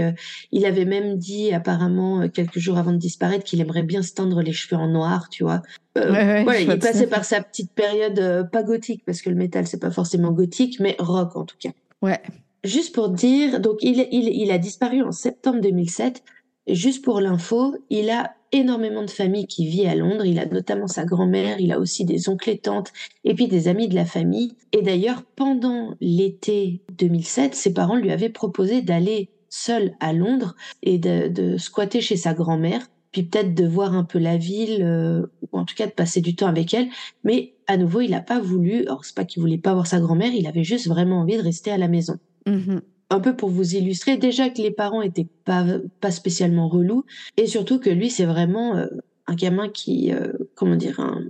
Il 0.51 0.66
avait 0.66 0.86
même 0.86 1.18
dit 1.18 1.51
apparemment 1.51 2.30
quelques 2.30 2.60
jours 2.60 2.78
avant 2.78 2.91
de 2.91 2.97
disparaître 2.97 3.43
qu'il 3.43 3.62
aimerait 3.62 3.84
bien 3.84 4.04
se 4.04 4.14
teindre 4.14 4.41
les 4.41 4.54
cheveux 4.54 4.80
en 4.80 4.88
noir, 4.88 5.30
tu 5.30 5.43
vois. 5.43 5.64
Euh, 5.98 6.12
Ouais, 6.12 6.44
ouais, 6.46 6.64
il 6.64 6.80
passait 6.80 7.00
fait. 7.00 7.08
par 7.08 7.24
sa 7.26 7.41
petite 7.41 7.72
période 7.72 8.18
euh, 8.20 8.44
pas 8.44 8.64
gothique 8.64 9.04
parce 9.06 9.22
que 9.22 9.30
le 9.30 9.36
métal 9.36 9.68
c'est 9.68 9.80
pas 9.80 9.91
forcément 9.91 10.32
gothique, 10.32 10.80
mais 10.80 10.96
rock 11.00 11.36
en 11.36 11.46
tout 11.46 11.58
cas. 11.60 11.70
Ouais. 12.02 12.20
Juste 12.64 12.96
pour 12.96 13.10
dire, 13.10 13.60
donc 13.60 13.78
il, 13.82 14.08
il, 14.12 14.30
il 14.30 14.52
a 14.52 14.58
disparu 14.58 15.02
en 15.04 15.12
septembre 15.12 15.60
2007. 15.62 16.24
Et 16.66 16.76
Juste 16.76 17.04
pour 17.04 17.20
l'info, 17.20 17.76
il 17.89 18.10
a 18.10 18.36
énormément 18.54 19.04
de 19.04 19.10
famille 19.10 19.48
qui 19.48 19.68
vit 19.68 19.86
à 19.86 19.96
Londres. 19.96 20.26
Il 20.26 20.39
a 20.39 20.46
notamment 20.46 20.88
sa 20.88 21.04
grand-mère, 21.04 21.60
il 21.60 21.74
a 21.74 21.80
aussi 21.80 22.06
des 22.06 22.30
oncles 22.30 22.52
et 22.52 22.58
tantes, 22.58 22.94
et 23.26 23.34
puis 23.34 23.48
des 23.48 23.68
amis 23.68 23.89
de 23.89 23.96
la 23.96 24.06
famille. 24.06 24.56
Et 24.72 24.82
d'ailleurs, 24.82 25.24
pendant 25.36 25.96
l'été 26.00 26.82
2007, 26.98 27.54
ses 27.54 27.74
parents 27.74 27.98
lui 27.98 28.12
avaient 28.12 28.30
proposé 28.30 28.82
d'aller 28.82 29.30
seul 29.50 29.94
à 30.00 30.14
Londres 30.14 30.56
et 30.84 30.98
de, 30.98 31.28
de 31.28 31.58
squatter 31.58 32.00
chez 32.02 32.16
sa 32.16 32.34
grand-mère 32.34 32.88
puis 33.14 33.24
peut-être 33.24 33.53
de 33.53 33.66
voir 33.66 33.93
un 33.95 34.03
peu 34.03 34.20
la 34.20 34.36
ville, 34.36 34.80
euh, 34.82 35.26
ou 35.41 35.57
en 35.57 35.64
tout 35.64 35.76
cas 35.76 35.86
de 35.86 35.91
passer 35.91 36.20
du 36.20 36.36
temps 36.36 36.47
avec 36.47 36.74
elle. 36.74 36.89
Mais 37.24 37.53
à 37.68 37.78
nouveau, 37.78 38.01
il 38.01 38.11
n'a 38.11 38.20
pas 38.20 38.39
voulu. 38.41 38.82
Alors 38.82 39.05
c'est 39.05 39.16
pas 39.16 39.24
qu'il 39.24 39.41
voulait 39.41 39.57
pas 39.57 39.74
voir 39.74 39.88
sa 39.88 40.01
grand-mère, 40.01 40.34
il 40.34 40.47
avait 40.47 40.66
juste 40.66 40.88
vraiment 40.88 41.22
envie 41.22 41.38
de 41.38 41.43
rester 41.43 41.72
à 41.72 41.78
la 41.78 41.88
maison. 41.88 42.18
Mhm. 42.45 42.82
Un 43.09 43.20
peu 43.20 43.36
pour 43.36 43.49
vous 43.49 43.76
illustrer, 43.76 44.18
déjà 44.18 44.49
que 44.49 44.61
les 44.61 44.72
parents 44.72 45.03
étaient 45.03 45.28
pas 45.45 45.64
pas 46.01 46.11
spécialement 46.11 46.68
relous, 46.68 47.05
et 47.38 47.47
surtout 47.47 47.80
que 47.80 47.89
lui, 47.91 48.09
c'est 48.09 48.26
vraiment 48.26 48.76
euh, 48.76 48.88
un 49.28 49.36
gamin 49.36 49.70
qui, 49.70 50.11
euh, 50.11 50.34
comment 50.55 50.76
dire, 50.76 50.99
un... 50.99 51.22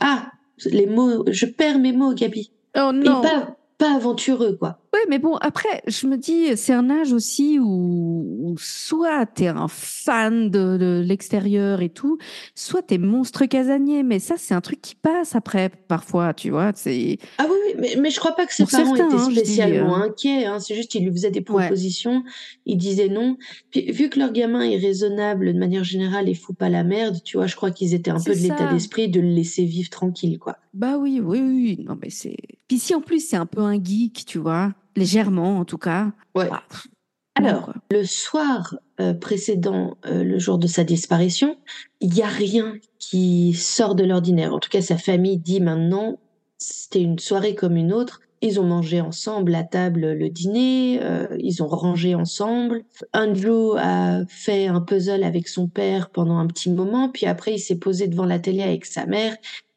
ah, 0.00 0.30
les 0.64 0.86
mots, 0.86 1.24
je 1.30 1.46
perds 1.46 1.78
mes 1.78 1.92
mots, 1.92 2.14
Gabi. 2.14 2.50
Oh 2.76 2.90
Et 2.92 2.98
non. 2.98 3.20
pas 3.20 3.56
pas 3.78 3.94
aventureux, 3.94 4.56
quoi. 4.56 4.78
Ouais, 4.94 5.02
mais 5.10 5.18
bon, 5.18 5.36
après, 5.36 5.82
je 5.86 6.06
me 6.06 6.16
dis, 6.16 6.56
c'est 6.56 6.72
un 6.72 6.88
âge 6.88 7.12
aussi 7.12 7.58
où, 7.58 8.26
où 8.40 8.54
soit 8.58 9.26
t'es 9.26 9.48
un 9.48 9.68
fan 9.68 10.50
de, 10.50 10.78
de 10.78 11.04
l'extérieur 11.04 11.82
et 11.82 11.90
tout, 11.90 12.16
soit 12.54 12.80
t'es 12.80 12.96
monstre 12.96 13.44
casanier. 13.44 14.02
Mais 14.02 14.18
ça, 14.18 14.36
c'est 14.38 14.54
un 14.54 14.62
truc 14.62 14.80
qui 14.80 14.94
passe 14.94 15.36
après, 15.36 15.68
parfois, 15.88 16.32
tu 16.32 16.48
vois. 16.48 16.72
C'est 16.74 17.18
Ah 17.36 17.44
oui, 17.50 17.56
oui, 17.66 17.74
mais, 17.78 17.96
mais 18.00 18.08
je 18.08 18.18
crois 18.18 18.32
pas 18.32 18.46
que 18.46 18.54
ses 18.54 18.62
Pour 18.62 18.70
parents 18.70 18.96
certains, 18.96 19.08
étaient 19.08 19.22
hein, 19.22 19.30
spécialement 19.30 19.98
euh. 19.98 20.06
inquiets. 20.06 20.46
Hein, 20.46 20.60
c'est 20.60 20.74
juste 20.74 20.90
qu'ils 20.90 21.04
lui 21.04 21.12
faisaient 21.12 21.30
des 21.30 21.42
propositions, 21.42 22.24
ils 22.64 22.78
disaient 22.78 23.10
non. 23.10 23.36
Puis 23.70 23.92
vu 23.92 24.08
que 24.08 24.18
leur 24.18 24.32
gamin 24.32 24.62
est 24.62 24.78
raisonnable 24.78 25.52
de 25.52 25.58
manière 25.58 25.84
générale 25.84 26.30
et 26.30 26.34
fout 26.34 26.56
pas 26.56 26.70
la 26.70 26.84
merde, 26.84 27.18
tu 27.22 27.36
vois, 27.36 27.46
je 27.46 27.56
crois 27.56 27.70
qu'ils 27.70 27.92
étaient 27.92 28.10
un 28.10 28.22
peu 28.22 28.34
de 28.34 28.40
l'état 28.40 28.72
d'esprit 28.72 29.08
de 29.08 29.20
le 29.20 29.28
laisser 29.28 29.66
vivre 29.66 29.90
tranquille, 29.90 30.38
quoi. 30.38 30.56
Bah 30.76 30.98
oui, 30.98 31.20
oui, 31.24 31.40
oui. 31.40 31.84
Non, 31.88 31.96
mais 32.00 32.10
c'est. 32.10 32.36
Puis 32.68 32.78
si 32.78 32.94
en 32.94 33.00
plus 33.00 33.26
c'est 33.26 33.36
un 33.36 33.46
peu 33.46 33.62
un 33.62 33.82
geek, 33.82 34.26
tu 34.26 34.38
vois, 34.38 34.74
légèrement 34.94 35.58
en 35.58 35.64
tout 35.64 35.78
cas. 35.78 36.12
Ouais. 36.34 36.50
bah, 36.50 36.62
pff, 36.68 36.86
Alors. 37.34 37.72
Le 37.90 38.04
soir 38.04 38.76
euh, 39.00 39.14
précédent 39.14 39.96
euh, 40.04 40.22
le 40.22 40.38
jour 40.38 40.58
de 40.58 40.66
sa 40.66 40.84
disparition, 40.84 41.56
il 42.00 42.14
y 42.14 42.20
a 42.20 42.26
rien 42.28 42.74
qui 42.98 43.54
sort 43.54 43.94
de 43.94 44.04
l'ordinaire. 44.04 44.52
En 44.52 44.58
tout 44.58 44.68
cas, 44.68 44.82
sa 44.82 44.98
famille 44.98 45.38
dit 45.38 45.62
maintenant, 45.62 46.18
c'était 46.58 47.00
une 47.00 47.18
soirée 47.18 47.54
comme 47.54 47.76
une 47.78 47.94
autre. 47.94 48.20
Ils 48.42 48.60
ont 48.60 48.64
mangé 48.64 49.00
ensemble 49.00 49.54
à 49.54 49.64
table 49.64 50.12
le 50.12 50.28
dîner, 50.28 50.98
euh, 51.00 51.26
ils 51.38 51.62
ont 51.62 51.68
rangé 51.68 52.14
ensemble. 52.14 52.84
Andrew 53.14 53.76
a 53.78 54.26
fait 54.28 54.66
un 54.66 54.82
puzzle 54.82 55.24
avec 55.24 55.48
son 55.48 55.68
père 55.68 56.10
pendant 56.10 56.36
un 56.36 56.46
petit 56.46 56.70
moment, 56.70 57.08
puis 57.08 57.24
après 57.24 57.54
il 57.54 57.58
s'est 57.58 57.78
posé 57.78 58.08
devant 58.08 58.26
la 58.26 58.38
télé 58.38 58.62
avec 58.62 58.84
sa 58.84 59.06
mère 59.06 59.34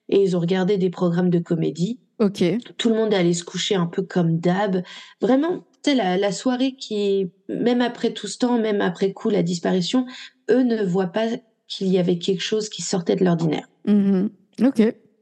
et 0.09 0.21
ils 0.21 0.35
ont 0.35 0.39
regardé 0.39 0.77
des 0.77 0.89
programmes 0.89 1.29
de 1.29 1.39
comédie 1.39 1.99
Ok. 2.19 2.43
tout 2.77 2.89
le 2.89 2.95
monde 2.95 3.13
est 3.13 3.17
allé 3.17 3.33
se 3.33 3.45
coucher 3.45 3.75
un 3.75 3.85
peu 3.85 4.01
comme 4.01 4.39
d'hab. 4.39 4.83
Vraiment, 5.21 5.59
tu 5.83 5.91
sais, 5.91 5.95
la, 5.95 6.17
la 6.17 6.31
soirée 6.33 6.75
qui, 6.75 7.31
même 7.47 7.79
après 7.81 8.11
tout 8.11 8.27
ce 8.27 8.37
temps, 8.37 8.59
même 8.59 8.81
après 8.81 9.13
coup, 9.13 9.29
la 9.29 9.41
disparition, 9.43 10.05
eux 10.49 10.63
ne 10.63 10.83
voient 10.83 11.07
pas 11.13 11.27
qu'il 11.69 11.87
y 11.87 11.97
avait 11.97 12.17
quelque 12.17 12.41
chose 12.43 12.67
qui 12.67 12.81
sortait 12.81 13.15
de 13.15 13.23
l'ordinaire. 13.23 13.69
Mhm. 13.85 14.29
Ok. 14.63 14.81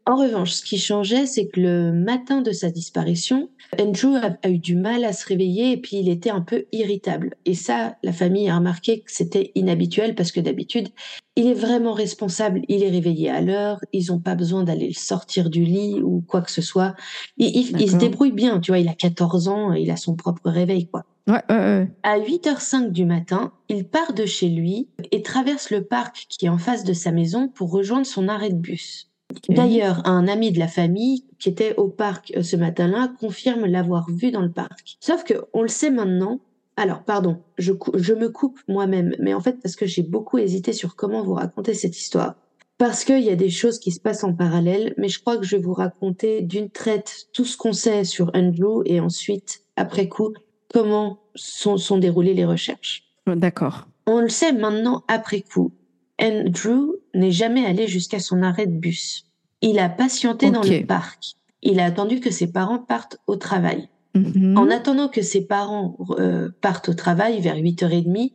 En 0.09 0.15
revanche, 0.15 0.51
ce 0.53 0.63
qui 0.63 0.77
changeait, 0.77 1.25
c'est 1.25 1.47
que 1.49 1.59
le 1.59 1.91
matin 1.91 2.41
de 2.41 2.53
sa 2.53 2.71
disparition, 2.71 3.49
Andrew 3.77 4.15
a, 4.15 4.37
a 4.41 4.49
eu 4.49 4.57
du 4.57 4.77
mal 4.77 5.03
à 5.03 5.11
se 5.11 5.25
réveiller 5.27 5.73
et 5.73 5.77
puis 5.77 5.97
il 5.97 6.07
était 6.07 6.29
un 6.29 6.39
peu 6.39 6.63
irritable. 6.71 7.35
Et 7.43 7.53
ça, 7.53 7.97
la 8.03 8.13
famille 8.13 8.47
a 8.49 8.55
remarqué 8.55 9.01
que 9.01 9.11
c'était 9.11 9.51
inhabituel 9.53 10.15
parce 10.15 10.31
que 10.31 10.39
d'habitude, 10.39 10.87
il 11.35 11.47
est 11.47 11.53
vraiment 11.53 11.91
responsable, 11.91 12.61
il 12.69 12.83
est 12.83 12.89
réveillé 12.89 13.29
à 13.29 13.41
l'heure, 13.41 13.81
ils 13.91 14.05
n'ont 14.09 14.19
pas 14.21 14.35
besoin 14.35 14.63
d'aller 14.63 14.87
le 14.87 14.93
sortir 14.93 15.49
du 15.49 15.65
lit 15.65 15.99
ou 16.01 16.23
quoi 16.25 16.41
que 16.41 16.51
ce 16.51 16.61
soit. 16.61 16.95
Il, 17.35 17.47
il- 17.47 17.81
il 17.81 17.91
se 17.91 17.97
débrouille 17.97 18.31
bien, 18.31 18.61
tu 18.61 18.71
vois, 18.71 18.79
il 18.79 18.87
a 18.87 18.93
14 18.95 19.49
ans, 19.49 19.73
il 19.73 19.91
a 19.91 19.97
son 19.97 20.15
propre 20.15 20.49
réveil, 20.49 20.87
quoi. 20.87 21.03
Ouais, 21.27 21.43
ouais, 21.49 21.57
ouais. 21.57 21.91
À 22.03 22.17
8h05 22.17 22.93
du 22.93 23.03
matin, 23.03 23.51
il 23.67 23.83
part 23.83 24.13
de 24.13 24.25
chez 24.25 24.47
lui 24.47 24.87
et 25.11 25.21
traverse 25.21 25.69
le 25.69 25.83
parc 25.83 26.27
qui 26.29 26.45
est 26.45 26.49
en 26.49 26.57
face 26.57 26.85
de 26.85 26.93
sa 26.93 27.11
maison 27.11 27.49
pour 27.49 27.71
rejoindre 27.71 28.05
son 28.05 28.29
arrêt 28.29 28.49
de 28.51 28.55
bus. 28.55 29.09
D'ailleurs, 29.49 30.01
un 30.05 30.27
ami 30.27 30.51
de 30.51 30.59
la 30.59 30.67
famille 30.67 31.25
qui 31.39 31.49
était 31.49 31.75
au 31.75 31.87
parc 31.87 32.33
euh, 32.35 32.43
ce 32.43 32.55
matin-là 32.55 33.13
confirme 33.19 33.65
l'avoir 33.65 34.09
vu 34.09 34.31
dans 34.31 34.41
le 34.41 34.51
parc. 34.51 34.97
Sauf 34.99 35.23
que 35.23 35.45
on 35.53 35.61
le 35.61 35.67
sait 35.67 35.91
maintenant. 35.91 36.39
Alors, 36.79 37.03
pardon, 37.03 37.41
je 37.57 37.71
me 38.13 38.27
coupe 38.29 38.59
moi-même, 38.67 39.15
mais 39.19 39.33
en 39.33 39.41
fait 39.41 39.59
parce 39.61 39.75
que 39.75 39.87
j'ai 39.87 40.03
beaucoup 40.03 40.37
hésité 40.37 40.73
sur 40.73 40.95
comment 40.95 41.23
vous 41.23 41.33
raconter 41.33 41.73
cette 41.73 41.97
histoire. 41.97 42.35
Parce 42.77 43.03
qu'il 43.03 43.23
y 43.23 43.31
a 43.31 43.35
des 43.35 43.49
choses 43.49 43.79
qui 43.79 43.91
se 43.91 43.99
passent 43.99 44.23
en 44.23 44.33
parallèle, 44.33 44.93
mais 44.97 45.09
je 45.09 45.19
crois 45.19 45.37
que 45.37 45.43
je 45.43 45.55
vais 45.55 45.61
vous 45.61 45.73
raconter 45.73 46.43
d'une 46.43 46.69
traite 46.69 47.27
tout 47.33 47.45
ce 47.45 47.57
qu'on 47.57 47.73
sait 47.73 48.03
sur 48.03 48.29
Andrew 48.35 48.83
et 48.85 48.99
ensuite, 48.99 49.61
après 49.75 50.07
coup, 50.07 50.33
comment 50.71 51.17
sont, 51.33 51.77
sont 51.77 51.97
déroulées 51.97 52.35
les 52.35 52.45
recherches. 52.45 53.03
D'accord. 53.25 53.87
On 54.05 54.21
le 54.21 54.29
sait 54.29 54.53
maintenant 54.53 55.03
après 55.07 55.41
coup. 55.41 55.71
Andrew 56.21 56.95
n'est 57.13 57.31
jamais 57.31 57.65
allé 57.65 57.87
jusqu'à 57.87 58.19
son 58.19 58.41
arrêt 58.41 58.67
de 58.67 58.77
bus. 58.77 59.25
Il 59.61 59.79
a 59.79 59.89
patienté 59.89 60.51
dans 60.51 60.61
le 60.61 60.85
parc. 60.85 61.35
Il 61.61 61.79
a 61.79 61.85
attendu 61.85 62.19
que 62.19 62.31
ses 62.31 62.51
parents 62.51 62.79
partent 62.79 63.17
au 63.27 63.35
travail. 63.35 63.89
Mhm. 64.15 64.57
En 64.57 64.69
attendant 64.69 65.09
que 65.09 65.21
ses 65.21 65.45
parents 65.45 65.97
euh, 66.19 66.49
partent 66.61 66.89
au 66.89 66.93
travail 66.93 67.39
vers 67.41 67.57
8h30, 67.57 68.31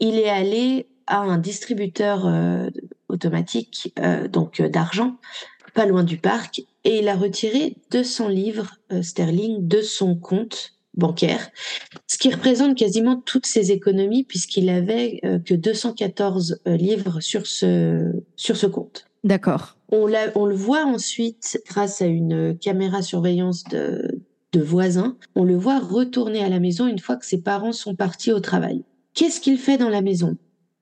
il 0.00 0.18
est 0.18 0.28
allé 0.28 0.86
à 1.06 1.20
un 1.20 1.38
distributeur 1.38 2.26
euh, 2.26 2.68
automatique 3.08 3.92
euh, 3.98 4.28
donc 4.28 4.62
d'argent 4.62 5.16
pas 5.74 5.86
loin 5.86 6.04
du 6.04 6.18
parc 6.18 6.62
et 6.84 7.00
il 7.00 7.08
a 7.08 7.16
retiré 7.16 7.76
200 7.90 8.28
livres 8.28 8.76
sterling 9.02 9.66
de 9.66 9.82
son 9.82 10.14
compte 10.14 10.73
bancaire, 10.96 11.50
ce 12.06 12.18
qui 12.18 12.30
représente 12.30 12.76
quasiment 12.76 13.16
toutes 13.16 13.46
ses 13.46 13.72
économies 13.72 14.24
puisqu'il 14.24 14.68
avait 14.68 15.20
euh, 15.24 15.38
que 15.38 15.54
214 15.54 16.60
euh, 16.66 16.76
livres 16.76 17.20
sur 17.20 17.46
ce 17.46 18.12
sur 18.36 18.56
ce 18.56 18.66
compte. 18.66 19.06
D'accord. 19.24 19.76
On, 19.90 20.06
le 20.06 20.54
voit 20.54 20.84
ensuite 20.84 21.60
grâce 21.68 22.02
à 22.02 22.06
une 22.06 22.58
caméra 22.58 23.00
surveillance 23.00 23.62
de, 23.64 24.22
de 24.52 24.60
voisins. 24.60 25.16
On 25.34 25.44
le 25.44 25.56
voit 25.56 25.78
retourner 25.78 26.42
à 26.42 26.48
la 26.48 26.58
maison 26.58 26.88
une 26.88 26.98
fois 26.98 27.16
que 27.16 27.24
ses 27.24 27.40
parents 27.40 27.72
sont 27.72 27.94
partis 27.94 28.32
au 28.32 28.40
travail. 28.40 28.82
Qu'est-ce 29.14 29.40
qu'il 29.40 29.56
fait 29.56 29.78
dans 29.78 29.88
la 29.88 30.02
maison? 30.02 30.36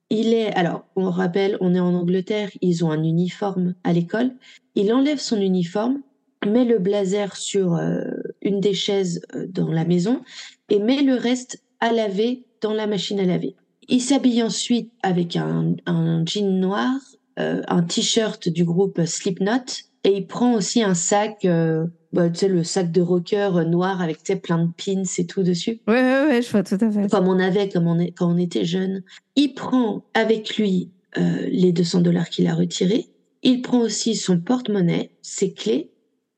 Il 0.09 0.33
est, 0.33 0.53
alors, 0.55 0.85
on 0.95 1.09
rappelle, 1.09 1.57
on 1.61 1.73
est 1.73 1.79
en 1.79 1.93
Angleterre, 1.93 2.49
ils 2.61 2.83
ont 2.83 2.91
un 2.91 3.03
uniforme 3.03 3.75
à 3.83 3.93
l'école. 3.93 4.31
Il 4.75 4.91
enlève 4.91 5.19
son 5.19 5.39
uniforme, 5.39 6.01
met 6.45 6.65
le 6.65 6.79
blazer 6.79 7.35
sur 7.35 7.75
euh, 7.75 8.03
une 8.43 8.59
des 8.59 8.73
chaises 8.73 9.21
euh, 9.35 9.47
dans 9.47 9.71
la 9.71 9.85
maison 9.85 10.21
et 10.69 10.79
met 10.79 11.01
le 11.01 11.15
reste 11.15 11.63
à 11.79 11.91
laver 11.91 12.45
dans 12.61 12.73
la 12.73 12.87
machine 12.87 13.19
à 13.19 13.25
laver. 13.25 13.55
Il 13.89 14.01
s'habille 14.01 14.43
ensuite 14.43 14.91
avec 15.01 15.35
un, 15.35 15.75
un 15.85 16.23
jean 16.25 16.59
noir, 16.59 16.91
euh, 17.39 17.61
un 17.67 17.83
t-shirt 17.83 18.47
du 18.47 18.63
groupe 18.63 19.01
Slipknot 19.05 19.65
et 20.05 20.17
il 20.17 20.27
prend 20.27 20.53
aussi 20.53 20.81
un 20.83 20.93
sac, 20.93 21.45
euh, 21.45 21.85
bah, 22.11 22.29
tu 22.29 22.39
sais, 22.39 22.47
le 22.47 22.63
sac 22.63 22.91
de 22.91 23.01
rocker 23.01 23.49
noir 23.67 24.01
avec 24.01 24.19
plein 24.41 24.65
de 24.65 24.71
pins 24.71 25.03
et 25.17 25.25
tout 25.25 25.43
dessus 25.43 25.81
Ouais, 25.87 26.01
ouais, 26.01 26.25
ouais, 26.27 26.41
je 26.41 26.49
vois 26.49 26.63
tout 26.63 26.77
à 26.79 26.91
fait. 26.91 27.09
comme 27.09 27.27
on 27.27 27.39
avait 27.39 27.69
comme 27.69 27.87
on 27.87 27.99
est, 27.99 28.11
quand 28.11 28.31
on 28.33 28.37
était 28.37 28.65
jeune. 28.65 29.03
Il 29.35 29.53
prend 29.53 30.05
avec 30.13 30.57
lui 30.57 30.91
euh, 31.17 31.47
les 31.49 31.71
200 31.71 32.01
dollars 32.01 32.29
qu'il 32.29 32.47
a 32.47 32.55
retirés. 32.55 33.07
Il 33.43 33.61
prend 33.61 33.79
aussi 33.79 34.15
son 34.15 34.39
porte-monnaie, 34.39 35.11
ses 35.21 35.53
clés 35.53 35.91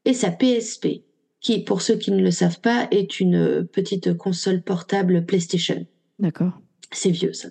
et 0.05 0.13
sa 0.13 0.31
PSP, 0.31 1.03
qui, 1.45 1.59
pour 1.59 1.83
ceux 1.83 1.95
qui 1.95 2.09
ne 2.09 2.23
le 2.23 2.31
savent 2.31 2.59
pas, 2.59 2.87
est 2.89 3.19
une 3.19 3.67
petite 3.71 4.17
console 4.17 4.63
portable 4.63 5.27
PlayStation. 5.27 5.85
D'accord. 6.17 6.59
C'est 6.91 7.11
vieux 7.11 7.33
ça. 7.33 7.49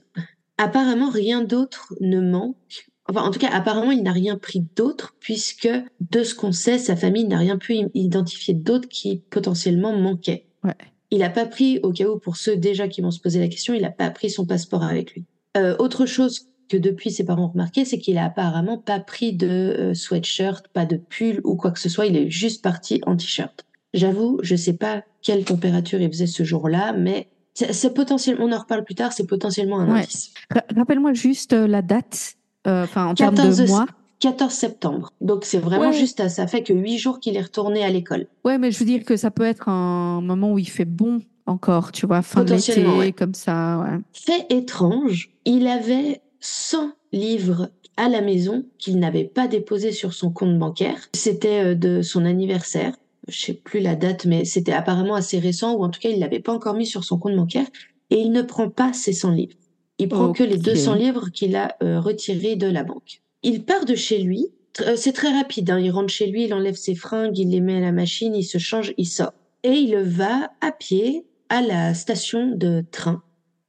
Apparemment, 0.58 1.10
rien 1.10 1.44
d'autre 1.44 1.94
ne 2.00 2.20
manque. 2.20 2.88
Enfin, 3.06 3.22
en 3.22 3.30
tout 3.30 3.38
cas, 3.38 3.50
apparemment, 3.52 3.92
il 3.92 4.02
n'a 4.02 4.10
rien 4.10 4.36
pris 4.36 4.66
d'autre, 4.74 5.14
puisque 5.20 5.68
de 6.10 6.24
ce 6.24 6.34
qu'on 6.34 6.50
sait, 6.50 6.78
sa 6.78 6.96
famille 6.96 7.28
n'a 7.28 7.38
rien 7.38 7.56
pu 7.56 7.76
identifier 7.94 8.52
d'autre 8.52 8.88
qui 8.88 9.22
potentiellement 9.30 9.96
manquait. 9.96 10.48
Ouais. 10.64 10.74
Il 11.12 11.20
n'a 11.20 11.30
pas 11.30 11.46
pris, 11.46 11.78
au 11.84 11.92
cas 11.92 12.08
où, 12.08 12.18
pour 12.18 12.36
ceux 12.36 12.56
déjà 12.56 12.88
qui 12.88 13.00
vont 13.00 13.12
se 13.12 13.20
poser 13.20 13.38
la 13.38 13.46
question, 13.46 13.74
il 13.74 13.82
n'a 13.82 13.92
pas 13.92 14.10
pris 14.10 14.28
son 14.28 14.44
passeport 14.44 14.82
avec 14.82 15.12
lui. 15.12 15.24
Euh, 15.56 15.76
autre 15.78 16.04
chose 16.04 16.48
que 16.68 16.76
depuis 16.76 17.12
ses 17.12 17.24
parents 17.24 17.44
ont 17.44 17.52
remarqué, 17.52 17.84
c'est 17.84 17.98
qu'il 17.98 18.18
a 18.18 18.24
apparemment 18.24 18.78
pas 18.78 18.98
pris 18.98 19.32
de 19.34 19.46
euh, 19.46 19.94
sweatshirt, 19.94 20.66
pas 20.72 20.84
de 20.84 20.96
pull 20.96 21.40
ou 21.44 21.54
quoi 21.54 21.70
que 21.70 21.78
ce 21.78 21.88
soit. 21.88 22.06
Il 22.06 22.16
est 22.16 22.28
juste 22.28 22.60
parti 22.60 23.00
en 23.06 23.14
t-shirt. 23.16 23.64
J'avoue, 23.94 24.38
je 24.42 24.56
sais 24.56 24.74
pas 24.74 25.02
quelle 25.22 25.44
température 25.44 26.00
il 26.00 26.08
faisait 26.10 26.26
ce 26.26 26.42
jour-là, 26.44 26.92
mais 26.92 27.28
c'est 27.54 27.94
potentiellement, 27.94 28.44
on 28.46 28.52
en 28.52 28.58
reparle 28.58 28.84
plus 28.84 28.94
tard, 28.96 29.12
c'est 29.12 29.26
potentiellement 29.26 29.78
un 29.78 29.90
Ouais. 29.92 30.00
indice. 30.00 30.32
Ra- 30.52 30.64
Rappelle-moi 30.76 31.12
juste 31.14 31.52
euh, 31.54 31.66
la 31.66 31.80
date, 31.80 32.34
euh, 32.66 32.84
enfin 32.84 33.06
en 33.06 33.14
termes 33.14 33.34
14 33.36 33.58
de 33.58 33.66
mois. 33.68 33.86
14 34.20 34.52
septembre. 34.52 35.10
Donc 35.20 35.44
c'est 35.44 35.58
vraiment 35.58 35.88
Ouais. 35.90 35.92
juste 35.92 36.18
à 36.20 36.28
ça 36.28 36.46
fait 36.46 36.62
que 36.62 36.72
huit 36.72 36.98
jours 36.98 37.20
qu'il 37.20 37.36
est 37.36 37.40
retourné 37.42 37.84
à 37.84 37.90
l'école. 37.90 38.26
Ouais, 38.44 38.58
mais 38.58 38.70
je 38.72 38.78
veux 38.78 38.84
dire 38.86 39.04
que 39.04 39.16
ça 39.16 39.30
peut 39.30 39.44
être 39.44 39.68
un 39.68 40.20
moment 40.20 40.52
où 40.52 40.58
il 40.58 40.68
fait 40.68 40.84
bon 40.84 41.20
encore, 41.46 41.92
tu 41.92 42.06
vois, 42.06 42.22
fin 42.22 42.44
ouais. 42.44 43.12
comme 43.12 43.34
ça. 43.34 43.78
Ouais. 43.80 43.98
Fait 44.12 44.46
étrange, 44.50 45.30
il 45.44 45.66
avait 45.68 46.22
100 46.40 46.92
livres 47.12 47.70
à 47.96 48.08
la 48.08 48.20
maison 48.22 48.64
qu'il 48.78 48.98
n'avait 48.98 49.24
pas 49.24 49.46
déposés 49.46 49.92
sur 49.92 50.14
son 50.14 50.30
compte 50.30 50.58
bancaire. 50.58 50.98
C'était 51.14 51.62
euh, 51.62 51.74
de 51.76 52.02
son 52.02 52.24
anniversaire. 52.24 52.94
Je 53.28 53.40
sais 53.46 53.54
plus 53.54 53.80
la 53.80 53.94
date, 53.96 54.26
mais 54.26 54.44
c'était 54.44 54.72
apparemment 54.72 55.14
assez 55.14 55.38
récent, 55.38 55.74
ou 55.74 55.84
en 55.84 55.90
tout 55.90 56.00
cas, 56.00 56.10
il 56.10 56.18
l'avait 56.20 56.40
pas 56.40 56.52
encore 56.52 56.74
mis 56.74 56.86
sur 56.86 57.04
son 57.04 57.18
compte 57.18 57.36
bancaire. 57.36 57.66
Et 58.10 58.16
il 58.20 58.32
ne 58.32 58.42
prend 58.42 58.68
pas 58.68 58.92
ces 58.92 59.12
100 59.12 59.30
livres. 59.30 59.54
Il 59.98 60.08
prend 60.08 60.32
que 60.32 60.42
les 60.42 60.56
Ok. 60.56 60.62
200 60.62 60.94
livres 60.94 61.28
qu'il 61.30 61.56
a 61.56 61.76
euh, 61.82 62.00
retirés 62.00 62.56
de 62.56 62.66
la 62.66 62.84
banque. 62.84 63.22
Il 63.42 63.64
part 63.64 63.84
de 63.84 63.94
chez 63.94 64.18
lui. 64.18 64.46
Euh, 64.82 64.96
C'est 64.96 65.12
très 65.12 65.32
rapide. 65.32 65.70
hein. 65.70 65.78
Il 65.78 65.90
rentre 65.90 66.12
chez 66.12 66.26
lui, 66.26 66.44
il 66.44 66.52
enlève 66.54 66.74
ses 66.74 66.94
fringues, 66.94 67.38
il 67.38 67.50
les 67.50 67.60
met 67.60 67.76
à 67.76 67.80
la 67.80 67.92
machine, 67.92 68.34
il 68.34 68.42
se 68.44 68.58
change, 68.58 68.92
il 68.98 69.06
sort. 69.06 69.32
Et 69.62 69.70
il 69.72 69.96
va 69.96 70.50
à 70.60 70.72
pied 70.72 71.24
à 71.48 71.62
la 71.62 71.94
station 71.94 72.48
de 72.54 72.84
train 72.90 73.22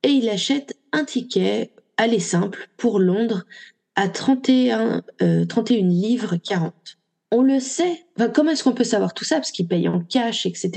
et 0.03 0.09
il 0.09 0.29
achète 0.29 0.77
un 0.91 1.03
ticket 1.05 1.71
aller 1.97 2.19
simple 2.19 2.69
pour 2.77 2.99
Londres 2.99 3.45
à 3.95 4.07
31, 4.09 5.03
euh, 5.21 5.45
31 5.45 5.87
livres 5.87 6.35
40. 6.37 6.94
On 7.37 7.41
le 7.41 7.59
sait. 7.59 8.05
Enfin, 8.17 8.29
comment 8.29 8.51
est-ce 8.51 8.63
qu'on 8.63 8.71
peut 8.73 8.83
savoir 8.85 9.13
tout 9.13 9.25
ça? 9.25 9.35
Parce 9.35 9.51
qu'il 9.51 9.67
paye 9.67 9.89
en 9.89 9.99
cash, 9.99 10.45
etc. 10.45 10.71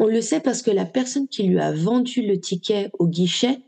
On 0.00 0.06
le 0.06 0.20
sait 0.20 0.40
parce 0.40 0.62
que 0.62 0.70
la 0.72 0.84
personne 0.84 1.28
qui 1.28 1.44
lui 1.44 1.60
a 1.60 1.70
vendu 1.72 2.22
le 2.22 2.40
ticket 2.40 2.90
au 2.98 3.06
guichet 3.06 3.60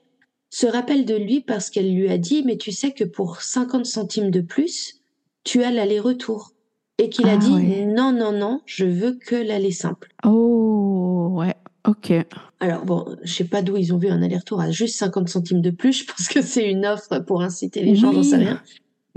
se 0.50 0.66
rappelle 0.66 1.04
de 1.04 1.14
lui 1.14 1.40
parce 1.40 1.70
qu'elle 1.70 1.94
lui 1.94 2.08
a 2.10 2.18
dit, 2.18 2.42
mais 2.44 2.56
tu 2.56 2.72
sais 2.72 2.90
que 2.92 3.04
pour 3.04 3.40
50 3.42 3.86
centimes 3.86 4.30
de 4.30 4.40
plus, 4.40 5.00
tu 5.44 5.62
as 5.62 5.70
l'aller-retour. 5.70 6.52
Et 7.00 7.10
qu'il 7.10 7.28
a 7.28 7.34
Ah 7.34 7.36
dit, 7.36 7.52
ouais. 7.52 7.84
non, 7.86 8.10
non, 8.12 8.32
non, 8.32 8.60
je 8.66 8.84
veux 8.84 9.12
que 9.12 9.36
l'aller 9.36 9.70
simple. 9.70 10.08
Oh, 10.24 11.28
ouais, 11.34 11.54
ok. 11.86 12.12
Alors 12.58 12.84
bon, 12.84 13.04
je 13.22 13.32
sais 13.32 13.44
pas 13.44 13.62
d'où 13.62 13.76
ils 13.76 13.94
ont 13.94 13.98
vu 13.98 14.08
un 14.08 14.20
aller-retour 14.20 14.60
à 14.60 14.72
juste 14.72 14.96
50 14.98 15.28
centimes 15.28 15.60
de 15.60 15.70
plus. 15.70 15.92
Je 16.00 16.04
pense 16.06 16.26
que 16.26 16.42
c'est 16.42 16.68
une 16.68 16.84
offre 16.84 17.20
pour 17.20 17.42
inciter 17.42 17.82
les 17.84 17.94
gens, 17.94 18.10
j'en 18.12 18.24
sais 18.24 18.36
Oui. 18.38 18.44
rien. 18.46 18.60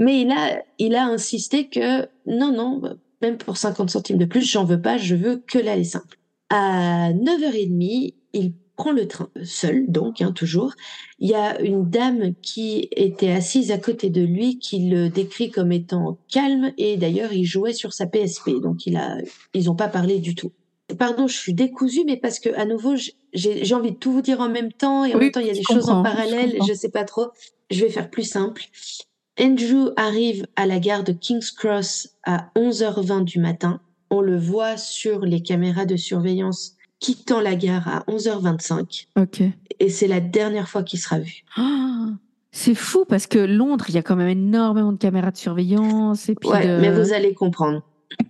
Mais 0.02 0.22
il 0.22 0.32
a, 0.32 0.64
il 0.80 0.96
a 0.96 1.06
insisté 1.06 1.68
que 1.68 2.08
non, 2.26 2.52
non, 2.52 2.82
même 3.22 3.38
pour 3.38 3.56
50 3.56 3.92
centimes 3.92 4.18
de 4.18 4.26
plus, 4.26 4.42
j'en 4.42 4.66
veux 4.66 4.82
pas, 4.82 4.98
je 4.98 5.14
veux 5.14 5.44
que 5.48 5.60
l'aller 5.60 5.84
simple. 5.84 6.18
À 6.50 7.12
9h30, 7.14 8.16
il 8.34 8.54
prend 8.76 8.94
le 8.94 9.08
train, 9.08 9.30
seul 9.44 9.86
donc, 9.92 10.22
hein, 10.22 10.32
toujours. 10.32 10.74
Il 11.20 11.30
y 11.30 11.36
a 11.36 11.62
une 11.62 11.88
dame 11.88 12.34
qui 12.42 12.90
était 12.94 13.30
assise 13.30 13.72
à 13.72 13.78
côté 13.78 14.10
de 14.10 14.24
lui, 14.24 14.58
qui 14.58 14.90
le 14.90 15.10
décrit 15.10 15.52
comme 15.52 15.72
étant 15.72 16.18
calme, 16.32 16.74
et 16.80 16.98
d'ailleurs, 16.98 17.32
il 17.32 17.46
jouait 17.46 17.74
sur 17.74 17.94
sa 17.94 18.08
PSP, 18.08 18.60
donc 18.60 18.88
il 18.88 18.98
a, 18.98 19.18
ils 19.54 19.70
ont 19.70 19.76
pas 19.76 19.88
parlé 19.88 20.18
du 20.18 20.34
tout. 20.34 20.52
Pardon, 20.98 21.28
je 21.28 21.38
suis 21.38 21.54
décousue, 21.54 22.06
mais 22.08 22.18
parce 22.18 22.40
que 22.40 22.50
à 22.56 22.66
nouveau, 22.66 22.96
j'ai 23.34 23.76
envie 23.76 23.92
de 23.92 23.98
tout 23.98 24.12
vous 24.12 24.24
dire 24.24 24.42
en 24.42 24.50
même 24.50 24.74
temps, 24.74 25.06
et 25.06 25.14
en 25.14 25.20
Oui, 25.20 25.26
même 25.26 25.32
temps, 25.32 25.42
il 25.42 25.48
y 25.48 25.52
a 25.52 25.54
des 25.54 25.62
choses 25.62 25.90
en 25.92 26.04
je 26.04 26.10
parallèle, 26.10 26.58
je 26.68 26.74
sais 26.74 26.90
pas 26.90 27.04
trop. 27.04 27.28
Je 27.70 27.86
vais 27.86 27.92
faire 27.92 28.10
plus 28.10 28.24
simple. 28.24 28.64
Andrew 29.40 29.90
arrive 29.96 30.46
à 30.56 30.66
la 30.66 30.80
gare 30.80 31.04
de 31.04 31.14
King's 31.14 31.52
Cross 31.52 32.10
à 32.26 32.50
11h20 32.56 33.24
du 33.24 33.40
matin. 33.40 33.80
On 34.10 34.22
le 34.22 34.38
voit 34.38 34.78
sur 34.78 35.22
les 35.22 35.42
caméras 35.42 35.86
de 35.86 35.96
surveillance 35.96 36.76
quittant 37.00 37.40
la 37.40 37.56
gare 37.56 37.88
à 37.88 38.04
11h25. 38.08 39.08
Ok. 39.18 39.42
Et 39.80 39.90
c'est 39.90 40.08
la 40.08 40.20
dernière 40.20 40.70
fois 40.70 40.84
qu'il 40.84 41.00
sera 41.00 41.20
vu. 41.20 41.44
C'est 42.54 42.76
fou 42.76 43.06
parce 43.08 43.28
que 43.28 43.40
Londres, 43.40 43.86
il 43.88 43.96
y 43.96 43.98
a 43.98 44.04
quand 44.04 44.18
même 44.18 44.28
énormément 44.28 44.92
de 44.92 44.98
caméras 44.98 45.32
de 45.32 45.38
surveillance 45.38 46.28
et 46.28 46.36
puis 46.36 46.50
Ouais, 46.50 46.68
de... 46.68 46.82
mais 46.82 46.92
vous 46.92 47.14
allez 47.14 47.34
comprendre. 47.34 47.82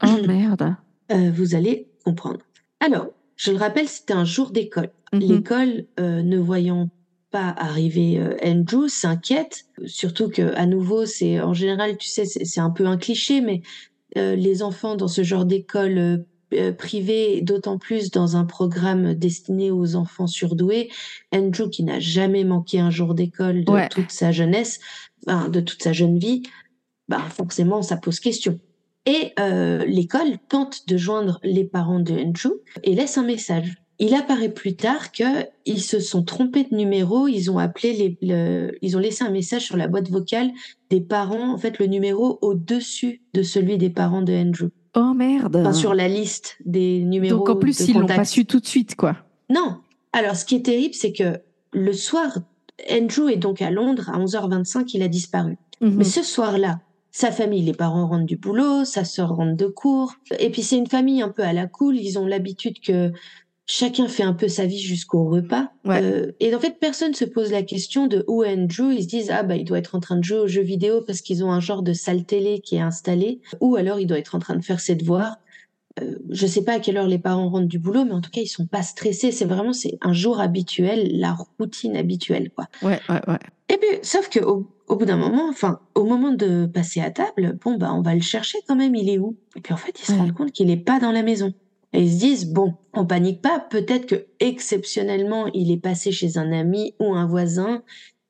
Oh 0.03 0.27
merde. 0.27 0.75
Euh, 1.11 1.31
vous 1.33 1.55
allez 1.55 1.87
comprendre. 2.05 2.39
Alors, 2.79 3.07
je 3.35 3.49
le 3.49 3.57
rappelle, 3.57 3.87
c'était 3.87 4.13
un 4.13 4.23
jour 4.23 4.51
d'école. 4.51 4.91
Mhm. 5.11 5.19
L'école, 5.21 5.85
euh, 5.99 6.21
ne 6.21 6.37
voyant 6.37 6.89
pas 7.32 7.53
arriver 7.57 8.19
euh, 8.19 8.36
Andrew, 8.43 8.88
s'inquiète. 8.88 9.65
Surtout 9.86 10.29
que, 10.29 10.53
à 10.55 10.65
nouveau, 10.65 11.05
c'est 11.05 11.39
en 11.41 11.53
général, 11.53 11.97
tu 11.97 12.09
sais, 12.09 12.25
c'est 12.25 12.59
un 12.59 12.69
peu 12.69 12.86
un 12.86 12.97
cliché, 12.97 13.41
mais 13.41 13.61
euh, 14.17 14.36
les 14.36 14.61
enfants 14.63 14.95
dans 14.95 15.07
ce 15.07 15.23
genre 15.23 15.45
d'école 15.45 15.97
euh, 15.97 16.17
euh, 16.53 16.73
privée, 16.73 17.41
d'autant 17.41 17.77
plus 17.77 18.11
dans 18.11 18.36
un 18.36 18.43
programme 18.43 19.13
destiné 19.13 19.71
aux 19.71 19.95
enfants 19.95 20.27
surdoués, 20.27 20.89
Andrew, 21.34 21.69
qui 21.69 21.84
n'a 21.84 21.99
jamais 22.01 22.43
manqué 22.43 22.79
un 22.79 22.91
jour 22.91 23.13
d'école 23.13 23.63
de 23.63 23.71
Ouais. 23.71 23.88
toute 23.89 24.11
sa 24.11 24.34
jeunesse, 24.34 24.79
enfin, 25.25 25.47
de 25.47 25.61
toute 25.61 25.82
sa 25.82 25.93
jeune 25.93 26.19
vie, 26.19 26.43
bah 27.07 27.23
forcément, 27.29 27.82
ça 27.82 27.95
pose 27.97 28.19
question. 28.19 28.59
Et 29.05 29.32
euh, 29.39 29.84
l'école 29.86 30.38
tente 30.49 30.88
de 30.88 30.97
joindre 30.97 31.39
les 31.43 31.63
parents 31.63 31.99
de 32.01 32.13
Andrew 32.13 32.51
et 32.84 32.93
laisse 32.95 33.17
un 33.17 33.23
message. 33.23 33.80
Il 34.03 34.15
apparaît 34.15 34.49
plus 34.49 34.75
tard 34.75 35.11
que 35.11 35.45
ils 35.65 35.81
se 35.81 35.99
sont 35.99 36.23
trompés 36.23 36.63
de 36.69 36.75
numéro. 36.75 37.27
Ils 37.27 37.51
ont 37.51 37.59
appelé 37.59 37.93
les, 37.93 38.17
le- 38.27 38.77
ils 38.81 38.97
ont 38.97 38.99
laissé 38.99 39.23
un 39.23 39.29
message 39.29 39.61
sur 39.63 39.77
la 39.77 39.87
boîte 39.87 40.09
vocale 40.09 40.49
des 40.89 41.01
parents. 41.01 41.53
En 41.53 41.57
fait, 41.57 41.77
le 41.77 41.85
numéro 41.85 42.39
au-dessus 42.41 43.21
de 43.33 43.43
celui 43.43 43.77
des 43.77 43.91
parents 43.91 44.23
de 44.23 44.33
Andrew. 44.33 44.69
Oh 44.95 45.13
merde. 45.13 45.55
Enfin, 45.55 45.71
sur 45.71 45.93
la 45.93 46.07
liste 46.07 46.57
des 46.65 47.03
numéros. 47.03 47.37
Donc 47.37 47.49
en 47.49 47.55
plus, 47.55 47.77
de 47.77 47.83
ils 47.91 47.93
l'ont 47.93 48.07
pas 48.07 48.25
su 48.25 48.45
tout 48.45 48.59
de 48.59 48.65
suite, 48.65 48.95
quoi. 48.95 49.17
Non. 49.49 49.77
Alors, 50.13 50.35
ce 50.35 50.45
qui 50.45 50.55
est 50.55 50.65
terrible, 50.65 50.95
c'est 50.95 51.13
que 51.13 51.37
le 51.71 51.93
soir, 51.93 52.39
Andrew 52.91 53.29
est 53.29 53.37
donc 53.37 53.61
à 53.61 53.69
Londres 53.69 54.09
à 54.09 54.17
11h25. 54.19 54.89
Il 54.95 55.03
a 55.03 55.07
disparu. 55.07 55.57
Mhm. 55.79 55.93
Mais 55.95 56.03
ce 56.03 56.23
soir-là, 56.23 56.79
sa 57.13 57.31
famille, 57.31 57.61
les 57.61 57.73
parents 57.73 58.07
rentrent 58.07 58.25
du 58.25 58.37
boulot, 58.37 58.85
sa 58.85 59.03
sœur 59.03 59.35
rentre 59.35 59.55
de 59.57 59.67
cours. 59.67 60.13
Et 60.39 60.49
puis 60.49 60.63
c'est 60.63 60.77
une 60.77 60.87
famille 60.87 61.21
un 61.21 61.29
peu 61.29 61.43
à 61.43 61.53
la 61.53 61.67
cool. 61.67 61.97
Ils 61.97 62.17
ont 62.17 62.25
l'habitude 62.25 62.79
que 62.79 63.11
chacun 63.72 64.07
fait 64.07 64.24
un 64.24 64.34
peu 64.34 64.47
sa 64.47 64.65
vie 64.65 64.80
jusqu'au 64.80 65.24
repas. 65.30 65.72
Ouais. 65.86 66.01
Euh, 66.03 66.32
et 66.39 66.53
en 66.53 66.59
fait, 66.59 66.78
personne 66.80 67.13
se 67.13 67.26
pose 67.26 67.51
la 67.51 67.63
question 67.63 68.07
de 68.07 68.26
où 68.28 68.43
est 68.43 68.53
Andrew. 68.53 68.91
Ils 68.91 69.03
se 69.03 69.07
disent 69.07 69.32
ah 69.32 69.43
bah 69.43 69.55
il 69.55 69.63
doit 69.65 69.78
être 69.80 69.95
en 69.95 69.99
train 69.99 70.17
de 70.17 70.24
jouer 70.24 70.39
aux 70.39 70.47
jeux 70.47 70.61
vidéo 70.61 71.01
parce 71.01 71.22
qu'ils 71.22 71.43
ont 71.43 71.51
un 71.51 71.59
genre 71.61 71.82
de 71.82 71.93
salle 71.93 72.26
télé 72.26 72.59
qui 72.59 72.76
est 72.76 72.82
installée. 72.82 73.39
Ou 73.61 73.76
alors 73.78 73.99
il 73.99 74.07
doit 74.07 74.19
être 74.19 74.36
en 74.36 74.39
train 74.39 74.55
de 74.55 74.63
faire 74.63 74.80
ses 74.82 74.95
devoirs. 74.95 75.38
Euh, 76.01 76.15
je 76.30 76.47
sais 76.47 76.63
pas 76.63 76.74
à 76.74 76.80
quelle 76.80 76.97
heure 76.97 77.07
les 77.07 77.19
parents 77.19 77.49
rentrent 77.49 77.67
du 77.67 77.80
boulot, 77.80 78.05
mais 78.05 78.11
en 78.13 78.22
tout 78.22 78.30
cas 78.32 78.41
ils 78.41 78.47
sont 78.47 78.65
pas 78.65 78.82
stressés. 78.82 79.32
C'est 79.32 79.45
vraiment 79.45 79.74
c'est 79.74 79.97
un 80.01 80.13
jour 80.13 80.39
habituel, 80.39 81.19
la 81.19 81.36
routine 81.59 81.95
habituelle 81.95 82.49
quoi. 82.55 82.67
Ouais, 82.82 82.99
ouais, 83.09 83.22
ouais. 83.28 83.39
Et 83.69 83.78
puis, 83.78 83.99
sauf 84.01 84.28
que 84.30 84.39
au, 84.39 84.67
au 84.89 84.95
bout 84.97 85.05
d'un 85.05 85.15
moment, 85.15 85.47
enfin, 85.49 85.80
au 85.95 86.03
moment 86.03 86.32
de 86.34 86.65
passer 86.65 86.99
à 86.99 87.09
table, 87.09 87.57
bon, 87.63 87.78
bah, 87.78 87.93
on 87.93 88.01
va 88.01 88.13
le 88.15 88.19
chercher 88.22 88.57
quand 88.67 88.76
même, 88.76 88.95
il 88.95 89.09
est 89.09 89.17
où? 89.17 89.38
Et 89.55 89.61
puis, 89.61 89.74
en 89.74 89.78
fait, 89.78 89.97
ils 89.97 90.05
se 90.05 90.11
Ouais. 90.11 90.17
rendent 90.17 90.34
compte 90.34 90.51
qu'il 90.51 90.69
est 90.69 90.76
pas 90.76 90.99
dans 90.99 91.13
la 91.13 91.24
maison. 91.24 91.53
Et 91.93 92.03
ils 92.03 92.11
se 92.13 92.19
disent, 92.19 92.51
bon, 92.53 92.73
on 92.93 93.05
panique 93.05 93.41
pas, 93.41 93.59
peut-être 93.59 94.05
que 94.05 94.25
exceptionnellement, 94.39 95.47
il 95.53 95.71
est 95.71 95.81
passé 95.81 96.11
chez 96.11 96.37
un 96.37 96.51
ami 96.51 96.93
ou 96.99 97.13
un 97.13 97.25
voisin 97.27 97.83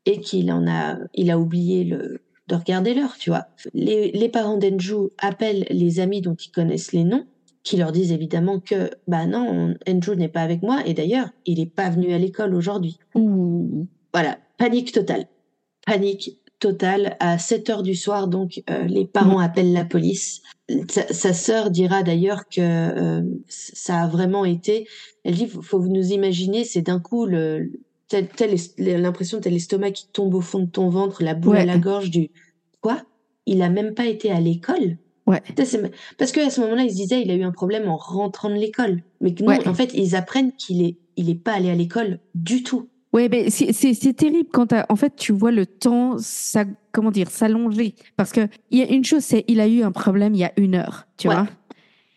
et 0.06 0.20
qu'il 0.20 0.52
en 0.52 0.68
a, 0.68 0.98
il 1.14 1.30
a 1.30 1.38
oublié 1.38 1.84
le, 1.84 2.22
de 2.48 2.56
regarder 2.56 2.94
l'heure, 2.94 3.16
tu 3.20 3.30
vois. 3.30 3.46
Les, 3.74 4.12
les 4.12 4.30
parents 4.30 4.58
d'Andrew 4.58 5.10
appellent 5.20 5.66
les 5.70 6.00
amis 6.00 6.22
dont 6.22 6.34
ils 6.36 6.52
connaissent 6.52 6.92
les 6.92 7.04
noms, 7.04 7.26
qui 7.64 7.78
leur 7.78 7.92
disent 7.92 8.12
évidemment 8.12 8.60
que, 8.60 8.90
bah 9.08 9.28
non, 9.28 9.48
on- 9.88 9.92
Andrew 9.92 10.16
n'est 10.16 10.28
pas 10.28 10.42
avec 10.42 10.64
moi, 10.64 10.82
et 10.88 10.96
d'ailleurs, 10.96 11.30
il 11.46 11.60
est 11.60 11.68
pas 11.68 11.92
venu 11.92 12.14
à 12.14 12.18
l'école 12.18 12.56
aujourd'hui. 12.56 12.98
Ouh. 13.14 13.88
Voilà, 14.14 14.40
panique 14.58 14.92
totale. 14.92 15.28
Panique 15.86 16.41
totale. 16.62 17.18
À 17.20 17.38
7 17.38 17.70
heures 17.70 17.84
du 17.84 17.96
soir, 17.96 18.30
donc, 18.30 18.62
euh, 18.70 18.84
les 18.84 19.06
parents 19.06 19.40
appellent 19.40 19.74
la 19.74 19.84
police. 19.84 20.42
Sa, 20.90 21.12
sa 21.14 21.34
sœur 21.34 21.70
dira 21.72 22.04
d'ailleurs 22.04 22.48
que 22.48 22.62
euh, 22.62 23.22
ça 23.50 24.04
a 24.04 24.08
vraiment 24.08 24.46
été. 24.46 24.88
Elle 25.26 25.36
dit 25.36 25.48
faut, 25.48 25.62
faut 25.62 25.80
vous 25.82 25.90
nous 25.92 26.12
imaginer, 26.14 26.64
c'est 26.64 26.82
d'un 26.84 27.00
coup 27.02 27.26
le, 27.26 27.72
tel, 28.08 28.30
tel 28.30 28.54
est- 28.54 28.80
l'impression 28.98 29.40
de 29.40 29.44
tel 29.44 29.54
estomac 29.56 29.92
qui 29.92 30.08
tombe 30.08 30.34
au 30.34 30.40
fond 30.42 30.60
de 30.60 30.70
ton 30.70 30.88
ventre, 30.90 31.24
la 31.24 31.34
boule 31.34 31.56
Ouais. 31.56 31.62
à 31.62 31.66
la 31.66 31.78
gorge 31.78 32.10
du 32.10 32.30
quoi? 32.80 33.02
Il 33.46 33.62
a 33.64 33.70
même 33.70 33.94
pas 33.94 34.06
été 34.06 34.32
à 34.32 34.40
l'école? 34.40 34.98
Ouais. 35.28 35.42
Parce 36.18 36.32
qu'à 36.32 36.50
ce 36.50 36.62
moment-là, 36.62 36.84
ils 36.84 36.92
se 36.92 36.96
disaient 36.96 37.22
il 37.22 37.32
a 37.32 37.36
eu 37.36 37.44
un 37.44 37.52
problème 37.52 37.90
en 37.90 37.98
rentrant 37.98 38.50
de 38.50 38.56
l'école. 38.56 39.04
Mais 39.20 39.36
non, 39.42 39.48
Ouais. 39.48 39.68
en 39.68 39.74
fait, 39.74 39.92
ils 39.94 40.16
apprennent 40.16 40.52
qu'il 40.54 40.82
est, 40.84 40.96
il 41.18 41.30
est 41.30 41.36
pas 41.36 41.54
allé 41.54 41.70
à 41.70 41.76
l'école 41.76 42.20
du 42.34 42.64
tout. 42.64 42.88
Ouais, 43.14 43.28
mais 43.30 43.50
c'est- 43.50 44.14
terrible 44.16 44.50
quand 44.54 44.74
en 44.90 44.96
fait 44.96 45.16
tu 45.18 45.34
vois 45.34 45.52
le 45.52 45.66
temps, 45.66 46.16
ça, 46.18 46.64
comment 46.94 47.12
dire, 47.12 47.30
s'allonger. 47.30 47.94
Parce 48.16 48.32
que 48.32 48.48
il 48.70 48.80
y 48.80 48.82
a 48.84 48.90
une 48.90 49.04
chose, 49.04 49.24
c'est 49.24 49.44
il 49.48 49.60
a 49.60 49.68
eu 49.68 49.84
un 49.84 49.92
problème 49.92 50.34
il 50.34 50.40
y 50.40 50.44
a 50.46 50.54
une 50.58 50.76
heure, 50.76 51.08
tu 51.18 51.28
Ouais. 51.28 51.36
vois. 51.36 51.48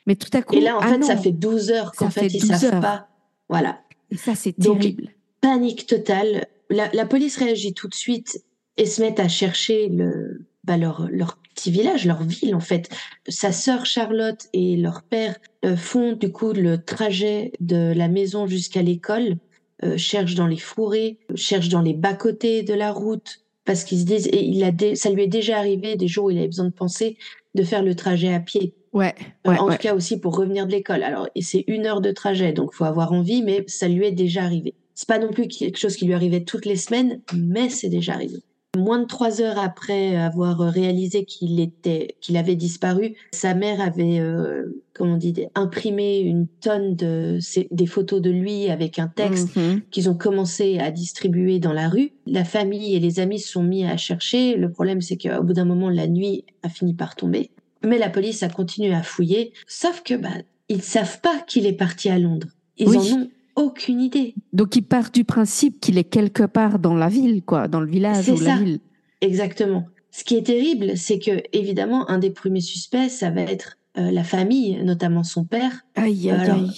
Mais 0.06 0.14
tout 0.16 0.28
à 0.34 0.42
coup, 0.42 0.54
Et 0.54 0.60
là, 0.60 0.76
en 0.76 0.80
ah 0.80 0.88
fait, 0.94 1.02
ça 1.02 1.16
fait 1.16 1.32
12 1.32 1.70
heures 1.70 1.92
qu'en 1.92 2.10
fait, 2.10 2.20
fait 2.20 2.26
ils 2.28 2.40
12 2.40 2.50
savent 2.50 2.74
heures. 2.74 2.80
pas. 2.80 3.08
Voilà. 3.48 3.80
Et 4.10 4.16
ça 4.16 4.34
c'est 4.34 4.56
Donc, 4.58 4.80
terrible. 4.80 5.08
Panique 5.40 5.86
totale. 5.86 6.46
La, 6.70 6.88
la 6.92 7.06
police 7.06 7.36
réagit 7.38 7.74
tout 7.74 7.88
de 7.88 7.94
suite 7.94 8.42
et 8.76 8.86
se 8.86 9.02
met 9.02 9.20
à 9.20 9.28
chercher 9.28 9.88
le, 9.88 10.46
bah, 10.62 10.76
leur, 10.76 11.08
leur 11.10 11.38
petit 11.54 11.70
village, 11.70 12.06
leur 12.06 12.22
ville, 12.22 12.54
en 12.54 12.60
fait. 12.60 12.88
Sa 13.28 13.52
sœur 13.52 13.84
Charlotte 13.86 14.48
et 14.52 14.76
leur 14.76 15.02
père 15.02 15.36
euh, 15.64 15.76
font, 15.76 16.12
du 16.12 16.30
coup, 16.32 16.52
le 16.52 16.82
trajet 16.82 17.52
de 17.60 17.92
la 17.94 18.08
maison 18.08 18.46
jusqu'à 18.46 18.82
l'école, 18.82 19.36
euh, 19.84 19.96
cherchent 19.96 20.34
dans 20.34 20.46
les 20.46 20.56
fourrés, 20.56 21.18
cherchent 21.34 21.68
dans 21.68 21.82
les 21.82 21.94
bas-côtés 21.94 22.62
de 22.62 22.74
la 22.74 22.92
route, 22.92 23.40
parce 23.64 23.84
qu'ils 23.84 24.00
se 24.00 24.04
disent, 24.04 24.26
et 24.28 24.44
il 24.44 24.62
a 24.64 24.70
dé- 24.70 24.94
ça 24.94 25.10
lui 25.10 25.22
est 25.22 25.28
déjà 25.28 25.58
arrivé 25.58 25.96
des 25.96 26.08
jours 26.08 26.26
où 26.26 26.30
il 26.30 26.38
avait 26.38 26.46
besoin 26.48 26.66
de 26.66 26.72
penser, 26.72 27.16
de 27.54 27.62
faire 27.62 27.82
le 27.82 27.94
trajet 27.94 28.32
à 28.34 28.40
pied. 28.40 28.74
Ouais, 28.92 29.14
Euh, 29.46 29.50
en 29.56 29.66
ouais. 29.66 29.76
tout 29.76 29.82
cas 29.82 29.94
aussi 29.94 30.18
pour 30.20 30.36
revenir 30.36 30.66
de 30.66 30.72
l'école. 30.72 31.02
Alors, 31.02 31.28
c'est 31.40 31.64
une 31.66 31.84
heure 31.86 32.00
de 32.00 32.12
trajet, 32.12 32.52
donc 32.52 32.72
faut 32.72 32.84
avoir 32.84 33.12
envie, 33.12 33.42
mais 33.42 33.64
ça 33.66 33.88
lui 33.88 34.04
est 34.06 34.12
déjà 34.12 34.44
arrivé. 34.44 34.74
C'est 34.94 35.08
pas 35.08 35.18
non 35.18 35.32
plus 35.32 35.48
quelque 35.48 35.78
chose 35.78 35.96
qui 35.96 36.04
lui 36.06 36.14
arrivait 36.14 36.44
toutes 36.44 36.66
les 36.66 36.76
semaines, 36.76 37.20
mais 37.34 37.68
c'est 37.70 37.88
déjà 37.88 38.12
arrivé. 38.14 38.36
Moins 38.76 38.98
de 39.00 39.06
trois 39.06 39.40
heures 39.40 39.58
après 39.58 40.16
avoir 40.16 40.58
réalisé 40.58 41.24
qu'il 41.24 41.60
était, 41.60 42.16
qu'il 42.20 42.36
avait 42.36 42.56
disparu, 42.56 43.14
sa 43.32 43.54
mère 43.54 43.80
avait, 43.80 44.18
euh, 44.18 44.82
comment 44.94 45.14
on 45.14 45.16
dit, 45.16 45.34
imprimé 45.54 46.18
une 46.20 46.46
tonne 46.60 46.96
de 46.96 47.38
des 47.70 47.86
photos 47.86 48.20
de 48.20 48.30
lui 48.30 48.68
avec 48.70 48.98
un 48.98 49.08
texte 49.08 49.54
Mhm. 49.56 49.82
qu'ils 49.90 50.08
ont 50.10 50.14
commencé 50.14 50.78
à 50.78 50.90
distribuer 50.90 51.58
dans 51.60 51.72
la 51.72 51.88
rue. 51.88 52.12
La 52.26 52.44
famille 52.44 52.94
et 52.94 53.00
les 53.00 53.20
amis 53.20 53.38
se 53.38 53.48
sont 53.52 53.62
mis 53.62 53.84
à 53.84 53.96
chercher. 53.96 54.56
Le 54.56 54.70
problème, 54.70 55.00
c'est 55.00 55.16
qu'au 55.16 55.42
bout 55.42 55.52
d'un 55.52 55.64
moment, 55.64 55.88
la 55.90 56.06
nuit 56.06 56.44
a 56.62 56.68
fini 56.68 56.94
par 56.94 57.14
tomber. 57.16 57.50
Mais 57.84 57.98
la 57.98 58.08
police 58.10 58.42
a 58.42 58.48
continué 58.48 58.94
à 58.94 59.02
fouiller, 59.02 59.52
sauf 59.66 60.02
que 60.02 60.14
bah, 60.14 60.28
ils 60.68 60.82
savent 60.82 61.20
pas 61.20 61.38
qu'il 61.46 61.66
est 61.66 61.72
parti 61.74 62.08
à 62.08 62.18
Londres. 62.18 62.48
Ils 62.78 62.88
Oui. 62.88 62.96
en 63.12 63.16
ont 63.18 63.28
aucune 63.56 64.00
idée. 64.00 64.34
Donc, 64.52 64.76
il 64.76 64.82
part 64.82 65.10
du 65.10 65.24
principe 65.24 65.80
qu'il 65.80 65.98
est 65.98 66.04
quelque 66.04 66.42
part 66.44 66.78
dans 66.78 66.94
la 66.94 67.08
ville, 67.08 67.42
quoi, 67.42 67.68
dans 67.68 67.80
le 67.80 67.88
village 67.90 68.28
ou 68.28 68.38
la 68.40 68.56
ça. 68.56 68.56
ville. 68.56 68.80
Exactement. 69.20 69.86
Ce 70.10 70.22
qui 70.24 70.36
est 70.36 70.46
terrible, 70.46 70.96
c'est 70.96 71.18
que 71.18 71.42
évidemment, 71.52 72.08
un 72.10 72.18
des 72.18 72.30
premiers 72.30 72.60
suspects, 72.60 73.08
ça 73.08 73.30
va 73.30 73.42
être 73.42 73.78
euh, 73.98 74.10
la 74.10 74.24
famille, 74.24 74.82
notamment 74.84 75.24
son 75.24 75.44
père. 75.44 75.84
Aïe, 75.94 76.30
aïe, 76.30 76.40
Alors. 76.40 76.70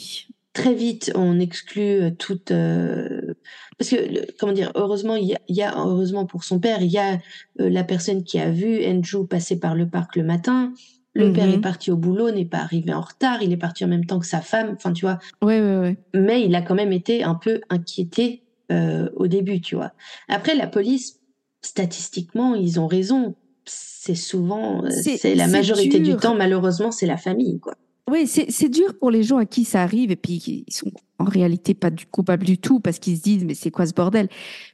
Très 0.52 0.72
vite, 0.74 1.12
on 1.14 1.38
exclut 1.38 2.00
euh, 2.00 2.10
toute 2.10 2.50
euh, 2.50 3.34
parce 3.76 3.90
que 3.90 3.96
le- 3.96 4.26
comment 4.38 4.54
dire, 4.54 4.72
heureusement, 4.74 5.14
il 5.14 5.26
y 5.26 5.34
a, 5.34 5.38
il 5.48 5.56
y 5.56 5.62
a- 5.62 5.74
heureusement 5.76 6.24
pour 6.24 6.44
son 6.44 6.58
père, 6.60 6.80
il 6.80 6.90
y 6.90 6.96
a 6.96 7.18
euh, 7.60 7.68
la 7.68 7.84
personne 7.84 8.24
qui 8.24 8.38
a 8.38 8.50
vu 8.50 8.82
Andrew 8.86 9.26
passer 9.26 9.60
par 9.60 9.74
le 9.74 9.86
parc 9.86 10.16
le 10.16 10.22
matin. 10.24 10.72
Le 11.18 11.32
père 11.32 11.46
Mhm. 11.46 11.54
est 11.54 11.60
parti 11.60 11.90
au 11.90 11.96
boulot, 11.96 12.30
n'est 12.30 12.44
pas 12.44 12.58
arrivé 12.58 12.92
en 12.92 13.00
retard, 13.00 13.42
il 13.42 13.50
est 13.52 13.56
parti 13.56 13.84
en 13.84 13.88
même 13.88 14.04
temps 14.04 14.18
que 14.18 14.26
sa 14.26 14.40
femme. 14.42 14.72
Enfin, 14.76 14.92
tu 14.92 15.06
vois, 15.06 15.18
Ouais, 15.42 15.60
ouais, 15.60 15.78
ouais. 15.78 15.96
mais 16.14 16.44
il 16.44 16.54
a 16.54 16.60
quand 16.62 16.74
même 16.74 16.92
été 16.92 17.22
un 17.24 17.34
peu 17.34 17.60
inquiété 17.70 18.42
euh, 18.72 19.08
au 19.16 19.26
début, 19.28 19.60
tu 19.60 19.76
vois. 19.76 19.92
Après, 20.28 20.54
la 20.54 20.66
police, 20.66 21.20
statistiquement, 21.62 22.54
ils 22.54 22.80
ont 22.80 22.86
raison. 22.86 23.34
C'est 23.64 24.14
souvent, 24.14 24.84
euh, 24.84 24.90
C'est- 24.90 25.34
la 25.34 25.48
majorité 25.48 26.00
du 26.00 26.16
temps, 26.16 26.34
malheureusement, 26.36 26.90
c'est 26.92 27.06
la 27.06 27.16
famille, 27.16 27.58
quoi. 27.60 27.74
Oui, 28.10 28.26
c'est 28.28 28.68
dur 28.68 28.96
pour 29.00 29.10
les 29.10 29.24
gens 29.24 29.38
à 29.38 29.46
qui 29.46 29.64
ça 29.64 29.82
arrive 29.82 30.12
et 30.12 30.16
puis 30.16 30.64
ils 30.68 30.72
sont 30.72 30.92
en 31.18 31.24
réalité 31.24 31.74
pas 31.74 31.90
du 31.90 32.06
coupables 32.06 32.44
du 32.46 32.56
tout 32.56 32.78
parce 32.78 33.00
qu'ils 33.00 33.16
se 33.16 33.22
disent 33.22 33.44
mais 33.44 33.54
c'est 33.54 33.72
quoi 33.72 33.84
ce 33.84 33.92
bordel? 33.94 34.28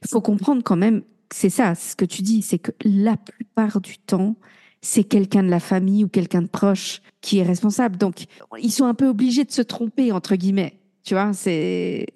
Il 0.05 0.09
faut 0.11 0.21
comprendre 0.21 0.63
quand 0.63 0.77
même 0.77 1.01
que 1.01 1.37
c'est 1.37 1.49
ça, 1.49 1.75
ce 1.75 1.97
que 1.97 2.05
tu 2.05 2.21
dis, 2.21 2.43
c'est 2.43 2.59
que 2.59 2.73
la 2.85 3.17
plupart 3.17 3.81
du 3.81 3.97
temps 3.97 4.37
c'est 4.83 5.05
quelqu'un 5.05 5.43
de 5.43 5.49
la 5.49 5.61
famille 5.61 6.05
ou 6.05 6.09
quelqu'un 6.09 6.43
de 6.43 6.49
proche 6.49 7.01
qui 7.21 7.39
est 7.39 7.43
responsable. 7.45 7.97
Donc 7.97 8.25
ils 8.61 8.73
sont 8.73 8.85
un 8.85 8.95
peu 8.95 9.09
obligés 9.09 9.45
de 9.45 9.53
se 9.53 9.63
tromper 9.63 10.13
entre 10.13 10.35
guillemets. 10.37 10.79
Tu 11.05 11.15
vois, 11.15 11.33
c'est 11.33 12.07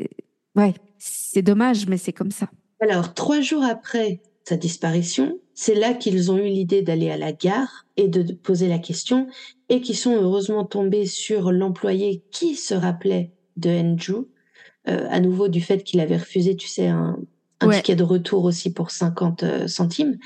ouais, 0.57 0.75
c'est 0.99 1.43
dommage 1.43 1.87
mais 1.87 1.97
c'est 1.97 2.13
comme 2.13 2.31
ça. 2.33 2.49
Alors, 2.81 3.15
trois 3.15 3.41
jours 3.41 3.65
après 3.65 4.21
sa 4.45 4.57
disparition, 4.57 5.39
c'est 5.55 5.75
là 5.75 5.95
qu'ils 5.95 6.31
ont 6.31 6.37
eu 6.37 6.49
l'idée 6.49 6.83
d'aller 6.83 7.11
à 7.11 7.17
la 7.17 7.33
gare 7.33 7.87
et 7.97 8.07
de 8.09 8.33
poser 8.35 8.69
la 8.69 8.79
question 8.79 9.27
et 9.69 9.81
qui 9.81 9.95
sont 9.95 10.13
heureusement 10.15 10.65
tombés 10.65 11.07
sur 11.07 11.51
l'employé 11.53 12.23
qui 12.31 12.55
se 12.55 12.75
rappelait 12.75 13.33
de 13.57 13.71
Andrew, 13.71 14.27
euh, 14.89 15.09
à 15.11 15.19
nouveau 15.21 15.49
du 15.49 15.61
fait 15.63 15.83
qu'il 15.83 15.99
avait 16.01 16.19
refusé, 16.19 16.55
tu 16.55 16.69
sais, 16.69 16.87
un, 16.89 17.19
un 17.61 17.67
Ouais. 17.69 17.77
ticket 17.77 17.97
de 17.97 18.05
retour 18.05 18.45
aussi 18.45 18.73
pour 18.73 18.91
50 18.91 19.43
euh, 19.43 19.67
centimes. 19.67 20.19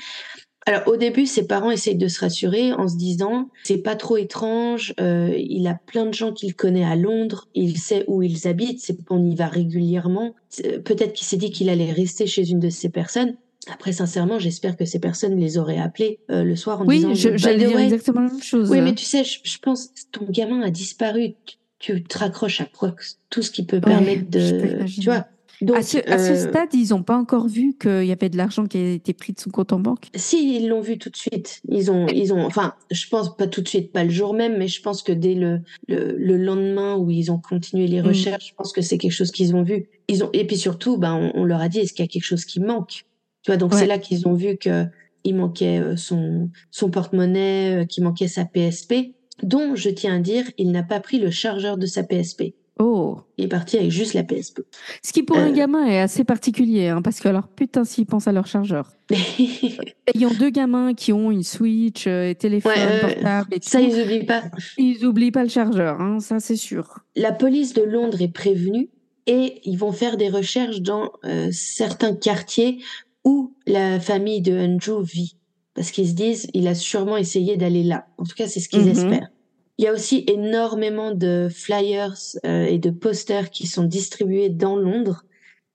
Alors 0.67 0.83
au 0.87 0.95
début, 0.95 1.25
ses 1.25 1.47
parents 1.47 1.71
essayent 1.71 1.95
de 1.95 2.07
se 2.07 2.19
rassurer 2.19 2.71
en 2.73 2.87
se 2.87 2.95
disant 2.95 3.49
c'est 3.63 3.79
pas 3.79 3.95
trop 3.95 4.17
étrange, 4.17 4.93
euh, 4.99 5.33
il 5.37 5.65
a 5.67 5.73
plein 5.73 6.05
de 6.05 6.13
gens 6.13 6.31
qu'il 6.33 6.53
connaît 6.55 6.83
à 6.83 6.95
Londres, 6.95 7.47
il 7.55 7.77
sait 7.79 8.03
où 8.07 8.21
ils 8.21 8.47
habitent, 8.47 8.79
c'est 8.79 8.95
on 9.09 9.23
y 9.27 9.35
va 9.35 9.47
régulièrement. 9.47 10.35
C'est- 10.49 10.79
Peut-être 10.83 11.13
qu'il 11.13 11.25
s'est 11.25 11.37
dit 11.37 11.49
qu'il 11.51 11.69
allait 11.69 11.91
rester 11.91 12.27
chez 12.27 12.47
une 12.49 12.59
de 12.59 12.69
ces 12.69 12.89
personnes. 12.89 13.35
Après, 13.71 13.91
sincèrement, 13.91 14.39
j'espère 14.39 14.75
que 14.75 14.85
ces 14.85 14.99
personnes 14.99 15.39
les 15.39 15.57
auraient 15.57 15.77
appelés 15.79 16.19
euh, 16.31 16.43
le 16.43 16.55
soir 16.55 16.81
en 16.81 16.85
Oui, 16.85 16.97
disant 16.97 17.09
By 17.13 17.37
j'allais 17.37 17.57
dire 17.65 17.79
exactement 17.79 18.21
la 18.21 18.31
même 18.31 18.41
chose. 18.41 18.69
oui, 18.69 18.81
mais 18.81 18.93
tu 18.95 19.05
sais, 19.05 19.23
je, 19.23 19.39
je 19.43 19.57
pense 19.59 19.89
ton 20.11 20.25
gamin 20.29 20.61
a 20.61 20.69
disparu. 20.71 21.33
Tu, 21.79 21.93
tu 21.95 22.03
te 22.03 22.17
raccroches 22.19 22.61
à 22.61 22.65
quoi 22.65 22.95
tout 23.31 23.41
ce 23.41 23.49
qui 23.49 23.63
peut 23.65 23.81
permettre 23.81 24.29
de, 24.29 24.83
tu 24.85 25.05
vois. 25.05 25.25
Donc, 25.61 25.77
à 25.77 25.81
ce, 25.83 25.97
à 26.09 26.17
ce 26.17 26.31
euh, 26.31 26.49
stade, 26.49 26.73
ils 26.73 26.89
n'ont 26.89 27.03
pas 27.03 27.15
encore 27.15 27.47
vu 27.47 27.75
qu'il 27.79 28.05
y 28.05 28.11
avait 28.11 28.29
de 28.29 28.37
l'argent 28.37 28.65
qui 28.65 28.77
a 28.77 28.91
été 28.93 29.13
pris 29.13 29.33
de 29.33 29.39
son 29.39 29.49
compte 29.51 29.71
en 29.73 29.79
banque. 29.79 30.07
Si, 30.15 30.57
ils 30.57 30.67
l'ont 30.67 30.81
vu 30.81 30.97
tout 30.97 31.09
de 31.09 31.15
suite. 31.15 31.61
Ils 31.69 31.91
ont, 31.91 32.07
ils 32.07 32.33
ont, 32.33 32.43
enfin, 32.45 32.73
je 32.89 33.07
pense 33.07 33.35
pas 33.37 33.47
tout 33.47 33.61
de 33.61 33.67
suite, 33.67 33.91
pas 33.91 34.03
le 34.03 34.09
jour 34.09 34.33
même, 34.33 34.57
mais 34.57 34.67
je 34.67 34.81
pense 34.81 35.03
que 35.03 35.11
dès 35.11 35.35
le, 35.35 35.61
le, 35.87 36.15
le 36.17 36.37
lendemain 36.37 36.95
où 36.97 37.11
ils 37.11 37.31
ont 37.31 37.39
continué 37.39 37.87
les 37.87 38.01
Mm. 38.01 38.07
recherches, 38.07 38.49
je 38.49 38.55
pense 38.55 38.73
que 38.73 38.81
c'est 38.81 38.97
quelque 38.97 39.11
chose 39.11 39.31
qu'ils 39.31 39.55
ont 39.55 39.63
vu. 39.63 39.87
Ils 40.07 40.23
ont, 40.23 40.29
et 40.33 40.45
puis 40.47 40.57
surtout, 40.57 40.97
ben, 40.97 41.31
on, 41.35 41.41
on 41.41 41.45
leur 41.45 41.61
a 41.61 41.69
dit, 41.69 41.79
est-ce 41.79 41.93
qu'il 41.93 42.03
y 42.03 42.07
a 42.07 42.11
quelque 42.11 42.25
chose 42.25 42.45
qui 42.45 42.59
manque? 42.59 43.05
Tu 43.43 43.51
vois, 43.51 43.57
donc 43.57 43.71
Ouais. 43.73 43.79
c'est 43.79 43.87
là 43.87 43.97
qu'ils 43.97 44.27
ont 44.27 44.33
vu 44.33 44.57
que 44.57 44.85
il 45.23 45.35
manquait 45.35 45.79
euh, 45.79 45.95
son, 45.95 46.49
son 46.71 46.89
porte-monnaie, 46.89 47.83
euh, 47.83 47.85
qu'il 47.85 48.03
manquait 48.03 48.27
sa 48.27 48.45
PSP, 48.45 49.13
dont, 49.43 49.75
je 49.75 49.89
tiens 49.89 50.15
à 50.15 50.19
dire, 50.19 50.45
il 50.57 50.71
n'a 50.71 50.81
pas 50.83 50.99
pris 50.99 51.19
le 51.19 51.29
chargeur 51.29 51.77
de 51.77 51.85
sa 51.85 52.03
PSP. 52.03 52.55
Oh, 52.83 53.19
Il 53.37 53.45
est 53.45 53.47
parti 53.47 53.77
avec 53.77 53.91
juste 53.91 54.15
la 54.15 54.23
PSP. 54.23 54.61
ce 55.03 55.13
qui 55.13 55.21
pour 55.21 55.37
un 55.37 55.49
Euh. 55.49 55.53
gamin 55.53 55.85
est 55.85 55.99
assez 55.99 56.23
particulier, 56.23 56.87
hein, 56.87 57.01
parce 57.03 57.19
que 57.19 57.27
alors 57.27 57.47
putain 57.47 57.83
s'ils 57.83 58.07
pensent 58.07 58.27
à 58.27 58.31
leur 58.31 58.47
chargeur. 58.47 58.91
Ayant 60.15 60.31
deux 60.39 60.49
gamins 60.49 60.93
qui 60.93 61.13
ont 61.13 61.29
une 61.31 61.43
Switch, 61.43 62.05
euh, 62.07 62.33
téléphone 62.33 62.71
Ouais, 62.71 62.79
euh, 62.81 63.01
portable 63.01 63.53
et 63.53 63.59
Ça, 63.61 63.79
tout, 63.79 63.85
ils 63.89 64.01
oublient 64.01 64.25
pas. 64.25 64.43
ils 64.77 65.05
oublient 65.05 65.31
pas 65.31 65.43
le 65.43 65.49
chargeur, 65.49 66.01
hein, 66.01 66.19
ça 66.19 66.39
c'est 66.39 66.55
sûr. 66.55 66.99
la 67.15 67.31
police 67.31 67.73
de 67.73 67.83
Londres 67.83 68.21
est 68.21 68.33
prévenue 68.33 68.89
et 69.27 69.61
ils 69.65 69.77
vont 69.77 69.91
faire 69.91 70.17
des 70.17 70.29
recherches 70.29 70.81
dans 70.81 71.11
euh, 71.25 71.49
certains 71.51 72.15
quartiers 72.15 72.79
où 73.23 73.53
la 73.67 73.99
famille 73.99 74.41
de 74.41 74.57
Andrew 74.57 75.03
vit. 75.03 75.35
Parce 75.75 75.91
qu'ils 75.91 76.07
se 76.09 76.13
disent, 76.13 76.47
il 76.53 76.67
a 76.67 76.75
sûrement 76.75 77.15
essayé 77.17 77.55
d'aller 77.55 77.83
là. 77.83 78.07
En 78.17 78.23
tout 78.25 78.35
cas, 78.35 78.47
c'est 78.47 78.59
ce 78.59 78.67
qu'ils 78.67 78.81
Mhm. 78.81 78.89
espèrent. 78.89 79.29
Il 79.81 79.85
y 79.85 79.87
a 79.87 79.93
aussi 79.93 80.23
énormément 80.27 81.11
de 81.11 81.49
flyers 81.49 82.13
euh, 82.45 82.65
et 82.65 82.77
de 82.77 82.91
posters 82.91 83.49
qui 83.49 83.65
sont 83.65 83.83
distribués 83.83 84.49
dans 84.49 84.75
Londres 84.75 85.25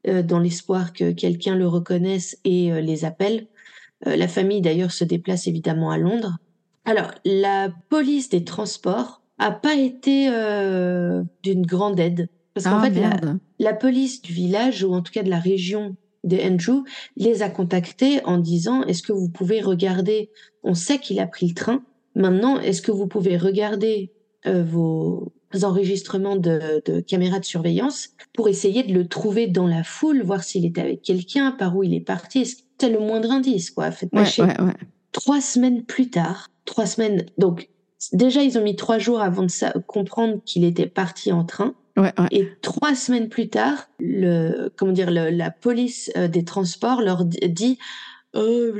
euh, 0.06 0.22
dans 0.22 0.38
l'espoir 0.38 0.92
que 0.92 1.10
quelqu'un 1.10 1.56
le 1.56 1.66
reconnaisse 1.66 2.38
et 2.44 2.72
euh, 2.72 2.80
les 2.80 3.04
appelle. 3.04 3.48
La 4.04 4.28
famille 4.28 4.60
d'ailleurs 4.60 4.92
se 4.92 5.04
déplace 5.04 5.48
évidemment 5.48 5.90
à 5.90 5.96
Londres. 5.96 6.36
Alors, 6.84 7.12
la 7.24 7.70
police 7.88 8.28
des 8.28 8.44
transports 8.44 9.22
a 9.38 9.50
pas 9.50 9.74
été 9.74 10.28
d'une 11.42 11.64
grande 11.64 11.98
aide. 11.98 12.28
Parce 12.52 12.66
qu'en 12.66 12.80
ah 12.80 12.90
fait, 12.90 13.00
la, 13.00 13.16
la 13.58 13.72
police 13.72 14.20
du 14.20 14.34
village, 14.34 14.84
ou 14.84 14.92
en 14.92 15.00
tout 15.00 15.12
cas 15.12 15.22
de 15.22 15.30
la 15.30 15.40
région 15.40 15.96
de 16.24 16.36
Andrew, 16.36 16.84
les 17.16 17.42
a 17.42 17.48
contactés 17.48 18.22
en 18.26 18.36
disant 18.36 18.82
est-ce 18.82 19.02
que 19.02 19.14
vous 19.14 19.30
pouvez 19.30 19.62
regarder? 19.62 20.30
On 20.62 20.74
sait 20.74 20.98
qu'il 20.98 21.20
a 21.20 21.26
pris 21.26 21.48
le 21.48 21.54
train. 21.54 21.82
Maintenant, 22.16 22.59
est-ce 22.59 22.82
que 22.82 22.90
vous 22.90 23.06
pouvez 23.06 23.36
regarder 23.36 24.10
euh, 24.47 24.64
vos 24.64 25.32
enregistrements 25.62 26.36
de, 26.36 26.82
de 26.84 27.01
caméras 27.01 27.38
de 27.40 27.44
surveillance 27.44 28.09
pour 28.34 28.48
essayer 28.48 28.82
de 28.82 28.93
le 28.93 29.06
trouver 29.06 29.47
dans 29.47 29.66
la 29.66 29.84
foule, 29.84 30.22
voir 30.22 30.43
s'il 30.43 30.64
était 30.64 30.80
avec 30.80 31.02
quelqu'un, 31.02 31.52
par 31.52 31.76
où 31.76 31.82
il 31.84 31.94
est 31.94 32.01
parti? 32.01 32.40
Est-ce 32.40 32.56
que 32.78 32.86
le 32.86 32.98
moindre 32.98 33.30
indice, 33.30 33.70
quoi? 33.70 33.90
Faites 33.90 34.10
Ouais, 34.12 34.22
ouais, 34.38 34.60
ouais. 34.60 34.72
Trois 35.12 35.40
semaines 35.40 35.84
plus 35.84 36.10
tard, 36.10 36.48
trois 36.64 36.84
semaines, 36.86 37.24
donc 37.38 37.68
déjà 38.12 38.43
ils 38.43 38.59
ont 38.59 38.62
mis 38.62 38.76
trois 38.76 38.98
jours 38.98 39.20
avant 39.22 39.43
de 39.44 39.51
sa- 39.51 39.72
comprendre 39.86 40.40
qu'il 40.44 40.64
était 40.64 40.86
parti 40.86 41.32
en 41.32 41.44
train. 41.44 41.74
ouais, 41.97 42.12
ouais. 42.18 42.26
Et 42.32 42.48
trois 42.60 42.94
semaines 42.94 43.28
plus 43.30 43.48
tard, 43.48 43.88
le, 43.98 44.68
comment 44.76 44.93
dire, 44.93 45.10
le- 45.10 45.30
la 45.30 45.51
police 45.51 46.10
euh, 46.18 46.28
des 46.28 46.44
transports 46.44 47.01
leur 47.01 47.24
di- 47.24 47.38
dit 47.48 47.78
Oh, 48.36 48.72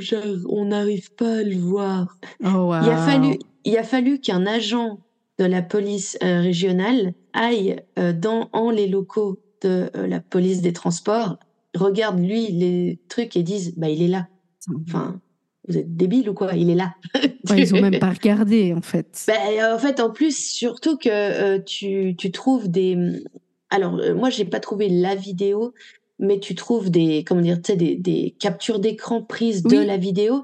on 0.49 0.65
n'arrive 0.65 1.13
pas 1.15 1.37
à 1.37 1.43
le 1.43 1.57
voir. 1.57 2.17
Oh, 2.43 2.71
Il 2.83 2.89
a 2.89 2.97
fallu, 2.97 3.39
il 3.65 3.77
a 3.77 3.83
fallu 3.83 4.19
qu'un 4.19 4.45
agent 4.45 4.99
de 5.39 5.45
la 5.45 5.61
police 5.61 6.17
euh, 6.23 6.41
régionale 6.41 7.13
aille 7.33 7.81
euh, 7.97 8.13
dans 8.13 8.49
en 8.53 8.69
les 8.69 8.87
locaux 8.87 9.39
de 9.63 9.89
euh, 9.95 10.07
la 10.07 10.19
police 10.19 10.61
des 10.61 10.73
transports, 10.73 11.37
regarde 11.75 12.19
lui 12.19 12.47
les 12.47 12.99
trucs 13.09 13.35
et 13.35 13.43
dise 13.43 13.73
bah 13.77 13.89
il 13.89 14.01
est 14.01 14.07
là. 14.07 14.27
Enfin, 14.87 15.19
vous 15.67 15.77
êtes 15.77 15.95
débile 15.95 16.29
ou 16.29 16.33
quoi? 16.33 16.53
Il 16.53 16.69
est 16.69 16.75
là. 16.75 16.93
Ouais, 17.49 17.61
ils 17.61 17.73
ont 17.73 17.81
même 17.81 17.99
pas 17.99 18.11
regardé 18.11 18.73
en 18.73 18.81
fait. 18.81 19.25
Ben, 19.27 19.73
en 19.73 19.79
fait, 19.79 19.99
en 19.99 20.11
plus, 20.11 20.37
surtout 20.37 20.97
que 20.97 21.57
tu, 21.59 22.15
tu 22.15 22.31
trouves 22.31 22.69
des. 22.69 22.97
Alors, 23.69 23.95
euh, 23.99 24.13
moi, 24.13 24.29
j'ai 24.29 24.45
pas 24.45 24.59
trouvé 24.59 24.89
la 24.89 25.15
vidéo, 25.15 25.73
mais 26.19 26.39
tu 26.39 26.55
trouves 26.55 26.89
des, 26.89 27.23
comment 27.23 27.41
dire, 27.41 27.61
tu 27.61 27.71
sais, 27.71 27.77
des, 27.77 27.95
des 27.95 28.35
captures 28.39 28.79
d'écran 28.79 29.21
prises 29.21 29.63
de 29.63 29.77
Oui. 29.77 29.85
la 29.85 29.97
vidéo, 29.97 30.43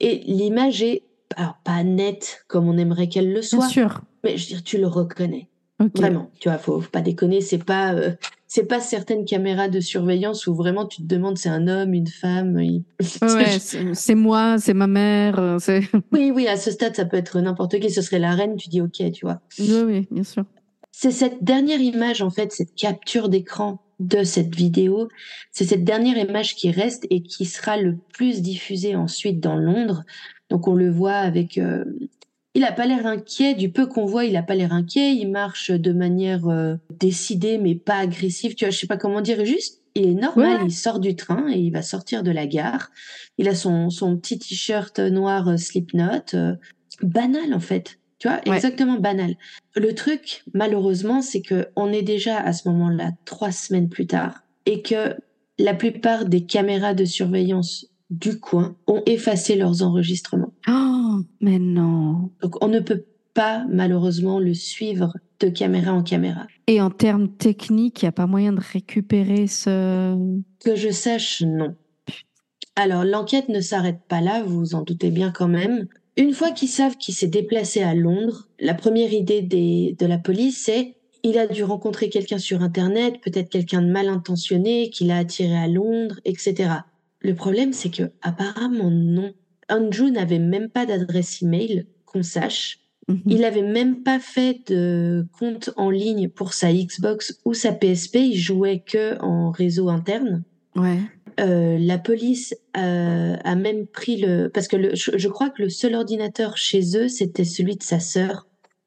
et 0.00 0.18
l'image 0.26 0.82
est, 0.82 1.02
alors 1.36 1.56
pas 1.64 1.82
nette 1.82 2.44
comme 2.48 2.68
on 2.68 2.78
aimerait 2.78 3.08
qu'elle 3.08 3.28
le 3.28 3.40
Bien 3.40 3.42
soit, 3.42 3.68
sûr. 3.68 4.00
mais 4.24 4.36
je 4.36 4.44
veux 4.44 4.48
dire, 4.48 4.62
tu 4.64 4.78
le 4.78 4.86
reconnais 4.86 5.48
vraiment. 5.94 6.30
Tu 6.40 6.48
vois, 6.48 6.58
faut, 6.58 6.80
faut 6.80 6.90
pas 6.90 7.00
déconner, 7.00 7.40
c'est 7.40 7.64
pas, 7.64 7.94
euh, 7.94 8.12
c'est 8.48 8.64
pas 8.66 8.80
certaines 8.80 9.24
caméras 9.24 9.68
de 9.68 9.78
surveillance 9.80 10.46
où 10.48 10.54
vraiment 10.54 10.86
tu 10.86 11.02
te 11.02 11.06
demandes 11.06 11.38
c'est 11.38 11.48
un 11.50 11.68
homme, 11.68 11.94
une 11.94 12.06
femme. 12.08 12.58
il- 12.60 12.84
Ouais, 13.22 13.58
c'est 13.94 14.14
moi, 14.16 14.58
c'est 14.58 14.74
ma 14.74 14.86
mère, 14.88 15.38
euh, 15.38 15.58
c'est. 15.60 15.82
oui, 16.12 16.32
oui, 16.34 16.46
à 16.48 16.56
ce 16.56 16.70
stade, 16.72 16.96
ça 16.96 17.04
peut 17.04 17.16
être 17.16 17.38
n'importe 17.40 17.78
qui. 17.78 17.90
Ce 17.90 18.02
serait 18.02 18.18
la 18.18 18.32
reine, 18.34 18.56
tu 18.56 18.68
dis 18.68 18.80
ok, 18.80 19.10
tu 19.12 19.24
vois. 19.24 19.40
Oui, 19.58 19.82
oui, 19.86 20.08
bien 20.10 20.24
sûr. 20.24 20.44
C'est 20.90 21.12
cette 21.12 21.44
dernière 21.44 21.80
image, 21.80 22.22
en 22.22 22.30
fait, 22.30 22.50
cette 22.52 22.74
capture 22.74 23.28
d'écran 23.28 23.78
de 23.98 24.22
cette 24.22 24.54
vidéo, 24.54 25.08
c'est 25.50 25.64
cette 25.64 25.84
dernière 25.84 26.18
image 26.18 26.54
qui 26.54 26.70
reste 26.70 27.06
et 27.10 27.22
qui 27.22 27.44
sera 27.44 27.76
le 27.76 27.96
plus 28.12 28.42
diffusée 28.42 28.94
ensuite 28.94 29.40
dans 29.40 29.56
Londres. 29.56 30.04
Donc 30.50 30.68
on 30.68 30.74
le 30.74 30.90
voit 30.90 31.16
avec... 31.16 31.58
Euh, 31.58 31.84
il 32.54 32.64
a 32.64 32.72
pas 32.72 32.86
l'air 32.86 33.06
inquiet, 33.06 33.54
du 33.54 33.70
peu 33.70 33.86
qu'on 33.86 34.06
voit, 34.06 34.24
il 34.24 34.36
a 34.36 34.42
pas 34.42 34.54
l'air 34.54 34.72
inquiet, 34.72 35.14
il 35.14 35.30
marche 35.30 35.70
de 35.70 35.92
manière 35.92 36.48
euh, 36.48 36.74
décidée 36.98 37.58
mais 37.58 37.74
pas 37.74 37.98
agressive, 37.98 38.54
tu 38.54 38.64
vois, 38.64 38.70
je 38.70 38.78
sais 38.78 38.86
pas 38.86 38.96
comment 38.96 39.20
dire, 39.20 39.44
juste, 39.44 39.82
il 39.94 40.08
est 40.08 40.14
normal, 40.14 40.60
il 40.64 40.72
sort 40.72 40.98
du 40.98 41.14
train 41.14 41.48
et 41.50 41.58
il 41.58 41.70
va 41.70 41.82
sortir 41.82 42.22
de 42.22 42.30
la 42.30 42.46
gare. 42.46 42.90
Il 43.36 43.48
a 43.48 43.54
son, 43.54 43.90
son 43.90 44.16
petit 44.16 44.38
t-shirt 44.38 44.98
noir 44.98 45.48
euh, 45.48 45.56
Slipknot, 45.56 46.56
banal 47.02 47.54
en 47.54 47.60
fait. 47.60 47.98
Tu 48.18 48.28
vois, 48.28 48.40
exactement 48.44 48.98
banal. 48.98 49.36
Le 49.76 49.94
truc, 49.94 50.42
malheureusement, 50.52 51.22
c'est 51.22 51.40
que 51.40 51.68
on 51.76 51.92
est 51.92 52.02
déjà 52.02 52.38
à 52.38 52.52
ce 52.52 52.68
moment-là 52.68 53.12
trois 53.24 53.52
semaines 53.52 53.88
plus 53.88 54.06
tard 54.06 54.42
et 54.66 54.82
que 54.82 55.14
la 55.58 55.74
plupart 55.74 56.24
des 56.24 56.44
caméras 56.44 56.94
de 56.94 57.04
surveillance 57.04 57.86
du 58.10 58.40
coin 58.40 58.76
ont 58.86 59.02
effacé 59.06 59.54
leurs 59.54 59.82
enregistrements. 59.82 60.52
Oh, 60.68 61.20
mais 61.40 61.58
non. 61.58 62.30
Donc 62.42 62.62
on 62.64 62.68
ne 62.68 62.80
peut 62.80 63.04
pas 63.34 63.64
malheureusement 63.68 64.40
le 64.40 64.54
suivre 64.54 65.12
de 65.40 65.48
caméra 65.48 65.92
en 65.92 66.02
caméra. 66.02 66.46
Et 66.66 66.80
en 66.80 66.90
termes 66.90 67.28
techniques, 67.28 68.02
il 68.02 68.06
n'y 68.06 68.08
a 68.08 68.12
pas 68.12 68.26
moyen 68.26 68.52
de 68.52 68.60
récupérer 68.60 69.46
ce... 69.46 70.16
Que 70.64 70.74
je 70.74 70.90
sache, 70.90 71.42
non. 71.42 71.76
Alors 72.74 73.04
l'enquête 73.04 73.48
ne 73.48 73.60
s'arrête 73.60 74.00
pas 74.08 74.20
là, 74.20 74.42
vous 74.42 74.58
vous 74.58 74.74
en 74.74 74.82
doutez 74.82 75.10
bien 75.10 75.30
quand 75.30 75.48
même. 75.48 75.86
Une 76.18 76.34
fois 76.34 76.50
qu'ils 76.50 76.68
savent 76.68 76.96
qu'il 76.96 77.14
s'est 77.14 77.28
déplacé 77.28 77.80
à 77.80 77.94
Londres, 77.94 78.48
la 78.58 78.74
première 78.74 79.12
idée 79.12 79.40
de 79.40 80.06
la 80.06 80.18
police, 80.18 80.64
c'est 80.64 80.96
il 81.22 81.38
a 81.38 81.46
dû 81.46 81.62
rencontrer 81.62 82.10
quelqu'un 82.10 82.38
sur 82.38 82.60
Internet, 82.60 83.20
peut-être 83.22 83.48
quelqu'un 83.48 83.82
de 83.82 83.90
mal 83.90 84.08
intentionné, 84.08 84.90
qui 84.90 85.04
l'a 85.04 85.18
attiré 85.18 85.56
à 85.56 85.68
Londres, 85.68 86.20
etc. 86.24 86.70
Le 87.20 87.34
problème, 87.34 87.72
c'est 87.72 87.90
que 87.90 88.10
apparemment 88.20 88.90
non. 88.90 89.32
Andrew 89.68 90.10
n'avait 90.10 90.40
même 90.40 90.68
pas 90.68 90.86
d'adresse 90.86 91.40
email, 91.42 91.86
qu'on 92.04 92.24
sache. 92.24 92.80
Mhm. 93.06 93.22
Il 93.26 93.40
n'avait 93.40 93.62
même 93.62 94.02
pas 94.02 94.18
fait 94.18 94.60
de 94.68 95.26
compte 95.38 95.70
en 95.76 95.90
ligne 95.90 96.28
pour 96.28 96.52
sa 96.52 96.72
Xbox 96.72 97.40
ou 97.44 97.54
sa 97.54 97.72
PSP. 97.72 98.16
Il 98.16 98.36
jouait 98.36 98.82
que 98.84 99.20
en 99.20 99.50
réseau 99.50 99.88
interne. 99.88 100.42
Ouais. 100.74 101.00
Euh, 101.40 101.78
la 101.78 101.98
police 101.98 102.54
a, 102.74 103.54
même 103.54 103.86
pris 103.86 104.16
le 104.16 104.48
parce 104.48 104.66
que 104.66 104.94
je, 104.94 105.28
crois 105.28 105.50
que 105.50 105.62
le 105.62 105.68
seul 105.68 105.94
ordinateur 105.94 106.56
chez 106.56 106.96
eux 106.96 107.08
c'était 107.08 107.44
celui 107.44 107.76
de 107.76 107.82
sa 107.82 108.00
sœur. 108.00 108.46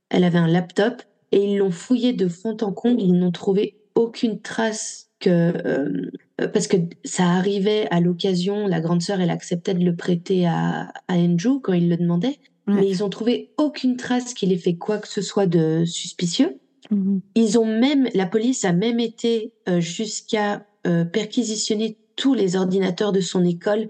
Elle 0.10 0.24
avait 0.24 0.38
un 0.38 0.48
laptop 0.48 1.02
et 1.32 1.44
ils 1.44 1.58
l'ont 1.58 1.72
fouillé 1.72 2.14
de 2.14 2.28
fond 2.28 2.58
en 2.62 2.74
comble. 2.74 3.02
Ils 3.02 3.18
n'ont 3.18 3.32
trouvé 3.32 3.78
aucune 3.96 4.42
trace 4.42 5.10
que 5.20 5.30
euh, 5.30 6.48
parce 6.54 6.68
que 6.68 6.78
ça 7.06 7.26
arrivait 7.26 7.88
à 7.90 8.02
l'occasion. 8.02 8.68
La 8.68 8.82
grande 8.82 9.02
sœur 9.02 9.22
elle 9.22 9.30
acceptait 9.30 9.74
de 9.74 9.86
le 9.86 9.96
prêter 9.96 10.46
à, 10.46 10.92
à 11.08 11.16
Andrew 11.16 11.60
quand 11.62 11.74
il 11.74 11.88
le 11.90 11.98
demandait, 11.98 12.40
mais 12.68 12.88
ils 12.88 13.04
ont 13.04 13.10
trouvé 13.10 13.52
aucune 13.58 13.96
trace 13.96 14.34
qu'il 14.34 14.52
ait 14.52 14.58
fait 14.58 14.76
quoi 14.76 14.98
que 14.98 15.08
ce 15.08 15.22
soit 15.22 15.46
de 15.48 15.86
suspicieux. 15.86 16.58
Mhm. 16.90 17.22
Ils 17.36 17.58
ont 17.58 17.66
même 17.66 18.10
la 18.14 18.26
police 18.26 18.66
a 18.66 18.74
même 18.74 19.00
été 19.00 19.54
euh, 19.70 19.80
jusqu'à 19.80 20.66
perquisitionner 21.14 21.96
tous 22.22 22.36
les 22.36 22.56
ordinateurs 22.56 23.12
de 23.12 23.20
son 23.20 23.44
école 23.44 23.90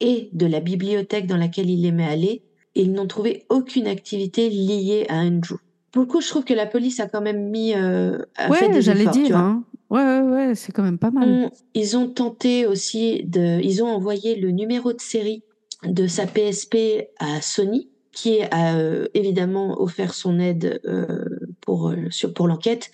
et 0.00 0.28
de 0.34 0.44
la 0.44 0.60
bibliothèque 0.60 1.26
dans 1.26 1.38
laquelle 1.38 1.70
il 1.70 1.86
aimait 1.86 2.04
aller, 2.04 2.42
et 2.74 2.82
ils 2.82 2.92
n'ont 2.92 3.06
trouvé 3.06 3.46
aucune 3.48 3.86
activité 3.86 4.50
liée 4.50 5.06
à 5.08 5.16
Andrew. 5.16 5.56
Pour 5.90 6.02
le 6.02 6.06
coup, 6.06 6.20
je 6.20 6.28
trouve 6.28 6.44
que 6.44 6.52
la 6.52 6.66
police 6.66 7.00
a 7.00 7.08
quand 7.08 7.22
même 7.22 7.48
mis. 7.48 7.74
Euh, 7.74 8.18
ouais, 8.50 8.82
j'allais 8.82 9.06
dire. 9.06 9.34
Hein. 9.34 9.64
Ouais, 9.88 10.02
ouais, 10.02 10.20
ouais, 10.20 10.54
c'est 10.54 10.72
quand 10.72 10.82
même 10.82 10.98
pas 10.98 11.10
mal. 11.10 11.50
ils 11.74 11.96
ont 11.96 12.06
tenté 12.06 12.66
aussi 12.66 13.24
de. 13.24 13.60
Ils 13.62 13.82
ont 13.82 13.88
envoyé 13.88 14.36
le 14.36 14.50
numéro 14.50 14.92
de 14.92 15.00
série 15.00 15.42
de 15.84 16.06
sa 16.06 16.26
PSP 16.26 17.08
à 17.18 17.40
Sony, 17.40 17.88
qui 18.12 18.42
a 18.42 18.76
euh, 18.76 19.08
évidemment 19.14 19.80
offert 19.80 20.12
son 20.12 20.38
aide 20.38 20.80
euh, 20.84 21.24
pour, 21.62 21.88
euh, 21.88 22.08
pour 22.34 22.46
l'enquête, 22.46 22.90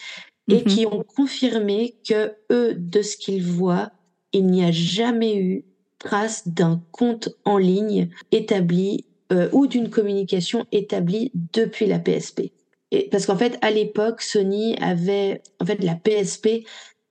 et 0.48 0.60
mhm. 0.60 0.64
qui 0.64 0.86
ont 0.86 1.02
confirmé 1.02 1.96
que 2.08 2.32
eux, 2.52 2.74
de 2.74 3.02
ce 3.02 3.16
qu'ils 3.16 3.44
voient, 3.44 3.90
il 4.38 4.46
n'y 4.46 4.64
a 4.64 4.72
jamais 4.72 5.36
eu 5.36 5.64
trace 5.98 6.46
d'un 6.46 6.82
compte 6.92 7.30
en 7.44 7.58
ligne 7.58 8.10
établi 8.32 9.04
euh, 9.32 9.48
ou 9.52 9.66
d'une 9.66 9.90
communication 9.90 10.66
établie 10.72 11.32
depuis 11.52 11.86
la 11.86 11.98
PSP. 11.98 12.52
Parce 13.10 13.26
qu'en 13.26 13.36
fait, 13.36 13.58
à 13.62 13.70
l'époque, 13.70 14.22
Sony 14.22 14.76
avait, 14.80 15.42
en 15.60 15.66
fait, 15.66 15.82
la 15.82 15.96
PSP 15.96 16.64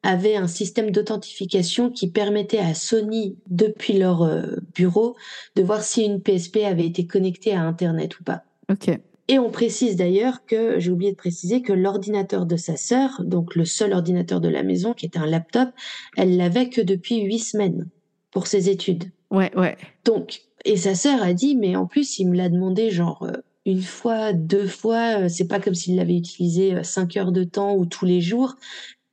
avait 0.04 0.36
un 0.36 0.48
système 0.48 0.92
d'authentification 0.92 1.90
qui 1.90 2.10
permettait 2.10 2.60
à 2.60 2.74
Sony, 2.74 3.38
depuis 3.48 3.94
leur 3.94 4.22
euh, 4.22 4.56
bureau, 4.74 5.16
de 5.56 5.64
voir 5.64 5.84
si 5.84 6.04
une 6.04 6.22
PSP 6.22 6.58
avait 6.58 6.86
été 6.86 7.08
connectée 7.08 7.54
à 7.54 7.62
Internet 7.62 8.20
ou 8.20 8.24
pas. 8.24 8.44
Ok. 8.72 8.98
Et 9.28 9.40
on 9.40 9.50
précise 9.50 9.96
d'ailleurs 9.96 10.46
que, 10.46 10.80
j'ai 10.80 10.92
oublié 10.92 11.12
de 11.12 11.18
préciser 11.18 11.62
que 11.62 11.74
l'ordinateur 11.74 12.46
de 12.46 12.58
sa 12.58 12.78
sœur, 12.78 13.24
donc 13.24 13.56
le 13.56 13.66
seul 13.66 13.94
ordinateur 13.94 14.40
de 14.40 14.50
la 14.50 14.62
maison, 14.62 14.94
qui 14.94 15.08
était 15.08 15.18
un 15.18 15.26
laptop, 15.26 15.70
elle 16.16 16.38
l'avait 16.38 16.70
que 16.70 16.82
depuis 16.82 17.22
huit 17.22 17.40
semaines 17.40 17.90
pour 18.32 18.46
ses 18.46 18.70
études. 18.70 19.06
Ouais, 19.32 19.52
ouais. 19.58 19.78
Donc, 20.04 20.42
et 20.64 20.78
sa 20.78 20.94
sœur 20.94 21.24
a 21.24 21.34
dit, 21.34 21.56
mais 21.56 21.76
en 21.76 21.88
plus, 21.88 22.20
il 22.20 22.30
me 22.30 22.36
l'a 22.36 22.50
demandé 22.50 22.92
genre 22.92 23.24
euh, 23.24 23.34
une 23.66 23.82
fois, 23.82 24.34
deux 24.34 24.68
fois, 24.68 25.22
euh, 25.22 25.30
c'est 25.30 25.48
pas 25.48 25.60
comme 25.60 25.74
s'il 25.74 25.96
l'avait 25.96 26.18
utilisé 26.18 26.76
euh, 26.76 26.84
cinq 26.84 27.18
heures 27.18 27.32
de 27.32 27.44
temps 27.44 27.76
ou 27.76 27.86
tous 27.86 28.06
les 28.06 28.22
jours. 28.22 28.56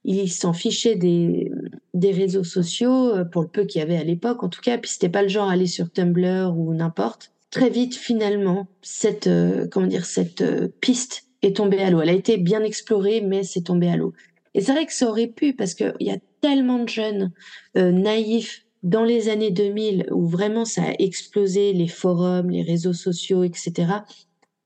Il 0.04 0.30
s'en 0.30 0.52
fichait 0.52 0.96
des, 0.96 1.50
des 1.94 2.10
réseaux 2.10 2.44
sociaux, 2.44 3.24
pour 3.30 3.42
le 3.42 3.48
peu 3.48 3.64
qu'il 3.64 3.78
y 3.78 3.82
avait 3.82 3.96
à 3.96 4.02
l'époque 4.02 4.42
en 4.42 4.48
tout 4.48 4.60
cas, 4.60 4.76
puis 4.76 4.90
c'était 4.90 5.08
pas 5.08 5.22
le 5.22 5.28
genre 5.28 5.48
à 5.48 5.52
aller 5.52 5.68
sur 5.68 5.92
Tumblr 5.92 6.52
ou 6.58 6.74
n'importe 6.74 7.31
très 7.52 7.70
vite 7.70 7.94
finalement 7.94 8.66
cette 8.80 9.28
euh, 9.28 9.68
comment 9.70 9.86
dire 9.86 10.04
cette 10.04 10.40
euh, 10.40 10.68
piste 10.80 11.28
est 11.42 11.56
tombée 11.56 11.80
à 11.80 11.90
l'eau. 11.90 12.00
Elle 12.00 12.08
a 12.08 12.14
été 12.14 12.38
bien 12.38 12.64
explorée, 12.64 13.20
mais 13.20 13.44
c'est 13.44 13.62
tombé 13.62 13.88
à 13.88 13.96
l'eau. 13.96 14.12
Et 14.54 14.60
c'est 14.60 14.72
vrai 14.72 14.86
que 14.86 14.92
ça 14.92 15.08
aurait 15.08 15.28
pu 15.28 15.52
parce 15.52 15.74
qu'il 15.74 15.94
y 16.00 16.10
a 16.10 16.18
tellement 16.40 16.80
de 16.80 16.88
jeunes 16.88 17.30
euh, 17.76 17.92
naïfs 17.92 18.64
dans 18.82 19.04
les 19.04 19.28
années 19.28 19.50
2000 19.50 20.08
où 20.10 20.26
vraiment 20.26 20.64
ça 20.64 20.82
a 20.82 20.92
explosé 20.98 21.72
les 21.72 21.88
forums, 21.88 22.50
les 22.50 22.62
réseaux 22.62 22.92
sociaux, 22.92 23.44
etc. 23.44 23.92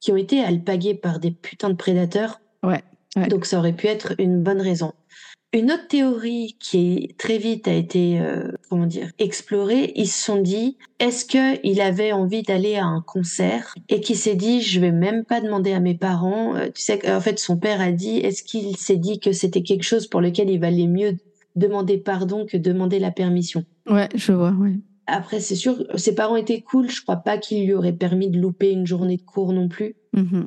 qui 0.01 0.13
ont 0.13 0.17
été 0.17 0.41
alpagués 0.41 0.95
par 0.95 1.19
des 1.19 1.31
putains 1.31 1.71
de 1.71 1.75
prédateurs. 1.75 2.41
Ouais. 2.63 2.83
ouais. 3.17 3.29
Donc 3.29 3.47
ça 3.47 3.59
aurait 3.59 3.75
pu 3.75 3.89
être 3.89 4.15
une 4.19 4.43
bonne 4.43 4.61
raison. 4.61 4.93
Une 5.57 5.73
autre 5.73 5.89
théorie 5.89 6.55
qui 6.61 7.15
très 7.16 7.39
vite 7.39 7.66
a 7.66 7.73
été 7.73 8.20
euh, 8.20 8.53
comment 8.69 8.85
dire 8.85 9.11
explorée, 9.19 9.91
ils 9.97 10.07
se 10.07 10.23
sont 10.23 10.43
dit 10.43 10.77
est-ce 10.99 11.24
que 11.24 11.59
il 11.66 11.81
avait 11.81 12.12
envie 12.12 12.43
d'aller 12.43 12.77
à 12.77 12.85
un 12.85 13.01
concert 13.01 13.74
et 13.89 14.03
qui 14.03 14.16
s'est 14.16 14.35
dit 14.35 14.61
je 14.61 14.78
vais 14.81 14.93
même 14.93 15.24
pas 15.24 15.41
demander 15.41 15.73
à 15.73 15.81
mes 15.81 15.95
parents. 15.95 16.55
Euh, 16.57 16.66
tu 16.66 16.83
sais 16.83 17.11
en 17.11 17.23
fait 17.23 17.39
son 17.39 17.57
père 17.57 17.81
a 17.81 17.91
dit 17.91 18.19
est-ce 18.19 18.43
qu'il 18.43 18.77
s'est 18.77 18.99
dit 18.99 19.19
que 19.19 19.33
c'était 19.33 19.62
quelque 19.62 19.83
chose 19.83 20.09
pour 20.09 20.20
lequel 20.20 20.51
il 20.51 20.61
valait 20.61 20.87
mieux 20.87 21.16
demander 21.55 21.97
pardon 21.97 22.45
que 22.45 22.59
demander 22.59 22.99
la 22.99 23.11
permission? 23.11 23.65
Ouais, 23.89 24.11
je 24.15 24.33
vois, 24.33 24.51
ouais. 24.51 24.74
Après, 25.07 25.41
c'est 25.41 25.55
sûr, 25.55 25.87
ses 25.95 26.15
parents 26.15 26.37
étaient 26.37 26.61
cool. 26.61 26.91
Je 26.91 27.01
crois 27.01 27.16
pas 27.16 27.39
qu'il 27.39 27.65
lui 27.65 27.73
aurait 27.73 27.95
permis 27.95 28.28
de 28.28 28.39
louper 28.39 28.73
une 28.73 28.87
journée 28.87 29.16
de 29.16 29.23
cours 29.23 29.55
non 29.55 29.69
plus. 29.69 29.95
Mm 30.12 30.43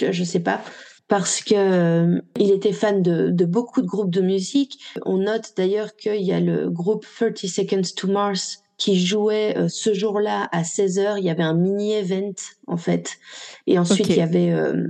Je 0.00 0.24
sais 0.24 0.40
pas 0.40 0.62
parce 1.08 1.42
que 1.42 1.54
euh, 1.54 2.20
il 2.38 2.50
était 2.50 2.72
fan 2.72 3.02
de, 3.02 3.30
de, 3.30 3.44
beaucoup 3.44 3.82
de 3.82 3.86
groupes 3.86 4.10
de 4.10 4.20
musique. 4.20 4.78
On 5.04 5.18
note 5.18 5.52
d'ailleurs 5.56 5.96
qu'il 5.96 6.22
y 6.22 6.32
a 6.32 6.40
le 6.40 6.70
groupe 6.70 7.06
30 7.18 7.38
Seconds 7.38 7.94
to 7.96 8.08
Mars 8.08 8.62
qui 8.78 8.98
jouait 8.98 9.56
euh, 9.56 9.68
ce 9.68 9.92
jour-là 9.92 10.48
à 10.50 10.62
16h. 10.62 11.16
Il 11.18 11.24
y 11.24 11.30
avait 11.30 11.42
un 11.42 11.54
mini-event 11.54 12.34
en 12.66 12.76
fait. 12.76 13.18
Et 13.66 13.78
ensuite, 13.78 14.08
il 14.08 14.16
y 14.16 14.22
avait... 14.22 14.50
Euh, 14.52 14.86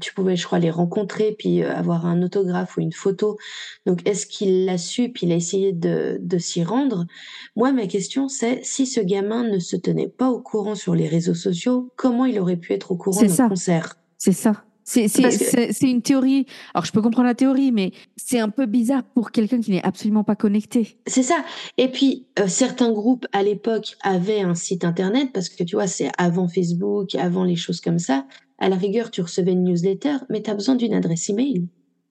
tu 0.00 0.12
pouvais, 0.12 0.34
je 0.34 0.44
crois, 0.44 0.58
les 0.58 0.72
rencontrer, 0.72 1.36
puis 1.38 1.62
avoir 1.62 2.04
un 2.04 2.20
autographe 2.20 2.76
ou 2.76 2.80
une 2.80 2.92
photo. 2.92 3.38
Donc, 3.86 4.00
est-ce 4.08 4.26
qu'il 4.26 4.64
l'a 4.64 4.76
su, 4.76 5.10
puis 5.10 5.24
il 5.24 5.32
a 5.32 5.36
essayé 5.36 5.72
de, 5.72 6.18
de 6.20 6.36
s'y 6.36 6.64
rendre? 6.64 7.06
Moi, 7.54 7.70
ma 7.70 7.86
question, 7.86 8.28
c'est 8.28 8.58
si 8.64 8.86
ce 8.86 8.98
gamin 8.98 9.44
ne 9.44 9.60
se 9.60 9.76
tenait 9.76 10.08
pas 10.08 10.30
au 10.30 10.40
courant 10.40 10.74
sur 10.74 10.96
les 10.96 11.06
réseaux 11.06 11.34
sociaux, 11.34 11.92
comment 11.94 12.24
il 12.24 12.40
aurait 12.40 12.56
pu 12.56 12.72
être 12.72 12.90
au 12.90 12.96
courant 12.96 13.22
d'un 13.22 13.48
concert? 13.48 13.94
C'est 14.18 14.32
ça. 14.32 14.64
C'est 14.84 15.80
une 15.82 16.02
théorie. 16.02 16.46
Alors, 16.74 16.84
je 16.84 16.92
peux 16.92 17.02
comprendre 17.02 17.26
la 17.26 17.34
théorie, 17.34 17.72
mais 17.72 17.92
c'est 18.16 18.38
un 18.38 18.50
peu 18.50 18.66
bizarre 18.66 19.02
pour 19.02 19.30
quelqu'un 19.30 19.60
qui 19.60 19.70
n'est 19.70 19.82
absolument 19.82 20.24
pas 20.24 20.36
connecté. 20.36 20.98
C'est 21.06 21.22
ça. 21.22 21.44
Et 21.78 21.88
puis, 21.88 22.26
euh, 22.38 22.48
certains 22.48 22.92
groupes 22.92 23.26
à 23.32 23.42
l'époque 23.42 23.96
avaient 24.02 24.40
un 24.40 24.54
site 24.54 24.84
internet 24.84 25.30
parce 25.32 25.48
que 25.48 25.64
tu 25.64 25.76
vois, 25.76 25.86
c'est 25.86 26.10
avant 26.18 26.48
Facebook, 26.48 27.14
avant 27.14 27.44
les 27.44 27.56
choses 27.56 27.80
comme 27.80 27.98
ça. 27.98 28.26
À 28.58 28.68
la 28.68 28.76
rigueur, 28.76 29.10
tu 29.10 29.20
recevais 29.20 29.52
une 29.52 29.64
newsletter, 29.64 30.16
mais 30.30 30.42
tu 30.42 30.50
as 30.50 30.54
besoin 30.54 30.74
d'une 30.74 30.94
adresse 30.94 31.28
email. 31.28 31.66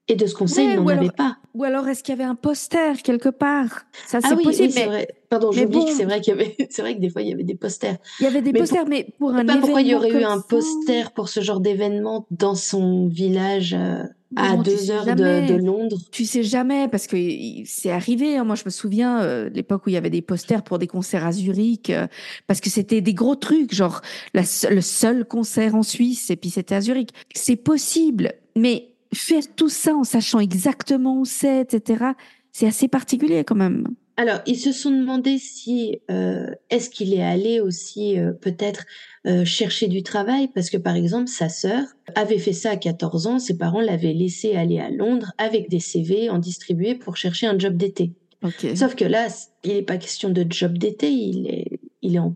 Et 0.09 0.15
de 0.15 0.25
ce 0.25 0.35
conseil, 0.35 0.67
ouais, 0.67 0.73
il 0.73 0.79
n'en 0.79 0.87
avait 0.87 1.09
pas. 1.09 1.37
Ou 1.53 1.63
alors, 1.63 1.87
est-ce 1.87 2.03
qu'il 2.03 2.13
y 2.13 2.19
avait 2.19 2.29
un 2.29 2.35
poster 2.35 3.01
quelque 3.03 3.29
part? 3.29 3.85
Ça, 4.05 4.19
c'est 4.19 4.27
ah 4.31 4.35
oui, 4.35 4.43
possible. 4.43 4.73
Oui. 4.75 5.05
Pardon, 5.39 5.51
bon. 5.67 5.87
c'est 5.87 6.05
vrai 6.05 6.21
qu'il 6.21 6.31
y 6.31 6.39
avait, 6.39 6.55
c'est 6.69 6.81
vrai 6.81 6.95
que 6.95 7.01
des 7.01 7.09
fois 7.09 7.21
il 7.21 7.29
y 7.29 7.33
avait 7.33 7.43
des 7.43 7.55
posters. 7.55 7.97
Il 8.19 8.23
y 8.23 8.27
avait 8.27 8.41
des 8.41 8.51
Mais 8.51 8.59
posters, 8.59 8.85
mais 8.87 9.07
pour 9.17 9.33
un 9.33 9.45
Pas 9.45 9.57
pourquoi 9.57 9.81
il 9.81 9.87
y 9.87 9.95
aurait 9.95 10.11
eu 10.11 10.23
un 10.23 10.37
ça, 10.37 10.45
poster 10.47 11.11
pour 11.11 11.29
ce 11.29 11.41
genre 11.41 11.59
d'événement 11.59 12.25
dans 12.31 12.55
son 12.55 13.07
village 13.07 13.73
euh, 13.73 14.03
à 14.35 14.55
tu 14.57 14.63
deux 14.63 14.77
sais 14.77 14.91
heures 14.91 15.05
de, 15.05 15.47
de 15.47 15.53
Londres. 15.55 15.97
Tu 16.11 16.25
sais 16.25 16.43
jamais 16.43 16.87
parce 16.87 17.07
que 17.07 17.17
c'est 17.65 17.91
arrivé. 17.91 18.37
hein. 18.37 18.43
Moi, 18.43 18.55
je 18.55 18.63
me 18.65 18.69
souviens 18.69 19.21
euh, 19.21 19.49
l'époque 19.49 19.85
où 19.85 19.89
il 19.89 19.93
y 19.93 19.97
avait 19.97 20.09
des 20.09 20.21
posters 20.21 20.63
pour 20.63 20.79
des 20.79 20.87
concerts 20.87 21.25
à 21.25 21.31
Zurich 21.31 21.89
euh, 21.89 22.07
parce 22.47 22.61
que 22.61 22.69
c'était 22.69 23.01
des 23.01 23.13
gros 23.13 23.35
trucs, 23.35 23.73
genre 23.73 24.01
la 24.33 24.43
le 24.69 24.81
seul 24.81 25.25
concert 25.25 25.75
en 25.75 25.83
Suisse 25.83 26.29
et 26.29 26.35
puis 26.35 26.49
c'était 26.49 26.75
à 26.75 26.81
Zurich. 26.81 27.09
C'est 27.35 27.55
possible, 27.55 28.33
mais 28.55 28.89
faire 29.13 29.43
tout 29.55 29.69
ça 29.69 29.95
en 29.95 30.03
sachant 30.03 30.39
exactement 30.39 31.19
où 31.19 31.25
c'est, 31.25 31.61
etc. 31.61 32.05
C'est 32.51 32.67
assez 32.67 32.87
particulier 32.87 33.43
quand 33.43 33.55
même. 33.55 33.87
Alors, 34.15 34.39
ils 34.45 34.57
se 34.59 34.71
sont 34.71 34.91
demandé 34.91 35.37
si 35.39 35.99
euh, 36.11 36.47
est-ce 36.69 36.89
qu'il 36.89 37.13
est 37.13 37.23
allé 37.23 37.59
aussi 37.59 38.19
euh, 38.19 38.31
peut-être 38.31 38.85
euh, 39.25 39.43
chercher 39.43 39.87
du 39.87 40.03
travail 40.03 40.49
parce 40.53 40.69
que 40.69 40.77
par 40.77 40.95
exemple 40.95 41.29
sa 41.29 41.49
sœur 41.49 41.83
avait 42.13 42.37
fait 42.37 42.53
ça 42.53 42.71
à 42.71 42.75
14 42.75 43.25
ans, 43.27 43.39
ses 43.39 43.57
parents 43.57 43.81
l'avaient 43.81 44.13
laissé 44.13 44.55
aller 44.55 44.79
à 44.79 44.89
Londres 44.91 45.31
avec 45.37 45.69
des 45.69 45.79
CV 45.79 46.29
en 46.29 46.37
distribué 46.37 46.93
pour 46.93 47.17
chercher 47.17 47.47
un 47.47 47.57
job 47.57 47.75
d'été. 47.75 48.11
Ok. 48.43 48.67
Sauf 48.75 48.93
que 48.95 49.05
là, 49.05 49.27
il 49.63 49.73
n'est 49.73 49.81
pas 49.81 49.97
question 49.97 50.29
de 50.29 50.45
job 50.47 50.77
d'été, 50.77 51.09
il 51.09 51.47
est, 51.47 51.79
il 52.01 52.15
est 52.15 52.19
en, 52.19 52.35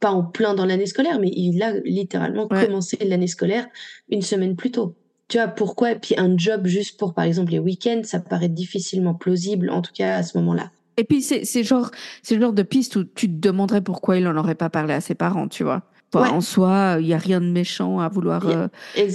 pas 0.00 0.10
en 0.10 0.24
plein 0.24 0.54
dans 0.54 0.64
l'année 0.66 0.86
scolaire, 0.86 1.20
mais 1.20 1.30
il 1.32 1.62
a 1.62 1.78
littéralement 1.84 2.48
Ouais. 2.50 2.66
commencé 2.66 2.98
l'année 3.04 3.26
scolaire 3.28 3.66
une 4.10 4.22
semaine 4.22 4.56
plus 4.56 4.70
tôt. 4.72 4.96
Tu 5.28 5.36
vois, 5.38 5.48
pourquoi? 5.48 5.92
Et 5.92 5.98
puis 5.98 6.14
un 6.18 6.36
job 6.36 6.66
juste 6.66 6.98
pour, 6.98 7.14
par 7.14 7.24
exemple, 7.26 7.52
les 7.52 7.58
week-ends, 7.58 8.00
ça 8.04 8.18
paraît 8.18 8.48
difficilement 8.48 9.14
plausible, 9.14 9.70
en 9.70 9.82
tout 9.82 9.92
cas 9.94 10.16
à 10.16 10.22
ce 10.22 10.36
moment-là. 10.38 10.70
Et 10.96 11.04
puis 11.04 11.22
c'est 11.22 11.44
c'est 11.44 11.64
genre 11.64 11.90
c'est 12.22 12.34
le 12.34 12.40
genre 12.42 12.52
de 12.52 12.62
piste 12.62 12.96
où 12.96 13.04
tu 13.04 13.28
te 13.28 13.38
demanderais 13.40 13.80
pourquoi 13.80 14.18
il 14.18 14.26
en 14.28 14.36
aurait 14.36 14.54
pas 14.54 14.70
parlé 14.70 14.92
à 14.94 15.00
ses 15.00 15.14
parents, 15.14 15.48
tu 15.48 15.64
vois. 15.64 15.82
Ouais. 16.14 16.28
En 16.28 16.42
soi, 16.42 16.98
il 17.00 17.06
y 17.06 17.14
a 17.14 17.18
rien 17.18 17.40
de 17.40 17.46
méchant 17.50 17.98
à 18.00 18.08
vouloir 18.10 18.46
euh, 18.46 18.68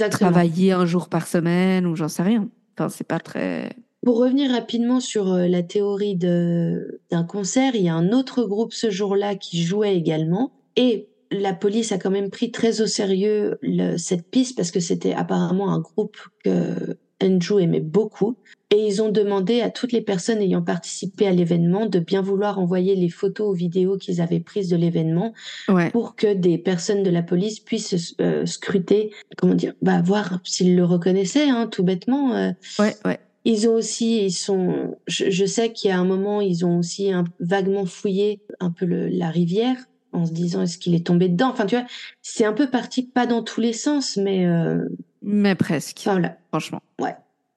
travailler 0.09 0.71
un 0.71 0.87
jour 0.87 1.09
par 1.09 1.27
semaine 1.27 1.85
ou 1.85 1.95
j'en 1.95 2.07
sais 2.07 2.23
rien. 2.23 2.49
Enfin, 2.75 2.89
c'est 2.89 3.05
pas 3.07 3.19
très. 3.19 3.69
Pour 4.03 4.17
revenir 4.17 4.51
rapidement 4.51 4.99
sur 4.99 5.31
euh, 5.31 5.47
la 5.47 5.61
théorie 5.63 6.15
de 6.15 7.01
d'un 7.11 7.23
concert, 7.23 7.75
il 7.75 7.83
y 7.83 7.89
a 7.89 7.93
un 7.95 8.11
autre 8.11 8.43
groupe 8.45 8.73
ce 8.73 8.89
jour-là 8.89 9.35
qui 9.35 9.61
jouait 9.63 9.95
également 9.95 10.51
et 10.75 11.07
la 11.29 11.53
police 11.53 11.91
a 11.91 11.97
quand 11.97 12.09
même 12.11 12.29
pris 12.29 12.51
très 12.51 12.79
au 12.81 12.87
sérieux 12.87 13.57
le- 13.61 13.97
cette 13.97 14.29
piste 14.31 14.55
parce 14.55 14.71
que 14.71 14.79
c'était 14.79 15.13
apparemment 15.13 15.73
un 15.73 15.79
groupe 15.79 16.17
que 16.43 16.97
Andrew 17.23 17.59
aimait 17.59 17.79
beaucoup 17.79 18.37
et 18.69 18.85
ils 18.85 19.01
ont 19.01 19.09
demandé 19.09 19.61
à 19.61 19.69
toutes 19.69 19.91
les 19.93 20.01
personnes 20.01 20.39
ayant 20.39 20.61
participé 20.61 21.25
à 21.27 21.31
l'événement 21.31 21.85
de 21.85 21.99
bien 21.99 22.21
vouloir 22.21 22.59
envoyer 22.59 22.95
les 22.95 23.09
photos 23.09 23.49
ou 23.49 23.53
vidéos 23.53 23.97
qu'ils 23.97 24.19
avaient 24.21 24.39
prises 24.41 24.69
de 24.69 24.75
l'événement 24.75 25.33
Ouais. 25.69 25.89
pour 25.91 26.15
que 26.15 26.33
des 26.33 26.57
personnes 26.57 27.01
de 27.03 27.09
la 27.09 27.23
police 27.23 27.59
puissent 27.59 28.15
euh, 28.21 28.45
scruter, 28.45 29.11
comment 29.37 29.55
dire, 29.55 29.73
bah 29.81 30.01
voir 30.01 30.39
s'ils 30.43 30.75
le 30.75 30.83
reconnaissaient, 30.85 31.49
hein, 31.49 31.67
tout 31.67 31.83
bêtement. 31.83 32.33
euh, 32.35 32.51
Ouais, 32.79 32.95
ouais. 33.05 33.19
ils 33.45 33.67
ont 33.69 33.73
aussi, 33.75 34.25
ils 34.25 34.31
sont, 34.31 34.95
je, 35.07 35.29
je 35.29 35.45
sais 35.45 35.71
qu'il 35.71 35.89
y 35.89 35.93
a 35.93 35.97
un 35.99 36.05
moment, 36.05 36.41
ils 36.41 36.65
ont 36.65 36.79
aussi 36.79 37.11
un, 37.11 37.23
vaguement 37.39 37.85
fouillé 37.85 38.41
un 38.59 38.69
peu 38.71 38.85
le, 38.85 39.07
la 39.07 39.29
rivière 39.29 39.77
en 40.13 40.25
se 40.25 40.31
disant 40.33 40.61
est-ce 40.63 40.77
qu'il 40.77 40.95
est 40.95 41.05
tombé 41.05 41.29
dedans? 41.29 41.49
Enfin, 41.51 41.65
tu 41.65 41.75
vois, 41.75 41.85
c'est 42.21 42.45
un 42.45 42.53
peu 42.53 42.69
parti 42.69 43.03
pas 43.03 43.25
dans 43.27 43.43
tous 43.43 43.61
les 43.61 43.73
sens, 43.73 44.17
mais 44.17 44.45
euh, 44.45 44.79
Mais 45.21 45.55
presque, 45.55 46.01
voilà. 46.05 46.37
franchement. 46.49 46.81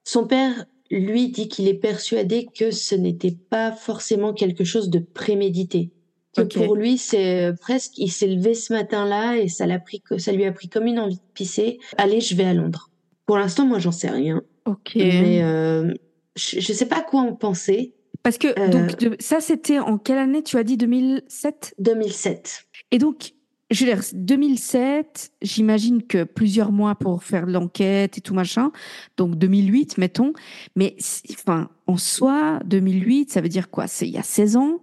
Son 0.03 0.25
père, 0.25 0.65
lui, 0.89 1.29
dit 1.29 1.47
qu'il 1.47 1.67
est 1.67 1.75
persuadé 1.75 2.47
que 2.57 2.71
ce 2.71 2.95
n'était 2.95 3.37
pas 3.49 3.71
forcément 3.71 4.33
quelque 4.33 4.63
chose 4.63 4.89
de 4.89 4.97
prémédité. 4.99 5.91
Que 6.35 6.41
pour 6.41 6.75
lui, 6.75 6.97
c'est 6.97 7.49
euh, 7.49 7.53
presque, 7.53 7.97
il 7.97 8.09
s'est 8.09 8.27
levé 8.27 8.53
ce 8.55 8.73
matin-là 8.73 9.37
et 9.37 9.47
ça 9.47 9.67
l'a 9.67 9.79
pris, 9.79 10.01
ça 10.17 10.31
lui 10.31 10.45
a 10.45 10.51
pris 10.51 10.69
comme 10.69 10.87
une 10.87 10.97
envie 10.97 11.17
de 11.17 11.21
pisser. 11.33 11.77
Allez, 11.97 12.19
je 12.21 12.35
vais 12.35 12.45
à 12.45 12.53
Londres. 12.53 12.89
Pour 13.25 13.37
l'instant, 13.37 13.65
moi, 13.65 13.79
j'en 13.79 13.91
sais 13.91 14.09
rien. 14.09 14.41
Ok. 14.65 14.93
Mais 14.95 15.43
euh, 15.43 15.93
je, 16.35 16.59
je 16.61 16.73
sais 16.73 16.87
pas 16.87 16.97
à 16.99 17.01
quoi 17.03 17.21
en 17.21 17.35
penser. 17.35 17.93
Parce 18.23 18.37
que 18.37 18.47
Euh, 18.59 18.67
donc 18.69 18.97
de- 18.97 19.15
ça 19.19 19.39
c'était 19.41 19.79
en 19.79 19.97
quelle 19.97 20.17
année 20.19 20.41
Tu 20.41 20.57
as 20.57 20.63
dit 20.63 20.77
2007 20.77 21.75
2007. 21.79 22.63
Et 22.91 22.97
donc, 22.97 23.33
je 23.71 23.85
veux 23.85 23.91
dire, 23.91 24.03
2007, 24.13 25.31
j'imagine 25.41 26.03
que 26.03 26.23
plusieurs 26.23 26.71
mois 26.71 26.95
pour 26.95 27.23
faire 27.23 27.45
l'enquête 27.45 28.17
et 28.17 28.21
tout 28.21 28.33
machin. 28.33 28.71
Donc 29.17 29.35
2008, 29.35 29.97
mettons. 29.97 30.33
Mais 30.75 30.97
enfin, 31.31 31.69
en 31.87 31.97
soi, 31.97 32.59
2008, 32.65 33.31
ça 33.31 33.41
veut 33.41 33.49
dire 33.49 33.69
quoi? 33.69 33.87
C'est 33.87 34.07
il 34.07 34.13
y 34.13 34.17
a 34.17 34.23
16 34.23 34.57
ans? 34.57 34.79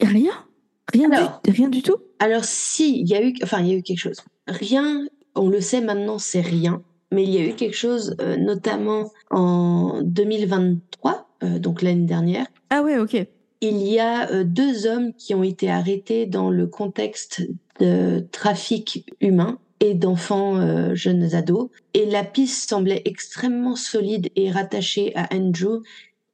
Et 0.00 0.06
Rien 0.06 0.32
Rien, 0.92 1.10
Alors. 1.10 1.42
du, 1.44 1.50
rien 1.50 1.68
du 1.68 1.82
tout? 1.82 1.96
Alors 2.18 2.44
si, 2.44 3.00
il 3.00 3.08
y 3.08 3.14
a 3.14 3.22
eu, 3.22 3.34
enfin, 3.42 3.60
il 3.60 3.68
y 3.68 3.74
a 3.74 3.76
eu 3.76 3.82
quelque 3.82 3.98
chose. 3.98 4.22
Rien, 4.46 5.06
on 5.34 5.50
le 5.50 5.60
sait 5.60 5.80
maintenant, 5.80 6.18
c'est 6.18 6.40
rien. 6.40 6.82
Mais 7.12 7.24
il 7.24 7.30
y 7.30 7.38
a 7.38 7.44
eu 7.44 7.54
quelque 7.54 7.76
chose, 7.76 8.16
euh, 8.20 8.36
notamment 8.36 9.10
en 9.30 10.00
2023, 10.02 11.28
euh, 11.42 11.58
donc 11.58 11.82
l'année 11.82 12.06
dernière. 12.06 12.46
Ah 12.70 12.82
ouais, 12.82 12.98
ok. 12.98 13.16
Il 13.60 13.78
y 13.78 13.98
a 13.98 14.30
euh, 14.30 14.44
deux 14.44 14.86
hommes 14.86 15.12
qui 15.14 15.34
ont 15.34 15.42
été 15.42 15.70
arrêtés 15.70 16.26
dans 16.26 16.50
le 16.50 16.66
contexte 16.66 17.42
de 17.80 18.26
trafic 18.30 19.04
humain 19.20 19.58
et 19.80 19.94
d'enfants 19.94 20.56
euh, 20.56 20.94
jeunes 20.94 21.34
ados. 21.34 21.68
Et 21.94 22.06
la 22.06 22.24
piste 22.24 22.68
semblait 22.68 23.02
extrêmement 23.04 23.76
solide 23.76 24.28
et 24.36 24.50
rattachée 24.50 25.12
à 25.16 25.28
Andrew. 25.32 25.82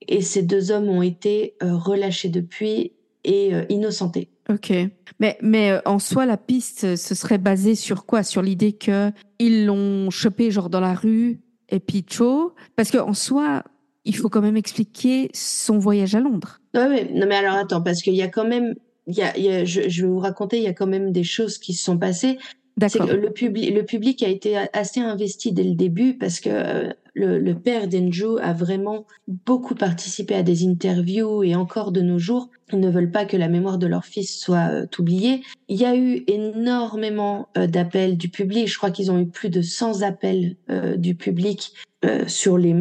Et 0.07 0.21
ces 0.21 0.43
deux 0.43 0.71
hommes 0.71 0.89
ont 0.89 1.03
été 1.03 1.55
euh, 1.63 1.75
relâchés 1.77 2.29
depuis 2.29 2.93
et 3.27 3.53
innocentés. 3.71 4.29
Ok. 4.51 4.71
Mais, 5.19 5.39
mais 5.41 5.81
en 5.87 5.99
soi, 5.99 6.27
la 6.27 6.37
piste, 6.37 6.95
ce 6.95 7.15
serait 7.15 7.39
basé 7.39 7.75
sur 7.75 8.05
quoi? 8.05 8.23
Sur 8.23 8.43
l'idée 8.43 8.75
que 8.75 9.11
ils 9.39 9.65
l'ont 9.65 10.11
chopé 10.11 10.51
genre 10.51 10.69
dans 10.69 10.81
la 10.81 10.93
rue 10.93 11.41
et 11.71 11.81
puis 11.81 12.01
tcho 12.01 12.55
Parce 12.77 12.91
qu'en 12.91 13.15
soi, 13.15 13.65
il 14.05 14.17
faut 14.17 14.29
quand 14.29 14.43
même 14.43 14.57
expliquer 14.57 15.31
son 15.33 15.79
voyage 15.79 16.15
à 16.15 16.21
Londres. 16.21 16.61
Ouais, 16.75 16.87
ouais. 16.87 17.11
Non, 17.13 17.27
mais 17.27 17.37
alors 17.37 17.55
attends, 17.55 17.83
parce 17.83 18.03
qu'il 18.03 18.15
y 18.15 18.23
a 18.23 18.29
quand 18.29 18.47
même, 18.47 18.75
il 19.07 19.15
y 19.15 19.23
a, 19.23 19.37
il 19.37 19.45
y 19.45 19.51
a- 19.51 19.65
je, 19.65 19.89
je 19.89 20.03
vais 20.03 20.09
vous 20.09 20.19
raconter, 20.19 20.59
il 20.59 20.63
y 20.65 20.69
a 20.69 20.73
quand 20.75 20.87
même 20.87 21.13
des 21.13 21.25
choses 21.25 21.59
qui 21.59 21.73
se 21.75 21.85
sont 21.85 21.99
passées. 21.99 22.39
D'accord. 22.77 23.07
le 23.07 23.31
public, 23.31 23.73
le 23.73 23.85
public 23.85 24.21
a 24.25 24.29
été 24.29 24.57
assez 24.73 24.99
investi 24.99 25.53
dès 25.53 25.63
le 25.63 25.77
début 25.77 26.19
parce 26.19 26.41
que 26.41 26.49
euh, 26.51 26.93
le, 27.15 27.39
le 27.39 27.55
père 27.55 27.87
d'Andrew 27.87 28.37
a 28.43 28.53
vraiment 28.53 29.07
beaucoup 29.29 29.77
participé 29.77 30.35
à 30.35 30.43
des 30.43 30.67
interviews 30.67 31.45
et 31.45 31.55
encore 31.55 31.93
de 31.93 32.01
nos 32.01 32.19
jours, 32.19 32.51
ils 32.73 32.81
ne 32.81 32.91
veulent 32.91 33.13
pas 33.13 33.27
que 33.27 33.37
la 33.37 33.47
mémoire 33.47 33.79
de 33.79 33.87
leur 33.87 34.05
fils 34.05 34.37
soit 34.41 34.71
euh, 34.73 34.87
oubliée. 34.99 35.43
Il 35.69 35.77
y 35.81 35.85
a 35.85 35.95
eu 35.95 36.25
énormément 36.27 37.47
euh, 37.57 37.69
d'appels 37.69 38.17
du 38.17 38.29
public. 38.29 38.67
Je 38.67 38.77
crois 38.77 38.91
qu'ils 38.91 39.13
ont 39.13 39.21
eu 39.21 39.29
plus 39.29 39.51
de 39.51 39.63
100 39.63 40.03
appels 40.03 40.57
du 40.97 41.15
public 41.15 41.73
sur 42.27 42.59
les 42.59 42.75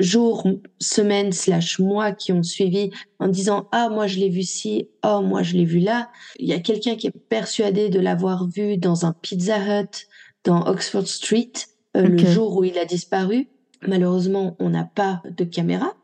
jours, 0.00 0.46
semaines 0.80 1.32
slash 1.32 1.78
mois 1.78 2.12
qui 2.12 2.32
ont 2.32 2.42
suivi 2.42 2.90
en 3.18 3.28
disant 3.28 3.68
ah 3.72 3.88
moi 3.88 4.06
je 4.06 4.18
l'ai 4.18 4.28
vu 4.28 4.42
ci, 4.42 4.88
oh 5.04 5.20
moi 5.22 5.42
je 5.42 5.54
l'ai 5.54 5.64
vu 5.64 5.78
là. 5.78 6.10
Il 6.38 6.48
y 6.48 6.52
a 6.52 6.60
quelqu'un 6.60 6.96
qui 6.96 7.06
est 7.06 7.18
persuadé 7.28 7.88
de 7.88 8.00
l'avoir 8.00 8.48
vu 8.48 8.76
dans 8.76 9.06
un 9.06 9.12
Pizza 9.12 9.58
Hut 9.58 10.06
dans 10.44 10.66
Oxford 10.66 11.06
Street 11.06 11.52
euh, 11.96 12.02
le 12.02 12.18
jour 12.18 12.56
où 12.56 12.64
il 12.64 12.78
a 12.78 12.84
disparu. 12.84 13.48
Malheureusement, 13.86 14.56
on 14.58 14.70
n'a 14.70 14.84
pas 14.84 15.22
de 15.24 15.44
caméra, 15.44 15.94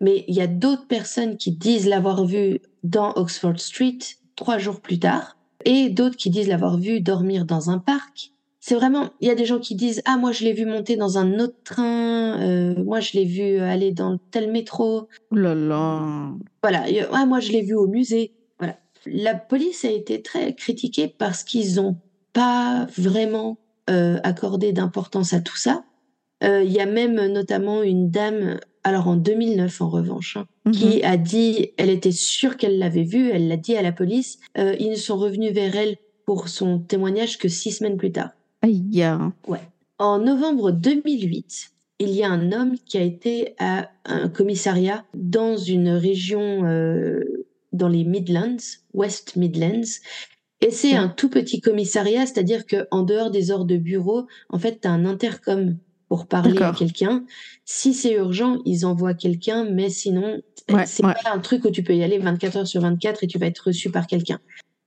mais 0.00 0.24
il 0.28 0.34
y 0.34 0.40
a 0.40 0.46
d'autres 0.46 0.86
personnes 0.86 1.36
qui 1.36 1.52
disent 1.52 1.86
l'avoir 1.86 2.24
vu 2.24 2.60
dans 2.84 3.12
Oxford 3.16 3.58
Street 3.58 3.98
trois 4.34 4.58
jours 4.58 4.80
plus 4.80 4.98
tard, 4.98 5.36
et 5.64 5.90
d'autres 5.90 6.16
qui 6.16 6.30
disent 6.30 6.48
l'avoir 6.48 6.78
vu 6.78 7.00
dormir 7.00 7.44
dans 7.44 7.70
un 7.70 7.78
parc. 7.78 8.32
C'est 8.60 8.74
vraiment, 8.74 9.10
il 9.20 9.28
y 9.28 9.30
a 9.30 9.34
des 9.36 9.44
gens 9.44 9.60
qui 9.60 9.74
disent 9.76 10.02
ah 10.04 10.16
moi 10.16 10.32
je 10.32 10.42
l'ai 10.44 10.52
vu 10.52 10.66
monter 10.66 10.96
dans 10.96 11.16
un 11.16 11.38
autre 11.38 11.56
train, 11.64 12.40
euh, 12.40 12.74
moi 12.84 12.98
je 13.00 13.12
l'ai 13.14 13.24
vu 13.24 13.58
aller 13.60 13.92
dans 13.92 14.18
tel 14.30 14.50
métro. 14.50 15.06
Là 15.30 15.54
là. 15.54 16.32
Voilà, 16.62 16.84
ah, 17.12 17.24
moi 17.26 17.38
je 17.40 17.52
l'ai 17.52 17.62
vu 17.62 17.74
au 17.74 17.86
musée. 17.86 18.32
Voilà. 18.58 18.76
La 19.06 19.34
police 19.34 19.84
a 19.84 19.90
été 19.90 20.22
très 20.22 20.54
critiquée 20.54 21.06
parce 21.06 21.44
qu'ils 21.44 21.76
n'ont 21.76 21.96
pas 22.32 22.86
vraiment 22.98 23.58
euh, 23.90 24.18
accordé 24.24 24.72
d'importance 24.72 25.32
à 25.32 25.40
tout 25.40 25.56
ça. 25.56 25.84
Euh, 26.44 26.62
Il 26.64 26.72
y 26.72 26.80
a 26.80 26.86
même 26.86 27.26
notamment 27.32 27.82
une 27.82 28.10
dame, 28.10 28.58
alors 28.84 29.06
en 29.08 29.16
2009 29.16 29.80
en 29.80 29.88
revanche, 29.88 30.36
hein, 30.36 30.46
Mhm. 30.66 30.72
qui 30.72 31.02
a 31.04 31.16
dit, 31.16 31.70
elle 31.78 31.90
était 31.90 32.12
sûre 32.12 32.56
qu'elle 32.56 32.78
l'avait 32.78 33.04
vu, 33.04 33.30
elle 33.30 33.48
l'a 33.48 33.56
dit 33.56 33.76
à 33.76 33.82
la 33.82 33.92
police. 33.92 34.38
Ils 34.56 34.90
ne 34.90 34.94
sont 34.96 35.16
revenus 35.16 35.52
vers 35.52 35.74
elle 35.76 35.96
pour 36.26 36.48
son 36.48 36.78
témoignage 36.80 37.38
que 37.38 37.48
six 37.48 37.70
semaines 37.72 37.96
plus 37.96 38.12
tard. 38.12 38.30
Aïe. 38.62 39.04
En 39.98 40.18
novembre 40.18 40.70
2008, 40.72 41.70
il 42.00 42.10
y 42.10 42.22
a 42.22 42.30
un 42.30 42.52
homme 42.52 42.76
qui 42.86 42.98
a 42.98 43.02
été 43.02 43.54
à 43.58 43.90
un 44.04 44.28
commissariat 44.28 45.04
dans 45.14 45.56
une 45.56 45.90
région 45.90 46.64
euh, 46.64 47.46
dans 47.72 47.88
les 47.88 48.04
Midlands, 48.04 48.56
West 48.94 49.36
Midlands. 49.36 50.00
Et 50.60 50.70
c'est 50.70 50.92
Ouais. 50.92 50.96
un 50.98 51.08
tout 51.08 51.28
petit 51.28 51.60
commissariat, 51.60 52.26
c'est-à-dire 52.26 52.66
que 52.66 52.86
en 52.90 53.02
dehors 53.02 53.30
des 53.30 53.50
heures 53.50 53.64
de 53.64 53.76
bureau, 53.76 54.26
en 54.50 54.58
fait, 54.58 54.80
tu 54.80 54.88
as 54.88 54.92
un 54.92 55.04
intercom 55.04 55.76
pour 56.08 56.26
parler 56.26 56.60
à 56.62 56.72
quelqu'un. 56.72 57.24
Si 57.64 57.92
c'est 57.94 58.14
urgent, 58.14 58.58
ils 58.64 58.86
envoient 58.86 59.14
quelqu'un, 59.14 59.64
mais 59.70 59.90
sinon, 59.90 60.40
Ouais, 60.70 60.84
c'est 60.86 61.04
ouais. 61.04 61.14
pas 61.24 61.32
un 61.32 61.38
truc 61.38 61.64
où 61.64 61.70
tu 61.70 61.82
peux 61.82 61.94
y 61.94 62.02
aller 62.02 62.18
24 62.18 62.56
heures 62.58 62.66
sur 62.66 62.82
24 62.82 63.24
et 63.24 63.26
tu 63.26 63.38
vas 63.38 63.46
être 63.46 63.58
reçu 63.68 63.90
par 63.90 64.06
quelqu'un. 64.06 64.38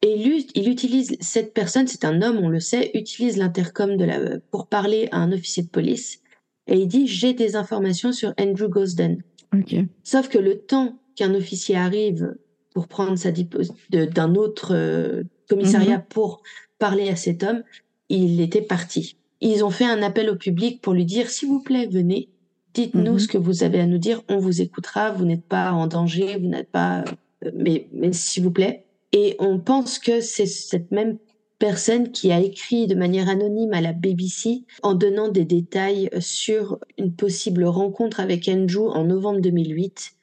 Et 0.03 0.17
lui, 0.17 0.47
il 0.55 0.67
utilise 0.69 1.15
cette 1.19 1.53
personne, 1.53 1.87
c'est 1.87 2.05
un 2.05 2.21
homme, 2.21 2.37
on 2.41 2.49
le 2.49 2.59
sait, 2.59 2.89
utilise 2.95 3.37
l'intercom 3.37 3.97
de 3.97 4.03
la 4.05 4.19
pour 4.49 4.67
parler 4.67 5.07
à 5.11 5.17
un 5.17 5.31
officier 5.31 5.63
de 5.63 5.69
police 5.69 6.21
et 6.67 6.79
il 6.79 6.87
dit 6.87 7.05
j'ai 7.07 7.33
des 7.33 7.55
informations 7.55 8.11
sur 8.11 8.33
Andrew 8.39 8.67
Gosden. 8.67 9.21
Ok. 9.53 9.75
Sauf 10.03 10.27
que 10.29 10.37
le 10.39 10.59
temps 10.59 10.97
qu'un 11.15 11.35
officier 11.35 11.75
arrive 11.75 12.35
pour 12.73 12.87
prendre 12.87 13.17
sa 13.17 13.31
d'un 13.31 14.35
autre 14.35 14.73
euh, 14.73 15.23
commissariat 15.49 15.97
Mhm. 15.97 16.05
pour 16.09 16.41
parler 16.79 17.09
à 17.09 17.15
cet 17.15 17.43
homme, 17.43 17.63
il 18.09 18.39
était 18.41 18.61
parti. 18.61 19.17
Ils 19.41 19.63
ont 19.65 19.69
fait 19.69 19.85
un 19.85 20.01
appel 20.01 20.29
au 20.29 20.35
public 20.35 20.81
pour 20.81 20.93
lui 20.93 21.05
dire 21.05 21.29
s'il 21.29 21.49
vous 21.49 21.61
plaît 21.61 21.87
venez, 21.87 22.29
dites-nous 22.73 23.13
Mhm. 23.13 23.19
ce 23.19 23.27
que 23.27 23.37
vous 23.37 23.63
avez 23.63 23.81
à 23.81 23.85
nous 23.85 23.97
dire, 23.97 24.23
on 24.29 24.37
vous 24.39 24.61
écoutera, 24.61 25.11
vous 25.11 25.25
n'êtes 25.25 25.43
pas 25.45 25.73
en 25.73 25.85
danger, 25.87 26.37
vous 26.39 26.47
n'êtes 26.47 26.69
pas, 26.71 27.03
euh, 27.45 27.51
mais, 27.53 27.87
mais 27.93 28.13
s'il 28.13 28.43
vous 28.43 28.51
plaît. 28.51 28.85
Et 29.13 29.35
on 29.39 29.59
pense 29.59 29.99
que 29.99 30.21
c'est 30.21 30.45
cette 30.45 30.91
même 30.91 31.17
personne 31.59 32.11
qui 32.11 32.31
a 32.31 32.39
écrit 32.39 32.87
de 32.87 32.95
manière 32.95 33.29
anonyme 33.29 33.73
à 33.73 33.81
la 33.81 33.93
BBC 33.93 34.63
en 34.81 34.95
donnant 34.95 35.27
des 35.27 35.45
détails 35.45 36.09
sur 36.19 36.79
une 36.97 37.13
possible 37.13 37.65
rencontre 37.65 38.19
avec 38.19 38.47
Andrew 38.47 38.89
en 38.89 39.03
novembre 39.03 39.41
2008. 39.41 40.13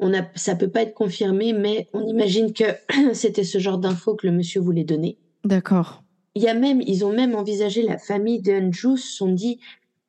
On 0.00 0.12
a, 0.14 0.26
ça 0.34 0.56
peut 0.56 0.70
pas 0.70 0.82
être 0.82 0.94
confirmé, 0.94 1.52
mais 1.52 1.88
on 1.92 2.06
imagine 2.06 2.52
que 2.52 2.64
c'était 3.14 3.44
ce 3.44 3.58
genre 3.58 3.78
d'infos 3.78 4.16
que 4.16 4.26
le 4.26 4.32
monsieur 4.32 4.60
voulait 4.60 4.84
donner. 4.84 5.18
D'accord. 5.44 6.02
Il 6.34 6.42
y 6.42 6.48
a 6.48 6.54
même, 6.54 6.80
ils 6.80 7.04
ont 7.04 7.12
même 7.12 7.34
envisagé, 7.34 7.82
la 7.82 7.98
famille 7.98 8.40
d'Andrew 8.40 8.96
se 8.96 9.16
sont 9.16 9.32
dit, 9.32 9.60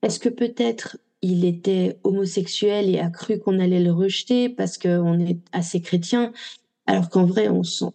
est-ce 0.01 0.19
que 0.19 0.29
peut-être 0.29 0.97
il 1.21 1.45
était 1.45 1.99
homosexuel 2.03 2.89
et 2.89 2.99
a 2.99 3.09
cru 3.09 3.37
qu'on 3.37 3.59
allait 3.59 3.83
le 3.83 3.91
rejeter 3.91 4.49
parce 4.49 4.79
qu'on 4.79 5.19
est 5.19 5.37
assez 5.51 5.81
chrétien, 5.81 6.33
alors 6.87 7.09
qu'en 7.09 7.25
vrai, 7.25 7.49
on 7.49 7.63
s'en 7.63 7.93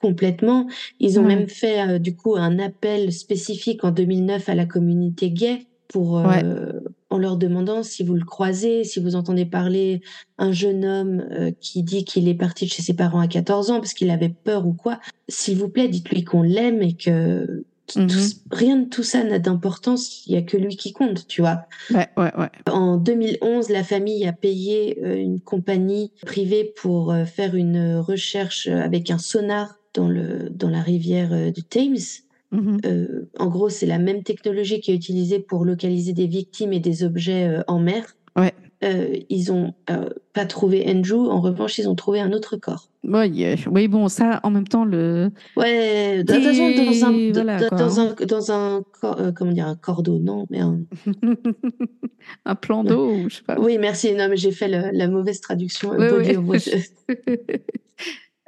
complètement. 0.00 0.66
Ils 1.00 1.18
ont 1.18 1.22
Ouais. 1.22 1.36
même 1.36 1.48
fait, 1.48 1.80
euh, 1.88 1.98
du 1.98 2.14
coup, 2.16 2.36
un 2.36 2.58
appel 2.58 3.12
spécifique 3.12 3.84
en 3.84 3.90
2009 3.90 4.48
à 4.48 4.54
la 4.54 4.66
communauté 4.66 5.30
gay 5.30 5.66
pour, 5.88 6.18
euh, 6.18 6.72
en 7.10 7.16
leur 7.18 7.36
demandant 7.38 7.82
si 7.82 8.02
vous 8.04 8.14
le 8.14 8.24
croisez, 8.24 8.84
si 8.84 9.00
vous 9.00 9.14
entendez 9.16 9.46
parler 9.46 10.02
un 10.36 10.52
jeune 10.52 10.84
homme 10.84 11.24
euh, 11.32 11.50
qui 11.60 11.82
dit 11.82 12.04
qu'il 12.04 12.28
est 12.28 12.34
parti 12.34 12.66
de 12.66 12.70
chez 12.70 12.82
ses 12.82 12.94
parents 12.94 13.20
à 13.20 13.28
14 13.28 13.70
ans 13.70 13.78
parce 13.80 13.94
qu'il 13.94 14.10
avait 14.10 14.28
peur 14.28 14.66
ou 14.66 14.74
quoi, 14.74 15.00
s'il 15.28 15.56
vous 15.56 15.68
plaît, 15.70 15.88
dites-lui 15.88 16.24
qu'on 16.24 16.42
l'aime 16.42 16.82
et 16.82 16.92
que 16.94 17.64
tout- 17.86 18.00
Mhm. 18.00 18.08
rien 18.50 18.76
de 18.76 18.84
tout 18.90 19.02
ça 19.02 19.24
n'a 19.24 19.38
d'importance, 19.38 20.26
il 20.26 20.34
y 20.34 20.36
a 20.36 20.42
que 20.42 20.58
lui 20.58 20.76
qui 20.76 20.92
compte, 20.92 21.26
tu 21.26 21.40
vois. 21.40 21.62
Ouais, 21.90 22.06
ouais, 22.18 22.30
ouais. 22.38 22.50
En 22.70 22.98
2011, 22.98 23.70
la 23.70 23.82
famille 23.82 24.26
a 24.28 24.34
payé 24.34 24.98
euh, 25.02 25.16
une 25.16 25.40
compagnie 25.40 26.12
privée 26.26 26.70
pour 26.76 27.14
faire 27.24 27.54
une 27.54 27.96
recherche 27.96 28.66
avec 28.68 29.10
un 29.10 29.16
sonar 29.16 29.76
dans 29.94 30.08
le 30.08 30.48
dans 30.50 30.70
la 30.70 30.82
rivière 30.82 31.32
euh, 31.32 31.50
du 31.50 31.62
Thames. 31.62 31.96
Mhm. 32.50 32.78
Euh, 32.86 33.28
en 33.38 33.48
gros, 33.48 33.68
c'est 33.68 33.86
la 33.86 33.98
même 33.98 34.22
technologie 34.22 34.80
qui 34.80 34.90
est 34.90 34.94
utilisée 34.94 35.38
pour 35.38 35.64
localiser 35.64 36.12
des 36.14 36.26
victimes 36.26 36.72
et 36.72 36.80
des 36.80 37.04
objets 37.04 37.46
euh, 37.46 37.62
en 37.66 37.78
mer. 37.78 38.16
Ouais. 38.36 38.54
Euh, 38.84 39.16
ils 39.28 39.50
ont 39.50 39.74
euh, 39.90 40.08
pas 40.32 40.46
trouvé 40.46 40.84
Andrew. 40.88 41.28
En 41.28 41.40
revanche, 41.40 41.78
ils 41.78 41.88
ont 41.88 41.96
trouvé 41.96 42.20
un 42.20 42.32
autre 42.32 42.56
corps. 42.56 42.88
Oui, 43.02 43.44
oui, 43.70 43.88
bon, 43.88 44.08
ça, 44.08 44.38
en 44.44 44.50
même 44.50 44.68
temps, 44.68 44.84
le. 44.84 45.30
Ouais, 45.56 46.22
façon, 46.26 46.70
dans 46.70 47.04
un, 47.06 47.12
dans, 47.12 47.32
voilà, 47.32 47.68
dans 47.68 47.98
hein. 48.00 48.14
un, 48.20 48.26
dans 48.26 48.52
un, 48.52 49.32
comment 49.32 49.52
dire, 49.52 49.66
un 49.66 49.76
cordeau, 49.76 50.18
non, 50.18 50.46
mais 50.50 50.60
un, 50.60 50.80
un 52.44 52.54
plan 52.54 52.84
d'eau, 52.84 53.28
je 53.28 53.36
sais 53.36 53.42
pas. 53.42 53.58
Oui, 53.58 53.78
merci. 53.78 54.14
Non, 54.14 54.28
mais 54.28 54.36
j'ai 54.36 54.52
fait 54.52 54.68
le- 54.68 54.96
la 54.96 55.08
mauvaise 55.08 55.40
traduction. 55.40 55.90
Oui, 55.98 56.58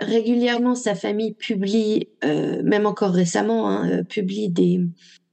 Régulièrement, 0.01 0.75
sa 0.75 0.95
famille 0.95 1.35
publie, 1.35 2.09
euh, 2.25 2.63
même 2.65 2.87
encore 2.87 3.13
récemment, 3.13 3.69
hein, 3.69 3.89
euh, 3.91 4.03
publie 4.03 4.49
des, 4.49 4.81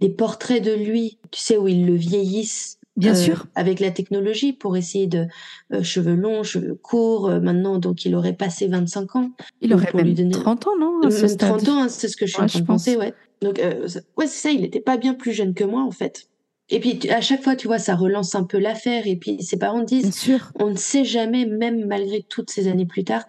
des 0.02 0.10
portraits 0.10 0.62
de 0.64 0.74
lui, 0.74 1.20
tu 1.32 1.40
sais, 1.42 1.58
où 1.58 1.68
ils 1.68 1.86
le 1.86 1.96
vieillissent. 1.96 2.78
Bien 2.98 3.14
euh, 3.14 3.16
sûr. 3.16 3.46
Avec 3.56 3.80
la 3.80 3.92
technologie 3.92 4.52
pour 4.54 4.76
essayer 4.76 5.08
de 5.08 5.26
euh, 5.72 5.84
cheveux 5.84 6.16
longs, 6.16 6.44
cheveux 6.44 6.76
courts. 6.76 7.30
euh, 7.30 7.40
maintenant, 7.40 7.78
donc, 7.78 8.04
il 8.06 8.14
aurait 8.16 8.34
passé 8.34 8.68
25 8.68 9.16
ans. 9.16 9.32
Il 9.62 9.74
aurait 9.74 9.88
pour 9.88 10.02
lui 10.02 10.14
donner- 10.16 10.32
30 10.32 10.68
ans, 10.68 10.78
non 10.78 11.00
à 11.06 11.12
ce 11.12 11.22
Même 11.22 11.28
stade 11.30 11.50
30 11.60 11.70
ans, 11.70 11.84
hein, 11.84 11.90
c'est 11.90 12.08
ce 12.10 12.18
que 12.18 12.26
je 12.26 12.32
suis 12.34 12.40
Ouais, 12.40 12.46
en 12.46 12.48
train 12.50 12.60
de 12.60 12.66
penser, 12.66 12.98
ouais. 12.98 13.14
Donc, 13.42 13.60
ouais, 13.60 14.28
c'est 14.28 14.50
ça, 14.50 14.52
il 14.52 14.62
n'était 14.62 14.82
pas 14.82 14.98
bien 14.98 15.14
plus 15.14 15.32
jeune 15.32 15.54
que 15.54 15.64
moi, 15.64 15.84
en 15.84 15.92
fait. 15.92 16.28
Et 16.70 16.80
puis, 16.82 17.00
tu- 17.00 17.10
à 17.10 17.22
chaque 17.22 17.44
fois, 17.44 17.56
tu 17.56 17.68
vois, 17.68 17.80
ça 17.80 17.96
relance 17.96 18.36
un 18.36 18.44
peu 18.44 18.58
l'affaire. 18.58 19.08
Et 19.08 19.16
puis, 19.16 19.42
ses 19.42 19.58
parents 19.58 19.84
disent, 19.84 20.02
Bien 20.02 20.12
sûr. 20.12 20.52
on 20.60 20.72
ne 20.72 20.76
sait 20.76 21.06
jamais, 21.06 21.46
même 21.46 21.86
malgré 21.86 22.24
toutes 22.28 22.50
ces 22.50 22.68
années 22.68 22.86
plus 22.88 23.06
tard, 23.06 23.24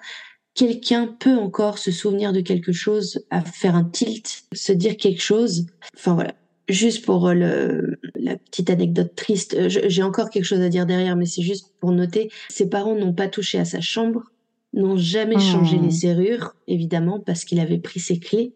quelqu'un 0.58 1.06
peut 1.06 1.36
encore 1.36 1.78
se 1.78 1.92
souvenir 1.92 2.32
de 2.32 2.40
quelque 2.40 2.72
chose, 2.72 3.24
à 3.30 3.40
faire 3.42 3.76
un 3.76 3.84
tilt, 3.84 4.42
se 4.52 4.72
dire 4.72 4.96
quelque 4.96 5.22
chose. 5.22 5.66
Enfin 5.96 6.14
voilà. 6.14 6.34
Juste 6.68 7.04
pour 7.06 7.28
euh, 7.28 7.34
le, 7.34 7.98
la 8.16 8.36
petite 8.36 8.68
anecdote 8.68 9.14
triste, 9.14 9.54
euh, 9.54 9.68
j'ai 9.70 10.02
encore 10.02 10.30
quelque 10.30 10.44
chose 10.44 10.60
à 10.60 10.68
dire 10.68 10.84
derrière, 10.84 11.16
mais 11.16 11.26
c'est 11.26 11.42
juste 11.42 11.72
pour 11.80 11.92
noter, 11.92 12.30
ses 12.50 12.68
parents 12.68 12.94
n'ont 12.96 13.14
pas 13.14 13.28
touché 13.28 13.58
à 13.58 13.64
sa 13.64 13.80
chambre, 13.80 14.24
n'ont 14.74 14.96
jamais 14.98 15.36
Oh. 15.36 15.52
changé 15.52 15.78
les 15.78 15.92
serrures, 15.92 16.56
évidemment, 16.66 17.20
parce 17.20 17.44
qu'il 17.44 17.60
avait 17.60 17.78
pris 17.78 18.00
ses 18.00 18.18
clés. 18.18 18.52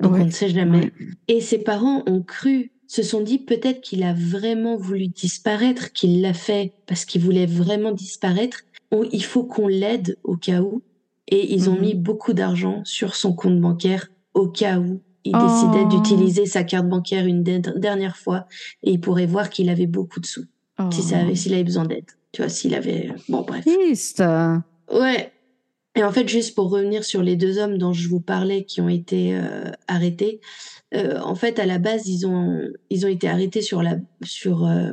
Donc 0.00 0.14
Ouais. 0.14 0.22
on 0.22 0.24
ne 0.26 0.30
sait 0.30 0.48
jamais. 0.48 0.78
Ouais. 0.86 0.92
Et 1.28 1.40
ses 1.40 1.58
parents 1.58 2.02
ont 2.06 2.22
cru, 2.22 2.72
se 2.88 3.02
sont 3.02 3.20
dit 3.20 3.38
peut-être 3.38 3.80
qu'il 3.82 4.02
a 4.02 4.12
vraiment 4.14 4.76
voulu 4.76 5.06
disparaître, 5.08 5.92
qu'il 5.92 6.20
l'a 6.22 6.34
fait 6.34 6.72
parce 6.86 7.04
qu'il 7.04 7.20
voulait 7.20 7.46
vraiment 7.46 7.92
disparaître. 7.92 8.62
On- 8.90 9.04
il 9.12 9.22
faut 9.24 9.44
qu'on 9.44 9.68
l'aide 9.68 10.16
au 10.24 10.36
cas 10.36 10.62
où. 10.62 10.82
Et 11.28 11.54
ils 11.54 11.70
ont 11.70 11.74
Mhm. 11.74 11.80
mis 11.80 11.94
beaucoup 11.94 12.32
d'argent 12.32 12.82
sur 12.84 13.14
son 13.14 13.32
compte 13.34 13.60
bancaire 13.60 14.08
au 14.34 14.48
cas 14.48 14.78
où 14.78 15.00
il 15.24 15.34
Oh. 15.36 15.38
décidait 15.46 15.84
d'utiliser 15.86 16.46
sa 16.46 16.64
carte 16.64 16.88
bancaire 16.88 17.26
une 17.26 17.42
de- 17.44 17.78
dernière 17.78 18.16
fois 18.16 18.46
et 18.82 18.90
il 18.92 19.00
pourrait 19.00 19.26
voir 19.26 19.50
qu'il 19.50 19.68
avait 19.70 19.86
beaucoup 19.86 20.18
de 20.20 20.26
sous, 20.26 20.44
Oh. 20.80 20.84
si 20.90 21.02
ça 21.02 21.18
avait- 21.20 21.36
s'il 21.36 21.54
avait 21.54 21.62
besoin 21.64 21.84
d'aide. 21.86 22.06
Tu 22.32 22.42
vois, 22.42 22.48
s'il 22.48 22.74
avait... 22.74 23.10
Bon, 23.28 23.42
bref. 23.42 23.64
Triste. 23.64 24.22
Ouais. 24.92 25.32
Et 25.94 26.02
en 26.02 26.10
fait, 26.10 26.26
juste 26.28 26.54
pour 26.54 26.70
revenir 26.70 27.04
sur 27.04 27.22
les 27.22 27.36
deux 27.36 27.58
hommes 27.58 27.76
dont 27.78 27.92
je 27.92 28.08
vous 28.08 28.20
parlais 28.20 28.64
qui 28.64 28.80
ont 28.80 28.88
été 28.88 29.34
euh, 29.36 29.70
arrêtés, 29.86 30.40
euh, 30.94 31.20
en 31.20 31.34
fait, 31.34 31.58
à 31.58 31.66
la 31.66 31.78
base, 31.78 32.06
ils 32.08 32.26
ont 32.26 32.60
ils 32.90 33.04
ont 33.04 33.10
été 33.10 33.28
arrêtés 33.28 33.60
sur 33.60 33.82
la 33.82 33.96
sur 34.24 34.64
euh, 34.66 34.90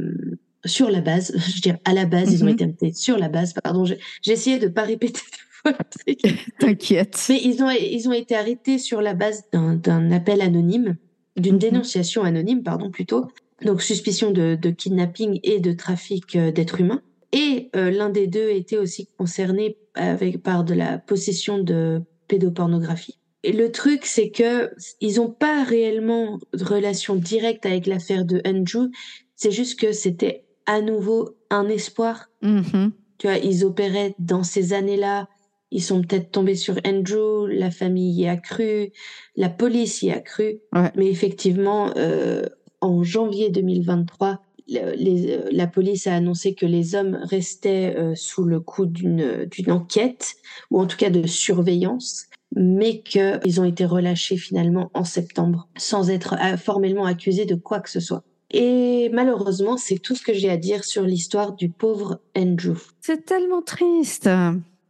sur 0.66 0.92
la 0.92 1.00
base. 1.00 1.32
Je 1.48 1.56
veux 1.56 1.62
dire, 1.62 1.78
à 1.86 1.94
la 1.94 2.06
base, 2.06 2.34
ils 2.34 2.44
ont 2.44 2.48
Mhm. 2.48 2.54
été 2.54 2.64
arrêtés 2.66 2.92
sur 2.94 3.18
la 3.18 3.30
base. 3.30 3.54
Pardon, 3.64 3.86
j'ai 3.86 3.98
essayé 4.32 4.60
de 4.60 4.68
pas 4.68 4.84
répéter 4.84 5.22
T'inquiète. 6.60 7.26
Mais 7.30 7.40
ils 7.44 7.64
ont 7.64 7.70
ils 7.70 8.08
ont 8.10 8.14
été 8.14 8.36
arrêtés 8.36 8.78
sur 8.78 9.02
la 9.02 9.14
base 9.14 9.44
d'un 9.52 10.12
appel 10.12 10.42
anonyme, 10.42 10.98
d'une 11.38 11.54
Mhm. 11.56 11.60
dénonciation 11.60 12.24
anonyme, 12.24 12.64
pardon 12.64 12.90
plutôt. 12.92 13.26
Donc 13.66 13.82
suspicion 13.82 14.32
de, 14.32 14.56
de 14.56 14.70
kidnapping 14.70 15.40
et 15.44 15.60
de 15.60 15.74
trafic 15.74 16.36
euh, 16.36 16.52
d'êtres 16.52 16.80
humains. 16.82 17.02
Et 17.34 17.70
euh, 17.76 17.92
l'un 17.92 18.10
des 18.10 18.28
deux 18.28 18.50
était 18.50 18.78
aussi 18.78 19.08
concerné 19.18 19.78
avec 19.96 20.42
par 20.42 20.64
de 20.64 20.74
la 20.74 20.98
possession 20.98 21.60
de 21.60 22.02
pédopornographie. 22.28 23.20
Et 23.44 23.52
le 23.54 23.72
truc, 23.72 24.06
c'est 24.06 24.32
que 24.32 24.72
ils 25.00 25.16
n'ont 25.18 25.30
pas 25.30 25.64
réellement 25.64 26.40
de 26.54 26.64
relation 26.64 27.16
directe 27.16 27.66
avec 27.66 27.86
l'affaire 27.86 28.26
de 28.26 28.42
Andrew. 28.46 28.90
C'est 29.36 29.52
juste 29.52 29.80
que 29.80 29.92
c'était 29.92 30.44
à 30.66 30.82
nouveau 30.82 31.36
un 31.50 31.68
espoir 31.70 32.30
Mhm. 32.42 32.92
tu 33.18 33.28
vois, 33.28 33.38
ils 33.38 33.66
opéraient 33.66 34.16
dans 34.20 34.44
ces 34.44 34.72
années-là. 34.74 35.28
Ils 35.72 35.84
sont 35.84 36.02
peut-être 36.02 36.32
tombés 36.32 36.56
sur 36.56 36.80
Andrew, 36.86 37.48
la 37.48 37.70
famille 37.72 38.14
y 38.22 38.28
a 38.28 38.38
cru, 38.38 38.92
la 39.36 39.50
police 39.50 40.02
y 40.02 40.12
a 40.12 40.20
cru. 40.20 40.60
Ouais. 40.74 40.92
Mais 40.96 41.08
effectivement, 41.08 41.92
euh, 41.98 42.44
en 42.82 43.04
janvier 43.04 43.50
2023, 43.50 44.42
le- 44.68 44.96
les- 44.96 45.32
euh, 45.32 45.50
la 45.52 45.68
police 45.68 46.08
a 46.08 46.16
annoncé 46.16 46.54
que 46.56 46.66
les 46.66 46.96
hommes 46.96 47.20
restaient 47.24 47.96
euh, 47.98 48.14
sous 48.16 48.44
le 48.44 48.60
coup 48.60 48.86
d'une 48.86 49.48
enquête, 49.68 50.36
ou 50.72 50.80
en 50.80 50.88
tout 50.88 50.98
cas 50.98 51.10
de 51.10 51.28
surveillance, 51.28 52.26
mais 52.56 53.02
qu'ils 53.02 53.62
ont 53.62 53.66
été 53.66 53.86
relâchés 53.86 54.38
finalement 54.38 54.90
en 54.96 55.04
septembre, 55.04 55.68
sans 55.78 56.10
être 56.10 56.36
formellement 56.58 57.06
accusés 57.06 57.46
de 57.46 57.56
quoi 57.56 57.80
que 57.80 57.90
ce 57.92 58.00
soit. 58.00 58.24
Et 58.52 59.10
malheureusement, 59.14 59.78
c'est 59.78 60.00
tout 60.00 60.16
ce 60.16 60.24
que 60.24 60.34
j'ai 60.34 60.50
à 60.50 60.58
dire 60.58 60.84
sur 60.84 61.04
l'histoire 61.04 61.54
du 61.54 61.70
pauvre 61.70 62.22
Andrew. 62.36 62.78
C'est 63.02 63.24
tellement 63.26 63.62
triste. 63.62 64.28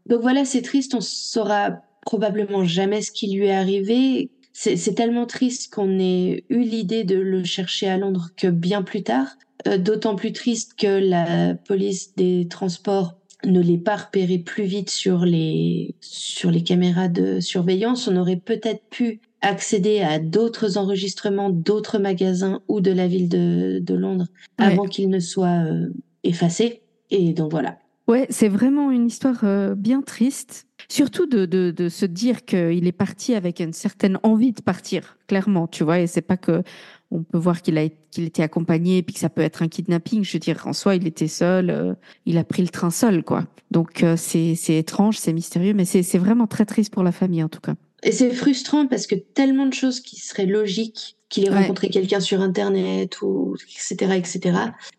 Donc 0.09 0.21
voilà, 0.21 0.43
c'est 0.43 0.63
triste, 0.63 0.95
on 0.95 1.01
saura 1.01 1.81
probablement 2.01 2.65
jamais 2.65 3.01
ce 3.01 3.11
qui 3.11 3.31
lui 3.31 3.45
est 3.45 3.51
arrivé. 3.55 4.31
C'est 4.51 4.95
tellement 4.95 5.25
triste 5.25 5.73
qu'on 5.73 5.99
ait 5.99 6.43
eu 6.49 6.63
l'idée 6.63 7.05
de 7.05 7.15
le 7.15 7.45
chercher 7.45 7.87
à 7.87 7.97
Londres 7.97 8.31
que 8.35 8.47
bien 8.47 8.81
plus 8.81 9.03
tard. 9.03 9.27
Euh, 9.67 9.77
D'autant 9.77 10.15
plus 10.15 10.33
triste 10.33 10.73
que 10.77 10.87
la 10.87 11.53
police 11.53 12.15
des 12.15 12.47
transports 12.49 13.13
ne 13.45 13.61
l'ait 13.61 13.77
pas 13.77 13.95
repéré 13.95 14.37
plus 14.39 14.65
vite 14.65 14.89
sur 14.89 15.19
les 15.19 15.95
sur 16.01 16.51
les 16.51 16.63
caméras 16.63 17.07
de 17.07 17.39
surveillance. 17.39 18.07
On 18.07 18.17
aurait 18.17 18.41
peut-être 18.43 18.83
pu 18.89 19.21
accéder 19.41 20.01
à 20.01 20.19
d'autres 20.19 20.77
enregistrements 20.77 21.49
d'autres 21.49 21.99
magasins 21.99 22.61
ou 22.67 22.81
de 22.81 22.91
la 22.91 23.07
ville 23.07 23.29
de, 23.29 23.79
de 23.81 23.93
Londres 23.93 24.27
avant 24.57 24.85
qu'ils 24.85 25.09
ne 25.09 25.19
soient 25.19 25.63
euh, 25.65 25.87
effacés. 26.23 26.81
Et 27.11 27.31
donc 27.31 27.51
voilà. 27.51 27.77
Ouais, 28.09 28.25
c'est 28.31 28.47
vraiment 28.47 28.89
une 28.89 29.05
histoire 29.05 29.43
euh, 29.43 29.75
bien 29.75 30.01
triste. 30.01 30.65
Surtout 30.89 31.27
de, 31.27 31.45
de, 31.45 31.89
se 31.89 32.07
dire 32.07 32.43
qu'il 32.43 32.87
est 32.87 32.91
parti 32.91 33.35
avec 33.35 33.59
une 33.59 33.71
certaine 33.71 34.17
envie 34.23 34.51
de 34.51 34.63
partir, 34.63 35.19
clairement, 35.27 35.67
tu 35.67 35.83
vois. 35.83 35.99
Et 35.99 36.07
c'est 36.07 36.23
pas 36.23 36.35
que 36.35 36.63
on 37.11 37.21
peut 37.21 37.37
voir 37.37 37.61
qu'il 37.61 37.77
a 37.77 37.87
qu'il 38.09 38.23
était 38.23 38.41
accompagné 38.41 39.03
puis 39.03 39.13
que 39.13 39.19
ça 39.19 39.29
peut 39.29 39.43
être 39.43 39.61
un 39.61 39.67
kidnapping. 39.67 40.23
Je 40.23 40.33
veux 40.33 40.39
dire, 40.39 40.65
en 40.65 40.73
soi, 40.73 40.95
il 40.95 41.05
était 41.05 41.27
seul, 41.27 41.69
euh, 41.69 41.93
il 42.25 42.39
a 42.39 42.43
pris 42.43 42.63
le 42.63 42.69
train 42.69 42.89
seul, 42.89 43.23
quoi. 43.23 43.45
Donc 43.69 44.03
c'est 44.17 44.55
c'est 44.55 44.77
étrange, 44.77 45.19
c'est 45.19 45.33
mystérieux, 45.33 45.75
mais 45.75 45.85
c'est 45.85 46.01
c'est 46.01 46.17
vraiment 46.17 46.47
très 46.47 46.65
triste 46.65 46.91
pour 46.91 47.03
la 47.03 47.11
famille 47.11 47.43
en 47.43 47.49
tout 47.49 47.61
cas. 47.61 47.75
Et 48.01 48.11
c'est 48.11 48.31
frustrant 48.31 48.87
parce 48.87 49.05
que 49.05 49.13
tellement 49.13 49.67
de 49.67 49.73
choses 49.73 49.99
qui 49.99 50.19
seraient 50.19 50.47
logiques, 50.47 51.18
qu'il 51.29 51.45
ait 51.45 51.51
rencontré 51.51 51.89
quelqu'un 51.89 52.19
sur 52.19 52.41
Internet, 52.41 53.21
ou 53.21 53.55
etc., 53.61 54.15
etc. 54.15 54.57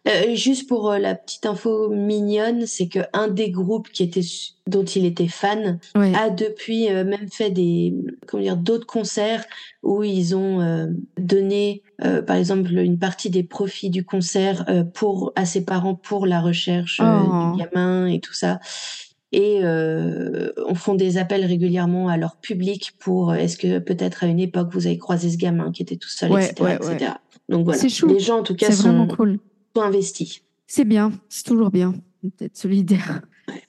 Euh, 0.08 0.34
juste 0.36 0.68
pour 0.68 0.90
euh, 0.90 0.98
la 0.98 1.16
petite 1.16 1.44
info 1.44 1.90
mignonne, 1.90 2.66
c'est 2.66 2.86
que 2.86 3.00
un 3.12 3.28
des 3.28 3.50
groupes 3.50 3.90
qui 3.90 4.04
était 4.04 4.22
dont 4.66 4.84
il 4.84 5.04
était 5.04 5.26
fan 5.26 5.80
a 5.94 6.30
depuis 6.30 6.88
euh, 6.88 7.02
même 7.02 7.28
fait 7.28 7.50
des 7.50 7.92
comment 8.26 8.42
dire 8.42 8.56
d'autres 8.56 8.86
concerts 8.86 9.44
où 9.82 10.04
ils 10.04 10.36
ont 10.36 10.60
euh, 10.60 10.86
donné 11.18 11.82
par 12.26 12.36
exemple 12.36 12.72
une 12.72 12.98
partie 12.98 13.28
des 13.28 13.42
profits 13.42 13.90
du 13.90 14.04
concert 14.06 14.64
pour 14.94 15.32
à 15.36 15.44
ses 15.44 15.66
parents 15.66 15.94
pour 15.94 16.24
la 16.26 16.40
recherche 16.40 16.98
oh. 17.02 17.52
du 17.56 17.62
gamin 17.62 18.06
et 18.06 18.20
tout 18.20 18.32
ça 18.32 18.58
et 19.32 19.60
euh, 19.62 20.50
on 20.66 20.74
font 20.74 20.94
des 20.94 21.16
appels 21.16 21.44
régulièrement 21.44 22.08
à 22.08 22.16
leur 22.16 22.36
public 22.36 22.94
pour 22.98 23.30
euh, 23.30 23.34
est-ce 23.34 23.56
que 23.56 23.78
peut-être 23.78 24.24
à 24.24 24.26
une 24.26 24.40
époque 24.40 24.70
vous 24.72 24.86
avez 24.86 24.98
croisé 24.98 25.30
ce 25.30 25.36
gamin 25.36 25.70
qui 25.70 25.82
était 25.82 25.96
tout 25.96 26.08
seul, 26.08 26.32
etc., 26.32 26.78
etc. 26.80 27.12
Donc 27.48 27.64
voilà, 27.64 27.82
les 27.82 28.20
gens 28.20 28.38
en 28.38 28.42
tout 28.42 28.56
cas 28.56 28.72
sont, 28.72 29.06
cool. 29.08 29.38
sont 29.76 29.82
investis. 29.82 30.42
C'est 30.66 30.84
bien, 30.84 31.12
c'est 31.28 31.44
toujours 31.44 31.70
bien 31.70 31.94
d'être 32.22 32.56
solidaire. 32.56 33.22